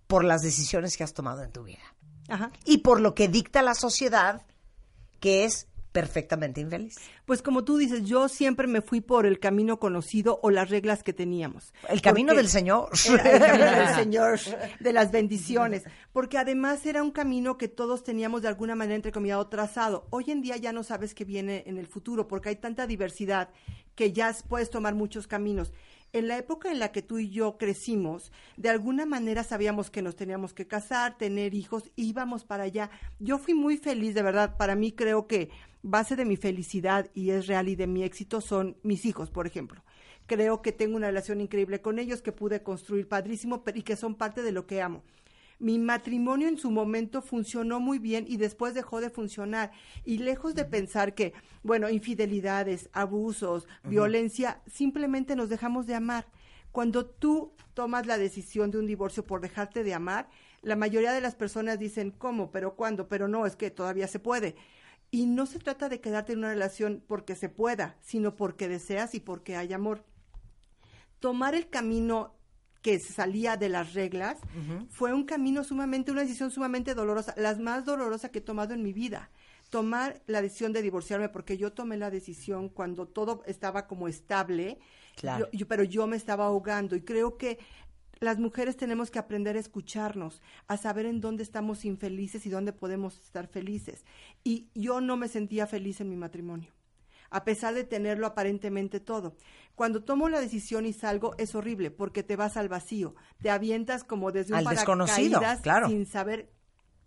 por 0.07 0.23
las 0.23 0.41
decisiones 0.41 0.97
que 0.97 1.03
has 1.03 1.13
tomado 1.13 1.43
en 1.43 1.51
tu 1.51 1.63
vida. 1.63 1.95
Ajá. 2.29 2.51
Y 2.65 2.79
por 2.79 2.99
lo 2.99 3.13
que 3.13 3.27
dicta 3.27 3.61
la 3.61 3.75
sociedad, 3.75 4.45
que 5.19 5.45
es 5.45 5.67
perfectamente 5.97 6.61
infeliz. 6.61 6.99
Pues 7.25 7.41
como 7.41 7.63
tú 7.63 7.75
dices, 7.75 8.03
yo 8.03 8.29
siempre 8.29 8.67
me 8.67 8.83
fui 8.83 9.01
por 9.01 9.25
el 9.25 9.39
camino 9.39 9.79
conocido 9.79 10.39
o 10.43 10.51
las 10.51 10.69
reglas 10.69 11.01
que 11.01 11.11
teníamos. 11.11 11.73
El 11.89 12.03
camino 12.03 12.35
del 12.35 12.49
Señor. 12.49 12.89
Era 13.09 13.31
el 13.33 13.39
camino 13.39 13.71
del 13.71 13.95
Señor, 13.95 14.39
de 14.79 14.93
las 14.93 15.11
bendiciones. 15.11 15.85
Porque 16.13 16.37
además 16.37 16.85
era 16.85 17.01
un 17.01 17.09
camino 17.09 17.57
que 17.57 17.67
todos 17.67 18.03
teníamos 18.03 18.43
de 18.43 18.47
alguna 18.47 18.75
manera, 18.75 18.95
entre 18.95 19.11
comillas, 19.11 19.49
trazado. 19.49 20.05
Hoy 20.11 20.25
en 20.27 20.43
día 20.43 20.55
ya 20.57 20.71
no 20.71 20.83
sabes 20.83 21.15
qué 21.15 21.25
viene 21.25 21.63
en 21.65 21.79
el 21.79 21.87
futuro, 21.87 22.27
porque 22.27 22.49
hay 22.49 22.57
tanta 22.57 22.85
diversidad 22.85 23.49
que 23.95 24.13
ya 24.13 24.35
puedes 24.47 24.69
tomar 24.69 24.93
muchos 24.93 25.25
caminos. 25.25 25.73
En 26.13 26.27
la 26.27 26.37
época 26.37 26.71
en 26.71 26.79
la 26.79 26.91
que 26.91 27.01
tú 27.01 27.19
y 27.19 27.29
yo 27.29 27.57
crecimos, 27.57 28.31
de 28.55 28.69
alguna 28.69 29.05
manera 29.05 29.43
sabíamos 29.43 29.91
que 29.91 30.01
nos 30.01 30.15
teníamos 30.15 30.53
que 30.53 30.65
casar, 30.65 31.17
tener 31.17 31.53
hijos, 31.53 31.91
íbamos 31.95 32.45
para 32.45 32.63
allá. 32.63 32.89
Yo 33.19 33.37
fui 33.37 33.53
muy 33.53 33.77
feliz, 33.77 34.15
de 34.15 34.23
verdad. 34.23 34.55
Para 34.57 34.75
mí 34.75 34.93
creo 34.93 35.27
que 35.27 35.49
base 35.83 36.15
de 36.15 36.25
mi 36.25 36.37
felicidad 36.37 37.09
y 37.13 37.31
es 37.31 37.47
real 37.47 37.67
y 37.67 37.75
de 37.75 37.87
mi 37.87 38.03
éxito 38.03 38.41
son 38.41 38.77
mis 38.83 39.05
hijos, 39.05 39.29
por 39.29 39.47
ejemplo. 39.47 39.83
Creo 40.27 40.61
que 40.61 40.71
tengo 40.71 40.95
una 40.95 41.07
relación 41.07 41.39
increíble 41.39 41.81
con 41.81 41.99
ellos, 41.99 42.21
que 42.21 42.31
pude 42.31 42.63
construir 42.63 43.07
padrísimo 43.07 43.63
pero- 43.63 43.77
y 43.77 43.83
que 43.83 43.95
son 43.95 44.15
parte 44.15 44.41
de 44.41 44.51
lo 44.51 44.65
que 44.65 44.81
amo. 44.81 45.03
Mi 45.59 45.79
matrimonio 45.79 46.47
en 46.47 46.57
su 46.57 46.69
momento 46.69 47.21
funcionó 47.21 47.79
muy 47.79 47.97
bien 47.97 48.25
y 48.27 48.37
después 48.37 48.73
dejó 48.73 49.01
de 49.01 49.09
funcionar. 49.09 49.71
Y 50.05 50.19
lejos 50.19 50.53
de 50.53 50.65
pensar 50.65 51.15
que, 51.15 51.33
bueno, 51.63 51.89
infidelidades, 51.89 52.89
abusos, 52.93 53.67
violencia, 53.83 54.61
simplemente 54.67 55.35
nos 55.35 55.49
dejamos 55.49 55.87
de 55.87 55.95
amar. 55.95 56.27
Cuando 56.71 57.07
tú 57.07 57.53
tomas 57.73 58.05
la 58.05 58.19
decisión 58.19 58.69
de 58.69 58.77
un 58.77 58.85
divorcio 58.85 59.25
por 59.25 59.41
dejarte 59.41 59.83
de 59.83 59.95
amar, 59.95 60.29
la 60.61 60.75
mayoría 60.75 61.11
de 61.11 61.21
las 61.21 61.33
personas 61.33 61.79
dicen, 61.79 62.11
¿cómo? 62.11 62.51
¿Pero 62.51 62.75
cuándo? 62.75 63.07
Pero 63.07 63.27
no, 63.27 63.45
es 63.45 63.55
que 63.55 63.71
todavía 63.71 64.07
se 64.07 64.19
puede. 64.19 64.55
Y 65.09 65.25
no 65.25 65.45
se 65.45 65.59
trata 65.59 65.89
de 65.89 66.01
quedarte 66.01 66.33
en 66.33 66.39
una 66.39 66.49
relación 66.49 67.03
porque 67.07 67.35
se 67.35 67.49
pueda, 67.49 67.95
sino 68.01 68.35
porque 68.35 68.67
deseas 68.67 69.15
y 69.15 69.19
porque 69.19 69.55
hay 69.55 69.73
amor. 69.73 70.03
Tomar 71.19 71.55
el 71.55 71.69
camino 71.69 72.36
que 72.87 72.99
salía 72.99 73.57
de 73.57 73.67
las 73.67 73.93
reglas 73.93 74.37
fue 74.89 75.13
un 75.13 75.25
camino 75.25 75.65
sumamente, 75.65 76.09
una 76.09 76.21
decisión 76.21 76.51
sumamente 76.51 76.95
dolorosa, 76.95 77.33
la 77.35 77.53
más 77.55 77.83
dolorosa 77.83 78.29
que 78.29 78.39
he 78.39 78.41
tomado 78.41 78.73
en 78.73 78.81
mi 78.81 78.93
vida. 78.93 79.29
Tomar 79.69 80.21
la 80.25 80.41
decisión 80.41 80.71
de 80.71 80.81
divorciarme, 80.81 81.27
porque 81.27 81.57
yo 81.57 81.73
tomé 81.73 81.97
la 81.97 82.09
decisión 82.09 82.69
cuando 82.69 83.05
todo 83.05 83.43
estaba 83.45 83.87
como 83.87 84.07
estable, 84.07 84.79
Claro. 85.17 85.49
yo- 85.51 85.59
yo- 85.59 85.67
pero 85.67 85.83
yo 85.83 86.07
me 86.07 86.15
estaba 86.15 86.45
ahogando 86.45 86.95
y 86.95 87.01
creo 87.01 87.37
que 87.37 87.59
las 88.21 88.39
mujeres 88.39 88.77
tenemos 88.77 89.11
que 89.11 89.19
aprender 89.19 89.57
a 89.57 89.59
escucharnos, 89.59 90.41
a 90.69 90.77
saber 90.77 91.07
en 91.07 91.19
dónde 91.19 91.43
estamos 91.43 91.83
infelices 91.83 92.45
y 92.45 92.49
dónde 92.49 92.71
podemos 92.71 93.19
estar 93.19 93.47
felices. 93.47 94.05
Y 94.45 94.69
yo 94.75 95.01
no 95.01 95.17
me 95.17 95.27
sentía 95.27 95.67
feliz 95.67 95.99
en 95.99 96.09
mi 96.09 96.15
matrimonio 96.15 96.71
a 97.29 97.43
pesar 97.43 97.73
de 97.73 97.83
tenerlo 97.83 98.27
aparentemente 98.27 98.99
todo. 98.99 99.35
Cuando 99.75 100.03
tomo 100.03 100.29
la 100.29 100.39
decisión 100.39 100.85
y 100.85 100.93
salgo 100.93 101.35
es 101.37 101.53
horrible 101.55 101.91
porque 101.91 102.23
te 102.23 102.35
vas 102.35 102.57
al 102.57 102.69
vacío, 102.69 103.15
te 103.41 103.49
avientas 103.49 104.03
como 104.03 104.31
desde 104.31 104.53
un 104.53 104.59
Al 104.59 104.65
desconocido, 104.75 105.39
claro. 105.61 105.87
sin 105.87 106.05
saber 106.05 106.51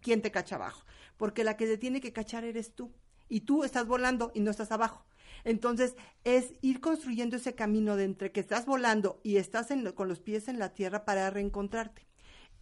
quién 0.01 0.23
te 0.23 0.31
cacha 0.31 0.57
abajo, 0.57 0.85
porque 1.17 1.45
la 1.45 1.57
que 1.57 1.67
te 1.67 1.79
tiene 1.79 2.01
que 2.01 2.13
cachar 2.13 2.45
eres 2.45 2.75
tú 2.75 2.93
y 3.29 3.41
tú 3.41 3.65
estás 3.65 3.87
volando 3.87 4.31
y 4.35 4.41
no 4.41 4.51
estás 4.51 4.73
abajo. 4.73 5.05
Entonces 5.45 5.95
es 6.25 6.53
ir 6.61 6.81
construyendo 6.81 7.37
ese 7.37 7.55
camino 7.55 7.97
de 7.97 8.05
entre 8.05 8.31
que 8.33 8.41
estás 8.41 8.67
volando 8.67 9.21
y 9.23 9.37
estás 9.37 9.71
en- 9.71 9.91
con 9.93 10.09
los 10.09 10.21
pies 10.21 10.49
en 10.49 10.59
la 10.59 10.75
tierra 10.75 11.05
para 11.05 11.31
reencontrarte. 11.31 12.07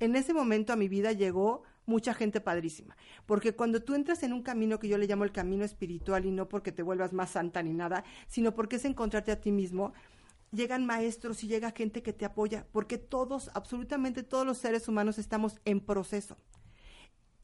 En 0.00 0.16
ese 0.16 0.32
momento 0.32 0.72
a 0.72 0.76
mi 0.76 0.88
vida 0.88 1.12
llegó 1.12 1.62
mucha 1.86 2.14
gente 2.14 2.40
padrísima, 2.40 2.96
porque 3.26 3.54
cuando 3.54 3.82
tú 3.82 3.94
entras 3.94 4.22
en 4.22 4.32
un 4.32 4.42
camino 4.42 4.78
que 4.78 4.88
yo 4.88 4.98
le 4.98 5.06
llamo 5.06 5.24
el 5.24 5.32
camino 5.32 5.64
espiritual 5.64 6.26
y 6.26 6.30
no 6.30 6.48
porque 6.48 6.70
te 6.70 6.82
vuelvas 6.82 7.12
más 7.12 7.30
santa 7.30 7.62
ni 7.62 7.72
nada, 7.72 8.04
sino 8.28 8.54
porque 8.54 8.76
es 8.76 8.84
encontrarte 8.84 9.32
a 9.32 9.40
ti 9.40 9.50
mismo, 9.52 9.94
llegan 10.52 10.86
maestros 10.86 11.42
y 11.44 11.48
llega 11.48 11.70
gente 11.70 12.02
que 12.02 12.12
te 12.12 12.24
apoya, 12.24 12.66
porque 12.72 12.98
todos, 12.98 13.50
absolutamente 13.54 14.22
todos 14.22 14.46
los 14.46 14.58
seres 14.58 14.86
humanos 14.86 15.18
estamos 15.18 15.60
en 15.64 15.80
proceso. 15.80 16.36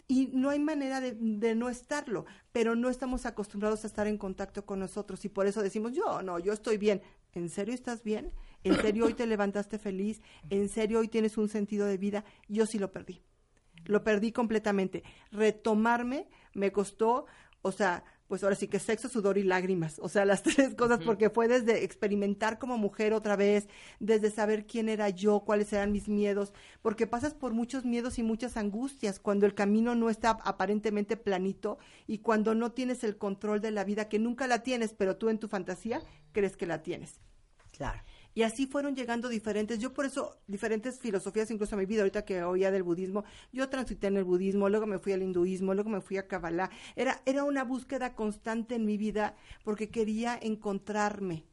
Y 0.07 0.29
no 0.35 0.51
hay 0.51 0.59
manera 0.59 1.01
de, 1.01 1.13
de 1.13 1.55
no 1.55 1.71
estarlo, 1.71 2.27
pero 2.53 2.77
no 2.77 2.91
estamos 2.91 3.25
acostumbrados 3.25 3.85
a 3.85 3.87
estar 3.87 4.07
en 4.07 4.19
contacto 4.19 4.67
con 4.67 4.79
nosotros 4.79 5.25
y 5.25 5.31
por 5.31 5.47
eso 5.47 5.63
decimos, 5.63 5.93
yo 5.93 6.21
no, 6.23 6.39
yo 6.39 6.53
estoy 6.53 6.77
bien. 6.77 7.01
¿En 7.33 7.49
serio 7.49 7.75
estás 7.75 8.05
bien? 8.05 8.31
¿En 8.65 8.81
serio 8.81 9.05
hoy 9.05 9.15
te 9.15 9.27
levantaste 9.27 9.79
feliz? 9.79 10.23
¿En 10.51 10.69
serio 10.69 11.01
hoy 11.01 11.09
tienes 11.09 11.37
un 11.37 11.49
sentido 11.49 11.87
de 11.87 11.99
vida? 11.99 12.25
Yo 12.49 12.67
sí 12.67 12.79
lo 12.79 12.91
perdí. 12.91 13.23
Lo 13.85 14.03
perdí 14.03 14.33
completamente. 14.33 15.05
Retomarme 15.31 16.29
me 16.55 16.73
costó, 16.73 17.27
o 17.61 17.73
sea, 17.73 18.05
pues 18.27 18.43
ahora 18.43 18.57
sí 18.57 18.69
que 18.69 18.79
sexo, 18.79 19.09
sudor 19.09 19.37
y 19.37 19.43
lágrimas. 19.43 19.99
O 19.99 20.09
sea, 20.09 20.25
las 20.25 20.43
tres 20.43 20.75
cosas, 20.75 21.01
porque 21.05 21.31
fue 21.31 21.47
desde 21.47 21.85
experimentar 21.85 22.59
como 22.59 22.79
mujer 22.79 23.13
otra 23.13 23.37
vez, 23.37 23.69
desde 24.01 24.31
saber 24.31 24.67
quién 24.67 24.89
era 24.89 25.11
yo, 25.11 25.41
cuáles 25.41 25.73
eran 25.73 25.93
mis 25.93 26.09
miedos, 26.09 26.55
porque 26.81 27.07
pasas 27.07 27.35
por 27.35 27.53
muchos 27.53 27.85
miedos 27.85 28.19
y 28.19 28.23
muchas 28.23 28.57
angustias 28.57 29.21
cuando 29.21 29.45
el 29.47 29.55
camino 29.55 29.95
no 29.95 30.09
está 30.09 30.31
aparentemente 30.31 31.17
planito 31.17 31.79
y 32.07 32.19
cuando 32.19 32.55
no 32.55 32.73
tienes 32.73 33.05
el 33.05 33.19
control 33.19 33.61
de 33.61 33.73
la 33.73 33.85
vida, 33.85 34.09
que 34.09 34.19
nunca 34.19 34.47
la 34.47 34.63
tienes, 34.63 34.95
pero 34.95 35.17
tú 35.17 35.29
en 35.29 35.39
tu 35.39 35.49
fantasía 35.49 36.01
crees 36.33 36.57
que 36.57 36.67
la 36.67 36.83
tienes. 36.83 37.21
Claro. 37.73 38.01
Y 38.35 38.43
así 38.43 38.67
fueron 38.67 38.97
llegando 38.97 39.29
diferentes, 39.29 39.79
yo 39.79 39.93
por 39.93 40.07
eso, 40.07 40.37
diferentes 40.49 40.99
filosofías 40.99 41.51
incluso 41.53 41.77
a 41.77 41.79
mi 41.79 41.87
vida, 41.87 42.01
ahorita 42.03 42.25
que 42.25 42.43
oía 42.43 42.73
del 42.73 42.83
budismo, 42.83 43.25
yo 43.53 43.69
transité 43.69 44.09
en 44.09 44.17
el 44.17 44.25
budismo, 44.25 44.69
luego 44.69 44.87
me 44.87 44.99
fui 44.99 45.13
al 45.13 45.23
hinduismo, 45.23 45.73
luego 45.73 45.89
me 45.91 46.01
fui 46.01 46.17
a 46.17 46.27
Kabbalah. 46.27 46.71
Era, 46.97 47.23
era 47.27 47.45
una 47.45 47.63
búsqueda 47.63 48.15
constante 48.15 48.75
en 48.75 48.85
mi 48.85 48.97
vida 48.97 49.37
porque 49.63 49.89
quería 49.89 50.37
encontrarme. 50.41 51.45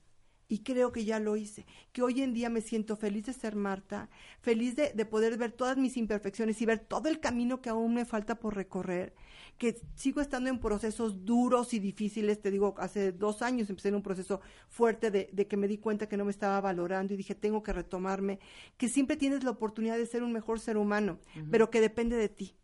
Y 0.48 0.64
creo 0.64 0.92
que 0.92 1.06
ya 1.06 1.20
lo 1.20 1.38
hice, 1.38 1.66
que 1.94 2.02
hoy 2.02 2.22
en 2.22 2.34
día 2.34 2.50
me 2.50 2.60
siento 2.60 2.98
feliz 2.98 3.26
de 3.26 3.32
ser 3.32 3.56
Marta, 3.56 4.10
feliz 4.42 4.76
de, 4.76 4.92
de 4.94 5.06
poder 5.06 5.38
ver 5.38 5.54
todas 5.54 5.78
mis 5.78 5.96
imperfecciones 5.96 6.62
y 6.62 6.66
ver 6.66 6.80
todo 6.80 7.08
el 7.08 7.22
camino 7.22 7.62
que 7.62 7.70
aún 7.70 7.94
me 7.94 8.04
falta 8.04 8.36
por 8.36 8.56
recorrer, 8.56 9.14
que 9.62 9.80
sigo 9.94 10.22
estando 10.22 10.50
en 10.50 10.58
procesos 10.58 11.24
duros 11.24 11.76
y 11.76 11.80
difíciles, 11.80 12.42
te 12.42 12.50
digo, 12.50 12.74
hace 12.80 13.12
dos 13.12 13.44
años 13.44 13.70
empecé 13.70 13.90
en 13.90 13.96
un 13.96 14.02
proceso 14.02 14.42
fuerte 14.70 15.12
de, 15.12 15.30
de 15.32 15.46
que 15.46 15.56
me 15.56 15.68
di 15.68 15.78
cuenta 15.78 16.10
que 16.10 16.18
no 16.18 16.26
me 16.26 16.32
estaba 16.32 16.60
valorando 16.62 17.14
y 17.14 17.18
dije, 17.18 17.36
tengo 17.36 17.62
que 17.62 17.72
retomarme, 17.72 18.40
que 18.78 18.90
siempre 18.90 19.18
tienes 19.18 19.44
la 19.44 19.52
oportunidad 19.52 20.00
de 20.00 20.08
ser 20.08 20.24
un 20.24 20.34
mejor 20.34 20.60
ser 20.60 20.78
humano, 20.78 21.20
pero 21.52 21.70
que 21.70 21.80
depende 21.80 22.16
de 22.16 22.28
ti 22.28 22.56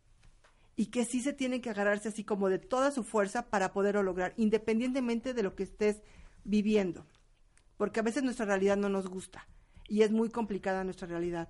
y 0.75 0.87
que 0.87 1.05
sí 1.05 1.21
se 1.21 1.33
tienen 1.33 1.61
que 1.61 1.69
agarrarse 1.69 2.09
así 2.09 2.23
como 2.23 2.49
de 2.49 2.57
toda 2.57 2.89
su 2.89 3.03
fuerza 3.03 3.47
para 3.51 3.73
poderlo 3.73 4.01
lograr, 4.01 4.33
independientemente 4.35 5.35
de 5.35 5.43
lo 5.43 5.53
que 5.53 5.61
estés 5.61 6.01
viviendo. 6.45 7.05
Porque 7.77 7.99
a 7.99 8.03
veces 8.03 8.23
nuestra 8.23 8.47
realidad 8.47 8.75
no 8.75 8.89
nos 8.89 9.07
gusta 9.07 9.47
y 9.87 10.01
es 10.01 10.09
muy 10.09 10.31
complicada 10.31 10.83
nuestra 10.83 11.07
realidad. 11.07 11.47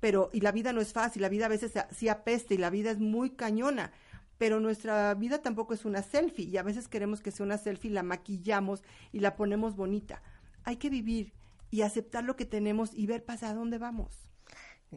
Pero, 0.00 0.30
y 0.32 0.40
la 0.40 0.52
vida 0.52 0.72
no 0.72 0.80
es 0.80 0.94
fácil, 0.94 1.20
la 1.20 1.28
vida 1.28 1.44
a 1.44 1.50
veces 1.50 1.72
sí 1.90 2.08
apesta 2.08 2.54
y 2.54 2.56
la 2.56 2.70
vida 2.70 2.90
es 2.90 2.98
muy 2.98 3.32
cañona. 3.36 3.92
Pero 4.38 4.60
nuestra 4.60 5.14
vida 5.14 5.40
tampoco 5.40 5.74
es 5.74 5.84
una 5.84 6.02
selfie 6.02 6.46
y 6.46 6.56
a 6.56 6.62
veces 6.62 6.88
queremos 6.88 7.20
que 7.20 7.30
sea 7.30 7.46
una 7.46 7.58
selfie, 7.58 7.90
la 7.90 8.02
maquillamos 8.02 8.82
y 9.12 9.20
la 9.20 9.34
ponemos 9.36 9.76
bonita. 9.76 10.22
Hay 10.64 10.76
que 10.76 10.90
vivir 10.90 11.32
y 11.70 11.82
aceptar 11.82 12.24
lo 12.24 12.36
que 12.36 12.44
tenemos 12.44 12.92
y 12.94 13.06
ver 13.06 13.24
para 13.24 13.54
dónde 13.54 13.78
vamos. 13.78 14.26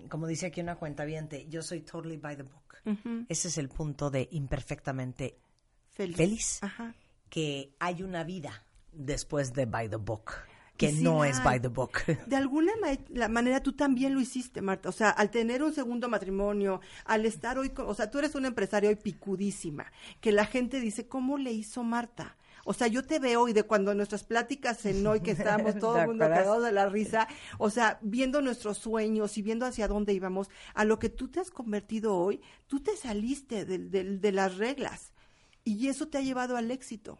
Como 0.10 0.28
dice 0.28 0.48
aquí 0.48 0.62
una 0.62 0.76
cuenta 0.76 1.06
yo 1.48 1.62
soy 1.62 1.82
totally 1.82 2.18
by 2.18 2.36
the 2.36 2.44
book. 2.44 2.76
Ese 3.28 3.48
es 3.48 3.58
el 3.58 3.70
punto 3.70 4.10
de 4.10 4.28
imperfectamente 4.32 5.40
Feliz. 5.90 6.18
feliz. 6.18 6.64
Ajá. 6.64 6.96
Que 7.30 7.76
hay 7.80 8.04
una 8.04 8.24
vida 8.24 8.64
después 8.92 9.54
de 9.54 9.66
by 9.66 9.90
the 9.90 9.98
book, 9.98 10.32
que 10.80 10.92
sí 10.92 11.04
no 11.04 11.24
es 11.26 11.44
by 11.44 11.62
the 11.62 11.68
book. 11.68 12.00
De 12.28 12.36
alguna 12.36 12.72
ma- 12.82 12.98
la 13.10 13.28
manera 13.30 13.62
tú 13.62 13.74
también 13.74 14.14
lo 14.14 14.22
hiciste, 14.22 14.62
Marta. 14.62 14.90
O 14.90 14.92
sea, 14.92 15.10
al 15.12 15.30
tener 15.30 15.62
un 15.62 15.74
segundo 15.74 16.10
matrimonio, 16.10 16.82
al 17.06 17.26
estar 17.26 17.58
hoy, 17.60 17.70
con- 17.70 17.88
o 17.88 17.94
sea, 17.94 18.10
tú 18.10 18.18
eres 18.20 18.34
una 18.36 18.48
empresaria 18.48 18.90
hoy 18.90 18.96
picudísima, 18.96 19.92
que 20.22 20.32
la 20.32 20.46
gente 20.46 20.80
dice, 20.80 21.08
¿cómo 21.08 21.38
le 21.38 21.52
hizo 21.52 21.84
Marta? 21.84 22.36
O 22.66 22.74
sea, 22.74 22.88
yo 22.88 23.04
te 23.04 23.20
veo 23.20 23.48
y 23.48 23.54
de 23.54 23.64
cuando 23.64 23.96
nuestras 23.96 24.24
pláticas 24.24 24.86
en 24.86 25.06
hoy 25.08 25.22
que 25.22 25.32
estábamos 25.32 25.76
todo 25.80 25.94
¿Te 25.96 26.02
el 26.02 26.08
mundo 26.08 26.26
cagados 26.28 26.64
de 26.64 26.72
la 26.72 26.88
risa, 26.90 27.28
o 27.58 27.70
sea, 27.70 27.98
viendo 28.02 28.42
nuestros 28.42 28.78
sueños 28.78 29.38
y 29.38 29.42
viendo 29.42 29.66
hacia 29.66 29.88
dónde 29.88 30.14
íbamos, 30.14 30.50
a 30.76 30.84
lo 30.86 31.00
que 31.00 31.10
tú 31.10 31.30
te 31.30 31.40
has 31.40 31.52
convertido 31.52 32.16
hoy, 32.16 32.42
tú 32.68 32.80
te 32.82 32.96
saliste 32.96 33.66
de, 33.66 33.78
de- 33.80 34.18
de 34.18 34.32
las 34.32 34.58
reglas 34.58 35.14
y 35.64 35.88
eso 35.88 36.08
te 36.10 36.18
ha 36.18 36.22
llevado 36.22 36.58
al 36.58 36.70
éxito. 36.70 37.18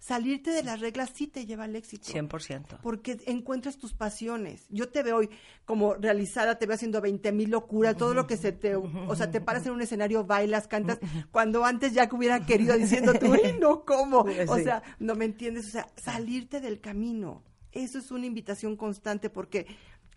Salirte 0.00 0.52
de 0.52 0.62
las 0.62 0.80
reglas 0.80 1.10
sí 1.12 1.26
te 1.26 1.44
lleva 1.44 1.64
al 1.64 1.74
éxito 1.74 2.04
100%. 2.10 2.78
porque 2.82 3.18
encuentras 3.26 3.78
tus 3.78 3.94
pasiones. 3.94 4.64
Yo 4.68 4.88
te 4.90 5.02
veo 5.02 5.16
hoy 5.16 5.30
como 5.64 5.94
realizada, 5.94 6.56
te 6.58 6.66
veo 6.66 6.76
haciendo 6.76 7.00
20 7.00 7.32
mil 7.32 7.50
locuras, 7.50 7.96
todo 7.96 8.14
lo 8.14 8.26
que 8.26 8.36
se 8.36 8.52
te, 8.52 8.76
o 8.76 9.16
sea, 9.16 9.30
te 9.30 9.40
paras 9.40 9.66
en 9.66 9.72
un 9.72 9.82
escenario, 9.82 10.24
bailas, 10.24 10.68
cantas, 10.68 10.98
cuando 11.32 11.64
antes 11.64 11.92
ya 11.92 12.08
que 12.08 12.14
hubiera 12.16 12.46
querido 12.46 12.76
diciendo 12.76 13.12
tú, 13.14 13.32
"Ay, 13.32 13.56
no, 13.60 13.84
¿cómo? 13.84 14.24
O 14.48 14.56
sea, 14.58 14.82
no 15.00 15.14
me 15.16 15.24
entiendes, 15.24 15.66
o 15.66 15.70
sea, 15.70 15.88
salirte 15.96 16.60
del 16.60 16.80
camino. 16.80 17.42
Eso 17.72 17.98
es 17.98 18.10
una 18.10 18.26
invitación 18.26 18.76
constante 18.76 19.30
porque 19.30 19.66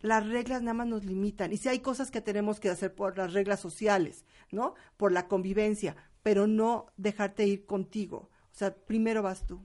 Las 0.03 0.25
reglas 0.27 0.63
nada 0.63 0.73
más 0.73 0.87
nos 0.87 1.05
limitan. 1.05 1.53
Y 1.53 1.57
si 1.57 1.69
hay 1.69 1.77
cosas 1.77 2.09
que 2.09 2.21
tenemos 2.21 2.59
que 2.59 2.69
hacer 2.69 2.95
por 2.95 3.19
las 3.19 3.33
reglas 3.33 3.59
sociales, 3.59 4.25
¿no? 4.51 4.73
Por 4.97 5.11
la 5.11 5.27
convivencia, 5.27 5.95
pero 6.23 6.47
no 6.47 6.87
dejarte 6.97 7.45
ir 7.45 7.67
contigo. 7.67 8.31
O 8.51 8.55
sea, 8.55 8.73
primero 8.75 9.21
vas 9.21 9.45
tú. 9.45 9.63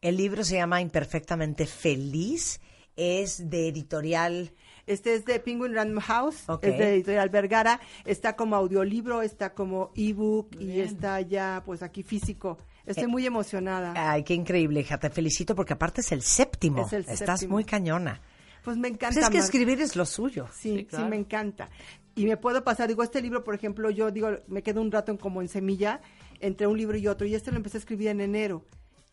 El 0.00 0.16
libro 0.16 0.44
se 0.44 0.56
llama 0.56 0.80
Imperfectamente 0.80 1.66
Feliz. 1.66 2.60
Es 2.96 3.50
de 3.50 3.68
editorial. 3.68 4.52
Este 4.86 5.14
es 5.14 5.24
de 5.24 5.38
Penguin 5.40 5.74
Random 5.74 6.00
House, 6.00 6.44
es 6.62 6.78
de 6.78 6.94
Editorial 6.94 7.28
Vergara, 7.28 7.80
está 8.04 8.36
como 8.36 8.54
audiolibro, 8.54 9.20
está 9.20 9.52
como 9.52 9.90
ebook 9.96 10.54
y 10.60 10.78
está 10.80 11.20
ya 11.20 11.60
pues 11.66 11.82
aquí 11.82 12.02
físico. 12.04 12.56
Estoy 12.86 13.04
Eh, 13.04 13.08
muy 13.08 13.26
emocionada. 13.26 13.92
Ay, 13.96 14.22
qué 14.22 14.32
increíble, 14.32 14.80
hija. 14.80 14.96
Te 14.98 15.10
felicito 15.10 15.54
porque 15.56 15.72
aparte 15.72 16.02
es 16.02 16.12
el 16.12 16.22
séptimo. 16.22 16.86
Es 16.86 16.92
el 16.92 17.00
Estás 17.08 17.40
séptimo. 17.40 17.56
muy 17.56 17.64
cañona. 17.64 18.22
Pues 18.62 18.76
me 18.76 18.86
encanta. 18.88 19.08
Pues 19.14 19.24
es 19.24 19.28
que 19.30 19.36
Mar- 19.38 19.44
escribir 19.44 19.80
es 19.80 19.96
lo 19.96 20.06
suyo. 20.06 20.46
Sí, 20.56 20.78
sí, 20.78 20.84
claro. 20.86 21.08
me 21.08 21.16
encanta. 21.16 21.68
Y 22.14 22.24
me 22.26 22.36
puedo 22.36 22.62
pasar, 22.64 22.88
digo, 22.88 23.02
este 23.02 23.20
libro, 23.20 23.42
por 23.44 23.54
ejemplo, 23.56 23.90
yo 23.90 24.10
digo, 24.12 24.28
me 24.46 24.62
quedo 24.62 24.80
un 24.80 24.90
rato 24.92 25.10
en, 25.12 25.18
como 25.18 25.42
en 25.42 25.48
semilla 25.48 26.00
entre 26.40 26.66
un 26.68 26.78
libro 26.78 26.96
y 26.96 27.08
otro, 27.08 27.26
y 27.26 27.34
este 27.34 27.50
lo 27.50 27.56
empecé 27.56 27.76
a 27.78 27.80
escribir 27.80 28.08
en 28.08 28.20
enero. 28.20 28.64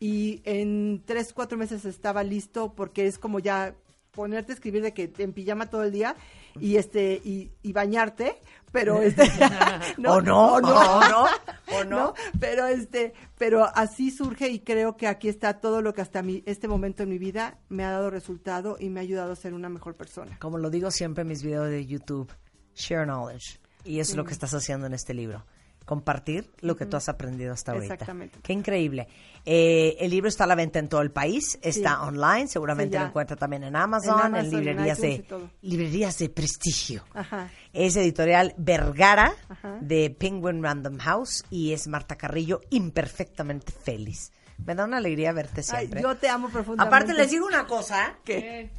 Y 0.04 0.42
en 0.44 1.02
tres, 1.06 1.32
cuatro 1.32 1.56
meses 1.56 1.86
estaba 1.86 2.22
listo 2.22 2.74
porque 2.74 3.06
es 3.06 3.18
como 3.18 3.38
ya 3.38 3.74
ponerte 4.10 4.52
a 4.52 4.54
escribir 4.54 4.82
de 4.82 4.92
que 4.92 5.10
en 5.16 5.32
pijama 5.32 5.70
todo 5.70 5.82
el 5.82 5.92
día 5.92 6.14
y 6.60 6.76
este 6.76 7.22
y, 7.24 7.52
y 7.62 7.72
bañarte 7.72 8.38
pero 8.70 9.00
este 9.02 9.22
O 10.06 10.20
no, 10.20 10.56
o 10.56 10.60
no, 10.60 10.98
o 10.98 11.00
no, 11.08 11.26
o 11.72 11.84
no. 11.84 12.14
pero 12.38 12.66
este 12.66 13.14
pero 13.38 13.64
así 13.74 14.10
surge 14.10 14.50
y 14.50 14.58
creo 14.58 14.94
que 14.98 15.06
aquí 15.06 15.30
está 15.30 15.54
todo 15.54 15.80
lo 15.80 15.94
que 15.94 16.02
hasta 16.02 16.20
mi, 16.20 16.42
este 16.44 16.68
momento 16.68 17.02
en 17.02 17.08
mi 17.08 17.16
vida 17.16 17.56
me 17.70 17.82
ha 17.82 17.90
dado 17.90 18.10
resultado 18.10 18.76
y 18.78 18.90
me 18.90 19.00
ha 19.00 19.04
ayudado 19.04 19.32
a 19.32 19.36
ser 19.36 19.54
una 19.54 19.70
mejor 19.70 19.96
persona. 19.96 20.38
Como 20.38 20.58
lo 20.58 20.68
digo 20.68 20.90
siempre 20.90 21.22
en 21.22 21.28
mis 21.28 21.42
videos 21.42 21.70
de 21.70 21.86
YouTube, 21.86 22.30
share 22.74 23.06
knowledge. 23.06 23.58
Y 23.84 24.00
eso 24.00 24.12
es 24.12 24.16
lo 24.18 24.24
que 24.26 24.34
estás 24.34 24.52
haciendo 24.52 24.86
en 24.86 24.92
este 24.92 25.14
libro. 25.14 25.46
Compartir 25.84 26.50
lo 26.60 26.76
que 26.76 26.86
tú 26.86 26.96
has 26.96 27.08
aprendido 27.08 27.52
hasta 27.52 27.72
ahorita. 27.72 27.94
Exactamente. 27.94 28.38
Qué 28.42 28.52
increíble. 28.54 29.06
Eh, 29.44 29.96
el 30.00 30.10
libro 30.10 30.28
está 30.28 30.44
a 30.44 30.46
la 30.46 30.54
venta 30.54 30.78
en 30.78 30.88
todo 30.88 31.02
el 31.02 31.10
país, 31.10 31.58
está 31.60 31.96
Sí. 31.96 32.08
online, 32.08 32.48
seguramente 32.48 32.96
Sí, 32.96 33.02
lo 33.02 33.08
encuentra 33.08 33.36
también 33.36 33.64
en 33.64 33.76
Amazon, 33.76 34.18
en, 34.18 34.26
Amazon, 34.26 34.46
en 34.46 34.50
librerías, 34.64 35.00
de, 35.00 35.24
librerías 35.60 36.18
de 36.18 36.30
prestigio. 36.30 37.04
Ajá. 37.12 37.50
Es 37.74 37.96
editorial 37.96 38.54
Vergara 38.56 39.34
Ajá. 39.50 39.76
de 39.82 40.08
Penguin 40.10 40.62
Random 40.62 40.96
House 40.98 41.44
y 41.50 41.72
es 41.74 41.86
Marta 41.88 42.16
Carrillo, 42.16 42.60
imperfectamente 42.70 43.72
feliz. 43.72 44.32
Me 44.64 44.74
da 44.74 44.84
una 44.84 44.96
alegría 44.96 45.32
verte 45.32 45.60
Ay, 45.60 45.64
siempre. 45.86 46.00
yo 46.00 46.16
te 46.16 46.28
amo 46.28 46.48
profundamente 46.48 46.96
Aparte 46.96 47.12
les 47.12 47.30
digo 47.30 47.46
una 47.46 47.66
cosa, 47.66 48.16
¿Qué? 48.24 48.70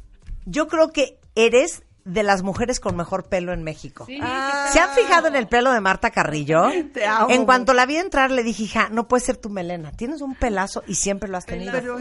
yo 0.46 0.66
creo 0.66 0.90
que 0.90 1.20
eres 1.36 1.82
de 2.06 2.22
las 2.22 2.42
mujeres 2.42 2.80
con 2.80 2.96
mejor 2.96 3.24
pelo 3.24 3.52
en 3.52 3.62
México. 3.64 4.04
Sí, 4.06 4.18
Ah. 4.22 4.68
¿Se 4.72 4.78
han 4.80 4.90
fijado 4.90 5.26
en 5.28 5.36
el 5.36 5.48
pelo 5.48 5.72
de 5.72 5.80
Marta 5.80 6.10
Carrillo? 6.10 6.68
Te 6.94 7.04
amo. 7.04 7.26
En 7.30 7.44
cuanto 7.44 7.74
la 7.74 7.84
vi 7.84 7.96
entrar, 7.96 8.30
le 8.30 8.42
dije, 8.42 8.62
hija, 8.62 8.88
no 8.90 9.08
puede 9.08 9.24
ser 9.24 9.36
tu 9.36 9.50
melena. 9.50 9.90
Tienes 9.92 10.20
un 10.22 10.34
pelazo 10.36 10.82
y 10.86 10.94
siempre 10.94 11.28
lo 11.28 11.36
has 11.36 11.46
tenido. 11.46 11.72
Pero 11.72 11.98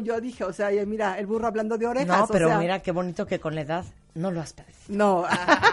yo 0.00 0.20
dije, 0.20 0.44
o 0.44 0.52
sea, 0.52 0.70
mira, 0.86 1.18
el 1.18 1.26
burro 1.26 1.46
hablando 1.48 1.78
de 1.78 1.86
orejas. 1.86 2.06
no, 2.18 2.24
o 2.24 2.28
pero 2.28 2.48
sea, 2.48 2.58
mira 2.58 2.80
qué 2.80 2.92
bonito 2.92 3.26
que 3.26 3.40
con 3.40 3.54
la 3.54 3.62
edad 3.62 3.84
no 4.16 4.30
lo 4.30 4.40
has 4.40 4.52
perdido. 4.52 4.76
No, 4.88 5.24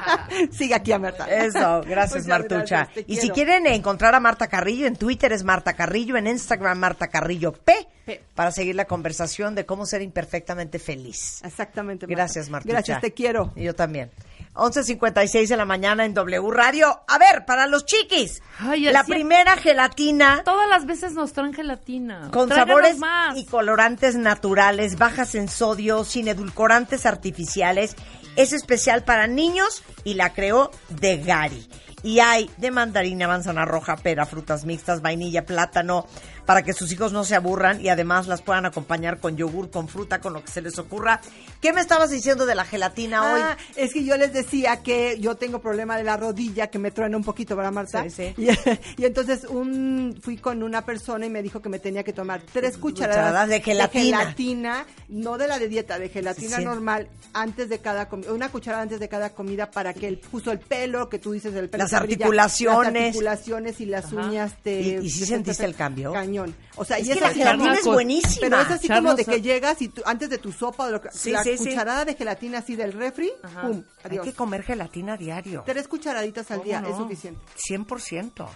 sigue 0.51 0.75
aquí 0.75 0.91
a 0.91 0.99
Marta. 0.99 1.25
Eso, 1.27 1.81
gracias 1.87 2.23
Muchas 2.23 2.27
Martucha. 2.27 2.83
gracias, 2.85 3.05
y 3.07 3.17
si 3.17 3.29
quieren 3.29 3.67
encontrar 3.67 4.13
a 4.15 4.19
Marta 4.19 4.47
Carrillo, 4.47 4.85
en 4.87 4.95
Twitter 4.95 5.31
es 5.33 5.43
Marta 5.43 5.73
Carrillo, 5.73 6.17
en 6.17 6.27
Instagram 6.27 6.77
Marta 6.79 7.07
Carrillo 7.07 7.51
P, 7.53 7.87
P. 8.05 8.21
para 8.35 8.51
seguir 8.51 8.75
la 8.75 8.85
conversación 8.85 9.55
de 9.55 9.65
cómo 9.65 9.85
ser 9.85 10.01
imperfectamente 10.01 10.79
feliz. 10.79 11.41
Exactamente. 11.43 12.05
Marta. 12.07 12.15
Gracias, 12.15 12.49
Martucha. 12.49 12.73
Gracias, 12.73 13.01
te 13.01 13.13
quiero. 13.13 13.51
Y 13.55 13.63
yo 13.63 13.75
también. 13.75 14.11
11.56 14.55 15.47
de 15.47 15.57
la 15.57 15.65
mañana 15.65 16.05
en 16.05 16.13
W 16.13 16.51
Radio. 16.51 17.01
A 17.07 17.17
ver, 17.17 17.43
para 17.45 17.65
los 17.65 17.85
chiquis, 17.85 18.41
Ay, 18.59 18.81
la 18.83 19.03
primera 19.03 19.57
gelatina 19.57 20.43
Todas 20.45 20.69
las 20.69 20.85
veces 20.85 21.13
nos 21.13 21.33
traen 21.33 21.53
gelatina. 21.53 22.29
con 22.31 22.49
Tráiganos 22.49 22.67
sabores 22.75 22.97
más. 22.99 23.35
y 23.37 23.45
colorantes 23.45 24.15
naturales, 24.15 24.97
bajas 24.99 25.33
en 25.33 25.47
sodio, 25.47 26.03
sin 26.03 26.27
edulcorantes 26.27 27.07
artificiales. 27.07 27.95
Es 28.35 28.53
especial 28.53 29.03
para 29.03 29.27
niños 29.27 29.83
y 30.03 30.15
la 30.15 30.33
creó 30.33 30.71
de 30.89 31.17
Gary. 31.17 31.67
Y 32.03 32.19
hay 32.19 32.49
de 32.57 32.71
mandarina, 32.71 33.27
manzana 33.27 33.63
roja, 33.63 33.95
pera, 33.95 34.25
frutas 34.25 34.65
mixtas, 34.65 35.01
vainilla, 35.01 35.45
plátano, 35.45 36.05
para 36.45 36.63
que 36.63 36.73
sus 36.73 36.91
hijos 36.91 37.11
no 37.13 37.23
se 37.23 37.35
aburran 37.35 37.79
y 37.79 37.89
además 37.89 38.27
las 38.27 38.41
puedan 38.41 38.65
acompañar 38.65 39.19
con 39.19 39.37
yogur, 39.37 39.69
con 39.71 39.87
fruta, 39.87 40.19
con 40.19 40.33
lo 40.33 40.43
que 40.43 40.51
se 40.51 40.61
les 40.61 40.77
ocurra. 40.79 41.21
¿Qué 41.61 41.71
me 41.73 41.81
estabas 41.81 42.09
diciendo 42.11 42.45
de 42.45 42.55
la 42.55 42.65
gelatina 42.65 43.33
hoy? 43.33 43.41
Ah, 43.43 43.57
es 43.75 43.93
que 43.93 44.03
yo 44.03 44.17
les 44.17 44.33
decía 44.33 44.83
que 44.83 45.17
yo 45.19 45.35
tengo 45.35 45.59
problema 45.59 45.97
de 45.97 46.03
la 46.03 46.17
rodilla 46.17 46.67
que 46.67 46.79
me 46.79 46.91
truena 46.91 47.15
un 47.15 47.23
poquito, 47.23 47.55
¿verdad, 47.55 47.71
Marta? 47.71 48.03
Sí, 48.03 48.09
sí. 48.09 48.33
Y, 48.37 48.47
y 49.01 49.05
entonces 49.05 49.45
un, 49.45 50.19
fui 50.21 50.37
con 50.37 50.63
una 50.63 50.85
persona 50.85 51.25
y 51.25 51.29
me 51.29 51.41
dijo 51.41 51.61
que 51.61 51.69
me 51.69 51.79
tenía 51.79 52.03
que 52.03 52.13
tomar 52.13 52.41
tres 52.51 52.77
cucharadas, 52.77 53.15
Cucharadas 53.17 53.49
de 53.49 53.61
gelatina. 53.61 54.19
gelatina, 54.19 54.85
no 55.09 55.37
de 55.37 55.47
la 55.47 55.59
de 55.59 55.67
dieta, 55.69 55.97
de 55.99 56.09
gelatina 56.09 56.57
Sí, 56.57 56.65
normal, 56.65 57.07
antes 57.33 57.69
de 57.69 57.79
cada 57.79 58.09
comida, 58.09 58.33
una 58.33 58.49
cucharada 58.49 58.83
antes 58.83 58.99
de 58.99 59.07
cada 59.07 59.29
comida 59.29 59.71
para 59.71 59.93
que 59.93 60.07
el, 60.07 60.21
justo 60.31 60.51
el 60.51 60.59
pelo, 60.59 61.07
que 61.07 61.19
tú 61.19 61.31
dices, 61.31 61.53
el 61.55 61.69
pelo 61.69 61.83
Las 61.83 61.91
brilla, 61.91 62.03
articulaciones. 62.25 62.93
las 62.93 63.05
articulaciones 63.05 63.81
y 63.81 63.85
las 63.85 64.05
Ajá. 64.05 64.15
uñas 64.27 64.53
te... 64.61 64.81
¿Y- 64.81 64.95
te- 65.01 65.25
sentiste 65.25 65.63
te- 65.63 65.69
el 65.69 65.75
cambio? 65.75 66.11
Cañón. 66.11 66.32
O 66.75 66.85
sea, 66.85 66.97
Es 66.97 67.03
y 67.05 67.07
que 67.07 67.13
es 67.13 67.21
la 67.21 67.29
gelatina 67.33 67.73
es 67.73 67.85
buenísima. 67.85 68.37
Pero 68.41 68.61
es 68.61 68.69
así 68.71 68.87
como 68.87 69.13
de 69.15 69.25
que 69.25 69.41
llegas 69.41 69.81
y 69.81 69.89
tú- 69.89 70.01
antes 70.05 70.29
de 70.29 70.37
tu 70.37 70.51
sopa, 70.51 70.85
o 70.85 70.91
lo 70.91 71.01
que- 71.01 71.09
Sí, 71.11 71.31
la 71.31 71.43
sí, 71.43 71.57
sí. 71.57 71.69
cucharada 71.69 72.05
de 72.05 72.15
gelatina 72.15 72.59
así 72.59 72.75
del 72.75 72.93
refri, 72.93 73.31
pum, 73.61 73.83
Hay 74.03 74.19
que 74.19 74.33
comer 74.33 74.63
gelatina 74.63 75.17
diario. 75.17 75.63
Tres 75.65 75.87
cucharaditas 75.87 76.49
al 76.51 76.57
¿Cómo 76.59 76.67
día 76.67 76.81
no? 76.81 76.89
es 76.89 76.97
suficiente. 76.97 77.41
100%. 77.55 78.47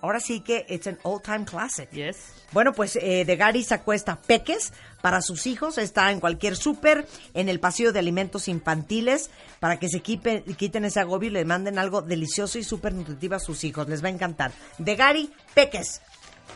Ahora 0.00 0.20
sí 0.20 0.40
que 0.40 0.66
it's 0.68 0.86
an 0.86 0.98
all 1.02 1.22
time 1.22 1.46
classic. 1.46 1.90
Yes. 1.90 2.16
Bueno, 2.52 2.74
pues 2.74 2.96
eh, 2.96 3.24
de 3.24 3.36
Gary 3.36 3.64
sacó 3.64 3.94
esta 3.94 4.16
Peques 4.20 4.74
para 5.00 5.22
sus 5.22 5.46
hijos. 5.46 5.78
Está 5.78 6.10
en 6.12 6.20
cualquier 6.20 6.56
súper, 6.56 7.08
en 7.32 7.48
el 7.48 7.58
pasillo 7.58 7.90
de 7.90 8.00
alimentos 8.00 8.46
infantiles, 8.48 9.30
para 9.60 9.78
que 9.78 9.88
se 9.88 10.00
quiten 10.02 10.84
ese 10.84 11.00
agobio 11.00 11.30
y 11.30 11.32
le 11.32 11.46
manden 11.46 11.78
algo 11.78 12.02
delicioso 12.02 12.58
y 12.58 12.64
súper 12.64 12.92
nutritivo 12.92 13.34
a 13.36 13.38
sus 13.40 13.64
hijos. 13.64 13.88
Les 13.88 14.04
va 14.04 14.08
a 14.08 14.10
encantar. 14.10 14.52
De 14.76 14.94
Gary 14.94 15.32
Peques, 15.54 16.02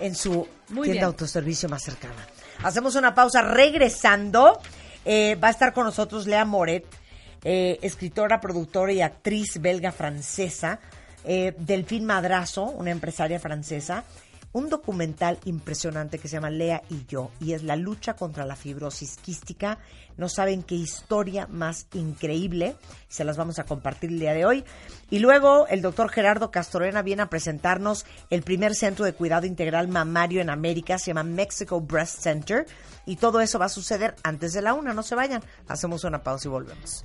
en 0.01 0.15
su 0.15 0.47
Muy 0.69 0.85
tienda 0.85 1.01
de 1.01 1.07
autoservicio 1.07 1.69
más 1.69 1.83
cercana. 1.83 2.27
Hacemos 2.63 2.95
una 2.95 3.15
pausa. 3.15 3.43
Regresando, 3.43 4.61
eh, 5.05 5.37
va 5.37 5.49
a 5.49 5.51
estar 5.51 5.73
con 5.73 5.85
nosotros 5.85 6.27
Lea 6.27 6.45
Moret, 6.45 6.85
eh, 7.45 7.79
escritora, 7.83 8.41
productora 8.41 8.93
y 8.93 9.01
actriz 9.01 9.61
belga 9.61 9.93
francesa, 9.93 10.81
eh, 11.25 11.55
Delfín 11.59 12.05
Madrazo, 12.05 12.65
una 12.65 12.91
empresaria 12.91 13.39
francesa, 13.39 14.05
un 14.53 14.69
documental 14.69 15.39
impresionante 15.45 16.19
que 16.19 16.29
se 16.29 16.37
llama 16.37 16.51
Lea 16.51 16.83
y 16.89 17.05
yo, 17.07 17.31
y 17.41 17.53
es 17.53 17.63
la 17.63 17.77
lucha 17.77 18.15
contra 18.15 18.47
la 18.47 18.57
fibrosis 18.57 19.17
quística. 19.17 19.79
No 20.17 20.29
saben 20.29 20.63
qué 20.63 20.75
historia 20.75 21.47
más 21.47 21.87
increíble, 21.95 22.77
se 23.09 23.25
las 23.25 23.37
vamos 23.37 23.59
a 23.59 23.65
compartir 23.65 24.11
el 24.11 24.19
día 24.19 24.33
de 24.33 24.47
hoy. 24.47 24.65
Y 25.11 25.21
luego 25.21 25.67
el 25.69 25.83
doctor 25.83 26.09
Gerardo 26.09 26.51
Castorena 26.51 27.03
viene 27.03 27.23
a 27.23 27.31
presentarnos 27.31 28.05
el 28.31 28.43
primer 28.43 28.75
centro 28.75 29.05
de 29.05 29.15
cuidado 29.15 29.47
integral 29.47 29.89
mamario 29.89 30.41
en 30.41 30.51
América, 30.51 30.99
se 30.99 31.09
llama 31.09 31.23
Mexico 31.23 31.81
Breast 31.81 32.21
Center, 32.21 32.67
y 33.07 33.17
todo 33.17 33.41
eso 33.41 33.59
va 33.59 33.67
a 33.67 33.71
suceder 33.71 34.17
antes 34.23 34.53
de 34.53 34.63
la 34.63 34.75
una, 34.75 34.93
no 34.93 35.03
se 35.03 35.15
vayan. 35.15 35.43
Hacemos 35.69 36.05
una 36.05 36.23
pausa 36.23 36.49
y 36.49 36.51
volvemos. 36.51 37.05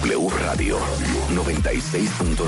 W 0.00 0.28
Radio 0.28 0.78
96.9. 1.34 2.38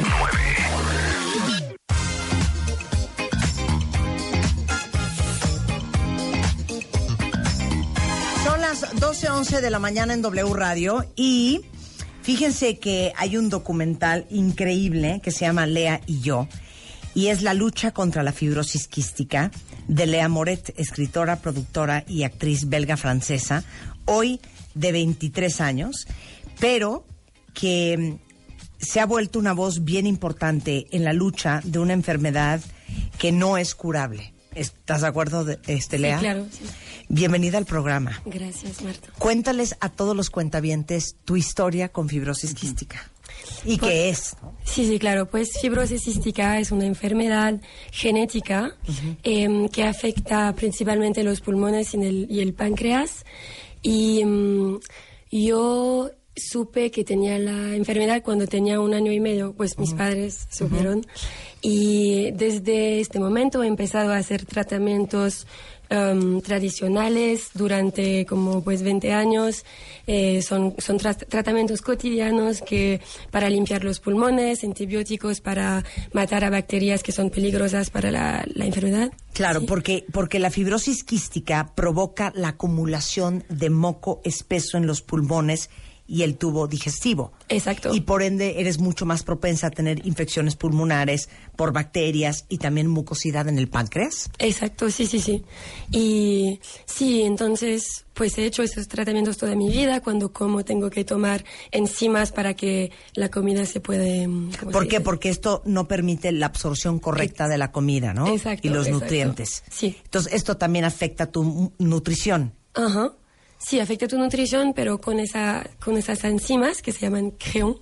Son 8.45 8.61
las 8.61 8.95
12.11 8.95 9.61
de 9.61 9.71
la 9.71 9.81
mañana 9.81 10.15
en 10.15 10.23
W 10.23 10.55
Radio 10.55 11.05
y 11.17 11.63
fíjense 12.23 12.79
que 12.79 13.13
hay 13.17 13.37
un 13.37 13.49
documental 13.49 14.27
increíble 14.31 15.21
que 15.21 15.33
se 15.33 15.41
llama 15.41 15.67
Lea 15.67 16.03
y 16.07 16.21
yo 16.21 16.47
y 17.17 17.29
es 17.29 17.43
la 17.43 17.55
lucha 17.55 17.91
contra 17.91 18.23
la 18.23 18.31
fibrosis 18.31 18.87
quística 18.87 19.51
de 19.89 20.07
Lea 20.07 20.29
Moret, 20.29 20.73
escritora, 20.77 21.41
productora 21.41 22.05
y 22.07 22.23
actriz 22.23 22.69
belga 22.69 22.97
francesa, 22.97 23.65
hoy 24.05 24.41
de 24.75 24.93
23 24.93 25.61
años, 25.61 26.07
pero 26.61 27.10
que 27.55 27.97
mm, 27.99 28.19
se 28.85 29.01
ha 29.01 29.07
vuelto 29.07 29.39
una 29.39 29.53
voz 29.53 29.85
bien 29.85 30.07
importante 30.07 30.87
en 30.91 31.05
la 31.05 31.13
lucha 31.13 31.61
de 31.65 31.79
una 31.79 31.93
enfermedad 31.93 32.61
que 33.19 33.33
no 33.33 33.57
es 33.59 33.75
curable. 33.75 34.33
¿Estás 34.55 35.03
de 35.03 35.07
acuerdo, 35.07 35.45
de- 35.45 35.59
este, 35.69 35.97
Sí, 35.99 36.03
claro, 36.19 36.47
sí. 36.51 36.65
Bienvenida 37.09 37.57
al 37.59 37.67
programa. 37.67 38.21
Gracias, 38.25 38.83
Marta. 38.83 39.09
Cuéntales 39.19 39.77
a 39.81 39.91
todos 39.91 40.17
los 40.17 40.29
cuentavientes 40.31 41.17
tu 41.25 41.37
historia 41.37 41.91
con 41.91 42.09
fibrosis 42.09 42.55
quística. 42.55 43.11
¿Y 43.65 43.79
Pues- 43.79 43.91
qué 43.91 44.09
es? 44.11 44.37
Sí, 44.65 44.87
sí, 44.87 44.99
claro. 44.99 45.27
Pues 45.27 45.51
fibrosis 45.61 46.03
cística 46.03 46.59
es 46.59 46.73
una 46.73 46.85
enfermedad 46.87 47.61
genética 47.93 48.77
em, 49.23 49.69
que 49.69 49.85
afecta 49.85 50.53
principalmente 50.55 51.23
los 51.23 51.41
pulmones 51.41 51.95
y 51.95 51.99
el, 52.03 52.27
y 52.29 52.41
el 52.41 52.53
páncreas. 52.55 53.25
Y 53.83 54.25
mm, 54.25 54.79
yo 55.31 56.11
supe 56.41 56.91
que 56.91 57.05
tenía 57.05 57.39
la 57.39 57.75
enfermedad 57.77 58.23
cuando 58.23 58.47
tenía 58.47 58.81
un 58.81 58.95
año 58.95 59.13
y 59.13 59.21
medio, 59.21 59.53
pues 59.53 59.79
mis 59.79 59.93
padres 59.95 60.47
supieron. 60.51 61.07
Y 61.63 62.31
desde 62.33 63.01
este 63.01 63.21
momento 63.21 63.63
he 63.63 63.67
empezado 63.67 64.13
a 64.13 64.17
hacer 64.17 64.47
tratamientos 64.47 65.47
em, 65.91 66.41
tradicionales 66.41 67.51
durante 67.53 68.25
como 68.25 68.63
pues 68.63 68.83
20 68.83 69.13
años. 69.13 69.65
Eh, 70.07 70.41
son 70.41 70.75
son 70.79 70.99
tra- 70.99 71.27
tratamientos 71.29 71.83
cotidianos 71.83 72.63
que 72.63 73.01
para 73.31 73.51
limpiar 73.51 73.85
los 73.85 74.01
pulmones, 74.01 74.65
antibióticos 74.65 75.41
para 75.41 75.85
matar 76.13 76.45
a 76.45 76.51
bacterias 76.51 77.03
que 77.03 77.13
son 77.13 77.29
peligrosas 77.31 77.91
para 77.91 78.11
la, 78.11 78.45
la 78.55 78.65
enfermedad. 78.65 79.13
Claro, 79.35 79.67
porque, 79.67 80.05
porque 80.13 80.39
la 80.39 80.51
fibrosis 80.51 81.05
quística 81.05 81.73
provoca 81.75 82.33
la 82.35 82.49
acumulación 82.49 83.45
de 83.49 83.69
moco 83.71 84.21
espeso 84.25 84.79
en 84.79 84.87
los 84.87 85.03
pulmones 85.03 85.69
y 86.11 86.25
el 86.25 86.37
tubo 86.37 86.67
digestivo. 86.67 87.33
Exacto. 87.49 87.95
Y 87.95 88.01
por 88.01 88.23
ende 88.25 88.61
eres 88.61 88.81
mucho 88.81 89.07
más 89.07 89.23
propensa 89.23 89.69
a 89.69 89.71
tener 89.71 90.05
infecciones 90.05 90.57
pulmonares 90.57 91.29
por 91.55 91.73
bacterias 91.73 92.47
y 92.49 92.59
también 92.59 92.89
mucosidad 92.89 93.47
en 93.49 93.59
el 93.59 93.69
páncreas. 93.69 94.29
Exacto, 94.41 94.91
sí, 94.91 95.07
sí, 95.07 95.21
sí. 95.21 95.45
Y 95.93 96.59
sí, 96.85 97.23
entonces, 97.23 98.07
pues 98.13 98.37
he 98.39 98.45
hecho 98.45 98.65
esos 98.65 98.89
tratamientos 98.89 99.39
toda 99.39 99.55
mi 99.55 99.69
vida. 99.69 100.01
Cuando 100.01 100.33
como 100.33 100.65
tengo 100.65 100.91
que 100.91 101.05
tomar 101.05 101.45
enzimas 101.71 102.33
para 102.33 102.55
que 102.55 102.91
la 103.15 103.31
comida 103.31 103.65
se 103.65 103.79
puede... 103.79 104.27
mm, 104.27 104.51
¿cómo 104.59 104.73
¿Por 104.73 104.89
qué? 104.89 105.01
Porque 105.01 105.29
esto 105.29 105.63
no 105.65 105.87
permite 105.87 106.33
la 106.33 106.47
absorción 106.47 106.99
correcta 106.99 107.47
de 107.47 107.57
la 107.57 107.71
comida, 107.71 108.13
¿no? 108.13 108.27
Exacto, 108.27 108.67
Y 108.67 108.71
los 108.71 108.89
exacto. 108.89 109.05
nutrientes. 109.05 109.63
Sí. 109.71 109.97
Entonces 110.03 110.33
esto 110.33 110.57
también 110.57 110.85
afecta 110.85 111.31
tu 111.31 111.73
nutrición. 111.79 112.55
Ajá. 112.75 113.13
Sí, 113.63 113.79
afecta 113.79 114.09
tu 114.09 114.19
nutrición, 114.19 114.73
pero 114.75 114.99
con, 115.01 115.21
esa, 115.21 115.69
con 115.85 115.97
esas 115.99 116.25
enzimas 116.25 116.81
que 116.81 116.93
se 116.93 117.01
llaman 117.01 117.33
creón, 117.33 117.79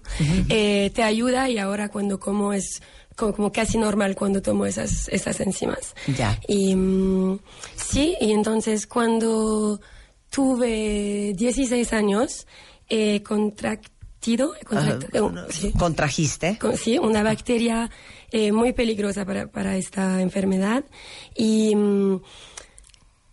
eh, 0.49 0.91
te 0.93 1.05
ayuda 1.05 1.49
y 1.49 1.59
ahora 1.59 1.89
cuando 1.89 2.19
como 2.19 2.53
es 2.53 2.83
como, 3.15 3.33
como 3.33 3.53
casi 3.53 3.79
normal 3.79 4.15
cuando 4.17 4.43
tomo 4.43 4.67
esas, 4.67 5.09
esas 5.09 5.41
enzimas. 5.41 5.95
Ya. 6.17 6.39
Y 6.49 6.75
mm, 6.75 7.39
sí, 7.77 8.17
y 8.21 8.33
entonces 8.33 8.87
cuando 8.89 9.81
tuve 10.31 11.33
16 11.37 11.93
años, 11.93 12.47
he 12.89 13.23
contractido, 13.23 14.55
eh, 14.55 15.21
sí. 15.51 15.73
¿Contrajiste? 15.79 16.59
Con- 16.59 16.77
sí, 16.77 16.99
una 16.99 17.23
bacteria 17.23 17.91
eh, 18.31 18.53
muy 18.53 18.73
peligrosa 18.73 19.25
para, 19.25 19.47
para 19.47 19.77
esta 19.77 20.21
enfermedad. 20.21 20.85
Y 21.37 21.75
mm, 21.75 22.21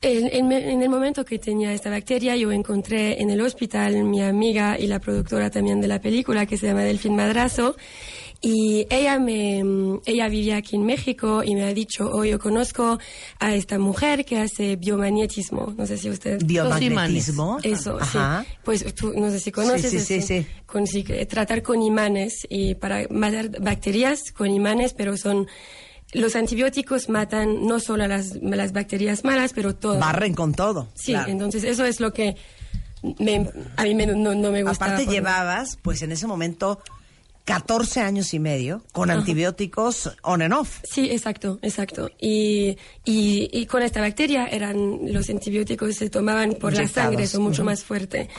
en, 0.06 0.27
en 0.32 0.52
en 0.52 0.82
el 0.82 0.90
momento 0.90 1.26
que 1.26 1.40
tenía 1.40 1.73
esta 1.73 1.90
bacteria, 1.90 2.36
yo 2.36 2.52
encontré 2.52 3.22
en 3.22 3.30
el 3.30 3.41
hospital 3.41 4.03
mi 4.03 4.22
amiga 4.22 4.77
y 4.80 4.88
la 4.88 4.99
productora 4.99 5.49
también 5.49 5.82
de 5.82 5.88
la 5.88 5.99
película, 5.99 6.45
que 6.45 6.57
se 6.57 6.68
llama 6.68 6.84
Delfín 6.84 7.15
Madrazo. 7.15 7.76
Y 8.41 8.86
ella 8.91 9.18
me, 9.18 9.64
ella 10.06 10.27
vivía 10.30 10.57
aquí 10.57 10.76
en 10.76 10.86
México 10.86 11.41
y 11.44 11.56
me 11.56 11.64
ha 11.64 11.73
dicho, 11.73 12.07
oh, 12.14 12.23
yo 12.26 12.38
conozco 12.38 12.99
a 13.40 13.56
esta 13.56 13.80
mujer 13.80 14.23
que 14.23 14.38
hace 14.38 14.76
biomagnetismo. 14.76 15.73
No 15.76 15.88
sé 15.88 15.98
si 15.98 16.10
usted... 16.11 16.40
Biomagnetismo. 16.45 17.57
Eso, 17.64 17.98
Ajá. 17.99 18.44
sí. 18.48 18.53
Pues 18.64 18.94
tú, 18.94 19.14
no 19.15 19.32
sé 19.32 19.40
si 19.40 19.52
conoces 19.52 19.90
Sí, 19.90 19.99
sí, 19.99 20.22
sí. 20.22 20.45
Consigue- 20.68 21.26
tratar 21.26 21.64
con 21.64 21.82
imanes 21.82 22.45
y 22.48 22.76
para 22.76 23.07
matar 23.10 23.49
bacterias 23.61 24.32
con 24.32 24.52
imanes, 24.52 24.94
pero 24.94 25.18
son 25.18 25.48
los 26.16 26.36
antibióticos 26.36 27.10
matan 27.10 27.66
no 27.68 27.80
solo 27.80 28.04
a 28.06 28.08
las, 28.08 28.36
las 28.42 28.72
bacterias 28.72 29.24
malas, 29.24 29.52
pero 29.54 29.76
todas. 29.76 30.00
Barren 30.00 30.34
con 30.34 30.54
todo. 30.54 30.88
Sí, 30.96 31.12
claro. 31.14 31.32
entonces 31.32 31.64
eso 31.64 31.86
es 31.86 32.00
lo 32.00 32.14
que 32.14 32.36
me- 33.20 33.50
a 33.78 33.84
mí 33.84 33.94
me- 33.96 34.08
no, 34.08 34.34
no 34.34 34.52
me 34.52 34.64
gusta. 34.64 34.86
Aparte 34.86 35.06
llevabas, 35.06 35.78
pues 35.82 36.02
en 36.02 36.12
ese 36.12 36.26
momento, 36.28 36.80
14 37.44 38.02
años 38.02 38.34
y 38.34 38.40
medio 38.40 38.84
con 38.92 39.12
Ajá. 39.12 39.20
antibióticos 39.20 40.16
on 40.24 40.42
and 40.42 40.52
off. 40.54 40.80
Sí, 40.84 41.12
exacto, 41.12 41.60
exacto. 41.62 42.10
Y, 42.20 42.76
y, 43.04 43.50
y 43.54 43.66
con 43.68 43.84
esta 43.84 44.02
bacteria 44.02 44.48
eran 44.48 45.14
los 45.14 45.30
antibióticos 45.30 45.96
se 45.96 46.10
tomaban 46.10 46.54
por 46.54 46.74
la 46.74 46.88
sangre, 46.88 47.28
son 47.28 47.44
mucho 47.44 47.64
más 47.64 47.84
fuerte. 47.84 48.30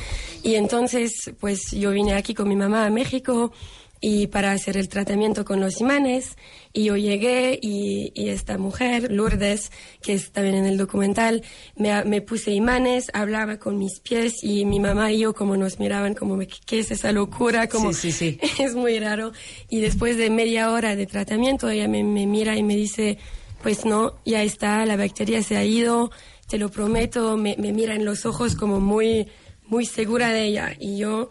Y 0.42 0.56
entonces, 0.56 1.30
pues 1.38 1.70
yo 1.70 1.92
vine 1.92 2.14
aquí 2.14 2.34
con 2.34 2.48
mi 2.48 2.56
mamá 2.56 2.86
a 2.86 2.90
México 2.90 3.52
y 4.00 4.26
para 4.26 4.52
hacer 4.52 4.76
el 4.76 4.88
tratamiento 4.88 5.44
con 5.44 5.60
los 5.60 5.80
imanes 5.80 6.36
y 6.72 6.84
yo 6.84 6.96
llegué 6.96 7.58
y, 7.60 8.12
y 8.14 8.28
esta 8.28 8.58
mujer, 8.58 9.10
Lourdes, 9.10 9.72
que 10.02 10.12
es 10.12 10.30
también 10.30 10.56
en 10.56 10.66
el 10.66 10.76
documental, 10.76 11.42
me, 11.76 12.04
me 12.04 12.20
puse 12.20 12.52
imanes, 12.52 13.10
hablaba 13.14 13.58
con 13.58 13.78
mis 13.78 14.00
pies 14.00 14.42
y 14.42 14.64
mi 14.64 14.80
mamá 14.80 15.12
y 15.12 15.20
yo 15.20 15.34
como 15.34 15.56
nos 15.56 15.78
miraban 15.78 16.14
como 16.14 16.38
¿qué 16.66 16.80
es 16.80 16.90
esa 16.90 17.12
locura? 17.12 17.68
Como, 17.68 17.92
Sí, 17.92 18.12
sí, 18.12 18.38
sí. 18.38 18.40
es 18.62 18.74
muy 18.74 18.98
raro. 18.98 19.32
Y 19.70 19.80
después 19.80 20.16
de 20.16 20.30
media 20.30 20.70
hora 20.70 20.96
de 20.96 21.06
tratamiento, 21.06 21.70
ella 21.70 21.88
me, 21.88 22.04
me 22.04 22.26
mira 22.26 22.56
y 22.56 22.62
me 22.62 22.76
dice, 22.76 23.18
pues 23.62 23.84
no, 23.84 24.14
ya 24.24 24.42
está, 24.42 24.84
la 24.84 24.96
bacteria 24.96 25.42
se 25.42 25.56
ha 25.56 25.64
ido, 25.64 26.10
te 26.48 26.58
lo 26.58 26.68
prometo, 26.68 27.36
me, 27.36 27.56
me 27.58 27.72
mira 27.72 27.94
en 27.94 28.04
los 28.04 28.26
ojos 28.26 28.54
como 28.54 28.80
muy, 28.80 29.26
muy 29.66 29.86
segura 29.86 30.30
de 30.30 30.44
ella. 30.44 30.76
Y 30.78 30.98
yo 30.98 31.30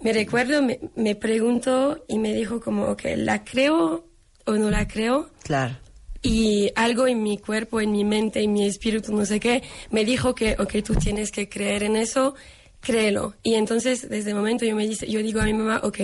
me 0.00 0.12
recuerdo, 0.12 0.62
me, 0.62 0.78
me 0.96 1.14
pregunto 1.14 2.04
y 2.08 2.18
me 2.18 2.32
dijo 2.34 2.60
como, 2.60 2.84
ok, 2.86 3.02
¿la 3.16 3.44
creo 3.44 4.04
o 4.46 4.52
no 4.54 4.70
la 4.70 4.86
creo? 4.88 5.30
Claro. 5.42 5.76
y 6.22 6.70
algo 6.74 7.06
en 7.06 7.22
mi 7.22 7.38
cuerpo, 7.38 7.80
en 7.80 7.92
mi 7.92 8.04
mente, 8.04 8.40
en 8.42 8.52
mi 8.52 8.66
espíritu, 8.66 9.14
no 9.14 9.24
sé 9.24 9.38
qué, 9.38 9.62
me 9.90 10.04
dijo 10.04 10.34
que, 10.34 10.56
ok, 10.58 10.82
tú 10.84 10.94
tienes 10.96 11.30
que 11.30 11.48
creer 11.48 11.84
en 11.84 11.94
eso, 11.96 12.34
créelo. 12.80 13.34
Y 13.42 13.54
entonces, 13.54 14.08
desde 14.08 14.30
el 14.30 14.36
momento 14.36 14.64
yo 14.64 14.74
me 14.74 14.86
dice, 14.86 15.06
yo 15.08 15.22
digo 15.22 15.40
a 15.40 15.44
mi 15.44 15.52
mamá, 15.54 15.80
ok, 15.84 15.98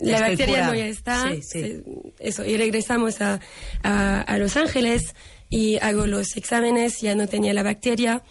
la 0.00 0.16
Estoy 0.18 0.20
bacteria 0.30 0.46
curada. 0.56 0.66
no 0.68 0.74
ya 0.74 0.86
está, 0.86 1.30
Sí, 1.32 1.42
sí. 1.42 1.58
eh, 1.60 1.82
eso, 2.18 2.44
y 2.44 2.56
regresamos 2.56 3.20
a, 3.20 3.40
a, 3.82 4.20
a 4.22 4.38
Los 4.38 4.56
Ángeles 4.56 5.14
y 5.48 5.78
hago 5.78 6.06
los 6.06 6.36
exámenes, 6.36 7.00
ya 7.00 7.14
no 7.14 7.26
tenía 7.28 7.54
la 7.54 7.62
bacteria. 7.62 8.22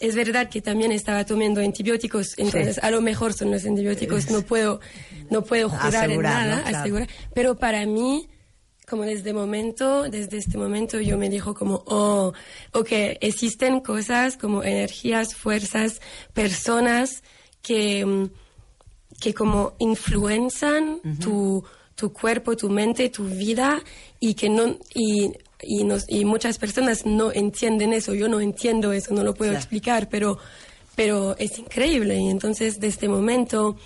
Es 0.00 0.14
verdad 0.14 0.48
que 0.50 0.60
también 0.60 0.92
estaba 0.92 1.24
tomando 1.24 1.60
antibióticos, 1.60 2.34
entonces 2.36 2.78
a 2.82 2.90
lo 2.90 3.00
mejor 3.00 3.32
son 3.32 3.50
los 3.50 3.64
antibióticos, 3.64 4.30
no 4.30 4.42
puedo, 4.42 4.80
no 5.30 5.42
puedo 5.42 5.70
jurar 5.70 6.10
en 6.10 6.20
nada, 6.20 6.56
¿no? 6.56 6.62
Claro. 6.62 6.78
asegurar. 6.78 7.08
Pero 7.34 7.56
para 7.56 7.86
mí, 7.86 8.28
como 8.86 9.02
desde 9.02 9.32
momento, 9.32 10.04
desde 10.04 10.36
este 10.36 10.58
momento 10.58 11.00
yo 11.00 11.16
me 11.16 11.30
dijo 11.30 11.54
como, 11.54 11.82
oh, 11.86 12.32
ok, 12.72 12.88
existen 13.20 13.80
cosas 13.80 14.36
como 14.36 14.62
energías, 14.62 15.34
fuerzas, 15.34 16.00
personas 16.34 17.22
que, 17.62 18.04
mm, 18.04 18.30
que 19.18 19.32
como 19.32 19.74
influenzan 19.78 21.00
tu, 21.20 21.64
tu 21.94 22.12
cuerpo, 22.12 22.54
tu 22.54 22.68
mente, 22.68 23.08
tu 23.08 23.24
vida 23.24 23.82
y 24.20 24.34
que 24.34 24.50
no, 24.50 24.76
y, 24.94 25.32
y, 25.62 25.84
nos, 25.84 26.04
y 26.08 26.24
muchas 26.24 26.58
personas 26.58 27.06
no 27.06 27.32
entienden 27.32 27.92
eso, 27.92 28.14
yo 28.14 28.28
no 28.28 28.40
entiendo 28.40 28.92
eso, 28.92 29.14
no 29.14 29.22
lo 29.24 29.34
puedo 29.34 29.52
Claro. 29.52 29.62
explicar, 29.62 30.08
pero, 30.08 30.38
pero 30.94 31.36
es 31.38 31.58
increíble 31.58 32.18
y 32.18 32.28
entonces 32.28 32.78
de 32.80 32.88
este 32.88 33.08
momento 33.08 33.76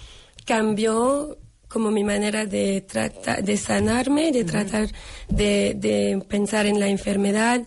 cambió 0.45 1.37
como 1.69 1.91
mi 1.93 2.03
manera 2.03 2.47
de 2.47 2.81
tratar, 2.81 3.45
de 3.45 3.57
sanarme, 3.57 4.33
de 4.33 4.45
tratar 4.45 4.91
de, 5.29 5.75
de 5.77 6.21
pensar 6.29 6.67
en 6.67 6.81
la 6.81 6.89
enfermedad 6.89 7.63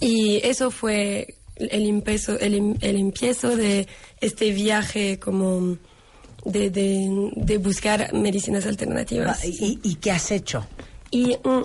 y 0.00 0.36
eso 0.44 0.70
fue 0.70 1.34
el 1.56 1.86
empiezo, 1.86 2.38
el, 2.38 2.76
el 2.80 2.96
empiezo 2.96 3.56
de 3.56 3.88
este 4.20 4.52
viaje 4.52 5.18
como 5.18 5.76
de, 6.44 6.70
de, 6.70 7.30
de 7.34 7.58
buscar 7.58 8.12
medicinas 8.14 8.64
alternativas. 8.66 9.44
¿Y, 9.44 9.80
y 9.82 9.96
qué 9.96 10.12
has 10.12 10.30
hecho? 10.30 10.64
Y, 11.10 11.36
mm, 11.42 11.62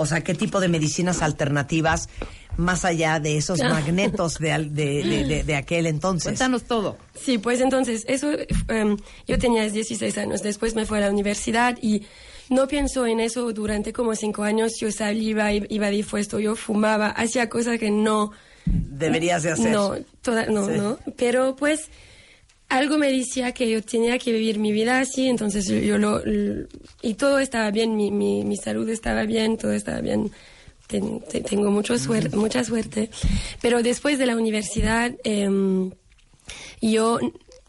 O 0.00 0.06
sea, 0.06 0.22
¿qué 0.22 0.34
tipo 0.34 0.60
de 0.60 0.68
medicinas 0.68 1.22
alternativas 1.22 2.08
más 2.56 2.84
allá 2.84 3.20
de 3.20 3.36
esos 3.36 3.58
magnetos 3.62 4.38
de, 4.38 4.52
al- 4.52 4.74
de, 4.74 5.02
de- 5.04 5.24
de- 5.24 5.44
de 5.44 5.54
aquel 5.56 5.86
entonces? 5.86 6.24
Cuéntanos 6.32 6.64
todo. 6.64 6.96
Sí, 7.14 7.38
pues 7.38 7.60
entonces, 7.60 8.04
eso, 8.08 8.28
em, 8.68 8.96
yo 9.26 9.38
tenía 9.38 9.68
16 9.68 10.18
años, 10.18 10.42
después 10.42 10.74
me 10.74 10.86
fui 10.86 10.98
a 10.98 11.02
la 11.02 11.10
universidad 11.10 11.78
y 11.82 12.06
no 12.48 12.66
pienso 12.66 13.06
en 13.06 13.20
eso 13.20 13.52
durante 13.52 13.92
como 13.92 14.14
cinco 14.16 14.42
años, 14.42 14.72
yo 14.80 14.90
salía, 14.90 15.52
iba, 15.52 15.52
iba 15.68 15.88
dispuesto, 15.90 16.38
yo 16.40 16.56
fumaba, 16.56 17.08
hacía 17.10 17.48
cosas 17.48 17.78
que 17.78 17.90
no... 17.90 18.32
Deberías 18.66 19.42
de 19.42 19.52
hacer. 19.52 19.70
No, 19.70 19.94
toda- 20.22 20.46
no, 20.46 20.66
Sí. 20.66 20.72
no, 20.76 20.98
pero 21.16 21.56
pues 21.56 21.88
algo 22.70 22.96
me 22.98 23.12
decía 23.12 23.52
que 23.52 23.68
yo 23.68 23.82
tenía 23.82 24.18
que 24.18 24.32
vivir 24.32 24.58
mi 24.58 24.72
vida 24.72 25.00
así, 25.00 25.28
entonces 25.28 25.66
yo, 25.66 25.98
lo, 25.98 26.22
y 27.02 27.14
todo 27.14 27.38
estaba 27.38 27.70
bien, 27.70 27.96
mi, 27.96 28.10
mi, 28.10 28.44
mi 28.44 28.56
salud 28.56 28.88
estaba 28.88 29.24
bien, 29.26 29.58
todo 29.58 29.72
estaba 29.72 30.00
bien. 30.00 30.30
Ten- 30.86 31.20
te- 31.20 31.40
tengo 31.42 31.70
mucho 31.70 31.98
suerte, 31.98 32.36
mucha 32.36 32.64
suerte. 32.64 33.10
Pero 33.60 33.82
después 33.82 34.18
de 34.18 34.26
la 34.26 34.36
universidad, 34.36 35.12
em, 35.24 35.90
yo 36.80 37.18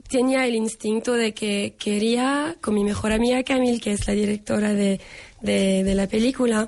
tenía 0.10 0.45
el 0.48 0.56
instinto 0.56 1.14
de 1.14 1.34
que 1.34 1.76
quería, 1.80 2.56
con 2.61 2.73
mi 2.73 2.84
mejor 2.84 3.11
amiga 3.11 3.44
Camille, 3.44 3.80
que 3.80 3.91
es 3.91 4.07
la 4.07 4.14
directora 4.14 4.73
de, 4.73 4.99
de, 5.41 5.84
de 5.84 5.95
la 5.95 6.07
película, 6.07 6.68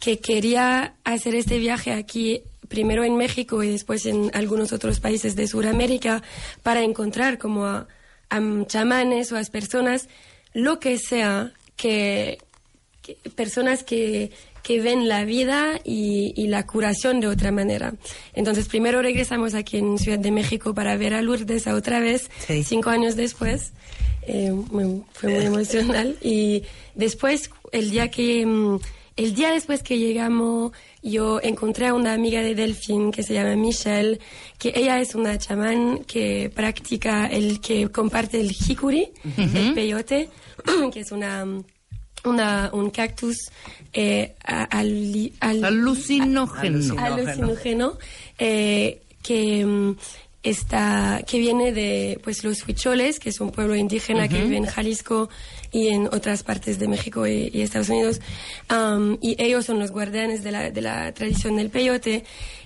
que 0.00 0.18
quería 0.20 0.94
hacer 1.04 1.34
este 1.34 1.58
viaje 1.58 1.92
aquí, 1.92 2.42
primero 2.68 3.04
en 3.04 3.16
México 3.16 3.62
y 3.62 3.70
después 3.70 4.06
en 4.06 4.30
algunos 4.34 4.72
otros 4.72 5.00
países 5.00 5.34
de 5.36 5.46
Sudamérica, 5.46 6.22
para 6.62 6.82
encontrar 6.82 7.38
como 7.38 7.64
a, 7.66 7.86
a 8.30 8.40
chamanes 8.66 9.32
o 9.32 9.36
a 9.36 9.42
personas, 9.44 10.08
lo 10.52 10.78
que 10.80 10.98
sea, 10.98 11.52
que, 11.76 12.38
que- 13.02 13.16
personas 13.34 13.82
que, 13.84 14.30
que 14.62 14.80
ven 14.80 15.08
la 15.08 15.24
vida 15.24 15.80
y, 15.84 16.32
y 16.36 16.48
la 16.48 16.66
curación 16.66 17.20
de 17.20 17.28
otra 17.28 17.52
manera. 17.52 17.94
Entonces, 18.34 18.68
primero 18.68 19.00
regresamos 19.02 19.54
aquí 19.54 19.78
en 19.78 19.98
Ciudad 19.98 20.18
de 20.18 20.30
México 20.30 20.74
para 20.74 20.96
ver 20.96 21.14
a 21.14 21.22
Lourdes 21.22 21.66
otra 21.68 22.00
vez, 22.00 22.30
cinco 22.64 22.90
años 22.90 23.16
después. 23.16 23.72
Eh, 24.26 24.52
fue 25.12 25.30
muy 25.32 25.44
emocional. 25.46 26.16
Y 26.20 26.64
después, 26.94 27.50
el 27.72 27.90
día 27.90 28.10
que... 28.10 28.78
El 29.18 29.34
día 29.34 29.50
después 29.50 29.82
que 29.82 29.98
llegamos, 29.98 30.70
yo 31.02 31.40
encontré 31.42 31.88
a 31.88 31.94
una 31.94 32.12
amiga 32.14 32.40
de 32.40 32.54
Delfín 32.54 33.10
que 33.10 33.22
se 33.24 33.34
llama 33.34 33.56
Michelle, 33.56 34.20
que 34.58 34.72
ella 34.76 35.00
es 35.00 35.14
una 35.16 35.36
chamán 35.38 36.04
que 36.04 36.50
practica 36.54 37.26
el 37.26 37.60
que 37.60 37.88
comparte 37.88 38.40
el 38.40 38.52
jicuri, 38.52 39.08
el 39.36 39.74
peyote, 39.74 40.28
que 40.92 41.00
es 41.00 41.10
una 41.12 41.44
una, 42.24 42.70
un 42.72 42.90
cactus 42.90 43.36
eh, 43.92 44.34
a- 44.44 44.64
ali- 44.64 45.32
al- 45.40 45.64
Alucinógeno. 45.64 46.78
a- 46.98 47.06
alucinógeno, 47.06 47.98
eh, 48.38 49.00
que 49.22 49.64
mm, 49.64 49.96
está 50.42 51.22
que 51.26 51.38
viene 51.38 51.72
de 51.72 52.20
pues 52.22 52.44
los 52.44 52.64
huicholes 52.66 53.18
que 53.18 53.30
es 53.30 53.40
un 53.40 53.50
pueblo 53.50 53.74
indígena 53.74 54.28
que 54.28 54.40
vive 54.42 54.56
en 54.56 54.66
Jalisco 54.66 55.28
y 55.72 55.88
en 55.88 56.06
otras 56.06 56.42
partes 56.42 56.78
de 56.78 56.88
México 56.88 57.26
y, 57.26 57.50
y 57.52 57.62
Estados 57.62 57.88
Unidos 57.88 58.20
Am, 58.68 59.18
y 59.20 59.42
ellos 59.42 59.64
son 59.64 59.78
los 59.78 59.90
guardianes 59.90 60.42
de 60.42 60.52
la, 60.52 60.70
de 60.70 60.80
la 60.80 61.12
tradición 61.12 61.56
del 61.56 61.70
peyote 61.70 62.24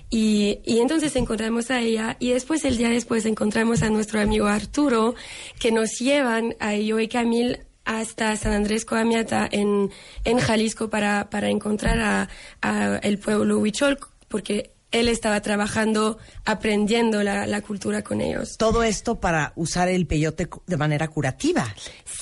y, 0.09 0.59
y 0.63 0.79
entonces 0.79 1.15
encontramos 1.15 1.71
a 1.71 1.79
ella 1.79 2.17
y 2.19 2.31
después 2.31 2.63
el 2.65 2.77
día 2.77 2.89
después 2.89 3.25
encontramos 3.25 3.81
a 3.81 3.89
nuestro 3.89 4.21
amigo 4.21 4.47
Arturo 4.47 5.15
que 5.59 5.71
nos 5.71 5.99
llevan 5.99 6.55
a 6.59 6.75
yo 6.75 6.99
y 6.99 7.07
Camil 7.07 7.59
hasta 7.85 8.35
San 8.37 8.53
Andrés 8.53 8.85
Coamiata 8.85 9.47
en, 9.51 9.91
en 10.23 10.37
Jalisco 10.39 10.89
para, 10.89 11.29
para 11.29 11.49
encontrar 11.49 11.99
a, 11.99 12.29
a 12.61 12.97
el 12.97 13.17
pueblo 13.17 13.59
huichol 13.59 13.97
porque 14.27 14.73
él 14.93 15.07
estaba 15.07 15.41
trabajando 15.41 16.19
aprendiendo 16.45 17.23
la, 17.23 17.47
la 17.47 17.61
cultura 17.61 18.03
con 18.03 18.21
ellos. 18.21 18.57
Todo 18.57 18.83
esto 18.83 19.19
para 19.19 19.51
usar 19.55 19.89
el 19.89 20.05
peyote 20.05 20.47
de 20.67 20.77
manera 20.77 21.07
curativa. 21.07 21.73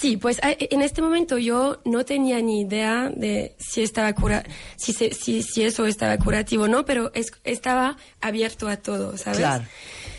Sí, 0.02 0.18
pues 0.18 0.40
a- 0.42 0.56
en 0.58 0.82
este 0.82 1.02
momento 1.04 1.38
yo 1.38 1.80
no 1.86 2.04
tenía 2.06 2.42
ni 2.42 2.62
idea 2.62 3.12
de 3.16 3.56
si 3.60 3.84
estaba 3.84 4.12
cura, 4.14 4.44
si, 4.76 4.94
se- 4.94 5.14
si, 5.14 5.44
si 5.44 5.62
eso 5.64 5.86
estaba 5.86 6.18
curativo 6.18 6.64
o 6.64 6.68
no, 6.68 6.86
pero 6.86 7.12
es- 7.14 7.32
estaba 7.44 7.98
abierto 8.20 8.68
a 8.68 8.78
todo, 8.78 9.16
¿sabes? 9.16 9.38
Claro. 9.40 9.64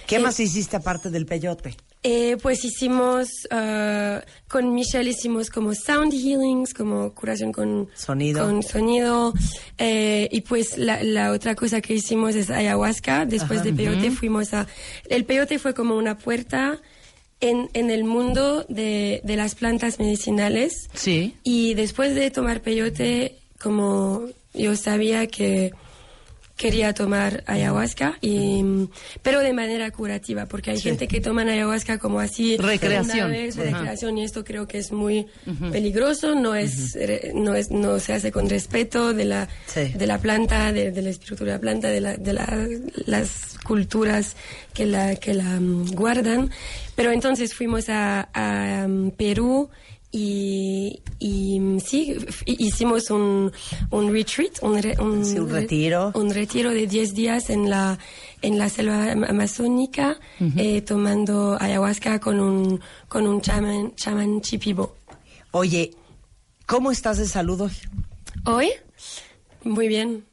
¿Qué 0.06 0.16
Eh, 0.16 0.20
más 0.20 0.38
hiciste 0.38 0.76
aparte 0.76 1.10
del 1.10 1.26
peyote? 1.26 1.74
Eh, 2.04 2.36
pues 2.42 2.64
hicimos, 2.64 3.28
ah, 3.50 4.20
con 4.48 4.72
Michelle 4.74 5.08
hicimos 5.10 5.50
como 5.50 5.74
sound 5.74 6.12
healings, 6.12 6.74
como 6.74 7.12
curación 7.14 7.50
con 7.52 7.88
Sonido. 7.94 8.44
Con 8.44 8.62
sonido. 8.62 9.32
eh, 9.78 10.28
y 10.30 10.40
pues 10.42 10.78
la, 10.78 11.02
la 11.02 11.32
otra 11.32 11.54
cosa 11.56 11.80
que 11.80 11.94
hicimos 11.94 12.34
es 12.36 12.50
ayahuasca. 12.50 13.24
Después 13.26 13.60
Ajá. 13.60 13.70
de 13.70 13.72
peyote 13.72 14.10
fuimos 14.12 14.52
a... 14.54 14.66
El 15.08 15.24
peyote 15.24 15.58
fue 15.58 15.74
como 15.74 15.96
una 15.96 16.18
puerta 16.18 16.80
en, 17.42 17.68
en 17.74 17.90
el 17.90 18.04
mundo 18.04 18.64
de, 18.70 19.20
de 19.24 19.36
las 19.36 19.54
plantas 19.54 19.98
medicinales. 19.98 20.88
Sí. 20.94 21.34
Y 21.42 21.74
después 21.74 22.14
de 22.14 22.30
tomar 22.30 22.62
peyote, 22.62 23.36
como 23.60 24.22
yo 24.54 24.74
sabía 24.76 25.26
que 25.26 25.72
quería 26.62 26.94
tomar 26.94 27.42
ayahuasca, 27.48 28.18
y, 28.20 28.62
pero 29.20 29.40
de 29.40 29.52
manera 29.52 29.90
curativa, 29.90 30.46
porque 30.46 30.70
hay 30.70 30.76
Sí. 30.76 30.84
gente 30.84 31.08
que 31.08 31.20
toma 31.20 31.42
ayahuasca 31.42 31.98
como 31.98 32.20
así. 32.20 32.56
Recreación. 32.56 33.26
una 33.30 33.36
vez, 33.36 33.56
recreación, 33.56 34.16
y 34.18 34.22
esto 34.24 34.44
creo 34.44 34.68
que 34.68 34.78
es 34.78 34.92
muy 34.92 35.26
peligroso, 35.72 36.36
no 36.36 36.54
es, 36.54 36.94
re- 36.94 37.32
no 37.34 37.54
es, 37.56 37.70
no 37.72 37.98
se 37.98 38.12
hace 38.12 38.30
con 38.30 38.48
respeto 38.48 39.12
de 39.12 39.24
la, 39.24 39.48
Sí. 39.66 39.88
de 39.92 40.06
la 40.06 40.18
planta, 40.18 40.72
de, 40.72 40.92
del 40.92 41.08
espíritu 41.08 41.44
de 41.44 41.50
la 41.50 41.58
planta, 41.58 41.88
de, 41.88 42.00
la, 42.00 42.16
de 42.16 42.32
la- 42.32 42.68
las 43.06 43.58
culturas 43.64 44.36
que 44.72 44.86
la, 44.86 45.16
que 45.16 45.34
la 45.34 45.58
mm, 45.60 45.90
guardan. 45.94 46.50
Pero 46.94 47.10
entonces 47.10 47.54
fuimos 47.54 47.88
a, 47.88 48.28
a, 48.32 48.86
mm, 48.86 49.10
Perú 49.12 49.68
y, 50.12 51.00
y 51.18 51.58
sí, 51.84 52.14
hicimos 52.46 53.10
un, 53.10 53.50
un 53.90 54.12
retreat, 54.12 54.62
un, 54.62 54.82
re- 54.82 54.96
un, 55.00 55.24
Sí, 55.24 55.38
un 55.38 55.48
re- 55.48 55.60
retiro. 55.62 56.12
un 56.14 56.30
retiro 56.32 56.70
de 56.70 56.86
10 56.86 57.14
días 57.14 57.48
en 57.50 57.70
la, 57.70 57.98
en 58.42 58.58
la 58.58 58.68
selva 58.68 59.12
am- 59.12 59.24
amazónica, 59.24 60.18
eh, 60.56 60.82
tomando 60.82 61.56
ayahuasca 61.60 62.20
con 62.20 62.38
un, 62.40 62.80
con 63.08 63.26
un 63.26 63.40
chamán, 63.40 63.94
chamán 63.96 64.40
chipibo. 64.42 64.94
Oye, 65.52 65.90
¿cómo 66.66 66.90
estás 66.92 67.16
de 67.18 67.26
salud 67.26 67.62
hoy? 67.62 67.72
Hoy, 68.44 68.68
muy 69.64 69.88
bien, 69.88 70.24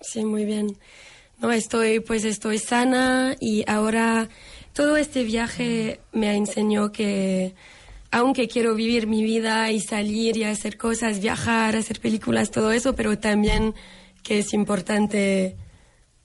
sí, 0.00 0.24
muy 0.24 0.44
bien. 0.44 0.76
No, 1.40 1.52
estoy, 1.52 2.00
pues 2.00 2.24
estoy 2.24 2.58
sana 2.58 3.36
y 3.38 3.62
ahora 3.70 4.28
todo 4.72 4.96
este 4.96 5.22
viaje 5.22 6.00
me 6.12 6.34
enseñó 6.36 6.90
que 6.90 7.54
aunque 8.10 8.48
quiero 8.48 8.74
vivir 8.74 9.06
mi 9.06 9.22
vida 9.22 9.70
y 9.70 9.80
salir 9.80 10.36
y 10.36 10.44
hacer 10.44 10.76
cosas, 10.76 11.20
viajar, 11.20 11.76
hacer 11.76 12.00
películas, 12.00 12.50
todo 12.50 12.72
eso, 12.72 12.94
pero 12.94 13.18
también 13.18 13.74
que 14.22 14.40
es 14.40 14.52
importante 14.52 15.56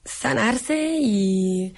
sanarse 0.06 0.98
y 1.00 1.74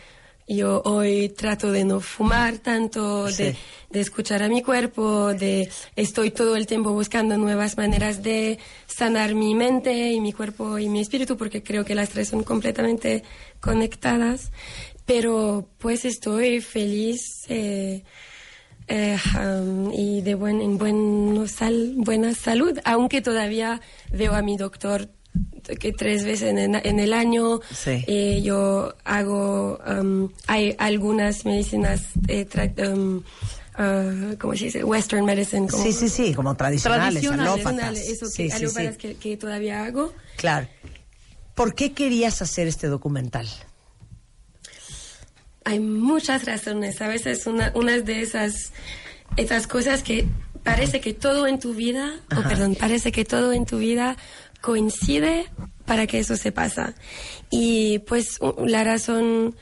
yo 0.48 0.84
hoy 0.86 1.30
trato 1.30 1.72
de 1.72 1.84
no 1.86 2.00
fumar 2.00 2.60
tanto, 2.60 3.26
de, 3.26 3.56
escuchar 3.92 4.44
a 4.44 4.48
mi 4.48 4.62
cuerpo, 4.62 5.34
de 5.34 5.70
estoy 5.96 6.30
todo 6.30 6.56
el 6.56 6.68
tiempo 6.68 6.92
buscando 6.92 7.36
nuevas 7.38 7.78
maneras 7.78 8.22
de 8.22 8.60
sanar 8.86 9.34
mi 9.34 9.56
mente 9.56 10.12
y 10.12 10.22
mi 10.22 10.34
cuerpo 10.34 10.78
y 10.78 10.88
mi 10.88 11.00
espíritu 11.00 11.36
porque 11.36 11.64
creo 11.64 11.84
que 11.84 11.96
las 11.96 12.10
tres 12.10 12.28
son 12.28 12.44
completamente 12.44 13.24
conectadas. 13.60 14.52
Pero 15.06 15.68
pues 15.80 16.06
estoy 16.06 16.62
feliz 16.62 17.22
eh, 17.48 18.04
eh, 18.88 19.18
um, 19.40 19.92
y 19.92 20.22
de 20.22 20.36
buen, 20.36 20.62
en 20.62 20.78
buen 20.78 21.48
sal, 21.48 21.94
buena 21.98 22.34
salud, 22.36 22.78
aunque 22.86 23.22
todavía 23.22 23.82
veo 24.12 24.34
a 24.36 24.42
mi 24.42 24.58
doctor 24.58 25.10
que 25.80 25.92
tres 25.92 26.24
veces 26.24 26.50
en, 26.50 26.58
el- 26.60 26.82
en 26.86 27.00
el 27.00 27.12
año. 27.14 27.60
Sí. 27.74 28.04
Eh, 28.08 28.42
yo 28.44 28.94
hago, 29.04 29.80
um, 29.88 30.30
hay 30.48 30.76
algunas 30.78 31.44
medicinas, 31.46 32.04
eh, 32.28 32.48
tra- 32.48 32.94
um, 32.94 33.22
ah, 33.74 34.36
¿cómo 34.40 34.56
se 34.56 34.66
dice? 34.66 34.84
Western 34.84 35.26
medicine. 35.26 35.68
como- 35.68 35.84
Sí, 35.84 35.92
sí, 35.92 36.08
sí, 36.08 36.34
como 36.34 36.56
tradicionales, 36.56 37.22
Tradicionales, 37.22 37.66
alópatas. 37.66 37.98
Eso, 38.00 38.28
Sí, 38.28 38.44
que, 38.44 38.50
sí, 38.52 38.56
alópatas 38.64 38.94
sí. 38.94 39.00
Que, 39.00 39.16
que 39.16 39.38
todavía 39.38 39.84
hago. 39.84 40.14
Claro. 40.38 40.68
¿Por 41.56 41.74
qué 41.74 41.94
querías 41.94 42.42
hacer 42.42 42.68
este 42.68 42.88
documental? 42.88 43.48
Hay 45.66 45.80
muchas 45.80 46.46
razones. 46.46 47.02
A 47.02 47.08
veces 47.08 47.46
una, 47.48 47.72
una 47.76 48.00
de 48.00 48.22
esas, 48.22 48.72
esas 49.36 49.68
cosas 49.68 50.04
que 50.04 50.26
parece 50.64 51.00
que 51.02 51.14
todo 51.14 51.46
en 51.48 51.60
tu 51.60 51.74
vida, 51.74 52.20
o 52.36 52.42
perdón, 52.42 52.76
parece 52.76 53.12
que 53.12 53.26
todo 53.26 53.52
en 53.52 53.66
tu 53.66 53.78
vida 53.78 54.18
coincide 54.62 55.46
para 55.86 56.08
que 56.08 56.20
eso 56.20 56.36
se 56.38 56.52
pasa. 56.52 56.96
Y 57.52 58.00
pues 58.00 58.40
la 58.66 58.84
razón, 58.84 59.56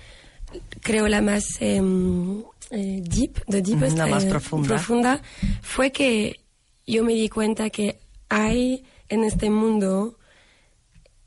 creo 0.82 1.08
la 1.08 1.22
más 1.22 1.44
em, 1.60 2.44
eh, 2.72 3.02
deep, 3.04 3.44
the 3.48 3.62
deepest, 3.62 3.98
La 3.98 4.08
más 4.08 4.24
eh, 4.24 4.30
profunda. 4.30 4.68
profunda, 4.68 5.22
fue 5.62 5.92
que 5.92 6.40
yo 6.88 7.04
me 7.04 7.14
di 7.14 7.30
cuenta 7.30 7.70
que 7.70 8.00
hay 8.30 8.86
en 9.10 9.24
este 9.24 9.50
mundo 9.50 10.18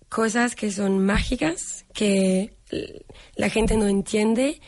cosas 0.08 0.54
que 0.54 0.72
son 0.72 1.04
mágicas, 1.04 1.84
que 1.92 2.55
la 3.34 3.48
gente 3.48 3.76
no 3.76 3.86
entiende, 3.86 4.60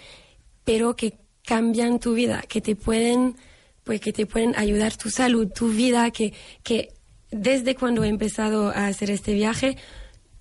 pero 0.64 0.96
que 0.96 1.18
cambian 1.44 1.98
tu 1.98 2.14
vida, 2.14 2.44
que 2.48 2.60
te 2.60 2.76
pueden, 2.76 3.36
pues 3.84 4.00
que 4.00 4.12
te 4.12 4.26
pueden 4.26 4.54
ayudar 4.56 4.96
tu 4.96 5.10
salud, 5.10 5.48
tu 5.48 5.70
vida, 5.70 6.10
que, 6.10 6.34
que 6.62 6.92
desde 7.30 7.74
cuando 7.74 8.04
he 8.04 8.08
empezado 8.08 8.68
a 8.68 8.86
hacer 8.86 9.10
este 9.10 9.32
viaje, 9.34 9.76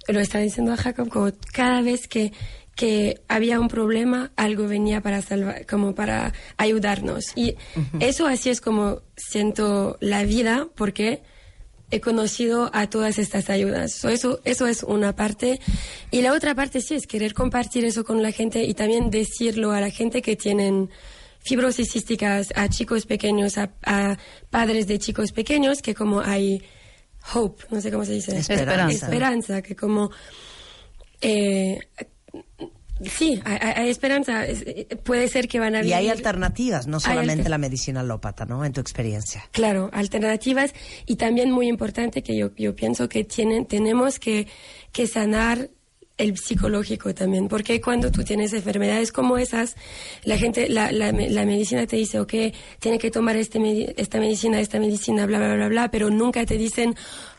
lo 0.08 0.20
estaba 0.20 0.44
diciendo 0.44 0.74
a 0.74 0.78
Jacob, 0.78 1.10
como 1.10 1.32
cada 1.54 1.82
vez 1.82 2.08
que, 2.08 2.32
que 2.76 3.22
había 3.28 3.60
un 3.60 3.68
problema, 3.68 4.32
algo 4.36 4.68
venía 4.68 5.02
para 5.02 5.22
salvar, 5.22 5.66
como 5.66 5.96
para 5.96 6.34
ayudarnos. 6.58 7.36
Y 7.36 7.56
eso 8.00 8.28
así 8.28 8.50
es 8.50 8.62
como 8.62 9.02
siento 9.16 9.98
la 10.00 10.24
vida, 10.24 10.68
porque 10.76 11.24
he 11.90 12.02
conocido 12.02 12.70
a 12.74 12.90
todas 12.90 13.18
estas 13.18 13.50
ayudas. 13.50 13.94
So, 13.94 14.10
eso, 14.10 14.40
eso 14.44 14.68
es 14.68 14.84
una 14.84 15.16
parte. 15.16 15.60
Y 16.12 16.22
la 16.22 16.34
otra 16.34 16.54
parte 16.54 16.82
sí 16.82 16.96
es 16.96 17.08
querer 17.08 17.34
compartir 17.34 17.86
eso 17.86 18.04
con 18.04 18.22
la 18.22 18.32
gente 18.32 18.64
y 18.64 18.74
también 18.74 19.10
decirlo 19.10 19.72
a 19.72 19.80
la 19.80 19.90
gente 19.90 20.22
que 20.22 20.36
tienen 20.36 20.90
fibrosis 21.40 21.92
císticas, 21.92 22.50
a 22.56 22.68
chicos 22.68 23.06
pequeños, 23.06 23.58
a, 23.58 23.72
a 23.86 24.18
padres 24.50 24.88
de 24.88 25.00
chicos 25.00 25.32
pequeños, 25.32 25.82
que 25.82 25.96
como 25.96 26.20
hay 26.20 26.62
hope, 27.34 27.64
no 27.72 27.80
sé 27.80 27.90
cómo 27.90 28.04
se 28.04 28.14
dice. 28.14 28.38
Esperanza. 28.38 29.06
Esperanza, 29.06 29.62
que 29.62 29.76
como... 29.76 30.12
eh, 31.22 31.80
sí, 33.06 33.42
hay, 33.46 33.90
esperanza. 33.90 34.46
Es- 34.46 34.64
eh, 34.66 34.88
Puede 35.04 35.28
ser 35.28 35.48
que 35.48 35.60
van 35.60 35.76
a 35.76 35.84
Y 35.84 35.94
hay 35.94 36.10
alternativas, 36.10 36.88
no 36.88 37.00
solamente 37.00 37.34
alter- 37.44 37.50
la 37.50 37.58
medicina 37.58 38.00
alópata, 38.02 38.46
¿no? 38.46 38.64
En 38.66 38.74
tu 38.74 38.82
experiencia. 38.82 39.44
Claro, 39.52 39.90
alternativas 39.94 40.74
y 41.06 41.16
también 41.16 41.52
muy 41.52 41.68
importante 41.68 42.24
que 42.24 42.36
yo, 42.38 42.52
yo 42.56 42.76
pienso 42.76 43.08
que 43.10 43.24
tienen, 43.24 43.66
tenemos 43.66 44.20
que, 44.20 44.48
que 44.92 45.08
sanar 45.08 45.70
el 46.18 46.36
psicológico 46.36 47.14
también, 47.14 47.48
porque 47.48 47.80
cuando 47.80 48.12
tú 48.12 48.24
tienes 48.24 48.52
enfermedades 48.54 49.12
como 49.12 49.38
esas, 49.38 49.76
la 50.24 50.36
gente, 50.36 50.68
la, 50.68 50.92
la, 50.92 51.12
me- 51.12 51.30
la 51.30 51.46
medicina 51.46 51.86
te 51.86 51.96
dice, 51.96 52.20
ok, 52.20 52.34
tiene 52.80 52.98
que 52.98 53.12
tomar 53.12 53.36
este 53.36 53.60
esta 54.02 54.20
medicina, 54.20 54.60
esta 54.60 54.80
medicina, 54.80 55.28
bla, 55.28 55.38
bla, 55.38 55.54
bla, 55.56 55.68
bla, 55.68 55.92
pero 55.92 56.10
nunca 56.10 56.44
te 56.48 56.58
dicen, 56.58 56.96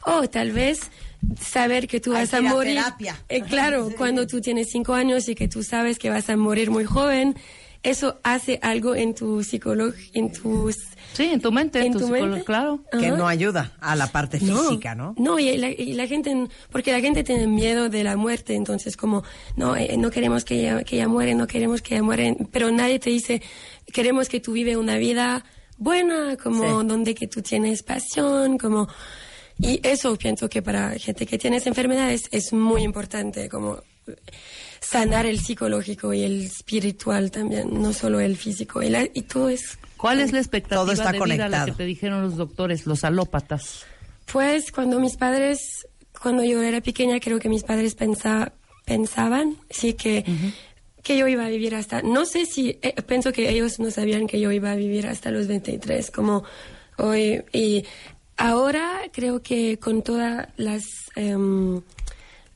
oh, 0.06 0.28
tal 0.28 0.52
vez 0.52 0.92
saber 1.40 1.86
que 1.88 2.00
tú 2.00 2.12
Hay 2.12 2.22
vas 2.22 2.30
que 2.30 2.36
a 2.36 2.40
ir 2.40 2.46
a 2.46 2.50
morir. 2.50 2.74
terapia. 2.76 3.16
Eh, 3.28 3.42
claro, 3.42 3.90
cuando 3.96 4.26
tú 4.26 4.40
tienes 4.40 4.68
cinco 4.70 4.94
años 4.94 5.28
y 5.28 5.34
que 5.34 5.48
tú 5.48 5.62
sabes 5.62 5.98
que 5.98 6.10
vas 6.10 6.28
a 6.30 6.36
morir 6.36 6.70
muy 6.70 6.84
joven, 6.84 7.36
eso 7.82 8.18
hace 8.24 8.58
algo 8.62 8.94
en 8.94 9.14
tu 9.14 9.42
psicología, 9.44 10.10
en 10.14 10.32
tus... 10.32 10.76
Sí, 11.12 11.24
en 11.24 11.40
tu 11.40 11.50
mente, 11.50 11.80
en 11.80 11.92
tu 11.92 12.00
tu 12.00 12.08
mente. 12.08 12.44
claro. 12.44 12.80
Que 12.92 13.10
no 13.10 13.26
ayuda 13.26 13.72
a 13.80 13.96
la 13.96 14.06
parte 14.08 14.38
física, 14.38 14.94
¿no? 14.94 15.14
No, 15.16 15.38
y 15.38 15.56
la, 15.56 15.70
y 15.70 15.94
la 15.94 16.06
gente, 16.06 16.48
porque 16.70 16.92
la 16.92 17.00
gente 17.00 17.24
tiene 17.24 17.46
miedo 17.46 17.88
de 17.88 18.04
la 18.04 18.16
muerte, 18.16 18.54
entonces 18.54 18.96
como, 18.96 19.24
no, 19.56 19.74
eh, 19.76 19.96
no 19.96 20.10
queremos 20.10 20.44
que 20.44 20.60
ella, 20.60 20.84
que 20.84 20.96
ella 20.96 21.08
muere, 21.08 21.34
no 21.34 21.46
queremos 21.46 21.80
que 21.82 21.94
ella 21.94 22.02
muere, 22.04 22.36
pero 22.52 22.70
nadie 22.70 22.98
te 22.98 23.10
dice, 23.10 23.42
queremos 23.92 24.28
que 24.28 24.38
tú 24.40 24.52
vive 24.52 24.76
una 24.76 24.96
vida 24.98 25.44
buena, 25.78 26.36
como 26.36 26.62
Sí. 26.82 26.86
donde 26.86 27.14
que 27.14 27.26
tú 27.26 27.42
tienes 27.42 27.82
pasión, 27.82 28.58
como, 28.58 28.88
y 29.60 29.80
eso 29.86 30.16
pienso 30.16 30.48
que 30.48 30.62
para 30.62 30.90
gente 30.98 31.26
que 31.26 31.38
tiene 31.38 31.56
enfermedades 31.64 32.24
es 32.30 32.52
muy 32.52 32.82
importante, 32.82 33.48
como 33.48 33.82
sanar 34.80 35.26
el 35.26 35.38
psicológico 35.40 36.14
y 36.14 36.22
el 36.22 36.42
espiritual 36.44 37.30
también, 37.30 37.68
no 37.82 37.92
solo 37.92 38.20
el 38.20 38.36
físico, 38.36 38.82
y, 38.82 38.88
la- 38.88 39.08
y 39.12 39.22
todo 39.22 39.48
es 39.48 39.78
¿Cuál 39.96 40.20
es 40.20 40.32
la 40.32 40.38
expectativa 40.38 40.82
Todo 40.82 40.92
está 40.92 41.10
de 41.12 41.18
vida 41.20 41.46
a 41.46 41.48
la 41.48 41.56
que 41.58 41.60
conectado. 41.62 41.76
te 41.76 41.84
dijeron 41.84 42.22
los 42.22 42.36
doctores, 42.36 42.86
los 42.86 43.02
alópatas? 43.04 43.84
Pues 44.32 44.70
cuando 44.70 45.00
mis 45.00 45.16
padres, 45.16 45.86
cuando 46.22 46.44
yo 46.44 46.62
era 46.62 46.80
pequeña, 46.80 47.18
creo 47.18 47.38
que 47.40 47.48
mis 47.48 47.64
padres 47.64 47.96
pensa- 47.96 48.52
pensaban, 48.84 49.56
sí, 49.70 49.94
que, 49.94 50.24
que 51.02 51.18
yo 51.18 51.26
iba 51.26 51.44
a 51.44 51.48
vivir 51.48 51.74
hasta, 51.74 52.00
no 52.02 52.24
sé 52.26 52.46
si, 52.46 52.78
eh, 52.80 52.94
pienso 53.06 53.32
que 53.32 53.50
ellos 53.50 53.80
no 53.80 53.90
sabían 53.90 54.26
que 54.28 54.38
yo 54.40 54.52
iba 54.52 54.70
a 54.70 54.76
vivir 54.76 55.06
hasta 55.08 55.30
los 55.32 55.48
23, 55.48 56.10
como 56.12 56.44
hoy, 56.96 57.42
y 57.52 57.84
ahora 58.38 59.02
creo 59.12 59.42
que 59.42 59.78
con 59.78 60.02
todas 60.02 60.48
las... 60.56 60.84
em, 61.16 61.82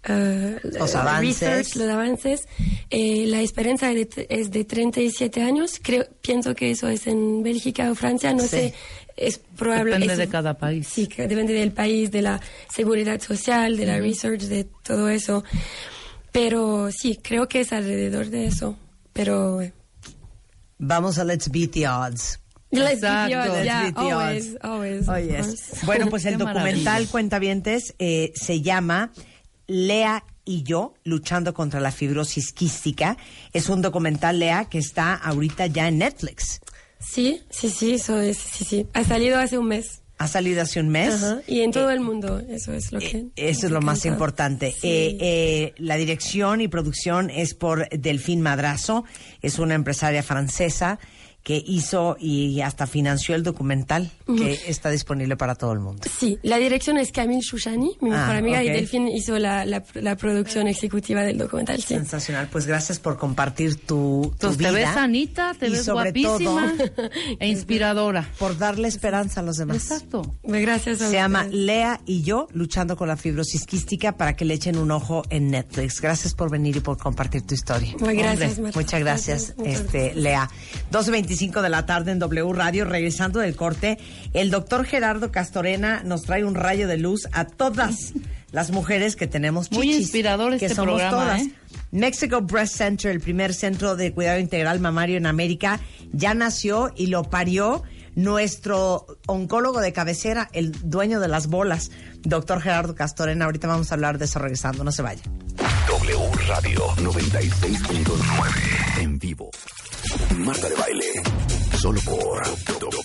eh, 0.05 0.59
Los 0.65 0.95
eh, 0.95 0.99
avances. 0.99 1.41
research, 1.41 1.77
los 1.77 1.89
avances, 1.89 2.49
eh, 2.91 3.25
la 3.29 3.41
esperanza 3.43 3.89
de- 3.95 4.27
es 4.31 4.51
de 4.51 4.65
37 4.65 5.43
años, 5.43 5.79
creo, 5.81 6.07
pienso 6.21 6.55
que 6.57 6.73
eso 6.73 6.89
es 6.89 7.07
en 7.07 7.43
Bélgica 7.45 7.89
o 7.91 7.95
Francia, 7.95 8.33
no 8.33 8.43
Sí. 8.43 8.49
sé, 8.49 8.75
es 9.17 9.39
probable. 9.39 9.93
Depende 9.93 10.15
es- 10.15 10.19
de 10.19 10.29
cada 10.29 10.55
país. 10.59 10.89
Sí, 10.89 11.07
que 11.07 11.29
depende 11.29 11.53
del 11.53 11.71
país, 11.73 12.11
de 12.11 12.23
la 12.23 12.41
seguridad 12.75 13.21
social, 13.21 13.77
de 13.77 13.87
la 13.87 13.99
research, 13.99 14.41
de 14.43 14.65
todo 14.83 15.09
eso. 15.09 15.45
Pero 16.33 16.91
sí, 16.91 17.21
creo 17.23 17.47
que 17.47 17.61
es 17.61 17.73
alrededor 17.73 18.27
de 18.31 18.47
eso. 18.47 18.77
Pero 19.13 19.61
eh, 19.61 19.73
Vamos 20.79 21.19
a 21.19 21.25
Let's 21.25 21.49
Beat 21.49 21.71
the 21.73 21.87
Odds. 21.87 22.41
Exacto. 22.73 23.63
yeah, 23.63 23.93
always, 23.95 24.57
always, 24.63 25.09
Oh, 25.09 25.19
yes. 25.19 25.85
Bueno, 25.85 26.09
pues 26.09 26.25
el 26.25 26.39
Qué 26.39 26.45
documental. 26.45 27.07
Cuentavientes 27.09 27.95
eh, 27.99 28.33
se 28.35 28.63
llama 28.63 29.13
Lea 29.67 30.25
y 30.45 30.63
yo 30.63 30.95
luchando 31.05 31.55
contra 31.55 31.81
la 31.81 31.93
fibrosis 31.93 32.53
quística. 32.53 33.17
Es 33.53 33.69
un 33.69 33.83
documental, 33.83 34.39
Lea, 34.39 34.65
que 34.67 34.79
está 34.79 35.15
ahorita 35.15 35.67
ya 35.67 35.89
en 35.89 35.99
Netflix. 35.99 36.61
Sí, 36.99 37.43
sí, 37.51 37.69
sí, 37.69 37.95
eso 37.95 38.21
es, 38.21 38.39
sí, 38.39 38.65
sí. 38.65 38.87
Ha 38.95 39.05
salido 39.05 39.39
hace 39.39 39.59
un 39.59 39.67
mes. 39.69 40.03
Ha 40.19 40.29
salido 40.29 40.63
hace 40.63 40.79
un 40.79 40.89
mes. 40.89 41.15
Ajá, 41.15 41.41
Y 41.49 41.63
en 41.63 41.73
todo 41.73 41.91
el 41.91 41.99
mundo, 42.01 42.41
eso 42.49 42.73
es 42.73 42.93
lo 42.93 43.01
que... 43.01 43.07
Eh, 43.07 43.31
Eso 43.35 43.67
es 43.67 43.73
lo 43.73 43.81
más 43.81 44.07
importante. 44.07 44.71
Sí. 44.71 44.87
Eh, 44.87 45.17
eh, 45.21 45.75
la 45.79 45.97
dirección 45.97 46.61
y 46.61 46.69
producción 46.69 47.29
es 47.29 47.55
por 47.55 47.89
Delfín 47.89 48.41
Madrazo, 48.41 49.05
es 49.41 49.59
una 49.59 49.75
empresaria 49.75 50.23
francesa 50.23 51.01
que 51.43 51.63
hizo 51.67 52.17
y 52.19 52.61
hasta 52.61 52.87
financió 52.87 53.35
el 53.35 53.43
documental 53.43 54.11
que 54.37 54.61
está 54.69 54.91
disponible 54.91 55.37
para 55.37 55.55
todo 55.55 55.73
el 55.73 55.81
mundo. 55.81 56.03
Sí, 56.19 56.39
la 56.43 56.59
dirección 56.59 56.99
es 56.99 57.13
Camille 57.13 57.43
Chouchani, 57.43 57.97
mi 58.01 58.11
mejor 58.11 58.35
Ah, 58.35 58.39
amiga, 58.39 58.63
y 58.63 58.69
ok. 58.69 58.75
Delphine 58.75 59.17
hizo 59.17 59.39
la, 59.39 59.65
la, 59.65 59.83
la 59.95 60.17
producción 60.17 60.69
ejecutiva 60.69 61.23
del 61.23 61.39
documental, 61.39 61.79
sí. 61.81 61.95
Sensacional. 61.95 62.49
Pues 62.51 62.67
gracias 62.67 62.99
por 62.99 63.17
compartir 63.19 63.77
tu, 63.77 64.23
tu 64.23 64.49
Entonces, 64.49 64.59
vida. 64.59 64.69
te 64.71 64.75
ves 64.77 64.89
sanita, 64.95 65.55
te 65.59 65.67
y 65.69 65.71
ves 65.73 65.85
sobre 65.85 66.11
guapísima 66.13 66.75
todo, 66.77 67.11
e 67.41 67.49
inspiradora. 67.49 68.29
por 68.39 68.57
darle 68.59 68.89
esperanza 68.89 69.41
a 69.41 69.43
los 69.43 69.57
demás. 69.57 69.77
Exacto. 69.77 70.23
Gracias 70.43 71.01
a 71.03 71.07
Se 71.09 71.13
llama 71.15 71.41
ustedes. 71.43 71.59
Lea 71.61 72.01
y 72.07 72.23
yo 72.23 72.49
luchando 72.53 72.97
con 72.97 73.09
la 73.09 73.17
fibrosis 73.17 73.67
quística 73.67 74.17
para 74.17 74.35
que 74.37 74.45
le 74.45 74.55
echen 74.55 74.77
un 74.79 74.91
ojo 74.91 75.23
en 75.31 75.51
Netflix. 75.51 76.01
Gracias 76.01 76.35
por 76.35 76.51
venir 76.51 76.77
y 76.77 76.81
por 76.81 76.99
compartir 76.99 77.43
tu 77.43 77.55
historia. 77.55 77.95
Muy 77.99 78.17
gracias, 78.17 78.59
Hombre. 78.59 78.73
Muchas 78.75 79.01
gracias, 79.01 79.55
Gracias, 79.57 79.59
muchas 79.59 79.81
este, 79.83 80.15
Lea. 80.15 80.49
12.25 80.91 81.63
de 81.63 81.69
la 81.69 81.87
tarde 81.87 82.13
en 82.13 82.19
W 82.19 82.53
Radio, 82.53 82.85
regresando 82.85 83.41
del 83.41 83.57
corte, 83.57 83.99
el 84.33 84.51
doctor 84.51 84.85
Gerardo 84.85 85.33
Castorena 85.33 86.03
nos 86.05 86.23
trae 86.23 86.45
un 86.45 86.55
rayo 86.55 86.87
de 86.89 86.99
luz 86.99 87.29
a 87.33 87.45
todas 87.45 88.13
las 88.53 88.71
mujeres 88.71 89.17
que 89.17 89.27
tenemos 89.27 89.71
Muy 89.73 89.87
chichis, 89.87 90.03
inspirador 90.03 90.57
que 90.59 90.67
este 90.67 90.77
somos 90.77 91.01
programa, 91.01 91.25
todas. 91.25 91.43
¿eh? 91.43 91.53
Mexico 91.91 92.43
Breast 92.43 92.77
Center, 92.77 93.11
el 93.11 93.21
primer 93.21 93.55
centro 93.55 93.97
de 93.97 94.13
cuidado 94.13 94.39
integral 94.39 94.79
mamario 94.81 95.17
en 95.17 95.27
América, 95.27 95.81
ya 96.13 96.35
nació 96.35 96.93
y 96.97 97.07
lo 97.09 97.25
parió 97.25 97.83
nuestro 98.15 99.07
oncólogo 99.27 99.81
de 99.81 99.93
cabecera, 99.93 100.49
el 100.53 100.73
dueño 100.91 101.19
de 101.21 101.29
las 101.29 101.47
bolas, 101.47 101.91
doctor 102.23 102.61
Gerardo 102.61 102.95
Castorena. 102.95 103.47
Ahorita 103.47 103.69
vamos 103.69 103.91
a 103.91 103.95
hablar 103.95 104.19
de 104.19 104.27
eso 104.27 104.39
regresando, 104.39 104.85
no 104.85 104.93
se 104.93 105.01
vaya. 105.03 105.23
W 105.89 106.19
Radio 106.49 106.89
96.9 106.97 109.01
en 109.01 109.19
vivo. 109.19 109.51
Marta 110.37 110.69
de 110.69 110.75
baile. 110.75 111.05
Solo 111.83 112.01
por 112.03 112.41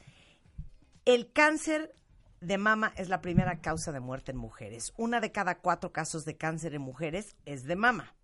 el 1.06 1.32
cáncer 1.32 1.94
de 2.40 2.58
mama 2.58 2.92
es 2.98 3.08
la 3.08 3.22
primera 3.22 3.62
causa 3.62 3.92
de 3.92 4.00
muerte 4.00 4.32
en 4.32 4.38
mujeres. 4.38 4.94
Una 4.98 5.20
de 5.20 5.32
cada 5.32 5.60
cuatro 5.60 5.92
casos 5.92 6.26
de 6.26 6.38
cáncer 6.38 6.74
en 6.74 6.82
mujeres 6.82 7.36
es 7.46 7.66
de 7.66 7.76
mama. 7.76 8.16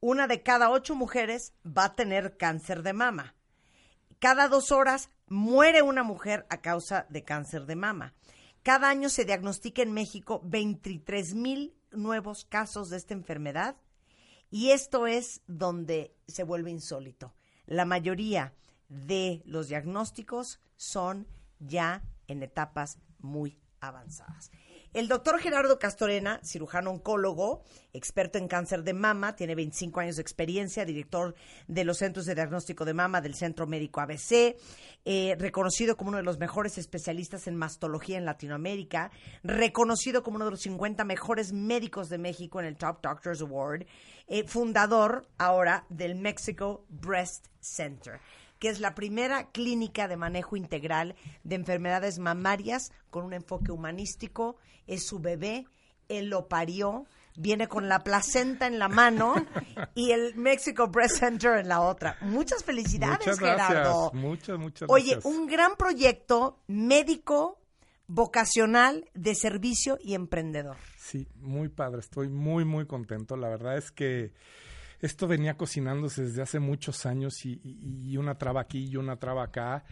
Una 0.00 0.26
de 0.26 0.42
cada 0.42 0.70
ocho 0.70 0.94
mujeres 0.94 1.52
va 1.66 1.84
a 1.84 1.94
tener 1.94 2.38
cáncer 2.38 2.82
de 2.82 2.94
mama. 2.94 3.34
Cada 4.18 4.48
dos 4.48 4.72
horas 4.72 5.10
muere 5.28 5.82
una 5.82 6.02
mujer 6.02 6.46
a 6.48 6.62
causa 6.62 7.06
de 7.10 7.22
cáncer 7.22 7.66
de 7.66 7.76
mama. 7.76 8.14
Cada 8.62 8.88
año 8.88 9.10
se 9.10 9.26
diagnostica 9.26 9.82
en 9.82 9.92
México 9.92 10.40
23 10.44 11.34
mil 11.34 11.74
nuevos 11.90 12.46
casos 12.46 12.88
de 12.88 12.96
esta 12.96 13.12
enfermedad 13.12 13.76
y 14.50 14.70
esto 14.70 15.06
es 15.06 15.42
donde 15.46 16.14
se 16.26 16.44
vuelve 16.44 16.70
insólito. 16.70 17.34
La 17.66 17.84
mayoría 17.84 18.54
de 18.88 19.42
los 19.44 19.68
diagnósticos 19.68 20.60
son 20.76 21.28
ya 21.58 22.02
en 22.26 22.42
etapas 22.42 22.98
muy 23.18 23.58
avanzadas. 23.80 24.50
El 24.92 25.06
doctor 25.06 25.38
Gerardo 25.38 25.78
Castorena, 25.78 26.40
cirujano 26.42 26.90
oncólogo, 26.90 27.62
experto 27.92 28.38
en 28.38 28.48
cáncer 28.48 28.82
de 28.82 28.92
mama, 28.92 29.36
tiene 29.36 29.54
25 29.54 30.00
años 30.00 30.16
de 30.16 30.22
experiencia, 30.22 30.84
director 30.84 31.36
de 31.68 31.84
los 31.84 31.98
Centros 31.98 32.26
de 32.26 32.34
Diagnóstico 32.34 32.84
de 32.84 32.92
Mama 32.92 33.20
del 33.20 33.36
Centro 33.36 33.68
Médico 33.68 34.00
ABC, 34.00 34.56
eh, 35.04 35.36
reconocido 35.38 35.96
como 35.96 36.08
uno 36.08 36.16
de 36.16 36.24
los 36.24 36.40
mejores 36.40 36.76
especialistas 36.76 37.46
en 37.46 37.54
mastología 37.54 38.18
en 38.18 38.24
Latinoamérica, 38.24 39.12
reconocido 39.44 40.24
como 40.24 40.36
uno 40.36 40.46
de 40.46 40.50
los 40.50 40.62
50 40.62 41.04
mejores 41.04 41.52
médicos 41.52 42.08
de 42.08 42.18
México 42.18 42.58
en 42.58 42.66
el 42.66 42.76
Top 42.76 43.00
Doctors 43.00 43.42
Award, 43.42 43.86
eh, 44.26 44.42
fundador 44.48 45.28
ahora 45.38 45.86
del 45.88 46.16
Mexico 46.16 46.84
Breast 46.88 47.46
Center 47.60 48.20
que 48.60 48.68
es 48.68 48.78
la 48.78 48.94
primera 48.94 49.50
clínica 49.50 50.06
de 50.06 50.16
manejo 50.16 50.54
integral 50.54 51.16
de 51.42 51.56
enfermedades 51.56 52.20
mamarias 52.20 52.92
con 53.08 53.24
un 53.24 53.32
enfoque 53.32 53.72
humanístico. 53.72 54.56
Es 54.86 55.06
su 55.06 55.18
bebé, 55.18 55.66
él 56.08 56.28
lo 56.28 56.46
parió, 56.46 57.06
viene 57.36 57.68
con 57.68 57.88
la 57.88 58.00
placenta 58.00 58.66
en 58.66 58.78
la 58.78 58.88
mano 58.88 59.34
y 59.94 60.12
el 60.12 60.34
Mexico 60.36 60.88
Breast 60.88 61.16
Center 61.16 61.58
en 61.58 61.68
la 61.68 61.80
otra. 61.80 62.18
Muchas 62.20 62.62
felicidades, 62.62 63.18
Muchas 63.20 63.40
gracias. 63.40 63.68
Gerardo. 63.68 64.10
Muchas, 64.12 64.58
muchas 64.58 64.88
Oye, 64.90 65.12
gracias. 65.12 65.24
un 65.24 65.46
gran 65.46 65.76
proyecto 65.76 66.60
médico, 66.66 67.58
vocacional, 68.08 69.08
de 69.14 69.34
servicio 69.34 69.98
y 70.02 70.14
emprendedor. 70.14 70.76
Sí, 70.98 71.26
muy 71.36 71.68
padre. 71.70 72.00
Estoy 72.00 72.28
muy, 72.28 72.66
muy 72.66 72.86
contento. 72.86 73.36
La 73.36 73.48
verdad 73.48 73.78
es 73.78 73.90
que 73.90 74.32
esto 75.00 75.26
venía 75.26 75.56
cocinándose 75.56 76.22
desde 76.22 76.42
hace 76.42 76.58
muchos 76.60 77.06
años 77.06 77.44
y, 77.46 77.60
y- 77.64 78.10
y 78.12 78.16
una 78.16 78.36
traba 78.38 78.60
aquí 78.62 78.86
y 78.88 78.96
una 78.96 79.16
traba 79.16 79.44
acá. 79.44 79.84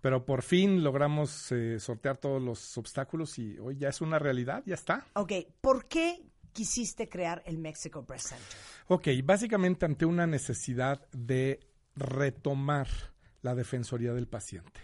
Pero 0.00 0.24
por 0.24 0.42
fin 0.42 0.82
logramos 0.82 1.52
eh, 1.52 1.78
sortear 1.78 2.16
todos 2.16 2.42
los 2.42 2.76
obstáculos 2.76 3.38
y 3.38 3.56
hoy 3.58 3.76
ya 3.78 3.88
es 3.88 4.00
una 4.00 4.18
realidad, 4.18 4.62
ya 4.66 4.74
está. 4.74 5.06
Ok, 5.14 5.32
¿por 5.60 5.86
qué 5.86 6.20
quisiste 6.52 7.08
crear 7.08 7.42
el 7.46 7.58
Mexico 7.58 8.02
Breast 8.02 8.30
Center? 8.30 8.56
Ok, 8.88 9.08
básicamente 9.24 9.86
ante 9.86 10.04
una 10.04 10.26
necesidad 10.26 11.06
de 11.12 11.60
retomar 11.94 12.88
la 13.42 13.54
defensoría 13.54 14.12
del 14.12 14.26
paciente. 14.26 14.80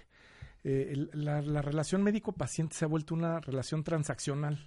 Eh, 0.64 1.08
la 1.12 1.40
relación 1.62 2.02
médico-paciente 2.02 2.74
se 2.76 2.84
ha 2.84 2.88
vuelto 2.88 3.14
una 3.14 3.40
relación 3.40 3.82
transaccional. 3.84 4.58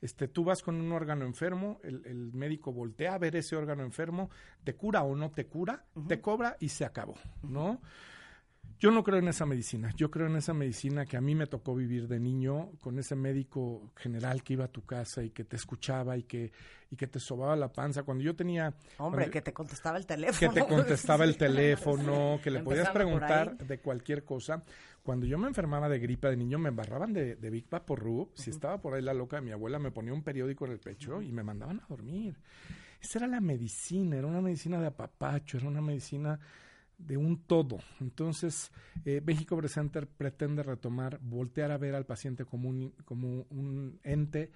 Este, 0.00 0.28
tú 0.28 0.44
vas 0.44 0.62
con 0.62 0.76
un 0.76 0.92
órgano 0.92 1.26
enfermo, 1.26 1.78
el, 1.82 2.02
el 2.06 2.32
médico 2.32 2.72
voltea 2.72 3.14
a 3.14 3.18
ver 3.18 3.36
ese 3.36 3.56
órgano 3.56 3.82
enfermo, 3.82 4.30
te 4.64 4.74
cura 4.74 5.02
o 5.02 5.14
no 5.14 5.30
te 5.30 5.46
cura, 5.46 5.84
te 6.08 6.20
cobra 6.20 6.56
y 6.58 6.70
se 6.70 6.84
acabó, 6.84 7.16
¿no? 7.42 7.80
Yo 8.80 8.90
no 8.90 9.04
creo 9.04 9.18
en 9.18 9.28
esa 9.28 9.44
medicina. 9.44 9.92
Yo 9.94 10.10
creo 10.10 10.26
en 10.26 10.36
esa 10.36 10.54
medicina 10.54 11.04
que 11.04 11.18
a 11.18 11.20
mí 11.20 11.34
me 11.34 11.46
tocó 11.46 11.74
vivir 11.74 12.08
de 12.08 12.18
niño, 12.18 12.70
con 12.80 12.98
ese 12.98 13.14
médico 13.14 13.92
general 13.94 14.42
que 14.42 14.54
iba 14.54 14.64
a 14.64 14.68
tu 14.68 14.86
casa 14.86 15.22
y 15.22 15.28
que 15.28 15.44
te 15.44 15.56
escuchaba 15.56 16.16
y 16.16 16.22
que, 16.22 16.50
y 16.90 16.96
que 16.96 17.06
te 17.06 17.20
sobaba 17.20 17.54
la 17.56 17.70
panza. 17.70 18.04
Cuando 18.04 18.24
yo 18.24 18.34
tenía... 18.34 18.72
Hombre, 18.96 19.28
que 19.28 19.42
te 19.42 19.52
contestaba 19.52 19.98
el 19.98 20.06
teléfono. 20.06 20.54
que 20.54 20.60
te 20.62 20.66
contestaba 20.66 21.24
el 21.24 21.36
teléfono, 21.36 22.40
que 22.42 22.50
le 22.50 22.62
podías 22.62 22.88
preguntar 22.88 23.58
de 23.58 23.80
cualquier 23.80 24.24
cosa. 24.24 24.64
Cuando 25.02 25.26
yo 25.26 25.38
me 25.38 25.48
enfermaba 25.48 25.88
de 25.88 25.98
gripa 25.98 26.28
de 26.28 26.36
niño, 26.36 26.58
me 26.58 26.68
embarraban 26.68 27.12
de, 27.12 27.36
de 27.36 27.50
Big 27.50 27.68
Vaporub. 27.68 28.30
Si 28.34 28.50
estaba 28.50 28.80
por 28.80 28.94
ahí 28.94 29.02
la 29.02 29.14
loca 29.14 29.36
de 29.36 29.42
mi 29.42 29.50
abuela, 29.50 29.78
me 29.78 29.90
ponía 29.90 30.12
un 30.12 30.22
periódico 30.22 30.66
en 30.66 30.72
el 30.72 30.78
pecho 30.78 31.22
y 31.22 31.32
me 31.32 31.42
mandaban 31.42 31.80
a 31.80 31.86
dormir. 31.88 32.36
Esa 33.00 33.20
era 33.20 33.26
la 33.26 33.40
medicina, 33.40 34.16
era 34.16 34.26
una 34.26 34.42
medicina 34.42 34.78
de 34.78 34.88
apapacho, 34.88 35.56
era 35.56 35.68
una 35.68 35.80
medicina 35.80 36.38
de 36.98 37.16
un 37.16 37.42
todo. 37.44 37.78
Entonces, 38.00 38.70
eh, 39.04 39.22
México 39.24 39.56
Breast 39.56 39.76
Center 39.76 40.06
pretende 40.06 40.62
retomar, 40.62 41.18
voltear 41.22 41.70
a 41.70 41.78
ver 41.78 41.94
al 41.94 42.04
paciente 42.04 42.44
como 42.44 42.68
un, 42.68 42.90
como 43.04 43.46
un 43.50 43.98
ente 44.02 44.50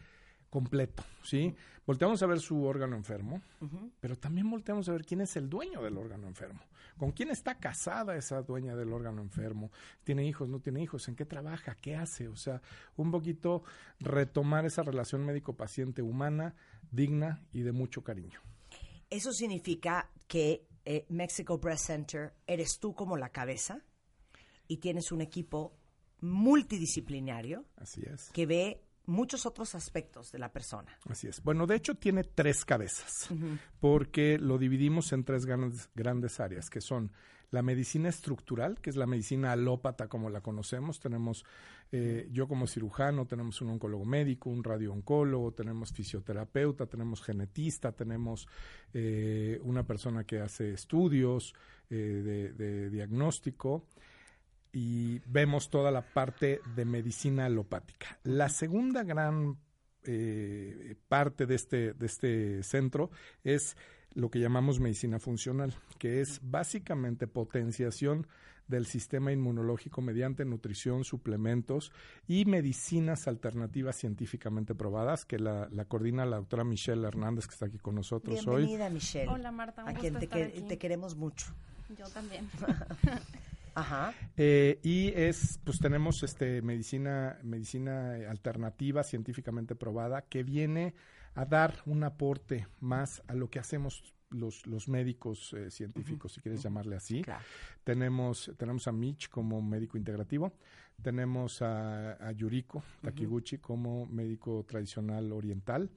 completo, 0.55 1.03
¿sí? 1.25 1.53
Volteamos 1.85 2.23
a 2.23 2.27
ver 2.27 2.39
su 2.39 2.63
órgano 2.63 2.95
enfermo, 2.95 3.43
pero 3.99 4.15
también 4.17 4.49
volteamos 4.49 4.89
a 4.89 4.93
ver 4.93 5.05
quién 5.05 5.21
es 5.21 5.35
el 5.35 5.51
dueño 5.51 5.83
del 5.83 5.99
órgano 5.99 6.29
enfermo, 6.29 6.61
con 6.97 7.11
quién 7.11 7.31
está 7.31 7.57
casada 7.59 8.15
esa 8.15 8.41
dueña 8.43 8.77
del 8.77 8.93
órgano 8.93 9.21
enfermo, 9.21 9.73
tiene 10.05 10.25
hijos, 10.25 10.49
no 10.49 10.61
tiene 10.61 10.81
hijos, 10.81 11.09
en 11.09 11.17
qué 11.17 11.25
trabaja, 11.25 11.75
qué 11.75 11.97
hace, 11.97 12.29
o 12.29 12.37
sea, 12.37 12.63
un 12.95 13.11
poquito 13.11 13.65
retomar 13.99 14.65
esa 14.65 14.85
relación 14.85 15.27
médico-paciente 15.27 16.03
humana, 16.03 16.55
digna 16.93 17.43
y 17.53 17.63
de 17.63 17.73
mucho 17.73 18.05
cariño. 18.05 18.41
Eso 19.11 19.33
significa 19.33 20.09
que 20.29 20.69
eh, 20.85 21.05
Mexico 21.09 21.59
Breast 21.59 21.87
Center 21.87 22.33
eres 22.47 22.79
tú 22.79 22.95
como 22.95 23.17
la 23.17 23.31
cabeza 23.31 23.81
y 24.69 24.77
tienes 24.77 25.11
un 25.11 25.21
equipo 25.21 25.77
multidisciplinario 26.21 27.65
Así 27.77 28.03
es. 28.07 28.31
que 28.31 28.47
ve 28.47 28.84
muchos 29.07 29.47
otros 29.47 29.75
aspectos 29.75 30.33
de 30.33 30.39
la 30.39 30.53
persona. 30.53 30.97
Así 31.09 31.29
es. 31.29 31.43
Bueno, 31.43 31.67
de 31.67 31.77
hecho 31.77 31.95
tiene 31.95 32.25
tres 32.25 32.65
cabezas, 32.65 33.29
porque 33.81 34.39
lo 34.39 34.59
dividimos 34.59 35.13
en 35.13 35.25
tres 35.25 35.47
grandes, 35.47 35.91
grandes 35.95 36.41
áreas, 36.41 36.71
que 36.71 36.81
son 36.81 37.13
la 37.51 37.63
medicina 37.63 38.09
estructural, 38.09 38.81
que 38.81 38.91
es 38.91 38.97
la 38.97 39.07
medicina 39.07 39.53
alópata 39.53 40.09
como 40.09 40.29
la 40.29 40.41
conocemos. 40.41 40.99
Tenemos, 40.99 41.45
eh, 41.93 42.29
yo 42.33 42.49
como 42.49 42.67
cirujano, 42.67 43.27
tenemos 43.27 43.61
un 43.61 43.71
oncólogo 43.71 44.05
médico, 44.05 44.51
un 44.51 44.65
radiooncólogo, 44.65 45.53
tenemos 45.53 45.93
fisioterapeuta, 45.93 46.87
tenemos 46.87 47.23
genetista, 47.23 47.93
tenemos 47.93 48.49
eh, 48.93 49.61
una 49.63 49.87
persona 49.87 50.25
que 50.25 50.41
hace 50.41 50.73
estudios 50.73 51.55
eh, 51.91 51.95
de, 51.95 52.53
de 52.55 52.91
diagnóstico 52.91 53.87
y 54.77 55.21
vemos 55.27 55.71
toda 55.71 55.91
la 55.93 56.03
parte 56.03 56.61
de 56.75 56.85
medicina 56.85 57.47
alopática. 57.47 58.19
La 58.25 58.49
segunda 58.49 59.05
gran 59.05 59.57
eh, 60.05 60.97
parte 61.09 61.47
de 61.47 61.55
este, 61.55 61.95
de 61.95 62.07
este 62.07 62.63
centro 62.65 63.11
es 63.45 63.77
lo 64.15 64.31
que 64.31 64.41
llamamos 64.41 64.81
medicina 64.81 65.19
funcional, 65.21 65.75
que 65.99 66.21
es 66.21 66.41
básicamente 66.43 67.27
potenciación 67.29 68.27
del 68.67 68.87
sistema 68.87 69.31
inmunológico 69.31 70.01
mediante 70.01 70.45
nutrición, 70.45 71.05
suplementos 71.05 71.93
y 72.27 72.45
medicinas 72.47 73.29
alternativas 73.29 73.95
científicamente 73.97 74.75
probadas, 74.75 75.25
que 75.25 75.39
la, 75.39 75.69
la 75.71 75.85
coordina 75.85 76.25
la 76.27 76.37
doctora 76.39 76.65
Michelle 76.65 77.07
Hernández, 77.07 77.47
que 77.47 77.53
está 77.53 77.67
aquí 77.67 77.79
con 77.79 77.95
nosotros 77.95 78.47
hoy. 78.47 78.63
Bienvenida, 78.67 78.91
Michelle. 78.91 79.29
Hola, 79.31 79.53
Marta, 79.53 79.83
un 79.83 79.89
A 79.91 79.93
gusto 79.93 80.01
quien 80.01 80.15
te, 80.19 80.25
estar 80.25 80.39
que- 80.39 80.59
aquí. 80.59 80.63
te 80.69 80.79
queremos 80.79 81.15
mucho. 81.15 81.47
Yo 81.97 82.09
también. 82.09 82.49
Ajá. 83.75 84.15
Eh, 84.37 84.81
y 84.83 85.09
es, 85.09 85.61
pues 85.65 85.79
tenemos 85.79 86.23
este 86.23 86.63
medicina, 86.63 87.39
medicina 87.43 88.15
alternativa 88.29 89.03
científicamente 89.03 89.75
probada 89.75 90.23
que 90.23 90.43
viene 90.43 90.95
a 91.35 91.45
dar 91.45 91.75
un 91.87 92.05
aporte 92.05 92.69
más 92.81 93.23
a 93.27 93.35
lo 93.35 93.51
que 93.51 93.59
hacemos 93.59 94.15
los, 94.31 94.67
los 94.67 94.89
médicos 94.89 95.53
eh, 95.55 95.71
científicos, 95.71 96.33
si 96.33 96.41
quieres 96.41 96.63
llamarle 96.63 96.97
así. 96.97 97.25
Tenemos, 97.85 98.53
tenemos 98.57 98.87
a 98.89 98.93
Mitch 98.93 99.29
como 99.29 99.63
médico 99.63 99.97
integrativo, 99.97 100.53
tenemos 101.03 101.61
a, 101.63 102.13
a 102.15 102.33
Yuriko 102.33 102.83
Takiguchi 103.03 103.59
como 103.59 104.07
médico 104.07 104.65
tradicional 104.67 105.33
oriental 105.33 105.91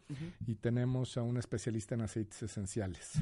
y 0.45 0.56
tenemos 0.56 1.18
a 1.18 1.22
un 1.24 1.38
especialista 1.38 1.95
en 1.95 2.02
aceites 2.02 2.44
esenciales. 2.44 3.14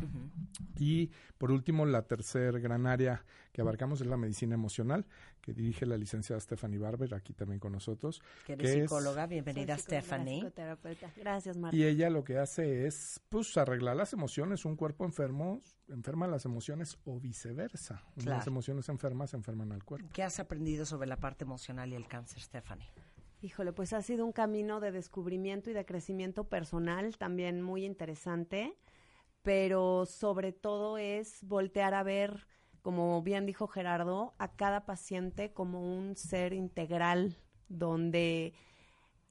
Y 0.79 1.11
por 1.37 1.51
último, 1.51 1.85
la 1.85 2.01
tercer 2.03 2.59
gran 2.59 2.87
área 2.87 3.23
que 3.51 3.61
abarcamos 3.61 4.01
es 4.01 4.07
la 4.07 4.17
medicina 4.17 4.55
emocional, 4.55 5.05
que 5.41 5.53
dirige 5.53 5.85
la 5.85 5.97
licenciada 5.97 6.39
Stephanie 6.41 6.77
Barber, 6.79 7.13
aquí 7.13 7.33
también 7.33 7.59
con 7.59 7.71
nosotros. 7.71 8.21
Que 8.45 8.53
eres 8.53 8.69
es- 8.71 8.81
psicóloga, 8.83 9.27
bienvenida 9.27 9.77
Stephanie. 9.77 10.41
Stephanie. 10.49 10.97
Gracias, 11.17 11.55
Marta. 11.57 11.77
y 11.77 11.83
ella 11.83 12.09
lo 12.09 12.23
que 12.23 12.37
hace 12.39 12.87
es, 12.87 13.21
pues, 13.29 13.55
arreglar 13.57 13.95
las 13.95 14.11
emociones. 14.13 14.65
Un 14.65 14.75
cuerpo 14.75 15.05
enfermo 15.05 15.61
enferma 15.89 16.27
las 16.27 16.45
emociones 16.45 16.97
o 17.05 17.19
viceversa. 17.19 18.03
Claro. 18.17 18.43
emociones 18.45 18.89
enfermas 18.89 19.33
enferman 19.33 19.71
al 19.71 19.83
cuerpo. 19.83 20.09
¿Qué 20.13 20.23
has 20.23 20.39
aprendido 20.39 20.85
sobre 20.85 21.07
la 21.07 21.17
parte 21.17 21.43
emocional 21.43 21.91
y 21.91 21.95
el 21.95 22.07
cáncer, 22.07 22.41
Stephanie? 22.41 22.87
Híjole, 23.41 23.73
pues 23.73 23.93
ha 23.93 24.01
sido 24.01 24.25
un 24.25 24.31
camino 24.31 24.79
de 24.79 24.91
descubrimiento 24.91 25.69
y 25.69 25.73
de 25.73 25.85
crecimiento 25.85 26.45
personal 26.45 27.17
también 27.17 27.61
muy 27.61 27.85
interesante, 27.85 28.75
pero 29.43 30.05
sobre 30.05 30.51
todo 30.51 30.97
es 30.97 31.43
voltear 31.43 31.93
a 31.93 32.03
ver, 32.03 32.47
como 32.81 33.21
bien 33.21 33.45
dijo 33.45 33.67
Gerardo, 33.67 34.33
a 34.39 34.55
cada 34.55 34.85
paciente 34.85 35.53
como 35.53 35.95
un 35.95 36.15
ser 36.15 36.53
integral, 36.53 37.37
donde 37.67 38.53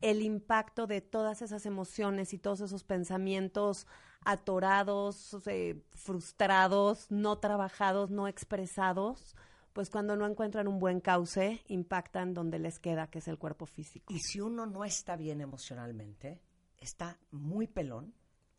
el 0.01 0.22
impacto 0.22 0.86
de 0.86 1.01
todas 1.01 1.40
esas 1.43 1.66
emociones 1.66 2.35
y 2.35 2.39
todos 2.39 2.60
esos 2.60 2.85
pensamientos 2.85 3.86
atorados, 4.25 5.37
eh, 5.47 5.83
frustrados, 5.95 7.11
no 7.11 7.39
trabajados, 7.39 8.11
no 8.11 8.29
expresados, 8.29 9.35
pues 9.73 9.91
cuando 9.91 10.17
no 10.17 10.27
encuentran 10.27 10.69
un 10.69 10.79
buen 10.79 11.01
cauce, 11.01 11.61
impactan 11.69 12.33
donde 12.35 12.59
les 12.59 12.79
queda, 12.79 13.09
que 13.09 13.19
es 13.19 13.29
el 13.29 13.39
cuerpo 13.39 13.67
físico. 13.67 14.13
Y 14.13 14.21
si 14.21 14.41
uno 14.41 14.67
no 14.67 14.85
está 14.85 15.17
bien 15.17 15.41
emocionalmente, 15.41 16.41
está 16.79 17.19
muy 17.31 17.67
pelón 17.67 18.15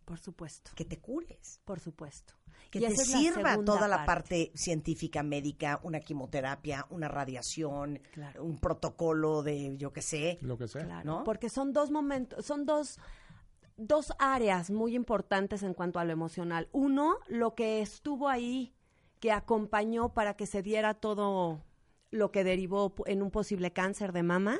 Por 0.05 0.19
supuesto. 0.19 0.69
Que 0.75 0.85
te 0.85 0.99
cures. 0.99 1.61
Por 1.65 1.79
supuesto. 1.79 2.35
Que 2.69 2.77
Y 2.77 2.81
te 2.83 2.89
la 2.89 2.95
sirva 2.95 3.57
toda 3.65 3.87
la 3.87 4.05
parte. 4.05 4.49
parte 4.49 4.51
científica, 4.53 5.23
médica, 5.23 5.79
una 5.81 5.99
quimioterapia, 5.99 6.85
una 6.91 7.07
radiación, 7.07 7.99
Claro. 8.11 8.43
un 8.43 8.59
protocolo 8.59 9.41
de, 9.41 9.75
yo 9.77 9.91
qué 9.93 10.03
sé. 10.03 10.37
Lo 10.41 10.57
que 10.59 10.67
sea. 10.67 10.83
Claro, 10.85 11.05
¿no? 11.05 11.23
porque 11.23 11.49
son 11.49 11.73
dos 11.73 11.89
momentos, 11.89 12.45
son 12.45 12.65
dos, 12.67 12.99
dos 13.77 14.13
áreas 14.19 14.71
muy 14.71 14.95
importantes 14.95 15.63
en 15.63 15.73
cuanto 15.73 15.99
a 15.99 16.05
lo 16.05 16.11
emocional. 16.11 16.69
Uno, 16.71 17.17
lo 17.27 17.55
que 17.55 17.81
estuvo 17.81 18.29
ahí, 18.29 18.73
que 19.19 19.31
acompañó 19.31 20.13
para 20.13 20.35
que 20.35 20.45
se 20.45 20.61
diera 20.61 20.93
todo 20.93 21.63
lo 22.11 22.31
que 22.31 22.43
derivó 22.43 22.93
en 23.05 23.21
un 23.21 23.31
posible 23.31 23.71
cáncer 23.71 24.13
de 24.13 24.23
mama. 24.23 24.57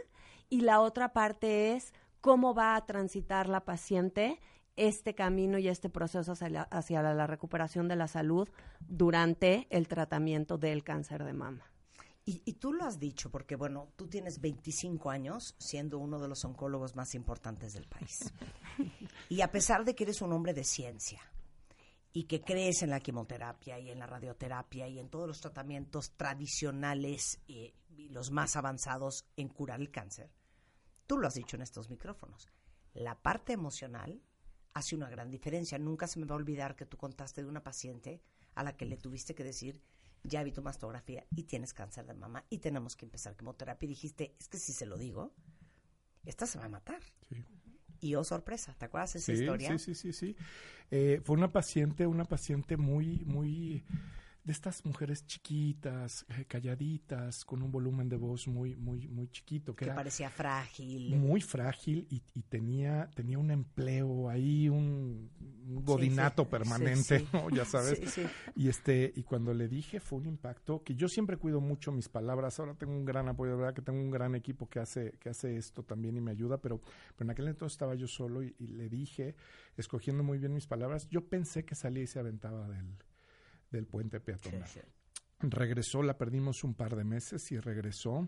Y 0.50 0.62
la 0.62 0.82
otra 0.82 1.14
parte 1.14 1.74
es 1.74 1.94
cómo 2.22 2.54
va 2.54 2.76
a 2.76 2.86
transitar 2.86 3.48
la 3.48 3.66
paciente 3.66 4.40
este 4.76 5.16
camino 5.16 5.58
y 5.58 5.70
este 5.70 5.90
proceso 5.90 6.34
hacia 6.34 6.50
la, 6.50 6.62
hacia 6.64 7.02
la 7.02 7.28
recuperación 7.28 7.88
de 7.88 7.96
la 7.96 8.08
salud 8.08 8.50
durante 8.80 9.68
el 9.70 9.88
tratamiento 9.88 10.58
del 10.58 10.84
cáncer 10.84 11.24
de 11.24 11.34
mama. 11.34 11.75
Y, 12.26 12.42
y 12.44 12.54
tú 12.54 12.74
lo 12.74 12.86
has 12.86 13.00
dicho, 13.00 13.30
porque 13.30 13.56
bueno, 13.56 13.90
tú 13.96 14.08
tienes 14.08 14.42
25 14.42 15.12
años 15.12 15.56
siendo 15.60 16.00
uno 16.00 16.20
de 16.20 16.28
los 16.28 16.44
oncólogos 16.44 16.96
más 16.96 17.14
importantes 17.14 17.74
del 17.74 17.86
país. 17.88 18.34
y 19.30 19.42
a 19.42 19.52
pesar 19.52 19.86
de 19.86 19.96
que 19.96 20.06
eres 20.06 20.22
un 20.22 20.34
hombre 20.34 20.54
de 20.54 20.64
ciencia 20.64 21.22
y 22.16 22.24
que 22.24 22.42
crees 22.42 22.82
en 22.82 22.92
la 22.92 23.02
quimioterapia 23.02 23.78
y 23.78 23.92
en 23.92 24.00
la 24.00 24.08
radioterapia 24.08 24.88
y 24.88 25.00
en 25.00 25.10
todos 25.10 25.28
los 25.28 25.42
tratamientos 25.42 26.14
tradicionales 26.16 27.42
eh, 27.50 27.74
y 27.90 28.08
los 28.08 28.32
más 28.32 28.56
avanzados 28.56 29.26
en 29.36 29.50
curar 29.50 29.82
el 29.82 29.92
cáncer, 29.92 30.32
tú 31.08 31.18
lo 31.18 31.28
has 31.28 31.34
dicho 31.34 31.58
en 31.58 31.62
estos 31.62 31.90
micrófonos. 31.90 32.48
La 32.94 33.22
parte 33.22 33.52
emocional 33.52 34.22
hace 34.74 34.96
una 34.96 35.10
gran 35.10 35.30
diferencia. 35.30 35.78
Nunca 35.78 36.08
se 36.08 36.20
me 36.20 36.26
va 36.26 36.36
a 36.36 36.38
olvidar 36.38 36.78
que 36.78 36.86
tú 36.86 36.96
contaste 36.96 37.44
de 37.44 37.50
una 37.50 37.64
paciente 37.64 38.22
a 38.54 38.64
la 38.64 38.78
que 38.78 38.86
le 38.86 38.96
tuviste 38.96 39.36
que 39.36 39.44
decir, 39.44 39.82
ya 40.28 40.44
vi 40.44 40.52
tu 40.52 40.62
mastografía 40.62 41.26
y 41.36 41.44
tienes 41.44 41.74
cáncer 41.74 42.06
de 42.06 42.14
mama 42.14 42.46
y 42.50 42.60
tenemos 42.60 42.96
que 42.96 43.06
empezar 43.06 43.36
quimioterapia. 43.36 43.86
Y 43.86 43.90
dijiste, 43.90 44.36
es 44.40 44.48
que 44.48 44.58
si 44.60 44.74
se 44.74 44.86
lo 44.86 44.98
digo, 44.98 45.34
esta 46.26 46.46
se 46.48 46.58
va 46.60 46.66
a 46.66 46.70
matar. 46.70 47.02
Sí. 47.30 47.44
Y 48.02 48.16
oh, 48.16 48.24
sorpresa, 48.24 48.76
¿te 48.78 48.86
acuerdas 48.86 49.14
de 49.14 49.20
esa 49.20 49.34
Sí, 49.34 49.40
historia? 49.42 49.78
sí, 49.78 49.96
sí, 49.96 49.96
sí, 49.96 50.14
sí. 50.14 50.36
Eh, 50.92 51.22
fue 51.24 51.36
una 51.36 51.52
paciente, 51.52 52.06
una 52.06 52.26
paciente 52.26 52.78
muy, 52.78 53.24
muy 53.26 53.84
de 54.46 54.52
estas 54.52 54.86
mujeres 54.86 55.26
chiquitas, 55.26 56.24
eh, 56.30 56.46
calladitas, 56.48 57.44
con 57.44 57.64
un 57.64 57.72
volumen 57.72 58.08
de 58.08 58.16
voz 58.16 58.48
muy, 58.48 58.76
muy, 58.76 59.08
muy 59.08 59.28
chiquito, 59.30 59.76
que, 59.76 59.80
Que 59.80 59.86
era 59.86 59.96
parecía 59.96 60.30
frágil. 60.30 61.16
muy 61.18 61.42
frágil 61.42 62.08
y, 62.12 62.22
y 62.36 62.44
tenía, 62.44 63.10
tenía 63.16 63.40
un 63.40 63.50
empleo 63.50 64.30
ahí, 64.30 64.70
un, 64.70 65.32
un 65.68 65.84
godinato 65.84 66.44
sí. 66.44 66.50
permanente, 66.52 67.20
Sí. 67.20 67.28
¿no? 67.34 67.50
Ya 67.50 67.66
sabes. 67.66 68.20
Y 68.56 68.70
este, 68.70 69.12
y 69.16 69.24
cuando 69.24 69.54
le 69.54 69.68
dije 69.68 70.00
fue 70.00 70.20
un 70.20 70.28
impacto, 70.28 70.84
que 70.84 70.94
yo 70.96 71.08
siempre 71.10 71.38
cuido 71.38 71.60
mucho 71.60 71.92
mis 71.92 72.08
palabras, 72.08 72.60
ahora 72.60 72.76
tengo 72.76 72.94
un 72.94 73.04
gran 73.04 73.28
apoyo, 73.28 73.52
de 73.54 73.58
verdad 73.58 73.74
que 73.74 73.82
tengo 73.82 74.00
un 74.00 74.12
gran 74.12 74.36
equipo 74.36 74.70
que 74.70 74.80
hace, 74.80 75.18
que 75.20 75.30
hace 75.30 75.58
esto 75.58 75.82
también 75.84 76.18
y 76.18 76.22
me 76.22 76.30
ayuda, 76.32 76.62
pero, 76.62 76.80
pero 77.16 77.26
en 77.26 77.32
aquel 77.32 77.48
entonces 77.48 77.74
estaba 77.74 77.96
yo 77.96 78.08
solo 78.08 78.44
y, 78.44 78.56
y 78.60 78.68
le 78.68 78.90
dije, 78.90 79.36
escogiendo 79.76 80.22
muy 80.24 80.38
bien 80.38 80.54
mis 80.54 80.68
palabras, 80.68 81.08
yo 81.10 81.28
pensé 81.28 81.66
que 81.66 81.74
salía 81.74 82.04
y 82.04 82.08
se 82.08 82.20
aventaba 82.20 82.68
del, 82.70 82.96
del 83.72 83.86
puente 83.88 84.20
peatonal. 84.20 84.68
Sí, 84.68 84.80
sí. 84.80 85.48
Regresó, 85.48 86.02
la 86.02 86.18
perdimos 86.18 86.64
un 86.64 86.74
par 86.74 86.96
de 86.96 87.04
meses 87.04 87.52
y 87.52 87.60
regresó. 87.60 88.28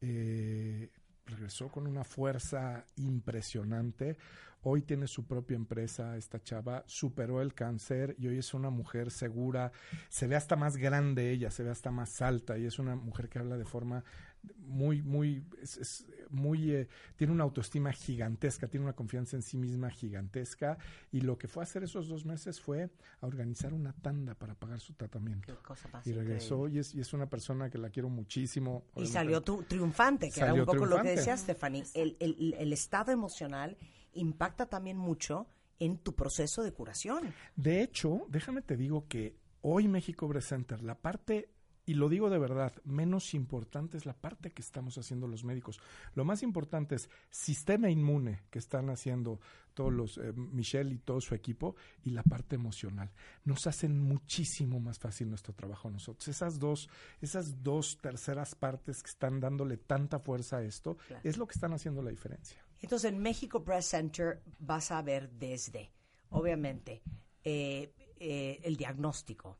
eh, 0.00 0.90
regresó 1.26 1.68
con 1.70 1.86
una 1.86 2.04
fuerza 2.04 2.84
impresionante. 2.96 4.16
Hoy 4.62 4.82
tiene 4.82 5.06
su 5.06 5.26
propia 5.26 5.54
empresa, 5.54 6.16
esta 6.16 6.42
chava, 6.42 6.82
superó 6.86 7.40
el 7.40 7.54
cáncer 7.54 8.16
y 8.18 8.26
hoy 8.26 8.38
es 8.38 8.52
una 8.54 8.70
mujer 8.70 9.10
segura. 9.10 9.70
Se 10.08 10.26
ve 10.26 10.34
hasta 10.34 10.56
más 10.56 10.76
grande 10.76 11.30
ella, 11.30 11.50
se 11.50 11.62
ve 11.62 11.70
hasta 11.70 11.90
más 11.90 12.20
alta 12.20 12.58
y 12.58 12.64
es 12.66 12.78
una 12.78 12.96
mujer 12.96 13.28
que 13.28 13.38
habla 13.38 13.56
de 13.56 13.64
forma 13.64 14.02
muy, 14.58 15.02
muy, 15.02 15.44
es, 15.62 15.76
es 15.76 16.06
muy, 16.30 16.72
eh, 16.72 16.88
tiene 17.16 17.32
una 17.32 17.44
autoestima 17.44 17.92
gigantesca, 17.92 18.66
tiene 18.66 18.84
una 18.84 18.92
confianza 18.94 19.36
en 19.36 19.42
sí 19.42 19.56
misma 19.56 19.90
gigantesca 19.90 20.76
y 21.12 21.20
lo 21.20 21.38
que 21.38 21.48
fue 21.48 21.62
a 21.62 21.64
hacer 21.64 21.84
esos 21.84 22.08
dos 22.08 22.24
meses 22.24 22.60
fue 22.60 22.90
a 23.20 23.26
organizar 23.26 23.72
una 23.74 23.92
tanda 23.92 24.34
para 24.34 24.54
pagar 24.54 24.80
su 24.80 24.94
tratamiento. 24.94 25.54
Qué 25.54 25.62
cosa 25.62 25.88
más 25.88 26.06
Y 26.06 26.12
regresó 26.12 26.68
y 26.68 26.78
es, 26.78 26.94
y 26.94 27.00
es 27.00 27.12
una 27.12 27.28
persona 27.28 27.70
que 27.70 27.78
la 27.78 27.90
quiero 27.90 28.08
muchísimo. 28.08 28.84
Y 28.96 29.06
salió 29.06 29.40
tu, 29.42 29.62
triunfante, 29.62 30.30
que 30.30 30.40
era 30.40 30.48
Salió 30.48 30.62
un 30.62 30.66
poco 30.66 30.78
lo 30.86 30.96
que 30.96 31.02
triunfante. 31.02 31.20
decía 31.20 31.36
Stephanie. 31.36 31.84
El, 31.94 32.16
el- 32.20 32.54
el 32.58 32.72
estado 32.72 33.12
emocional 33.12 33.76
impacta 34.12 34.66
también 34.66 34.96
mucho 34.96 35.46
en 35.78 35.98
tu 35.98 36.14
proceso 36.14 36.62
de 36.62 36.72
curación. 36.72 37.32
De 37.54 37.82
hecho, 37.82 38.22
déjame 38.30 38.62
te 38.62 38.76
digo 38.76 39.06
que 39.08 39.36
hoy 39.60 39.88
México 39.88 40.26
Breast 40.26 40.48
Center, 40.48 40.82
la 40.82 40.94
parte, 40.98 41.50
y 41.86 41.94
lo 41.94 42.08
digo 42.08 42.28
de 42.30 42.38
verdad, 42.38 42.72
menos 42.84 43.32
importante 43.32 43.96
es 43.96 44.04
la 44.06 44.12
parte 44.12 44.50
que 44.52 44.60
estamos 44.60 44.98
haciendo 44.98 45.28
los 45.28 45.44
médicos. 45.44 45.80
Lo 46.14 46.24
más 46.24 46.42
importante 46.42 46.96
es 46.96 47.08
sistema 47.30 47.88
inmune 47.88 48.42
que 48.50 48.58
están 48.58 48.90
haciendo 48.90 49.40
todos 49.72 49.92
los, 49.92 50.18
eh, 50.18 50.32
Michelle 50.34 50.92
y 50.94 50.98
todo 50.98 51.20
su 51.20 51.34
equipo, 51.34 51.76
y 52.02 52.10
la 52.10 52.22
parte 52.22 52.56
emocional. 52.56 53.10
Nos 53.44 53.66
hacen 53.66 54.00
muchísimo 54.00 54.80
más 54.80 54.98
fácil 54.98 55.28
nuestro 55.28 55.54
trabajo 55.54 55.88
a 55.88 55.90
nosotros. 55.92 56.26
Esas 56.28 56.58
dos, 56.58 56.88
esas 57.20 57.62
dos 57.62 57.98
terceras 57.98 58.54
partes 58.54 59.02
que 59.02 59.10
están 59.10 59.38
dándole 59.38 59.76
tanta 59.76 60.18
fuerza 60.18 60.56
a 60.58 60.62
esto, 60.64 60.96
Claro. 61.06 61.20
es 61.24 61.36
lo 61.36 61.46
que 61.46 61.52
están 61.52 61.72
haciendo 61.72 62.02
la 62.02 62.10
diferencia. 62.10 62.58
Entonces, 62.80 63.12
en 63.12 63.18
México 63.20 63.60
Breast 63.60 63.90
Center 63.90 64.42
vas 64.58 64.90
a 64.90 65.02
ver 65.02 65.30
desde, 65.30 65.90
obviamente, 66.30 67.02
eh, 67.44 67.92
eh, 68.18 68.60
el 68.64 68.76
diagnóstico, 68.76 69.58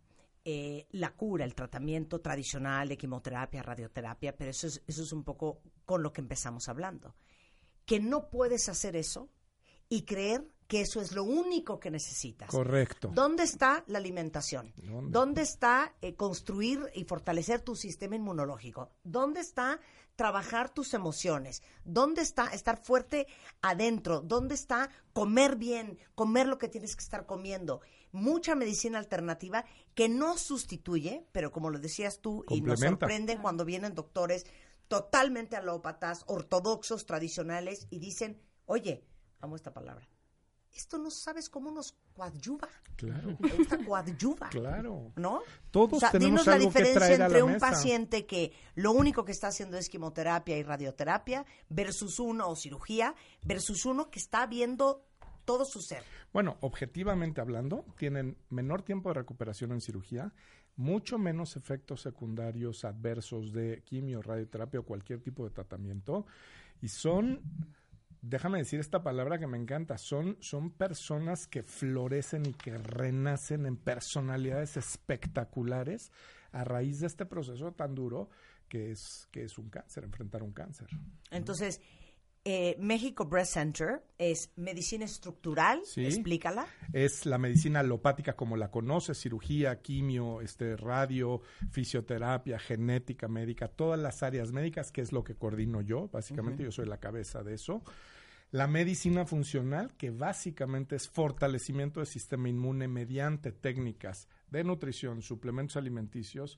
eh, 0.48 0.86
la 0.92 1.12
cura, 1.16 1.44
el 1.44 1.56
tratamiento 1.56 2.20
tradicional 2.20 2.88
de 2.88 2.96
quimioterapia, 2.96 3.64
radioterapia, 3.64 4.36
pero 4.36 4.52
eso 4.52 4.68
es, 4.68 4.80
eso 4.86 5.02
es 5.02 5.12
un 5.12 5.24
poco 5.24 5.60
con 5.84 6.04
lo 6.04 6.12
que 6.12 6.20
empezamos 6.20 6.68
hablando. 6.68 7.16
Que 7.84 7.98
no 7.98 8.30
puedes 8.30 8.68
hacer 8.68 8.94
eso 8.94 9.28
y 9.88 10.02
creer 10.02 10.48
que 10.68 10.82
eso 10.82 11.00
es 11.00 11.10
lo 11.10 11.24
único 11.24 11.80
que 11.80 11.90
necesitas. 11.90 12.48
Correcto. 12.48 13.10
¿Dónde 13.12 13.42
está 13.42 13.82
la 13.88 13.98
alimentación? 13.98 14.72
¿Dónde? 15.08 15.42
está 15.42 15.94
eh, 16.00 16.14
construir 16.14 16.80
y 16.94 17.02
fortalecer 17.02 17.62
tu 17.62 17.74
sistema 17.74 18.14
inmunológico? 18.14 18.92
¿Dónde 19.02 19.40
está 19.40 19.80
trabajar 20.14 20.72
tus 20.72 20.94
emociones? 20.94 21.60
¿Dónde 21.84 22.22
está 22.22 22.46
estar 22.48 22.82
fuerte 22.82 23.26
adentro? 23.62 24.20
¿Dónde 24.20 24.54
está 24.54 24.90
comer 25.12 25.56
bien, 25.56 25.98
comer 26.14 26.46
lo 26.46 26.58
que 26.58 26.68
tienes 26.68 26.94
que 26.94 27.02
estar 27.02 27.26
comiendo? 27.26 27.80
Mucha 28.16 28.54
medicina 28.54 28.98
alternativa 28.98 29.66
que 29.94 30.08
no 30.08 30.38
sustituye, 30.38 31.26
pero 31.32 31.52
como 31.52 31.68
lo 31.68 31.78
decías 31.78 32.20
tú, 32.20 32.46
y 32.48 32.62
nos 32.62 32.80
sorprende 32.80 33.36
cuando 33.36 33.66
vienen 33.66 33.94
doctores 33.94 34.46
totalmente 34.88 35.54
alópatas, 35.54 36.24
ortodoxos, 36.26 37.04
tradicionales, 37.04 37.86
y 37.90 37.98
dicen, 37.98 38.40
oye, 38.64 39.04
amo 39.40 39.54
esta 39.54 39.74
palabra. 39.74 40.08
Esto 40.72 40.96
no 40.96 41.10
sabes 41.10 41.50
cómo 41.50 41.70
nos 41.70 41.94
coadyuva. 42.14 42.68
Claro. 42.96 43.36
Me 43.38 43.50
gusta 43.50 43.78
coadyuva. 43.84 44.48
Claro. 44.48 45.12
¿No? 45.16 45.42
Todos 45.70 45.94
o 45.94 46.00
sea, 46.00 46.10
tenemos 46.10 46.44
dinos 46.44 46.46
la 46.46 46.54
algo 46.54 46.66
diferencia 46.66 47.00
traer 47.00 47.22
a 47.22 47.24
entre 47.26 47.38
la 47.40 47.44
un 47.44 47.52
mesa. 47.52 47.70
paciente 47.70 48.26
que 48.26 48.52
lo 48.74 48.92
único 48.92 49.24
que 49.24 49.32
está 49.32 49.48
haciendo 49.48 49.76
es 49.76 49.90
quimioterapia 49.90 50.56
y 50.56 50.62
radioterapia 50.62 51.44
versus 51.68 52.18
uno 52.18 52.48
o 52.48 52.56
cirugía 52.56 53.14
versus 53.42 53.84
uno 53.84 54.10
que 54.10 54.18
está 54.18 54.46
viendo 54.46 55.04
todo 55.46 55.64
su 55.64 55.80
ser. 55.80 56.02
Bueno, 56.32 56.58
objetivamente 56.60 57.40
hablando, 57.40 57.86
tienen 57.96 58.36
menor 58.50 58.82
tiempo 58.82 59.08
de 59.08 59.14
recuperación 59.14 59.72
en 59.72 59.80
cirugía, 59.80 60.34
mucho 60.76 61.18
menos 61.18 61.56
efectos 61.56 62.02
secundarios 62.02 62.84
adversos 62.84 63.52
de 63.52 63.82
quimio, 63.86 64.20
radioterapia 64.20 64.80
o 64.80 64.82
cualquier 64.82 65.20
tipo 65.20 65.44
de 65.44 65.50
tratamiento 65.50 66.26
y 66.82 66.88
son 66.88 67.40
déjame 68.28 68.58
decir 68.58 68.80
esta 68.80 69.02
palabra 69.02 69.38
que 69.38 69.46
me 69.46 69.56
encanta, 69.56 69.98
son, 69.98 70.36
son 70.40 70.70
personas 70.70 71.46
que 71.46 71.62
florecen 71.62 72.46
y 72.46 72.52
que 72.54 72.76
renacen 72.76 73.66
en 73.66 73.76
personalidades 73.76 74.76
espectaculares 74.76 76.10
a 76.52 76.64
raíz 76.64 77.00
de 77.00 77.06
este 77.06 77.26
proceso 77.26 77.72
tan 77.72 77.94
duro 77.94 78.28
que 78.68 78.90
es, 78.90 79.28
que 79.30 79.44
es 79.44 79.58
un 79.58 79.70
cáncer, 79.70 80.04
enfrentar 80.04 80.42
un 80.42 80.52
cáncer. 80.52 80.88
Entonces, 81.30 81.80
eh, 82.48 82.76
México 82.78 83.24
Breast 83.24 83.54
Center 83.54 84.04
es 84.18 84.52
medicina 84.54 85.04
estructural, 85.04 85.80
Sí. 85.84 86.06
explícala. 86.06 86.64
Es 86.92 87.26
la 87.26 87.38
medicina 87.38 87.80
alopática 87.80 88.36
como 88.36 88.56
la 88.56 88.70
conoces, 88.70 89.18
cirugía, 89.20 89.82
quimio, 89.82 90.40
este, 90.40 90.76
radio, 90.76 91.40
fisioterapia, 91.72 92.60
genética 92.60 93.26
médica, 93.26 93.66
todas 93.66 93.98
las 93.98 94.22
áreas 94.22 94.52
médicas, 94.52 94.92
que 94.92 95.00
es 95.00 95.10
lo 95.10 95.24
que 95.24 95.34
coordino 95.34 95.80
yo, 95.80 96.08
básicamente 96.12 96.62
yo 96.62 96.70
soy 96.70 96.86
la 96.86 96.98
cabeza 97.00 97.42
de 97.42 97.54
eso. 97.54 97.82
La 98.52 98.68
medicina 98.68 99.24
funcional, 99.26 99.96
que 99.96 100.10
básicamente 100.10 100.94
es 100.94 101.08
fortalecimiento 101.08 101.98
del 101.98 102.06
sistema 102.06 102.48
inmune 102.48 102.86
mediante 102.86 103.50
técnicas 103.50 104.28
de 104.52 104.62
nutrición, 104.62 105.20
suplementos 105.20 105.76
alimenticios, 105.76 106.56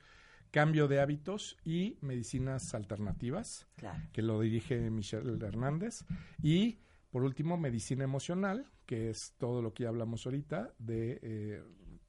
cambio 0.51 0.89
de 0.89 1.01
hábitos 1.01 1.57
y 1.65 1.97
medicinas 2.01 2.75
alternativas, 2.75 3.67
Claro. 3.77 4.01
que 4.13 4.23
lo 4.23 4.41
dirige 4.41 4.91
Michelle 4.91 5.45
Hernández, 5.47 6.05
y 6.43 6.79
Por 7.11 7.23
último, 7.23 7.57
medicina 7.57 8.05
emocional, 8.05 8.71
que 8.85 9.09
es 9.09 9.33
todo 9.39 9.63
lo 9.63 9.73
que 9.73 9.85
ya 9.85 9.89
hablamos 9.89 10.27
ahorita, 10.27 10.75
de 10.79 11.19
eh, 11.23 11.63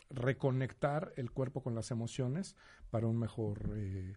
reconectar 0.09 1.13
el 1.15 1.31
cuerpo 1.31 1.63
con 1.63 1.73
las 1.73 1.91
emociones 1.91 2.55
para 2.91 3.07
un 3.07 3.17
mejor 3.17 3.71
eh, 3.77 4.15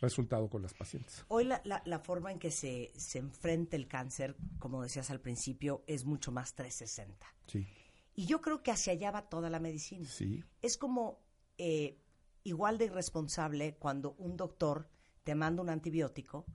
resultado 0.00 0.48
con 0.48 0.62
las 0.62 0.72
pacientes. 0.72 1.24
Hoy 1.28 1.44
la, 1.44 1.60
la- 1.64 1.82
la 1.84 1.98
forma 1.98 2.32
en 2.32 2.38
que 2.38 2.50
se, 2.50 2.90
se 2.96 3.18
enfrenta 3.18 3.76
el 3.76 3.88
cáncer, 3.88 4.34
como 4.58 4.82
decías 4.82 5.10
al 5.10 5.20
principio, 5.20 5.84
es 5.86 6.04
mucho 6.06 6.32
más 6.32 6.54
360. 6.54 7.26
Sí, 7.46 7.66
Y 8.14 8.24
yo 8.26 8.40
creo 8.40 8.62
que 8.62 8.70
hacia 8.70 8.94
allá 8.94 9.10
va 9.10 9.28
toda 9.28 9.50
la 9.50 9.60
medicina. 9.60 10.08
sí, 10.08 10.42
Es 10.62 10.78
como 10.78 11.20
eh, 11.58 11.98
igual 12.44 12.78
de 12.78 12.86
irresponsable 12.86 13.76
cuando 13.78 14.14
un 14.18 14.36
doctor 14.36 14.88
te 15.24 15.34
manda 15.34 15.62
un 15.62 15.70
antibiótico 15.70 16.46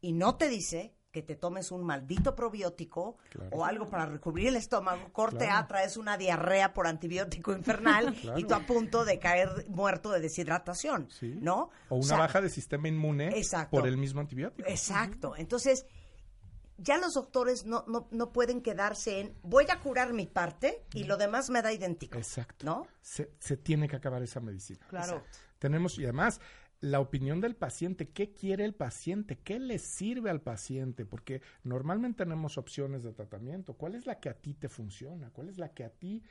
y 0.00 0.12
no 0.12 0.36
te 0.36 0.48
dice 0.48 0.94
que 1.12 1.22
te 1.22 1.34
tomes 1.34 1.70
un 1.72 1.82
maldito 1.82 2.36
probiótico 2.36 3.16
Claro. 3.30 3.48
o 3.56 3.64
algo 3.64 3.88
para 3.88 4.04
recubrir 4.04 4.48
el 4.48 4.56
estómago, 4.56 5.10
corte 5.12 5.46
Claro. 5.46 5.60
A, 5.60 5.66
traes 5.66 5.96
una 5.96 6.18
diarrea 6.18 6.74
por 6.74 6.86
antibiótico 6.86 7.52
infernal 7.54 8.12
Claro. 8.14 8.38
y 8.38 8.44
tú 8.44 8.52
a 8.54 8.60
punto 8.66 9.04
de 9.06 9.18
caer 9.18 9.64
muerto 9.68 10.10
de 10.10 10.20
deshidratación, 10.20 11.08
sí. 11.10 11.38
¿no? 11.40 11.70
O 11.88 11.96
una 11.96 12.04
sea, 12.04 12.18
baja 12.18 12.42
de 12.42 12.50
sistema 12.50 12.88
inmune 12.88 13.28
Exacto. 13.38 13.78
por 13.78 13.86
el 13.86 13.96
mismo 13.96 14.20
antibiótico. 14.20 14.68
Exacto. 14.68 15.34
Entonces, 15.36 15.86
ya 16.78 16.98
los 16.98 17.14
doctores 17.14 17.64
no, 17.64 17.84
no, 17.88 18.08
no 18.10 18.32
pueden 18.32 18.60
quedarse 18.60 19.20
en 19.20 19.34
voy 19.42 19.66
a 19.70 19.80
curar 19.80 20.12
mi 20.12 20.26
parte 20.26 20.84
y 20.94 21.04
lo 21.04 21.16
demás 21.16 21.50
me 21.50 21.62
da 21.62 21.72
idéntico. 21.72 22.18
Exacto. 22.18 22.66
¿No? 22.66 22.86
Se, 23.00 23.32
se 23.38 23.56
tiene 23.56 23.88
que 23.88 23.96
acabar 23.96 24.22
esa 24.22 24.40
medicina. 24.40 24.86
Claro. 24.88 25.22
Tenemos, 25.58 25.98
y 25.98 26.04
además, 26.04 26.40
la 26.80 27.00
opinión 27.00 27.40
del 27.40 27.56
paciente, 27.56 28.10
qué 28.10 28.32
quiere 28.32 28.64
el 28.64 28.74
paciente, 28.74 29.38
qué 29.38 29.58
le 29.58 29.78
sirve 29.78 30.30
al 30.30 30.42
paciente, 30.42 31.06
porque 31.06 31.40
normalmente 31.64 32.24
tenemos 32.24 32.58
opciones 32.58 33.02
de 33.02 33.12
tratamiento. 33.12 33.74
¿Cuál 33.74 33.94
es 33.94 34.06
la 34.06 34.20
que 34.20 34.28
a 34.28 34.34
ti 34.34 34.54
te 34.54 34.68
funciona? 34.68 35.30
¿Cuál 35.30 35.48
es 35.48 35.58
la 35.58 35.70
que 35.72 35.84
a 35.84 35.90
ti 35.90 36.22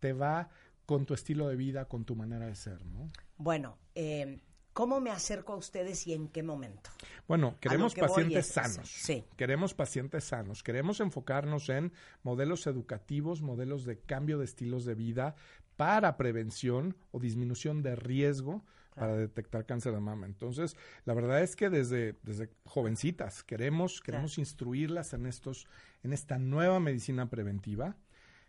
te 0.00 0.12
va 0.12 0.50
con 0.86 1.06
tu 1.06 1.14
estilo 1.14 1.48
de 1.48 1.56
vida, 1.56 1.86
con 1.86 2.04
tu 2.04 2.14
manera 2.14 2.46
de 2.46 2.54
ser, 2.54 2.84
¿no? 2.84 3.10
Bueno, 3.38 3.78
eh, 3.94 4.40
¿cómo 4.74 5.00
me 5.00 5.10
acerco 5.10 5.54
a 5.54 5.56
ustedes 5.56 6.06
y 6.06 6.12
en 6.12 6.28
qué 6.28 6.42
momento? 6.42 6.90
Bueno, 7.26 7.56
queremos 7.60 7.94
que 7.94 8.02
pacientes 8.02 8.48
es- 8.48 8.52
sanos. 8.52 8.88
sí. 8.90 9.24
Queremos 9.36 9.72
pacientes 9.72 10.24
sanos. 10.24 10.62
Queremos 10.62 11.00
enfocarnos 11.00 11.70
en 11.70 11.92
modelos 12.22 12.66
educativos, 12.66 13.40
modelos 13.40 13.86
de 13.86 13.98
cambio 14.00 14.38
de 14.38 14.44
estilos 14.44 14.84
de 14.84 14.94
vida 14.94 15.34
para 15.76 16.16
prevención 16.18 16.96
o 17.12 17.18
disminución 17.18 17.82
de 17.82 17.96
riesgo 17.96 18.62
para 18.94 19.16
detectar 19.16 19.66
cáncer 19.66 19.92
de 19.92 19.98
mama. 20.00 20.26
Entonces, 20.26 20.76
la 21.04 21.14
verdad 21.14 21.42
es 21.42 21.56
que 21.56 21.68
desde, 21.68 22.16
desde 22.22 22.48
jovencitas 22.64 23.42
queremos, 23.42 24.00
queremos 24.00 24.38
instruirlas 24.38 25.14
en 25.14 25.26
estos, 25.26 25.66
en 26.04 26.12
esta 26.12 26.38
nueva 26.38 26.78
medicina 26.78 27.28
preventiva. 27.28 27.96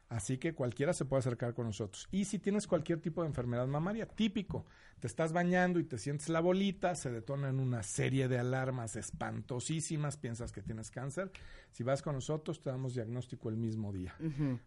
Así 0.08 0.38
que 0.38 0.54
cualquiera 0.54 0.94
se 0.94 1.06
puede 1.06 1.20
acercar 1.22 1.54
con 1.56 1.66
nosotros. 1.66 2.08
Y 2.12 2.26
si 2.26 2.38
tienes 2.40 2.68
cualquier 2.68 3.02
tipo 3.02 3.22
de 3.22 3.28
enfermedad 3.28 3.66
mamaria, 3.68 4.06
típico, 4.06 4.66
te 5.00 5.08
estás 5.08 5.34
bañando 5.34 5.80
y 5.80 5.84
te 5.84 5.98
sientes 5.98 6.30
la 6.30 6.42
bolita, 6.42 6.94
se 6.96 7.12
detonan 7.12 7.60
una 7.60 7.82
serie 7.82 8.28
de 8.28 8.38
alarmas 8.38 8.96
espantosísimas, 8.96 10.18
piensas 10.18 10.52
que 10.52 10.62
tienes 10.62 10.92
cáncer. 10.92 11.32
Si 11.72 11.84
vas 11.84 12.02
con 12.02 12.14
nosotros, 12.16 12.62
te 12.62 12.70
damos 12.70 12.94
diagnóstico 12.94 13.50
el 13.50 13.58
mismo 13.58 13.92
día 13.92 14.16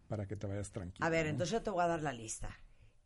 para 0.07 0.27
que 0.27 0.35
te 0.35 0.45
vayas 0.45 0.71
tranquilo. 0.71 1.05
A 1.05 1.09
ver, 1.09 1.25
¿no? 1.25 1.31
entonces 1.31 1.53
yo 1.53 1.61
te 1.61 1.69
voy 1.69 1.83
a 1.83 1.87
dar 1.87 2.01
la 2.01 2.13
lista. 2.13 2.49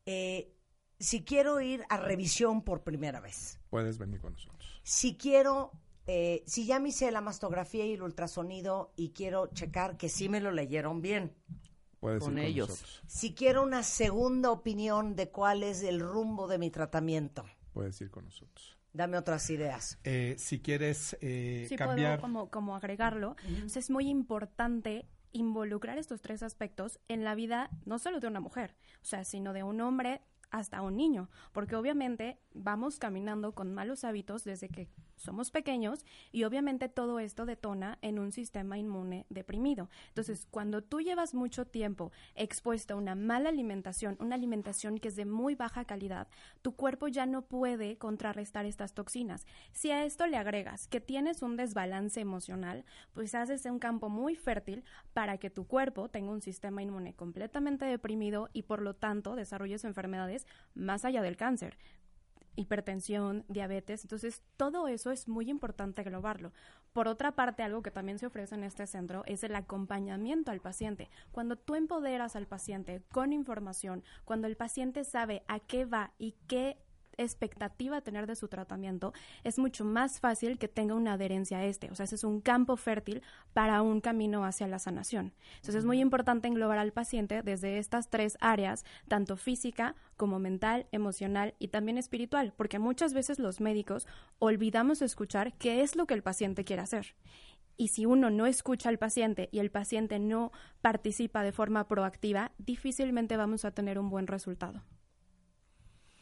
Eh, 0.05 0.55
si 0.99 1.23
quiero 1.23 1.61
ir 1.61 1.83
a 1.89 1.97
revisión 1.97 2.63
por 2.63 2.83
primera 2.83 3.19
vez, 3.19 3.59
Puedes 3.69 3.97
venir 3.97 4.19
con 4.19 4.33
nosotros. 4.33 4.81
si 4.83 5.17
quiero, 5.17 5.71
eh, 6.07 6.43
si 6.45 6.65
ya 6.65 6.79
me 6.79 6.89
hice 6.89 7.11
la 7.11 7.21
mastografía 7.21 7.85
y 7.85 7.93
el 7.93 8.01
ultrasonido 8.01 8.91
y 8.95 9.11
quiero 9.11 9.47
checar 9.47 9.97
que 9.97 10.09
sí 10.09 10.29
me 10.29 10.39
lo 10.41 10.51
leyeron 10.51 11.01
bien, 11.01 11.33
Puedes 12.03 12.21
Con 12.21 12.33
ir 12.33 12.39
con 12.39 12.45
ellos. 12.51 12.69
nosotros. 12.69 13.01
si 13.07 13.33
quiero 13.33 13.63
una 13.63 13.81
segunda 13.81 14.51
opinión 14.51 15.15
de 15.15 15.29
cuál 15.29 15.63
es 15.63 15.83
el 15.83 16.01
rumbo 16.01 16.49
de 16.49 16.57
mi 16.57 16.69
tratamiento, 16.69 17.45
Puedes 17.73 17.99
ir 18.01 18.11
con 18.11 18.25
nosotros. 18.25 18.77
dame 18.91 19.17
otras 19.17 19.49
ideas. 19.49 19.97
Eh, 20.03 20.35
si 20.37 20.59
quieres 20.59 21.15
eh, 21.21 21.65
Sí, 21.69 21.77
cambiar... 21.77 22.19
puedo 22.19 22.21
como, 22.21 22.49
como 22.51 22.75
agregarlo. 22.75 23.37
Entonces, 23.47 23.85
es 23.85 23.89
muy 23.89 24.09
importante 24.09 25.07
involucrar 25.31 25.97
estos 25.97 26.21
tres 26.21 26.43
aspectos 26.43 26.99
en 27.07 27.23
la 27.23 27.35
vida 27.35 27.69
no 27.85 27.97
solo 27.99 28.19
de 28.19 28.27
una 28.27 28.41
mujer, 28.41 28.75
o 29.01 29.05
sea, 29.05 29.23
sino 29.23 29.53
de 29.53 29.63
un 29.63 29.79
hombre 29.79 30.21
hasta 30.53 30.83
un 30.83 30.95
niño, 30.95 31.29
porque 31.51 31.75
obviamente 31.75 32.37
vamos 32.53 32.99
caminando 32.99 33.53
con 33.53 33.73
malos 33.73 34.03
hábitos 34.03 34.43
desde 34.43 34.69
que 34.69 34.87
somos 35.17 35.49
pequeños 35.49 36.05
y 36.31 36.43
obviamente 36.43 36.89
todo 36.89 37.19
esto 37.19 37.47
detona 37.47 37.97
en 38.01 38.19
un 38.19 38.31
sistema 38.31 38.77
inmune 38.77 39.25
deprimido. 39.29 39.89
Entonces, 40.09 40.45
cuando 40.51 40.83
tú 40.83 41.01
llevas 41.01 41.33
mucho 41.33 41.65
tiempo 41.65 42.11
expuesto 42.35 42.93
a 42.93 42.97
una 42.97 43.15
mala 43.15 43.49
alimentación, 43.49 44.15
una 44.19 44.35
alimentación 44.35 44.99
que 44.99 45.07
es 45.07 45.15
de 45.15 45.25
muy 45.25 45.55
baja 45.55 45.85
calidad, 45.85 46.27
tu 46.61 46.75
cuerpo 46.75 47.07
ya 47.07 47.25
no 47.25 47.41
puede 47.41 47.97
contrarrestar 47.97 48.67
estas 48.67 48.93
toxinas. 48.93 49.47
Si 49.71 49.89
a 49.89 50.05
esto 50.05 50.27
le 50.27 50.37
agregas 50.37 50.87
que 50.87 51.01
tienes 51.01 51.41
un 51.41 51.57
desbalance 51.57 52.21
emocional, 52.21 52.85
pues 53.13 53.33
haces 53.33 53.65
un 53.65 53.79
campo 53.79 54.09
muy 54.09 54.35
fértil 54.35 54.83
para 55.13 55.39
que 55.39 55.49
tu 55.49 55.65
cuerpo 55.65 56.09
tenga 56.09 56.31
un 56.31 56.41
sistema 56.41 56.83
inmune 56.83 57.15
completamente 57.15 57.85
deprimido 57.85 58.49
y 58.53 58.63
por 58.63 58.83
lo 58.83 58.93
tanto 58.93 59.35
desarrolles 59.35 59.83
enfermedades 59.83 60.42
más 60.73 61.05
allá 61.05 61.21
del 61.21 61.37
cáncer 61.37 61.77
hipertensión, 62.55 63.45
diabetes. 63.47 64.03
Entonces, 64.03 64.43
todo 64.57 64.87
eso 64.87 65.11
es 65.11 65.27
muy 65.27 65.49
importante 65.49 66.01
englobarlo. 66.01 66.51
Por 66.91 67.07
otra 67.07 67.33
parte, 67.33 67.63
algo 67.63 67.81
que 67.81 67.91
también 67.91 68.19
se 68.19 68.27
ofrece 68.27 68.55
en 68.55 68.63
este 68.63 68.85
centro 68.85 69.23
es 69.25 69.43
el 69.43 69.55
acompañamiento 69.55 70.51
al 70.51 70.59
paciente. 70.59 71.09
Cuando 71.31 71.55
tú 71.55 71.75
empoderas 71.75 72.35
al 72.35 72.47
paciente 72.47 73.01
con 73.11 73.33
información, 73.33 74.03
cuando 74.25 74.47
el 74.47 74.55
paciente 74.55 75.03
sabe 75.03 75.43
a 75.47 75.59
qué 75.59 75.85
va 75.85 76.11
y 76.19 76.35
qué 76.47 76.77
expectativa 77.17 78.01
tener 78.01 78.27
de 78.27 78.35
su 78.35 78.47
tratamiento, 78.47 79.13
es 79.43 79.59
mucho 79.59 79.85
más 79.85 80.19
fácil 80.19 80.57
que 80.57 80.67
tenga 80.67 80.95
una 80.95 81.13
adherencia 81.13 81.59
a 81.59 81.65
este. 81.65 81.91
O 81.91 81.95
sea, 81.95 82.05
ese 82.05 82.15
es 82.15 82.23
un 82.23 82.41
campo 82.41 82.77
fértil 82.77 83.21
para 83.53 83.81
un 83.81 84.01
camino 84.01 84.45
hacia 84.45 84.67
la 84.67 84.79
sanación. 84.79 85.33
Entonces, 85.55 85.75
es 85.75 85.85
muy 85.85 85.99
importante 85.99 86.47
englobar 86.47 86.77
al 86.77 86.93
paciente 86.93 87.41
desde 87.41 87.77
estas 87.77 88.09
tres 88.09 88.37
áreas, 88.39 88.85
tanto 89.07 89.37
física 89.37 89.95
como 90.17 90.39
mental, 90.39 90.87
emocional 90.91 91.55
y 91.59 91.69
también 91.69 91.97
espiritual, 91.97 92.53
porque 92.55 92.79
muchas 92.79 93.13
veces 93.13 93.39
los 93.39 93.61
médicos 93.61 94.07
olvidamos 94.39 95.01
escuchar 95.01 95.53
qué 95.53 95.81
es 95.81 95.95
lo 95.95 96.05
que 96.05 96.13
el 96.13 96.23
paciente 96.23 96.63
quiere 96.63 96.81
hacer. 96.81 97.15
Y 97.75 97.87
si 97.87 98.05
uno 98.05 98.29
no 98.29 98.45
escucha 98.45 98.89
al 98.89 98.99
paciente 98.99 99.49
y 99.51 99.59
el 99.59 99.71
paciente 99.71 100.19
no 100.19 100.51
participa 100.81 101.43
de 101.43 101.51
forma 101.51 101.87
proactiva, 101.87 102.51
difícilmente 102.57 103.35
vamos 103.35 103.65
a 103.65 103.71
tener 103.71 103.97
un 103.97 104.09
buen 104.09 104.27
resultado. 104.27 104.83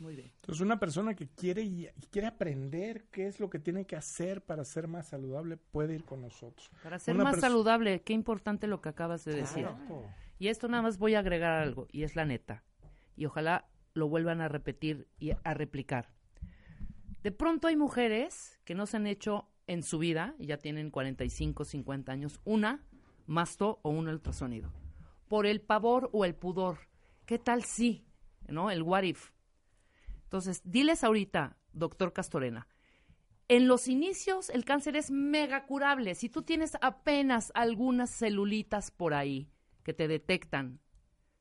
Muy 0.01 0.15
bien. 0.15 0.31
Entonces, 0.33 0.61
una 0.61 0.79
persona 0.79 1.13
que 1.13 1.27
quiere 1.27 1.61
y 1.61 1.87
quiere 2.09 2.27
aprender 2.27 3.05
qué 3.11 3.27
es 3.27 3.39
lo 3.39 3.51
que 3.51 3.59
tiene 3.59 3.85
que 3.85 3.95
hacer 3.95 4.41
para 4.43 4.65
ser 4.65 4.87
más 4.87 5.09
saludable 5.09 5.57
puede 5.57 5.93
ir 5.93 6.05
con 6.05 6.21
nosotros. 6.21 6.71
Para 6.81 6.97
ser 6.97 7.13
Una 7.13 7.25
más 7.25 7.39
saludable, 7.39 8.01
qué 8.01 8.13
importante 8.13 8.65
lo 8.65 8.81
que 8.81 8.89
acabas 8.89 9.23
de 9.25 9.35
decir. 9.35 9.67
Claro. 9.67 10.09
Y 10.39 10.47
esto 10.47 10.67
nada 10.67 10.81
más 10.81 10.97
voy 10.97 11.13
a 11.13 11.19
agregar 11.19 11.53
algo, 11.53 11.87
y 11.91 12.01
es 12.01 12.15
la 12.15 12.25
neta. 12.25 12.63
Y 13.15 13.25
ojalá 13.25 13.69
lo 13.93 14.09
vuelvan 14.09 14.41
a 14.41 14.47
repetir 14.47 15.07
y 15.19 15.33
a 15.43 15.53
replicar. 15.53 16.09
De 17.21 17.31
pronto 17.31 17.67
hay 17.67 17.75
mujeres 17.75 18.59
que 18.65 18.73
no 18.73 18.87
se 18.87 18.97
han 18.97 19.05
hecho 19.05 19.51
en 19.67 19.83
su 19.83 19.99
vida, 19.99 20.33
y 20.39 20.47
ya 20.47 20.57
tienen 20.57 20.89
45, 20.89 21.63
50 21.63 22.11
años, 22.11 22.41
una 22.43 22.83
masto 23.27 23.79
o 23.83 23.91
un 23.91 24.07
ultrasonido. 24.07 24.73
Por 25.27 25.45
el 25.45 25.61
pavor 25.61 26.09
o 26.11 26.25
el 26.25 26.33
pudor. 26.33 26.79
¿Qué 27.27 27.37
tal 27.37 27.63
si? 27.63 28.03
¿No? 28.47 28.71
El 28.71 28.81
what 28.81 29.03
if. 29.03 29.29
Entonces, 30.31 30.61
diles 30.63 31.03
ahorita, 31.03 31.57
doctor 31.73 32.13
Castorena, 32.13 32.65
en 33.49 33.67
los 33.67 33.89
inicios 33.89 34.49
el 34.49 34.63
cáncer 34.63 34.95
es 34.95 35.11
mega 35.11 35.65
curable. 35.65 36.15
Si 36.15 36.29
tú 36.29 36.41
tienes 36.41 36.77
apenas 36.79 37.51
algunas 37.53 38.11
celulitas 38.11 38.91
por 38.91 39.13
ahí 39.13 39.51
que 39.83 39.93
te 39.93 40.07
detectan, 40.07 40.79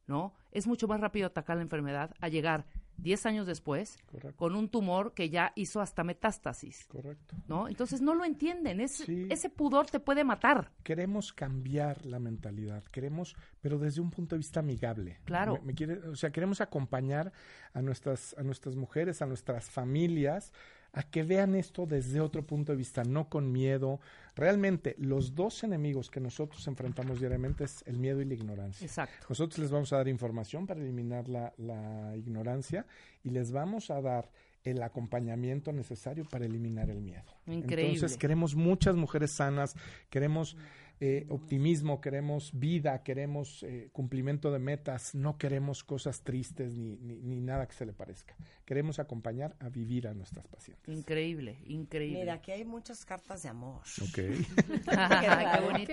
¿no? 0.09 0.35
Es 0.51 0.67
mucho 0.67 0.89
más 0.89 1.01
rápido 1.01 1.29
atacar 1.29 1.55
la 1.55 1.63
enfermedad 1.63 2.17
a 2.19 2.27
llegar 2.27 2.67
10 3.03 3.27
años 3.27 3.47
después 3.47 3.99
Correcto. 4.11 4.37
con 4.37 4.55
un 4.55 4.69
tumor 4.69 5.15
que 5.15 5.31
ya 5.31 5.53
hizo 5.57 5.81
hasta 5.81 6.05
metástasis, 6.05 6.87
Correcto. 6.87 7.37
¿no? 7.49 7.69
Entonces 7.69 8.01
no 8.01 8.15
lo 8.15 8.25
entienden. 8.25 8.81
Es, 8.81 9.01
Ese 9.09 9.49
pudor 9.51 9.87
te 9.87 10.01
puede 10.01 10.25
matar. 10.25 10.71
Queremos 10.83 11.33
cambiar 11.33 12.05
la 12.07 12.19
mentalidad, 12.19 12.85
queremos, 12.85 13.35
pero 13.61 13.79
desde 13.79 14.01
un 14.01 14.11
punto 14.11 14.35
de 14.35 14.39
vista 14.39 14.61
amigable. 14.61 15.19
Claro. 15.25 15.55
Me- 15.55 15.61
me 15.67 15.75
quiere- 15.75 16.09
o 16.09 16.17
sea, 16.17 16.31
queremos 16.31 16.61
acompañar 16.61 17.33
a 17.73 17.83
nuestras, 17.83 18.35
a 18.39 18.43
nuestras 18.43 18.77
mujeres, 18.77 19.23
a 19.23 19.27
nuestras 19.27 19.71
familias, 19.71 20.53
a 20.93 21.03
que 21.03 21.23
vean 21.23 21.55
esto 21.55 21.87
desde 21.87 22.21
otro 22.21 22.45
punto 22.47 22.73
de 22.73 22.79
vista, 22.79 23.05
no 23.05 23.29
con 23.29 23.53
miedo. 23.53 24.01
Realmente, 24.35 24.95
los 24.99 25.35
dos 25.35 25.63
enemigos 25.65 26.11
que 26.11 26.21
nosotros 26.21 26.67
enfrentamos 26.67 27.21
diariamente 27.21 27.65
es 27.65 27.83
el 27.87 27.99
miedo 27.99 28.21
y 28.21 28.25
la 28.25 28.35
ignorancia. 28.35 28.85
Exacto. 28.85 29.27
Nosotros 29.29 29.59
les 29.59 29.71
vamos 29.71 29.93
a 29.93 29.99
dar 29.99 30.09
información 30.09 30.67
para 30.67 30.81
eliminar 30.81 31.29
la, 31.29 31.53
la 31.59 32.17
ignorancia 32.17 32.87
y 33.23 33.31
les 33.31 33.53
vamos 33.53 33.91
a 33.91 34.01
dar 34.01 34.31
el 34.65 34.83
acompañamiento 34.83 35.73
necesario 35.73 36.25
para 36.25 36.45
eliminar 36.45 36.91
el 36.91 37.01
miedo. 37.01 37.33
Increíble. 37.47 37.95
Entonces 37.95 38.19
queremos 38.19 38.55
muchas 38.55 38.95
mujeres 38.95 39.31
sanas, 39.31 39.75
queremos 40.11 40.57
eh, 41.03 41.25
optimismo, 41.31 42.01
queremos 42.03 42.51
vida, 42.53 43.03
queremos 43.03 43.63
eh, 43.63 43.89
cumplimiento 43.91 44.53
de 44.53 44.59
metas, 44.59 45.15
no 45.15 45.39
queremos 45.39 45.83
cosas 45.83 46.23
tristes 46.23 46.77
ni, 46.77 46.99
ni, 46.99 47.23
ni 47.23 47.41
nada 47.41 47.67
que 47.67 47.73
se 47.73 47.87
le 47.87 47.95
parezca. 47.95 48.37
Queremos 48.67 48.99
acompañar 48.99 49.57
a 49.61 49.71
vivir 49.71 50.07
a 50.09 50.13
nuestras 50.13 50.47
pacientes. 50.47 50.95
Increíble, 50.95 51.59
increíble. 51.65 52.21
Mira, 52.21 52.35
aquí 52.35 52.53
hay 52.53 52.67
muchas 52.67 53.07
cartas 53.07 53.43
de 53.43 53.49
amor. 53.49 53.81
Ok. 54.03 54.15
Qué 54.15 55.61
bonito. 55.65 55.93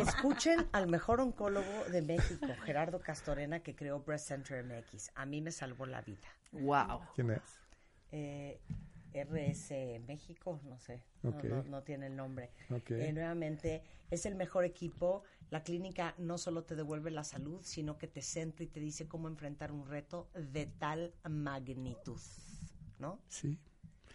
Escuchen 0.00 0.66
al 0.72 0.88
mejor 0.88 1.20
oncólogo 1.20 1.84
de 1.92 2.02
México, 2.02 2.48
Gerardo 2.64 2.98
Castorena, 2.98 3.60
que 3.60 3.76
creó 3.76 4.00
Breast 4.00 4.26
Center 4.26 4.64
MX. 4.64 5.12
A 5.14 5.26
mí 5.26 5.40
me 5.40 5.52
salvó 5.52 5.86
la 5.86 6.02
vida. 6.02 6.26
Wow. 6.50 7.02
¿Quién 7.14 7.30
es? 7.30 7.60
Eh, 8.10 8.60
RS 9.14 10.00
México, 10.06 10.60
no 10.64 10.78
sé, 10.78 11.02
no- 11.22 11.30
Ok. 11.30 11.44
no, 11.44 11.62
no 11.64 11.82
tiene 11.82 12.06
el 12.06 12.16
nombre. 12.16 12.50
Ok. 12.70 12.90
Eh, 12.92 13.12
nuevamente, 13.12 13.82
es 14.10 14.26
el 14.26 14.34
mejor 14.34 14.64
equipo. 14.64 15.22
La 15.50 15.62
clínica 15.62 16.14
no 16.18 16.38
solo 16.38 16.64
te 16.64 16.76
devuelve 16.76 17.10
la 17.10 17.24
salud, 17.24 17.60
sino 17.62 17.98
que 17.98 18.06
te 18.06 18.22
centra 18.22 18.64
y 18.64 18.68
te 18.68 18.80
dice 18.80 19.08
cómo 19.08 19.28
enfrentar 19.28 19.72
un 19.72 19.86
reto 19.86 20.28
de 20.34 20.66
tal 20.66 21.12
magnitud, 21.28 22.20
¿no? 22.98 23.20
Sí. 23.28 23.58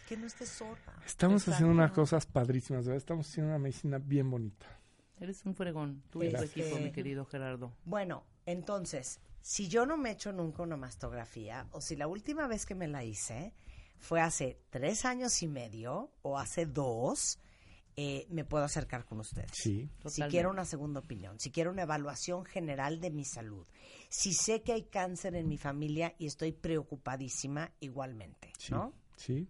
Que 0.08 0.16
no 0.16 0.26
estés 0.26 0.48
sorda. 0.48 0.94
Estamos 1.04 1.42
Exacto. 1.42 1.52
haciendo 1.54 1.74
unas 1.74 1.90
cosas 1.92 2.26
padrísimas, 2.26 2.84
¿verdad? 2.84 2.96
Estamos 2.96 3.28
haciendo 3.28 3.50
una 3.50 3.58
medicina 3.58 3.98
bien 3.98 4.30
bonita. 4.30 4.66
Eres 5.18 5.44
un 5.44 5.54
fregón, 5.54 6.02
tú 6.10 6.22
y 6.22 6.30
tu 6.30 6.36
Este- 6.36 6.60
equipo, 6.60 6.78
mi 6.78 6.92
querido 6.92 7.24
Gerardo. 7.24 7.72
Bueno, 7.84 8.24
entonces, 8.44 9.18
si 9.40 9.68
yo 9.68 9.84
no 9.86 9.96
me 9.96 10.10
echo 10.10 10.32
nunca 10.32 10.62
una 10.62 10.76
mastografía, 10.76 11.66
o 11.72 11.80
si 11.80 11.96
la 11.96 12.06
última 12.06 12.46
vez 12.46 12.66
que 12.66 12.74
me 12.74 12.86
la 12.86 13.02
hice 13.04 13.52
fue 13.98 14.20
hace 14.20 14.58
tres 14.70 15.04
años 15.04 15.42
y 15.42 15.48
medio, 15.48 16.10
o 16.22 16.38
hace 16.38 16.66
dos, 16.66 17.38
eh, 17.96 18.26
me 18.30 18.44
puedo 18.44 18.64
acercar 18.64 19.04
con 19.06 19.20
ustedes. 19.20 19.50
Sí. 19.54 19.88
Si 20.06 20.22
quiero 20.24 20.50
una 20.50 20.64
segunda 20.64 21.00
opinión, 21.00 21.40
si 21.40 21.50
quiero 21.50 21.70
una 21.70 21.82
evaluación 21.82 22.44
general 22.44 23.00
de 23.00 23.10
mi 23.10 23.24
salud, 23.24 23.66
si 24.08 24.32
sé 24.34 24.62
que 24.62 24.72
hay 24.72 24.82
cáncer 24.82 25.34
en 25.34 25.48
mi 25.48 25.56
familia 25.56 26.14
y 26.18 26.26
estoy 26.26 26.52
preocupadísima 26.52 27.72
igualmente, 27.80 28.52
Sí, 28.58 28.72
¿no? 28.72 28.92
sí. 29.16 29.48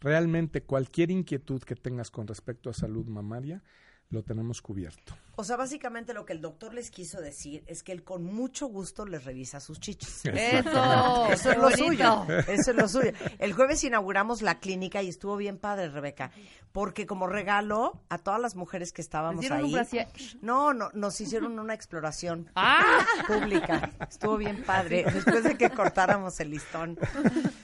Realmente 0.00 0.62
cualquier 0.62 1.10
inquietud 1.10 1.60
que 1.62 1.74
tengas 1.74 2.10
con 2.12 2.28
respecto 2.28 2.70
a 2.70 2.72
salud 2.72 3.06
mamaria, 3.06 3.64
lo 4.10 4.22
tenemos 4.22 4.62
cubierto. 4.62 5.14
O 5.36 5.44
sea, 5.44 5.56
básicamente 5.56 6.14
lo 6.14 6.24
que 6.24 6.32
el 6.32 6.40
doctor 6.40 6.74
les 6.74 6.90
quiso 6.90 7.20
decir 7.20 7.62
es 7.66 7.82
que 7.82 7.92
él 7.92 8.02
con 8.02 8.24
mucho 8.24 8.66
gusto 8.66 9.06
les 9.06 9.24
revisa 9.24 9.60
sus 9.60 9.78
chichis. 9.78 10.24
¡Eso! 10.24 11.26
Eso 11.30 11.32
es 11.32 11.42
¡Qué 11.42 11.54
lo 11.54 11.62
bonito! 11.62 11.76
suyo. 11.84 12.26
Eso 12.48 12.70
es 12.72 12.76
lo 12.76 12.88
suyo. 12.88 13.12
El 13.38 13.52
jueves 13.52 13.84
inauguramos 13.84 14.42
la 14.42 14.58
clínica 14.58 15.00
y 15.02 15.08
estuvo 15.08 15.36
bien 15.36 15.58
padre, 15.58 15.90
Rebeca, 15.90 16.32
porque 16.72 17.06
como 17.06 17.28
regalo 17.28 18.02
a 18.08 18.18
todas 18.18 18.40
las 18.40 18.56
mujeres 18.56 18.92
que 18.92 19.00
estábamos 19.00 19.42
¿Les 19.44 19.50
dieron 19.50 19.72
un 19.72 19.78
ahí, 19.78 20.06
no, 20.40 20.74
no, 20.74 20.90
nos 20.94 21.20
hicieron 21.20 21.58
una 21.58 21.74
exploración 21.74 22.50
¡Ah! 22.56 23.04
pública. 23.26 23.92
Estuvo 24.10 24.38
bien 24.38 24.64
padre, 24.64 25.04
después 25.12 25.44
de 25.44 25.56
que 25.56 25.70
cortáramos 25.70 26.40
el 26.40 26.50
listón. 26.50 26.98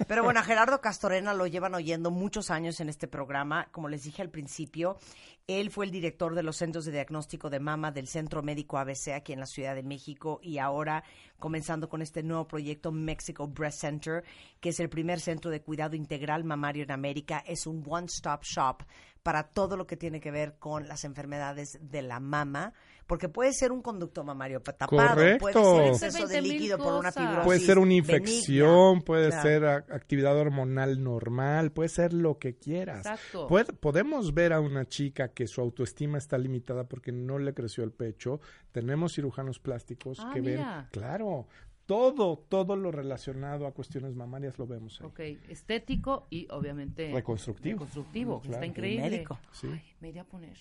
Pero 0.06 0.22
bueno, 0.22 0.38
a 0.38 0.42
Gerardo 0.44 0.80
Castorena 0.80 1.34
lo 1.34 1.46
llevan 1.46 1.74
oyendo 1.74 2.10
muchos 2.10 2.50
años 2.50 2.78
en 2.80 2.88
este 2.88 3.08
programa. 3.08 3.68
Como 3.72 3.88
les 3.88 4.04
dije 4.04 4.22
al 4.22 4.30
principio, 4.30 4.98
él 5.46 5.70
fue 5.70 5.84
el 5.84 5.90
director 5.90 6.34
de 6.34 6.42
los 6.42 6.56
centros 6.56 6.86
de 6.86 6.92
diagnóstico 6.92 7.50
de 7.50 7.60
mama 7.60 7.92
del 7.92 8.06
Centro 8.06 8.42
Médico 8.42 8.78
ABC 8.78 9.08
aquí 9.08 9.34
en 9.34 9.40
la 9.40 9.46
Ciudad 9.46 9.74
de 9.74 9.82
México 9.82 10.40
y 10.42 10.56
ahora 10.56 11.04
comenzando 11.38 11.90
con 11.90 12.00
este 12.00 12.22
nuevo 12.22 12.48
proyecto 12.48 12.92
Mexico 12.92 13.46
Breast 13.46 13.80
Center, 13.80 14.24
que 14.60 14.70
es 14.70 14.80
el 14.80 14.88
primer 14.88 15.20
centro 15.20 15.50
de 15.50 15.60
cuidado 15.60 15.96
integral 15.96 16.44
mamario 16.44 16.84
en 16.84 16.92
América. 16.92 17.44
Es 17.46 17.66
un 17.66 17.84
one-stop 17.86 18.42
shop 18.42 18.84
para 19.24 19.44
todo 19.48 19.76
lo 19.78 19.86
que 19.86 19.96
tiene 19.96 20.20
que 20.20 20.30
ver 20.30 20.54
con 20.58 20.86
las 20.86 21.02
enfermedades 21.04 21.78
de 21.80 22.02
la 22.02 22.20
mama, 22.20 22.74
porque 23.06 23.28
puede 23.30 23.52
ser 23.54 23.72
un 23.72 23.80
conducto 23.80 24.22
mamario 24.22 24.60
tapado, 24.60 25.14
puede 25.14 25.38
Correcto. 25.38 25.48
ser 25.48 25.62
Puede 25.62 25.88
exceso 25.88 26.18
ser 26.18 26.28
de 26.28 26.34
20,000 26.34 26.52
líquido 26.52 26.78
por 26.78 26.92
una 26.94 27.10
fibrosis 27.10 27.44
Puede 27.44 27.60
ser 27.60 27.78
una 27.78 27.86
benigna. 27.88 28.16
infección, 28.18 29.00
puede 29.02 29.28
Claro. 29.30 29.42
ser 29.42 29.64
actividad 29.64 30.36
hormonal 30.36 31.02
normal, 31.02 31.72
puede 31.72 31.88
ser 31.88 32.12
lo 32.12 32.38
que 32.38 32.56
quieras. 32.58 32.98
Exacto. 32.98 33.46
Puede- 33.48 33.72
podemos 33.72 34.34
ver 34.34 34.52
a 34.52 34.60
una 34.60 34.84
chica 34.86 35.28
que 35.32 35.46
su 35.46 35.62
autoestima 35.62 36.18
está 36.18 36.36
limitada 36.36 36.84
porque 36.84 37.10
no 37.10 37.38
le 37.38 37.54
creció 37.54 37.82
el 37.82 37.92
pecho. 37.92 38.40
Tenemos 38.72 39.14
cirujanos 39.14 39.58
plásticos 39.58 40.18
Ah, 40.20 40.30
que 40.34 40.42
mira. 40.42 40.76
ven, 40.76 40.86
claro, 40.92 41.48
todo, 41.86 42.38
todo 42.48 42.76
lo 42.76 42.90
relacionado 42.90 43.66
a 43.66 43.72
cuestiones 43.72 44.14
mamarias 44.14 44.58
lo 44.58 44.66
vemos 44.66 45.00
ahí. 45.00 45.06
Ok, 45.06 45.20
estético 45.48 46.26
y 46.30 46.46
obviamente 46.50 47.12
Reconstructivo. 47.12 47.74
reconstructivo, 47.80 48.40
Claro. 48.40 48.54
está 48.54 48.66
increíble. 48.66 49.06
Y 49.06 49.10
médico. 49.10 49.38
Sí. 49.52 49.68
Ay, 49.72 49.82
me 50.00 50.08
iría 50.08 50.22
a 50.22 50.26
poner. 50.26 50.56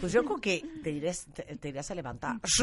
Pues 0.00 0.12
yo 0.12 0.22
creo 0.24 0.38
que 0.40 0.62
te 0.82 0.90
irás, 0.90 1.26
te, 1.32 1.42
te 1.56 1.68
irás 1.70 1.90
a 1.90 1.94
levantar. 1.94 2.36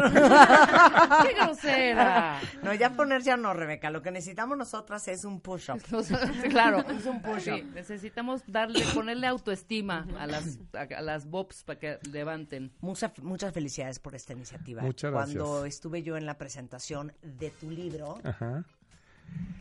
¡Qué 1.24 1.34
grosera! 1.34 2.40
No, 2.64 2.74
ya 2.74 2.92
poner 2.94 3.22
ya 3.24 3.38
no, 3.38 3.54
Rebeca. 3.54 3.90
Lo 3.90 4.02
que 4.02 4.12
necesitamos 4.12 4.58
nosotras 4.58 5.08
es 5.08 5.24
un 5.26 5.40
push-up. 5.42 5.82
claro, 6.50 6.80
Es 6.90 7.06
un 7.06 7.22
push-up. 7.22 7.42
Sí, 7.58 7.64
necesitamos 7.74 8.42
darle, 8.48 8.84
ponerle 8.94 9.28
autoestima 9.28 10.06
a 10.20 10.28
las, 10.28 10.60
a, 10.74 10.82
a 10.98 11.02
las 11.02 11.26
bobs 11.26 11.64
para 11.64 11.80
que 11.80 12.00
levanten. 12.12 12.72
Mucha- 12.82 13.14
muchas 13.22 13.54
felicidades 13.54 14.00
por 14.00 14.16
esta 14.16 14.34
iniciativa. 14.34 14.82
Muchas 14.82 15.12
gracias. 15.12 15.36
Cuando 15.38 15.66
estuve 15.66 16.04
yo 16.04 16.18
en 16.18 16.26
la 16.26 16.38
presentación 16.38 17.14
de 17.24 17.50
tu 17.52 17.70
libro, 17.72 18.20
Ajá. 18.24 18.64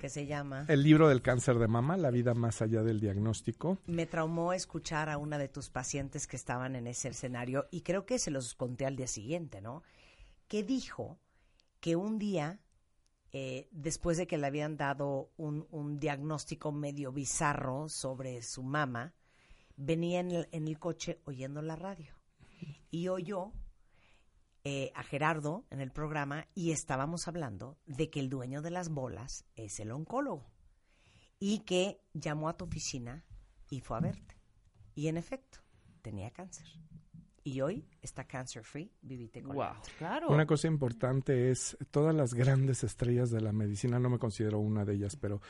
Que 0.00 0.08
se 0.08 0.26
llama 0.26 0.64
El 0.68 0.82
libro 0.82 1.08
del 1.08 1.22
cáncer 1.22 1.58
de 1.58 1.68
mama, 1.68 1.96
La 1.96 2.10
vida 2.10 2.34
más 2.34 2.62
allá 2.62 2.82
del 2.82 3.00
diagnóstico. 3.00 3.78
Me 3.86 4.06
traumó 4.06 4.52
escuchar 4.52 5.08
a 5.08 5.18
una 5.18 5.38
de 5.38 5.48
tus 5.48 5.70
pacientes 5.70 6.26
que 6.26 6.36
estaban 6.36 6.76
en 6.76 6.86
ese 6.86 7.08
escenario 7.08 7.66
y 7.70 7.82
creo 7.82 8.06
que 8.06 8.18
se 8.18 8.30
los 8.30 8.54
conté 8.54 8.86
al 8.86 8.96
día 8.96 9.06
siguiente, 9.06 9.60
¿no? 9.60 9.82
Que 10.46 10.62
dijo 10.62 11.18
que 11.80 11.96
un 11.96 12.18
día, 12.18 12.60
eh, 13.32 13.68
después 13.70 14.16
de 14.16 14.26
que 14.26 14.38
le 14.38 14.46
habían 14.46 14.76
dado 14.76 15.30
un, 15.36 15.66
un 15.70 15.98
diagnóstico 15.98 16.72
medio 16.72 17.12
bizarro 17.12 17.88
sobre 17.88 18.42
su 18.42 18.62
mama, 18.62 19.14
venía 19.76 20.20
en 20.20 20.30
el, 20.32 20.48
en 20.52 20.68
el 20.68 20.78
coche 20.78 21.20
oyendo 21.24 21.62
la 21.62 21.76
radio 21.76 22.14
y 22.90 23.08
oyó 23.08 23.52
eh, 24.64 24.90
a 24.94 25.02
Gerardo 25.02 25.64
en 25.70 25.80
el 25.80 25.90
programa 25.90 26.46
y 26.54 26.72
estábamos 26.72 27.28
hablando 27.28 27.78
de 27.86 28.10
que 28.10 28.20
el 28.20 28.28
dueño 28.28 28.62
de 28.62 28.70
las 28.70 28.88
bolas 28.88 29.44
es 29.56 29.80
el 29.80 29.92
oncólogo 29.92 30.50
y 31.38 31.60
que 31.60 32.00
llamó 32.12 32.48
a 32.48 32.56
tu 32.56 32.64
oficina 32.64 33.24
y 33.70 33.80
fue 33.80 33.96
a 33.96 34.00
verte. 34.00 34.36
Y 34.94 35.08
en 35.08 35.16
efecto, 35.16 35.60
tenía 36.02 36.30
cáncer. 36.30 36.66
Y 37.48 37.62
hoy 37.62 37.82
está 38.02 38.24
cancer 38.24 38.62
free, 38.62 38.92
vivite 39.00 39.42
con 39.42 39.56
Wow, 39.56 39.72
claro. 39.96 40.28
Una 40.28 40.44
cosa 40.44 40.66
importante 40.66 41.50
es 41.50 41.78
todas 41.90 42.14
las 42.14 42.34
grandes 42.34 42.84
estrellas 42.84 43.30
de 43.30 43.40
la 43.40 43.52
medicina, 43.52 43.98
no 43.98 44.10
me 44.10 44.18
considero 44.18 44.58
una 44.58 44.84
de 44.84 44.96
ellas, 44.96 45.16
pero, 45.16 45.36
eh, 45.36 45.40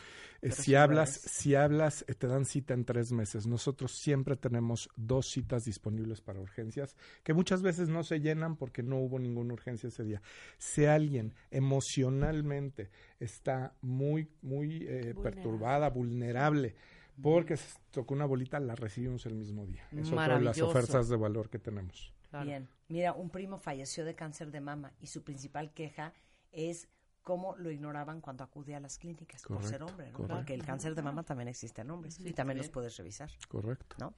Pero 0.43 0.55
si 0.55 0.77
hablas, 0.77 1.19
eres. 1.19 1.33
si 1.33 1.55
hablas, 1.57 2.05
eh, 2.07 2.15
te 2.15 2.29
dan 2.29 2.45
cita 2.45 2.73
en 2.73 2.85
tres 2.85 3.11
meses. 3.11 3.49
Nosotros 3.49 3.99
siempre 3.99 4.37
tenemos 4.37 4.89
dos 4.95 5.29
citas 5.29 5.65
disponibles 5.65 6.21
para 6.21 6.39
urgencias, 6.39 6.95
que 7.25 7.35
muchas 7.35 7.63
veces 7.63 7.89
no 7.89 8.05
se 8.05 8.21
llenan 8.21 8.55
porque 8.55 8.85
no 8.85 8.99
hubo 8.99 9.19
ninguna 9.19 9.55
urgencia 9.55 9.89
ese 9.89 10.05
día. 10.05 10.23
Si 10.57 10.85
alguien 10.85 11.35
emocionalmente 11.51 12.91
está 13.19 13.75
muy, 13.81 14.31
muy 14.41 14.87
eh, 14.89 15.17
perturbada, 15.21 15.91
vulnerable, 15.91 16.77
porque 17.23 17.57
se 17.57 17.79
tocó 17.91 18.15
una 18.15 18.27
bolita, 18.27 18.61
la 18.61 18.75
recibimos 18.75 19.27
el 19.27 19.35
mismo 19.35 19.67
día. 19.67 19.87
Es 19.97 20.11
otra 20.13 20.39
de 20.39 20.45
las 20.45 20.61
ofertas 20.61 21.09
de 21.09 21.17
valor 21.17 21.51
que 21.51 21.59
tenemos. 21.59 22.13
Claro. 22.31 22.47
Bien, 22.47 22.69
mira, 22.89 23.13
un 23.13 23.31
primo 23.31 23.59
falleció 23.59 24.05
de 24.05 24.15
cáncer 24.15 24.51
de 24.51 24.61
mama 24.61 24.93
y 25.01 25.07
su 25.07 25.23
principal 25.23 25.73
queja 25.73 26.13
es 26.53 26.89
cómo 27.23 27.57
lo 27.57 27.71
ignoraban 27.71 28.21
cuando 28.21 28.43
acudía 28.45 28.79
a 28.79 28.81
las 28.81 28.99
clínicas 28.99 29.43
por 29.43 29.63
ser 29.63 29.83
hombre. 29.83 30.13
Porque 30.17 30.55
el 30.55 30.65
cáncer 30.65 30.95
de 30.95 31.03
mama 31.03 31.23
también 31.25 31.49
existe 31.49 31.83
en 31.83 31.91
hombres 31.91 32.19
y 32.21 32.33
también 32.33 32.59
los 32.59 32.69
puedes 32.71 32.97
revisar, 32.97 33.31
Correcto. 33.49 33.97
¿no? 33.99 34.15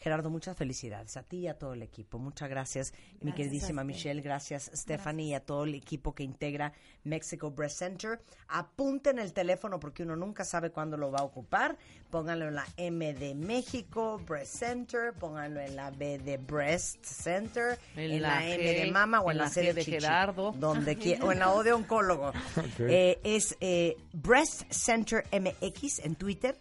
Gerardo, 0.00 0.30
muchas 0.30 0.56
felicidades 0.56 1.18
a 1.18 1.22
ti 1.22 1.40
y 1.40 1.48
a 1.48 1.58
todo 1.58 1.74
el 1.74 1.82
equipo. 1.82 2.18
Muchas 2.18 2.48
gracias, 2.48 2.94
mi 3.20 3.32
queridísima. 3.32 3.84
Michelle. 3.84 4.22
Gracias, 4.22 4.70
Stephanie, 4.74 5.26
y 5.26 5.34
a 5.34 5.40
todo 5.40 5.64
el 5.64 5.74
equipo 5.74 6.14
que 6.14 6.22
integra 6.22 6.72
Mexico 7.04 7.50
Breast 7.50 7.78
Center. 7.80 8.18
Apunten 8.48 9.18
el 9.18 9.34
teléfono 9.34 9.78
porque 9.78 10.02
uno 10.02 10.16
nunca 10.16 10.44
sabe 10.44 10.70
cuándo 10.70 10.96
lo 10.96 11.10
va 11.10 11.18
a 11.18 11.24
ocupar. 11.24 11.76
Pónganlo 12.08 12.48
en 12.48 12.54
la 12.54 12.66
M 12.78 13.12
de 13.12 13.34
México, 13.34 14.18
Breast 14.26 14.56
Center. 14.56 15.12
Pónganlo 15.12 15.60
en 15.60 15.76
la 15.76 15.90
B 15.90 16.18
de 16.18 16.38
Breast 16.38 17.04
Center. 17.04 17.78
En 17.94 18.10
En, 18.10 18.22
la 18.22 18.36
la, 18.36 18.48
M 18.48 18.64
G, 18.64 18.84
de 18.86 18.90
Mama 18.90 19.20
o 19.20 19.30
en, 19.30 19.32
en 19.32 19.38
la, 19.38 19.48
C 19.50 19.60
de 19.60 19.74
de 19.74 19.84
Chichi, 19.84 20.00
Gerardo. 20.00 20.52
Donde 20.52 21.18
o 21.22 21.30
en 21.30 21.38
la 21.40 21.52
O 21.52 21.62
de 21.62 21.74
Oncólogo. 21.74 22.32
Eh, 22.78 23.20
es 23.22 23.54
eh, 23.60 23.98
Breast 24.14 24.62
Center 24.72 25.24
MX 25.30 25.98
en 25.98 26.14
Twitter. 26.14 26.56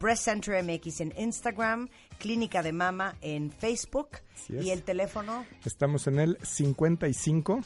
Breast 0.00 0.24
Center 0.24 0.62
MX 0.62 1.00
en 1.00 1.14
Instagram, 1.16 1.88
Clínica 2.18 2.62
de 2.62 2.72
Mama 2.72 3.16
en 3.20 3.50
Facebook 3.50 4.08
y 4.48 4.70
el 4.70 4.82
teléfono 4.82 5.44
Estamos 5.64 6.06
en 6.06 6.18
el 6.18 6.38
55 6.42 7.60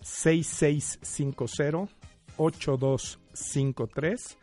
6650 0.00 1.88
8253 2.36 4.38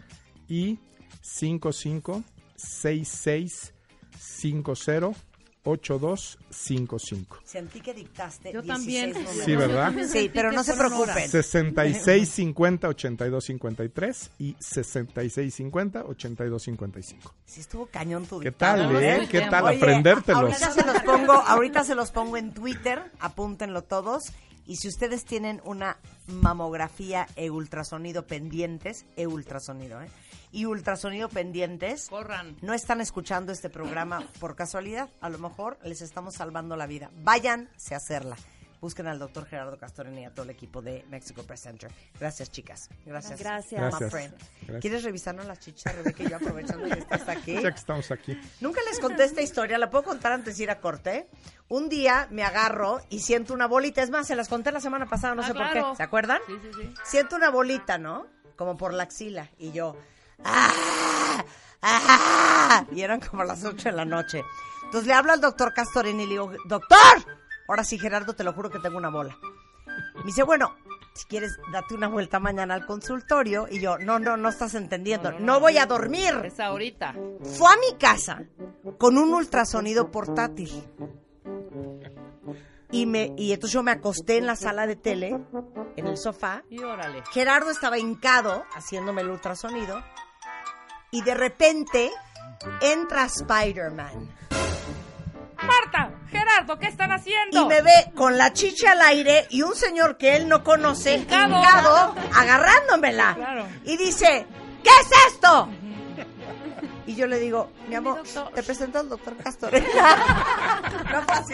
y 0.48 0.80
55 1.22 2.24
6650 2.56 5.27
6650-8255. 5.68 7.26
Sentí 7.44 7.82
que 7.82 7.94
dictaste 7.94 8.52
Yo 8.54 8.62
16 8.62 8.78
también. 8.78 9.12
números. 9.14 9.36
Sí, 9.46 9.56
¿verdad? 9.56 9.94
Sí, 10.08 10.32
pero 10.34 10.52
no 10.52 10.64
se 10.64 10.74
preocupen. 10.74 11.30
6650-8252 11.30 14.30
y 14.40 14.56
6650-8255. 14.56 17.16
Sí 17.46 17.62
estuvo 17.62 17.86
cañón 17.88 18.26
tu 18.26 18.40
¿Qué 18.40 18.50
dictado, 18.50 18.92
tal, 18.94 19.04
eh? 19.04 19.28
¿Qué 19.30 19.42
tal? 19.42 19.66
Oye, 19.66 19.76
Aprendértelos. 19.78 20.42
Ahorita 20.62 20.72
se 20.72 20.86
los 20.86 21.02
pongo, 21.04 21.34
ahorita 21.34 21.84
se 21.84 21.96
los 21.96 22.12
pongo 22.12 22.38
en 22.38 22.54
Twitter, 22.54 23.12
apúntenlo 23.20 23.84
todos. 23.84 24.32
Y 24.68 24.76
si 24.76 24.90
ustedes 24.90 25.24
tienen 25.24 25.62
una 25.64 25.98
mamografía 26.28 27.26
e 27.36 27.50
ultrasonido 27.50 28.28
pendientes, 28.28 29.06
e 29.16 29.26
ultrasonido, 29.26 30.02
¿eh? 30.02 30.10
Y 30.52 30.66
ultrasonido 30.66 31.30
pendientes, 31.30 32.10
Corran. 32.10 32.58
no 32.62 32.74
están 32.74 33.02
escuchando 33.02 33.52
este 33.52 33.70
programa 33.70 34.28
por 34.40 34.56
casualidad. 34.56 35.10
A 35.22 35.30
lo 35.30 35.40
mejor 35.40 35.78
les 35.84 36.02
estamos 36.02 36.36
salvando 36.36 36.76
la 36.76 36.86
vida. 36.88 37.12
Váyanse 37.24 37.94
a 37.94 37.98
hacerla. 37.98 38.38
Busquen 38.80 39.08
al 39.08 39.18
doctor 39.18 39.46
Gerardo 39.48 39.78
Castorena 39.78 40.22
y 40.22 40.26
a 40.26 40.32
todo 40.32 40.44
el 40.44 40.52
equipo 40.52 40.82
de 40.82 41.04
Mexico 41.10 41.44
Press 41.44 41.62
Center. 41.62 41.92
Gracias, 42.20 42.52
chicas. 42.52 42.90
Gracias. 43.06 43.40
Gracias. 43.40 43.72
my 43.82 43.88
Gracias. 43.90 44.12
friend. 44.12 44.34
Gracias. 44.62 44.82
¿Quieres 44.82 45.04
revisarnos 45.04 45.46
las 45.46 45.60
chichas, 45.60 45.96
Rebeca? 45.96 46.24
Y 46.24 46.30
yo 46.30 46.36
aprovechando 46.36 46.84
que 46.88 47.00
estás 47.00 47.28
aquí. 47.28 47.54
Ya 47.56 47.72
que 47.72 47.80
estamos 47.80 48.12
aquí. 48.12 48.40
Nunca 48.62 48.80
les 48.90 49.00
conté 49.00 49.24
esta 49.24 49.42
historia, 49.42 49.78
la 49.78 49.90
puedo 49.90 50.04
contar 50.04 50.32
antes 50.32 50.58
de 50.58 50.64
ir 50.64 50.70
a 50.72 50.80
corte. 50.80 51.28
Un 51.70 51.90
día 51.90 52.28
me 52.30 52.44
agarro 52.44 53.02
y 53.10 53.20
siento 53.20 53.54
una 53.54 53.66
bolita. 53.68 54.02
Es 54.04 54.10
más, 54.12 54.28
se 54.28 54.36
las 54.36 54.48
conté 54.48 54.72
la 54.72 54.80
semana 54.80 55.06
pasada, 55.08 55.34
no 55.36 55.42
Ah, 55.42 55.48
sé 55.48 55.54
por 55.54 55.72
qué. 55.74 55.84
¿Se 55.98 56.04
acuerdan? 56.04 56.40
Sí, 56.46 56.54
sí, 56.62 56.70
sí. 56.82 56.94
Siento 57.04 57.36
una 57.36 57.50
bolita, 57.50 57.98
¿no? 57.98 58.28
Como 58.56 58.78
por 58.78 58.94
la 58.94 59.04
axila. 59.04 59.50
Y 59.58 59.72
yo. 59.72 59.98
¡Ah! 60.44 61.44
¡Ah! 61.82 62.86
Y 62.92 63.02
eran 63.02 63.20
como 63.20 63.44
las 63.44 63.64
8 63.64 63.90
de 63.90 63.96
la 63.96 64.06
noche. 64.06 64.44
Entonces 64.86 65.08
le 65.08 65.14
hablo 65.14 65.34
al 65.34 65.42
doctor 65.42 65.74
Castorini 65.74 66.24
y 66.24 66.28
le 66.28 66.32
digo, 66.34 66.52
¡Doctor! 66.66 66.98
Ahora 67.68 67.84
sí, 67.84 67.98
Gerardo, 68.00 68.34
te 68.34 68.44
lo 68.44 68.54
juro 68.54 68.70
que 68.70 68.80
tengo 68.80 68.98
una 68.98 69.10
bola. 69.10 69.38
Me 70.16 70.24
dice, 70.24 70.44
bueno, 70.44 70.76
si 71.14 71.26
quieres, 71.26 71.58
date 71.72 71.96
una 71.96 72.08
vuelta 72.08 72.40
mañana 72.40 72.76
al 72.76 72.86
consultorio. 72.86 73.68
Y 73.70 73.80
yo, 73.80 73.98
no, 73.98 74.20
no, 74.20 74.38
no 74.38 74.50
estás 74.50 74.76
entendiendo. 74.76 75.32
No, 75.40 75.60
voy 75.60 75.78
a 75.78 75.86
dormir. 75.86 76.42
Es 76.44 76.60
ahorita. 76.60 77.14
Fue 77.58 77.74
a 77.74 77.78
mi 77.78 77.98
casa 77.98 78.44
con 78.98 79.18
un 79.18 79.34
ultrasonido 79.34 80.12
portátil. 80.12 80.84
Y, 82.92 83.06
me, 83.06 83.34
y 83.36 83.52
entonces 83.52 83.74
yo 83.74 83.84
me 83.84 83.92
acosté 83.92 84.38
en 84.38 84.46
la 84.46 84.56
sala 84.56 84.88
de 84.88 84.96
tele, 84.96 85.38
en 85.98 86.08
el 86.08 86.18
sofá. 86.18 86.64
Y 86.70 86.82
órale. 86.84 87.22
Gerardo 87.32 87.70
estaba 87.70 87.98
hincado 87.98 88.64
haciéndome 88.76 89.22
el 89.22 89.30
ultrasonido. 89.30 90.02
Y 91.12 91.22
de 91.22 91.34
repente 91.34 92.12
entra 92.82 93.26
Spider-Man. 93.26 94.30
Marta, 95.64 96.17
Gerardo, 96.38 96.78
¿qué 96.80 96.88
están 96.88 97.12
haciendo? 97.12 97.62
Y 97.62 97.66
me 97.66 97.82
ve 97.82 98.12
con 98.16 98.38
la 98.38 98.54
chicha 98.54 98.92
al 98.92 99.02
aire 99.02 99.48
y 99.50 99.62
un 99.64 99.76
señor 99.76 100.18
que 100.18 100.36
él 100.36 100.48
no 100.48 100.64
conoce, 100.64 101.16
Hincado. 101.16 101.58
hincado, 101.58 102.16
agarrándomela. 102.36 103.34
Claro. 103.36 103.66
Y 103.84 103.98
dice, 103.98 104.46
¿qué 104.84 104.90
es 104.90 105.34
esto? 105.34 105.70
Y 107.06 107.16
yo 107.16 107.26
le 107.26 107.40
digo, 107.40 107.72
mi 107.88 107.96
amor, 107.96 108.22
te 108.54 108.62
presento 108.64 109.00
al 109.00 109.08
doctor 109.08 109.38
Castorena. 109.38 109.88
¿No 111.14 111.22
fue 111.22 111.36
así? 111.36 111.54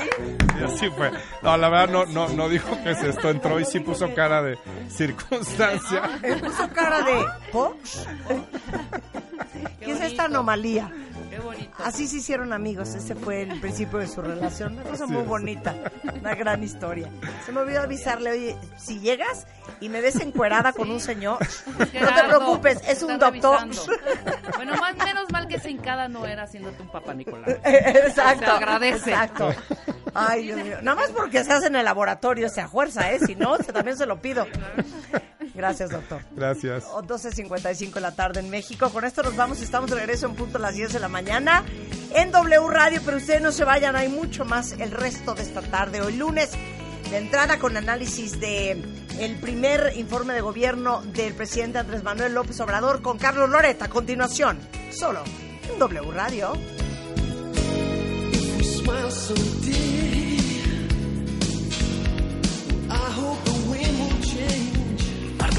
Y 0.59 0.63
así 0.63 0.89
fue. 0.89 1.11
No, 1.43 1.55
la 1.57 1.69
verdad 1.69 1.89
no, 1.89 2.05
no, 2.07 2.27
no 2.29 2.49
dijo 2.49 2.75
que 2.83 2.89
es 2.91 3.03
esto. 3.03 3.29
Entró 3.29 3.59
y 3.59 3.65
sí 3.65 3.79
puso 3.79 4.11
cara 4.15 4.41
de 4.41 4.57
circunstancia. 4.89 6.19
Me 6.23 6.37
puso 6.37 6.67
cara 6.69 7.03
de, 7.03 7.23
¿por? 7.51 7.77
¿Qué 9.79 9.91
es 9.91 10.01
esta 10.01 10.23
anomalía? 10.25 10.91
Qué 11.33 11.39
bonito. 11.39 11.71
Así 11.83 12.07
se 12.07 12.17
hicieron 12.17 12.53
amigos. 12.53 12.93
Ese 12.93 13.15
fue 13.15 13.41
el 13.41 13.59
principio 13.59 13.97
de 13.97 14.07
su 14.07 14.21
relación. 14.21 14.73
Una 14.73 14.83
cosa 14.83 15.05
Así 15.05 15.13
muy 15.13 15.23
es. 15.23 15.27
bonita. 15.27 15.75
Una 16.19 16.35
gran 16.35 16.61
historia. 16.63 17.09
Se 17.43 17.51
me 17.51 17.61
olvidó 17.61 17.81
avisarle, 17.81 18.29
oye, 18.29 18.55
si 18.77 18.99
llegas 18.99 19.47
y 19.79 19.89
me 19.89 19.99
ves 19.99 20.19
encuerada 20.19 20.73
con 20.73 20.91
un 20.91 20.99
señor, 20.99 21.39
no 21.77 21.85
te 21.87 22.23
preocupes, 22.27 22.81
es 22.87 23.01
un 23.01 23.17
doctor. 23.17 23.61
revisando. 23.63 23.81
Bueno, 24.57 24.75
más 24.75 24.95
menos 24.95 25.31
mal 25.31 25.47
que 25.47 25.59
hincada 25.67 26.07
no 26.07 26.27
era 26.27 26.43
haciéndote 26.43 26.83
un 26.83 26.89
papá 26.89 27.15
Nicolás. 27.15 27.49
Exacto. 27.63 28.45
Se 28.45 28.51
agradece. 28.51 29.09
Exacto. 29.11 29.49
Ay, 30.13 30.43
Dios 30.43 30.61
mío. 30.63 30.77
Nada 30.83 31.01
más 31.01 31.09
porque 31.09 31.43
se 31.43 31.51
hace 31.51 31.65
en 31.65 31.75
el 31.77 31.85
laboratorio, 31.85 32.47
se 32.47 32.61
a 32.61 32.67
fuerza, 32.67 33.11
¿eh? 33.11 33.19
Si 33.25 33.35
no, 33.35 33.57
también 33.57 33.97
se 33.97 34.05
lo 34.05 34.21
pido. 34.21 34.45
Gracias, 35.53 35.91
doctor. 35.91 36.21
Gracias. 36.35 36.85
O 36.93 37.03
12.55 37.03 37.93
de 37.93 38.01
la 38.01 38.11
tarde 38.11 38.39
en 38.39 38.49
México. 38.49 38.89
Con 38.89 39.05
esto 39.05 39.23
nos 39.23 39.35
vamos. 39.35 39.61
Estamos 39.61 39.89
de 39.89 39.97
regreso 39.97 40.25
en 40.25 40.35
punto 40.35 40.57
a 40.57 40.61
las 40.61 40.75
10 40.75 40.93
de 40.93 40.99
la 40.99 41.07
mañana 41.07 41.63
en 42.15 42.31
W 42.31 42.67
Radio. 42.69 43.01
Pero 43.05 43.17
ustedes 43.17 43.41
no 43.41 43.51
se 43.51 43.63
vayan, 43.63 43.95
hay 43.95 44.09
mucho 44.09 44.45
más 44.45 44.73
el 44.73 44.91
resto 44.91 45.35
de 45.35 45.43
esta 45.43 45.61
tarde. 45.61 46.01
Hoy 46.01 46.15
lunes, 46.15 46.51
de 47.09 47.17
entrada 47.17 47.59
con 47.59 47.77
análisis 47.77 48.39
de 48.39 48.81
el 49.19 49.35
primer 49.39 49.93
informe 49.95 50.33
de 50.33 50.41
gobierno 50.41 51.01
del 51.13 51.33
presidente 51.33 51.77
Andrés 51.77 52.03
Manuel 52.03 52.33
López 52.33 52.59
Obrador 52.59 53.01
con 53.01 53.17
Carlos 53.17 53.49
Loreta. 53.49 53.85
A 53.85 53.89
continuación, 53.89 54.59
solo 54.91 55.21
en 55.71 55.79
W 55.79 56.11
Radio. 56.11 56.53
We 58.57 58.63
smile 58.63 59.11
so 59.11 59.35
deep. 59.61 60.03
I 62.89 63.11
hope 63.11 63.52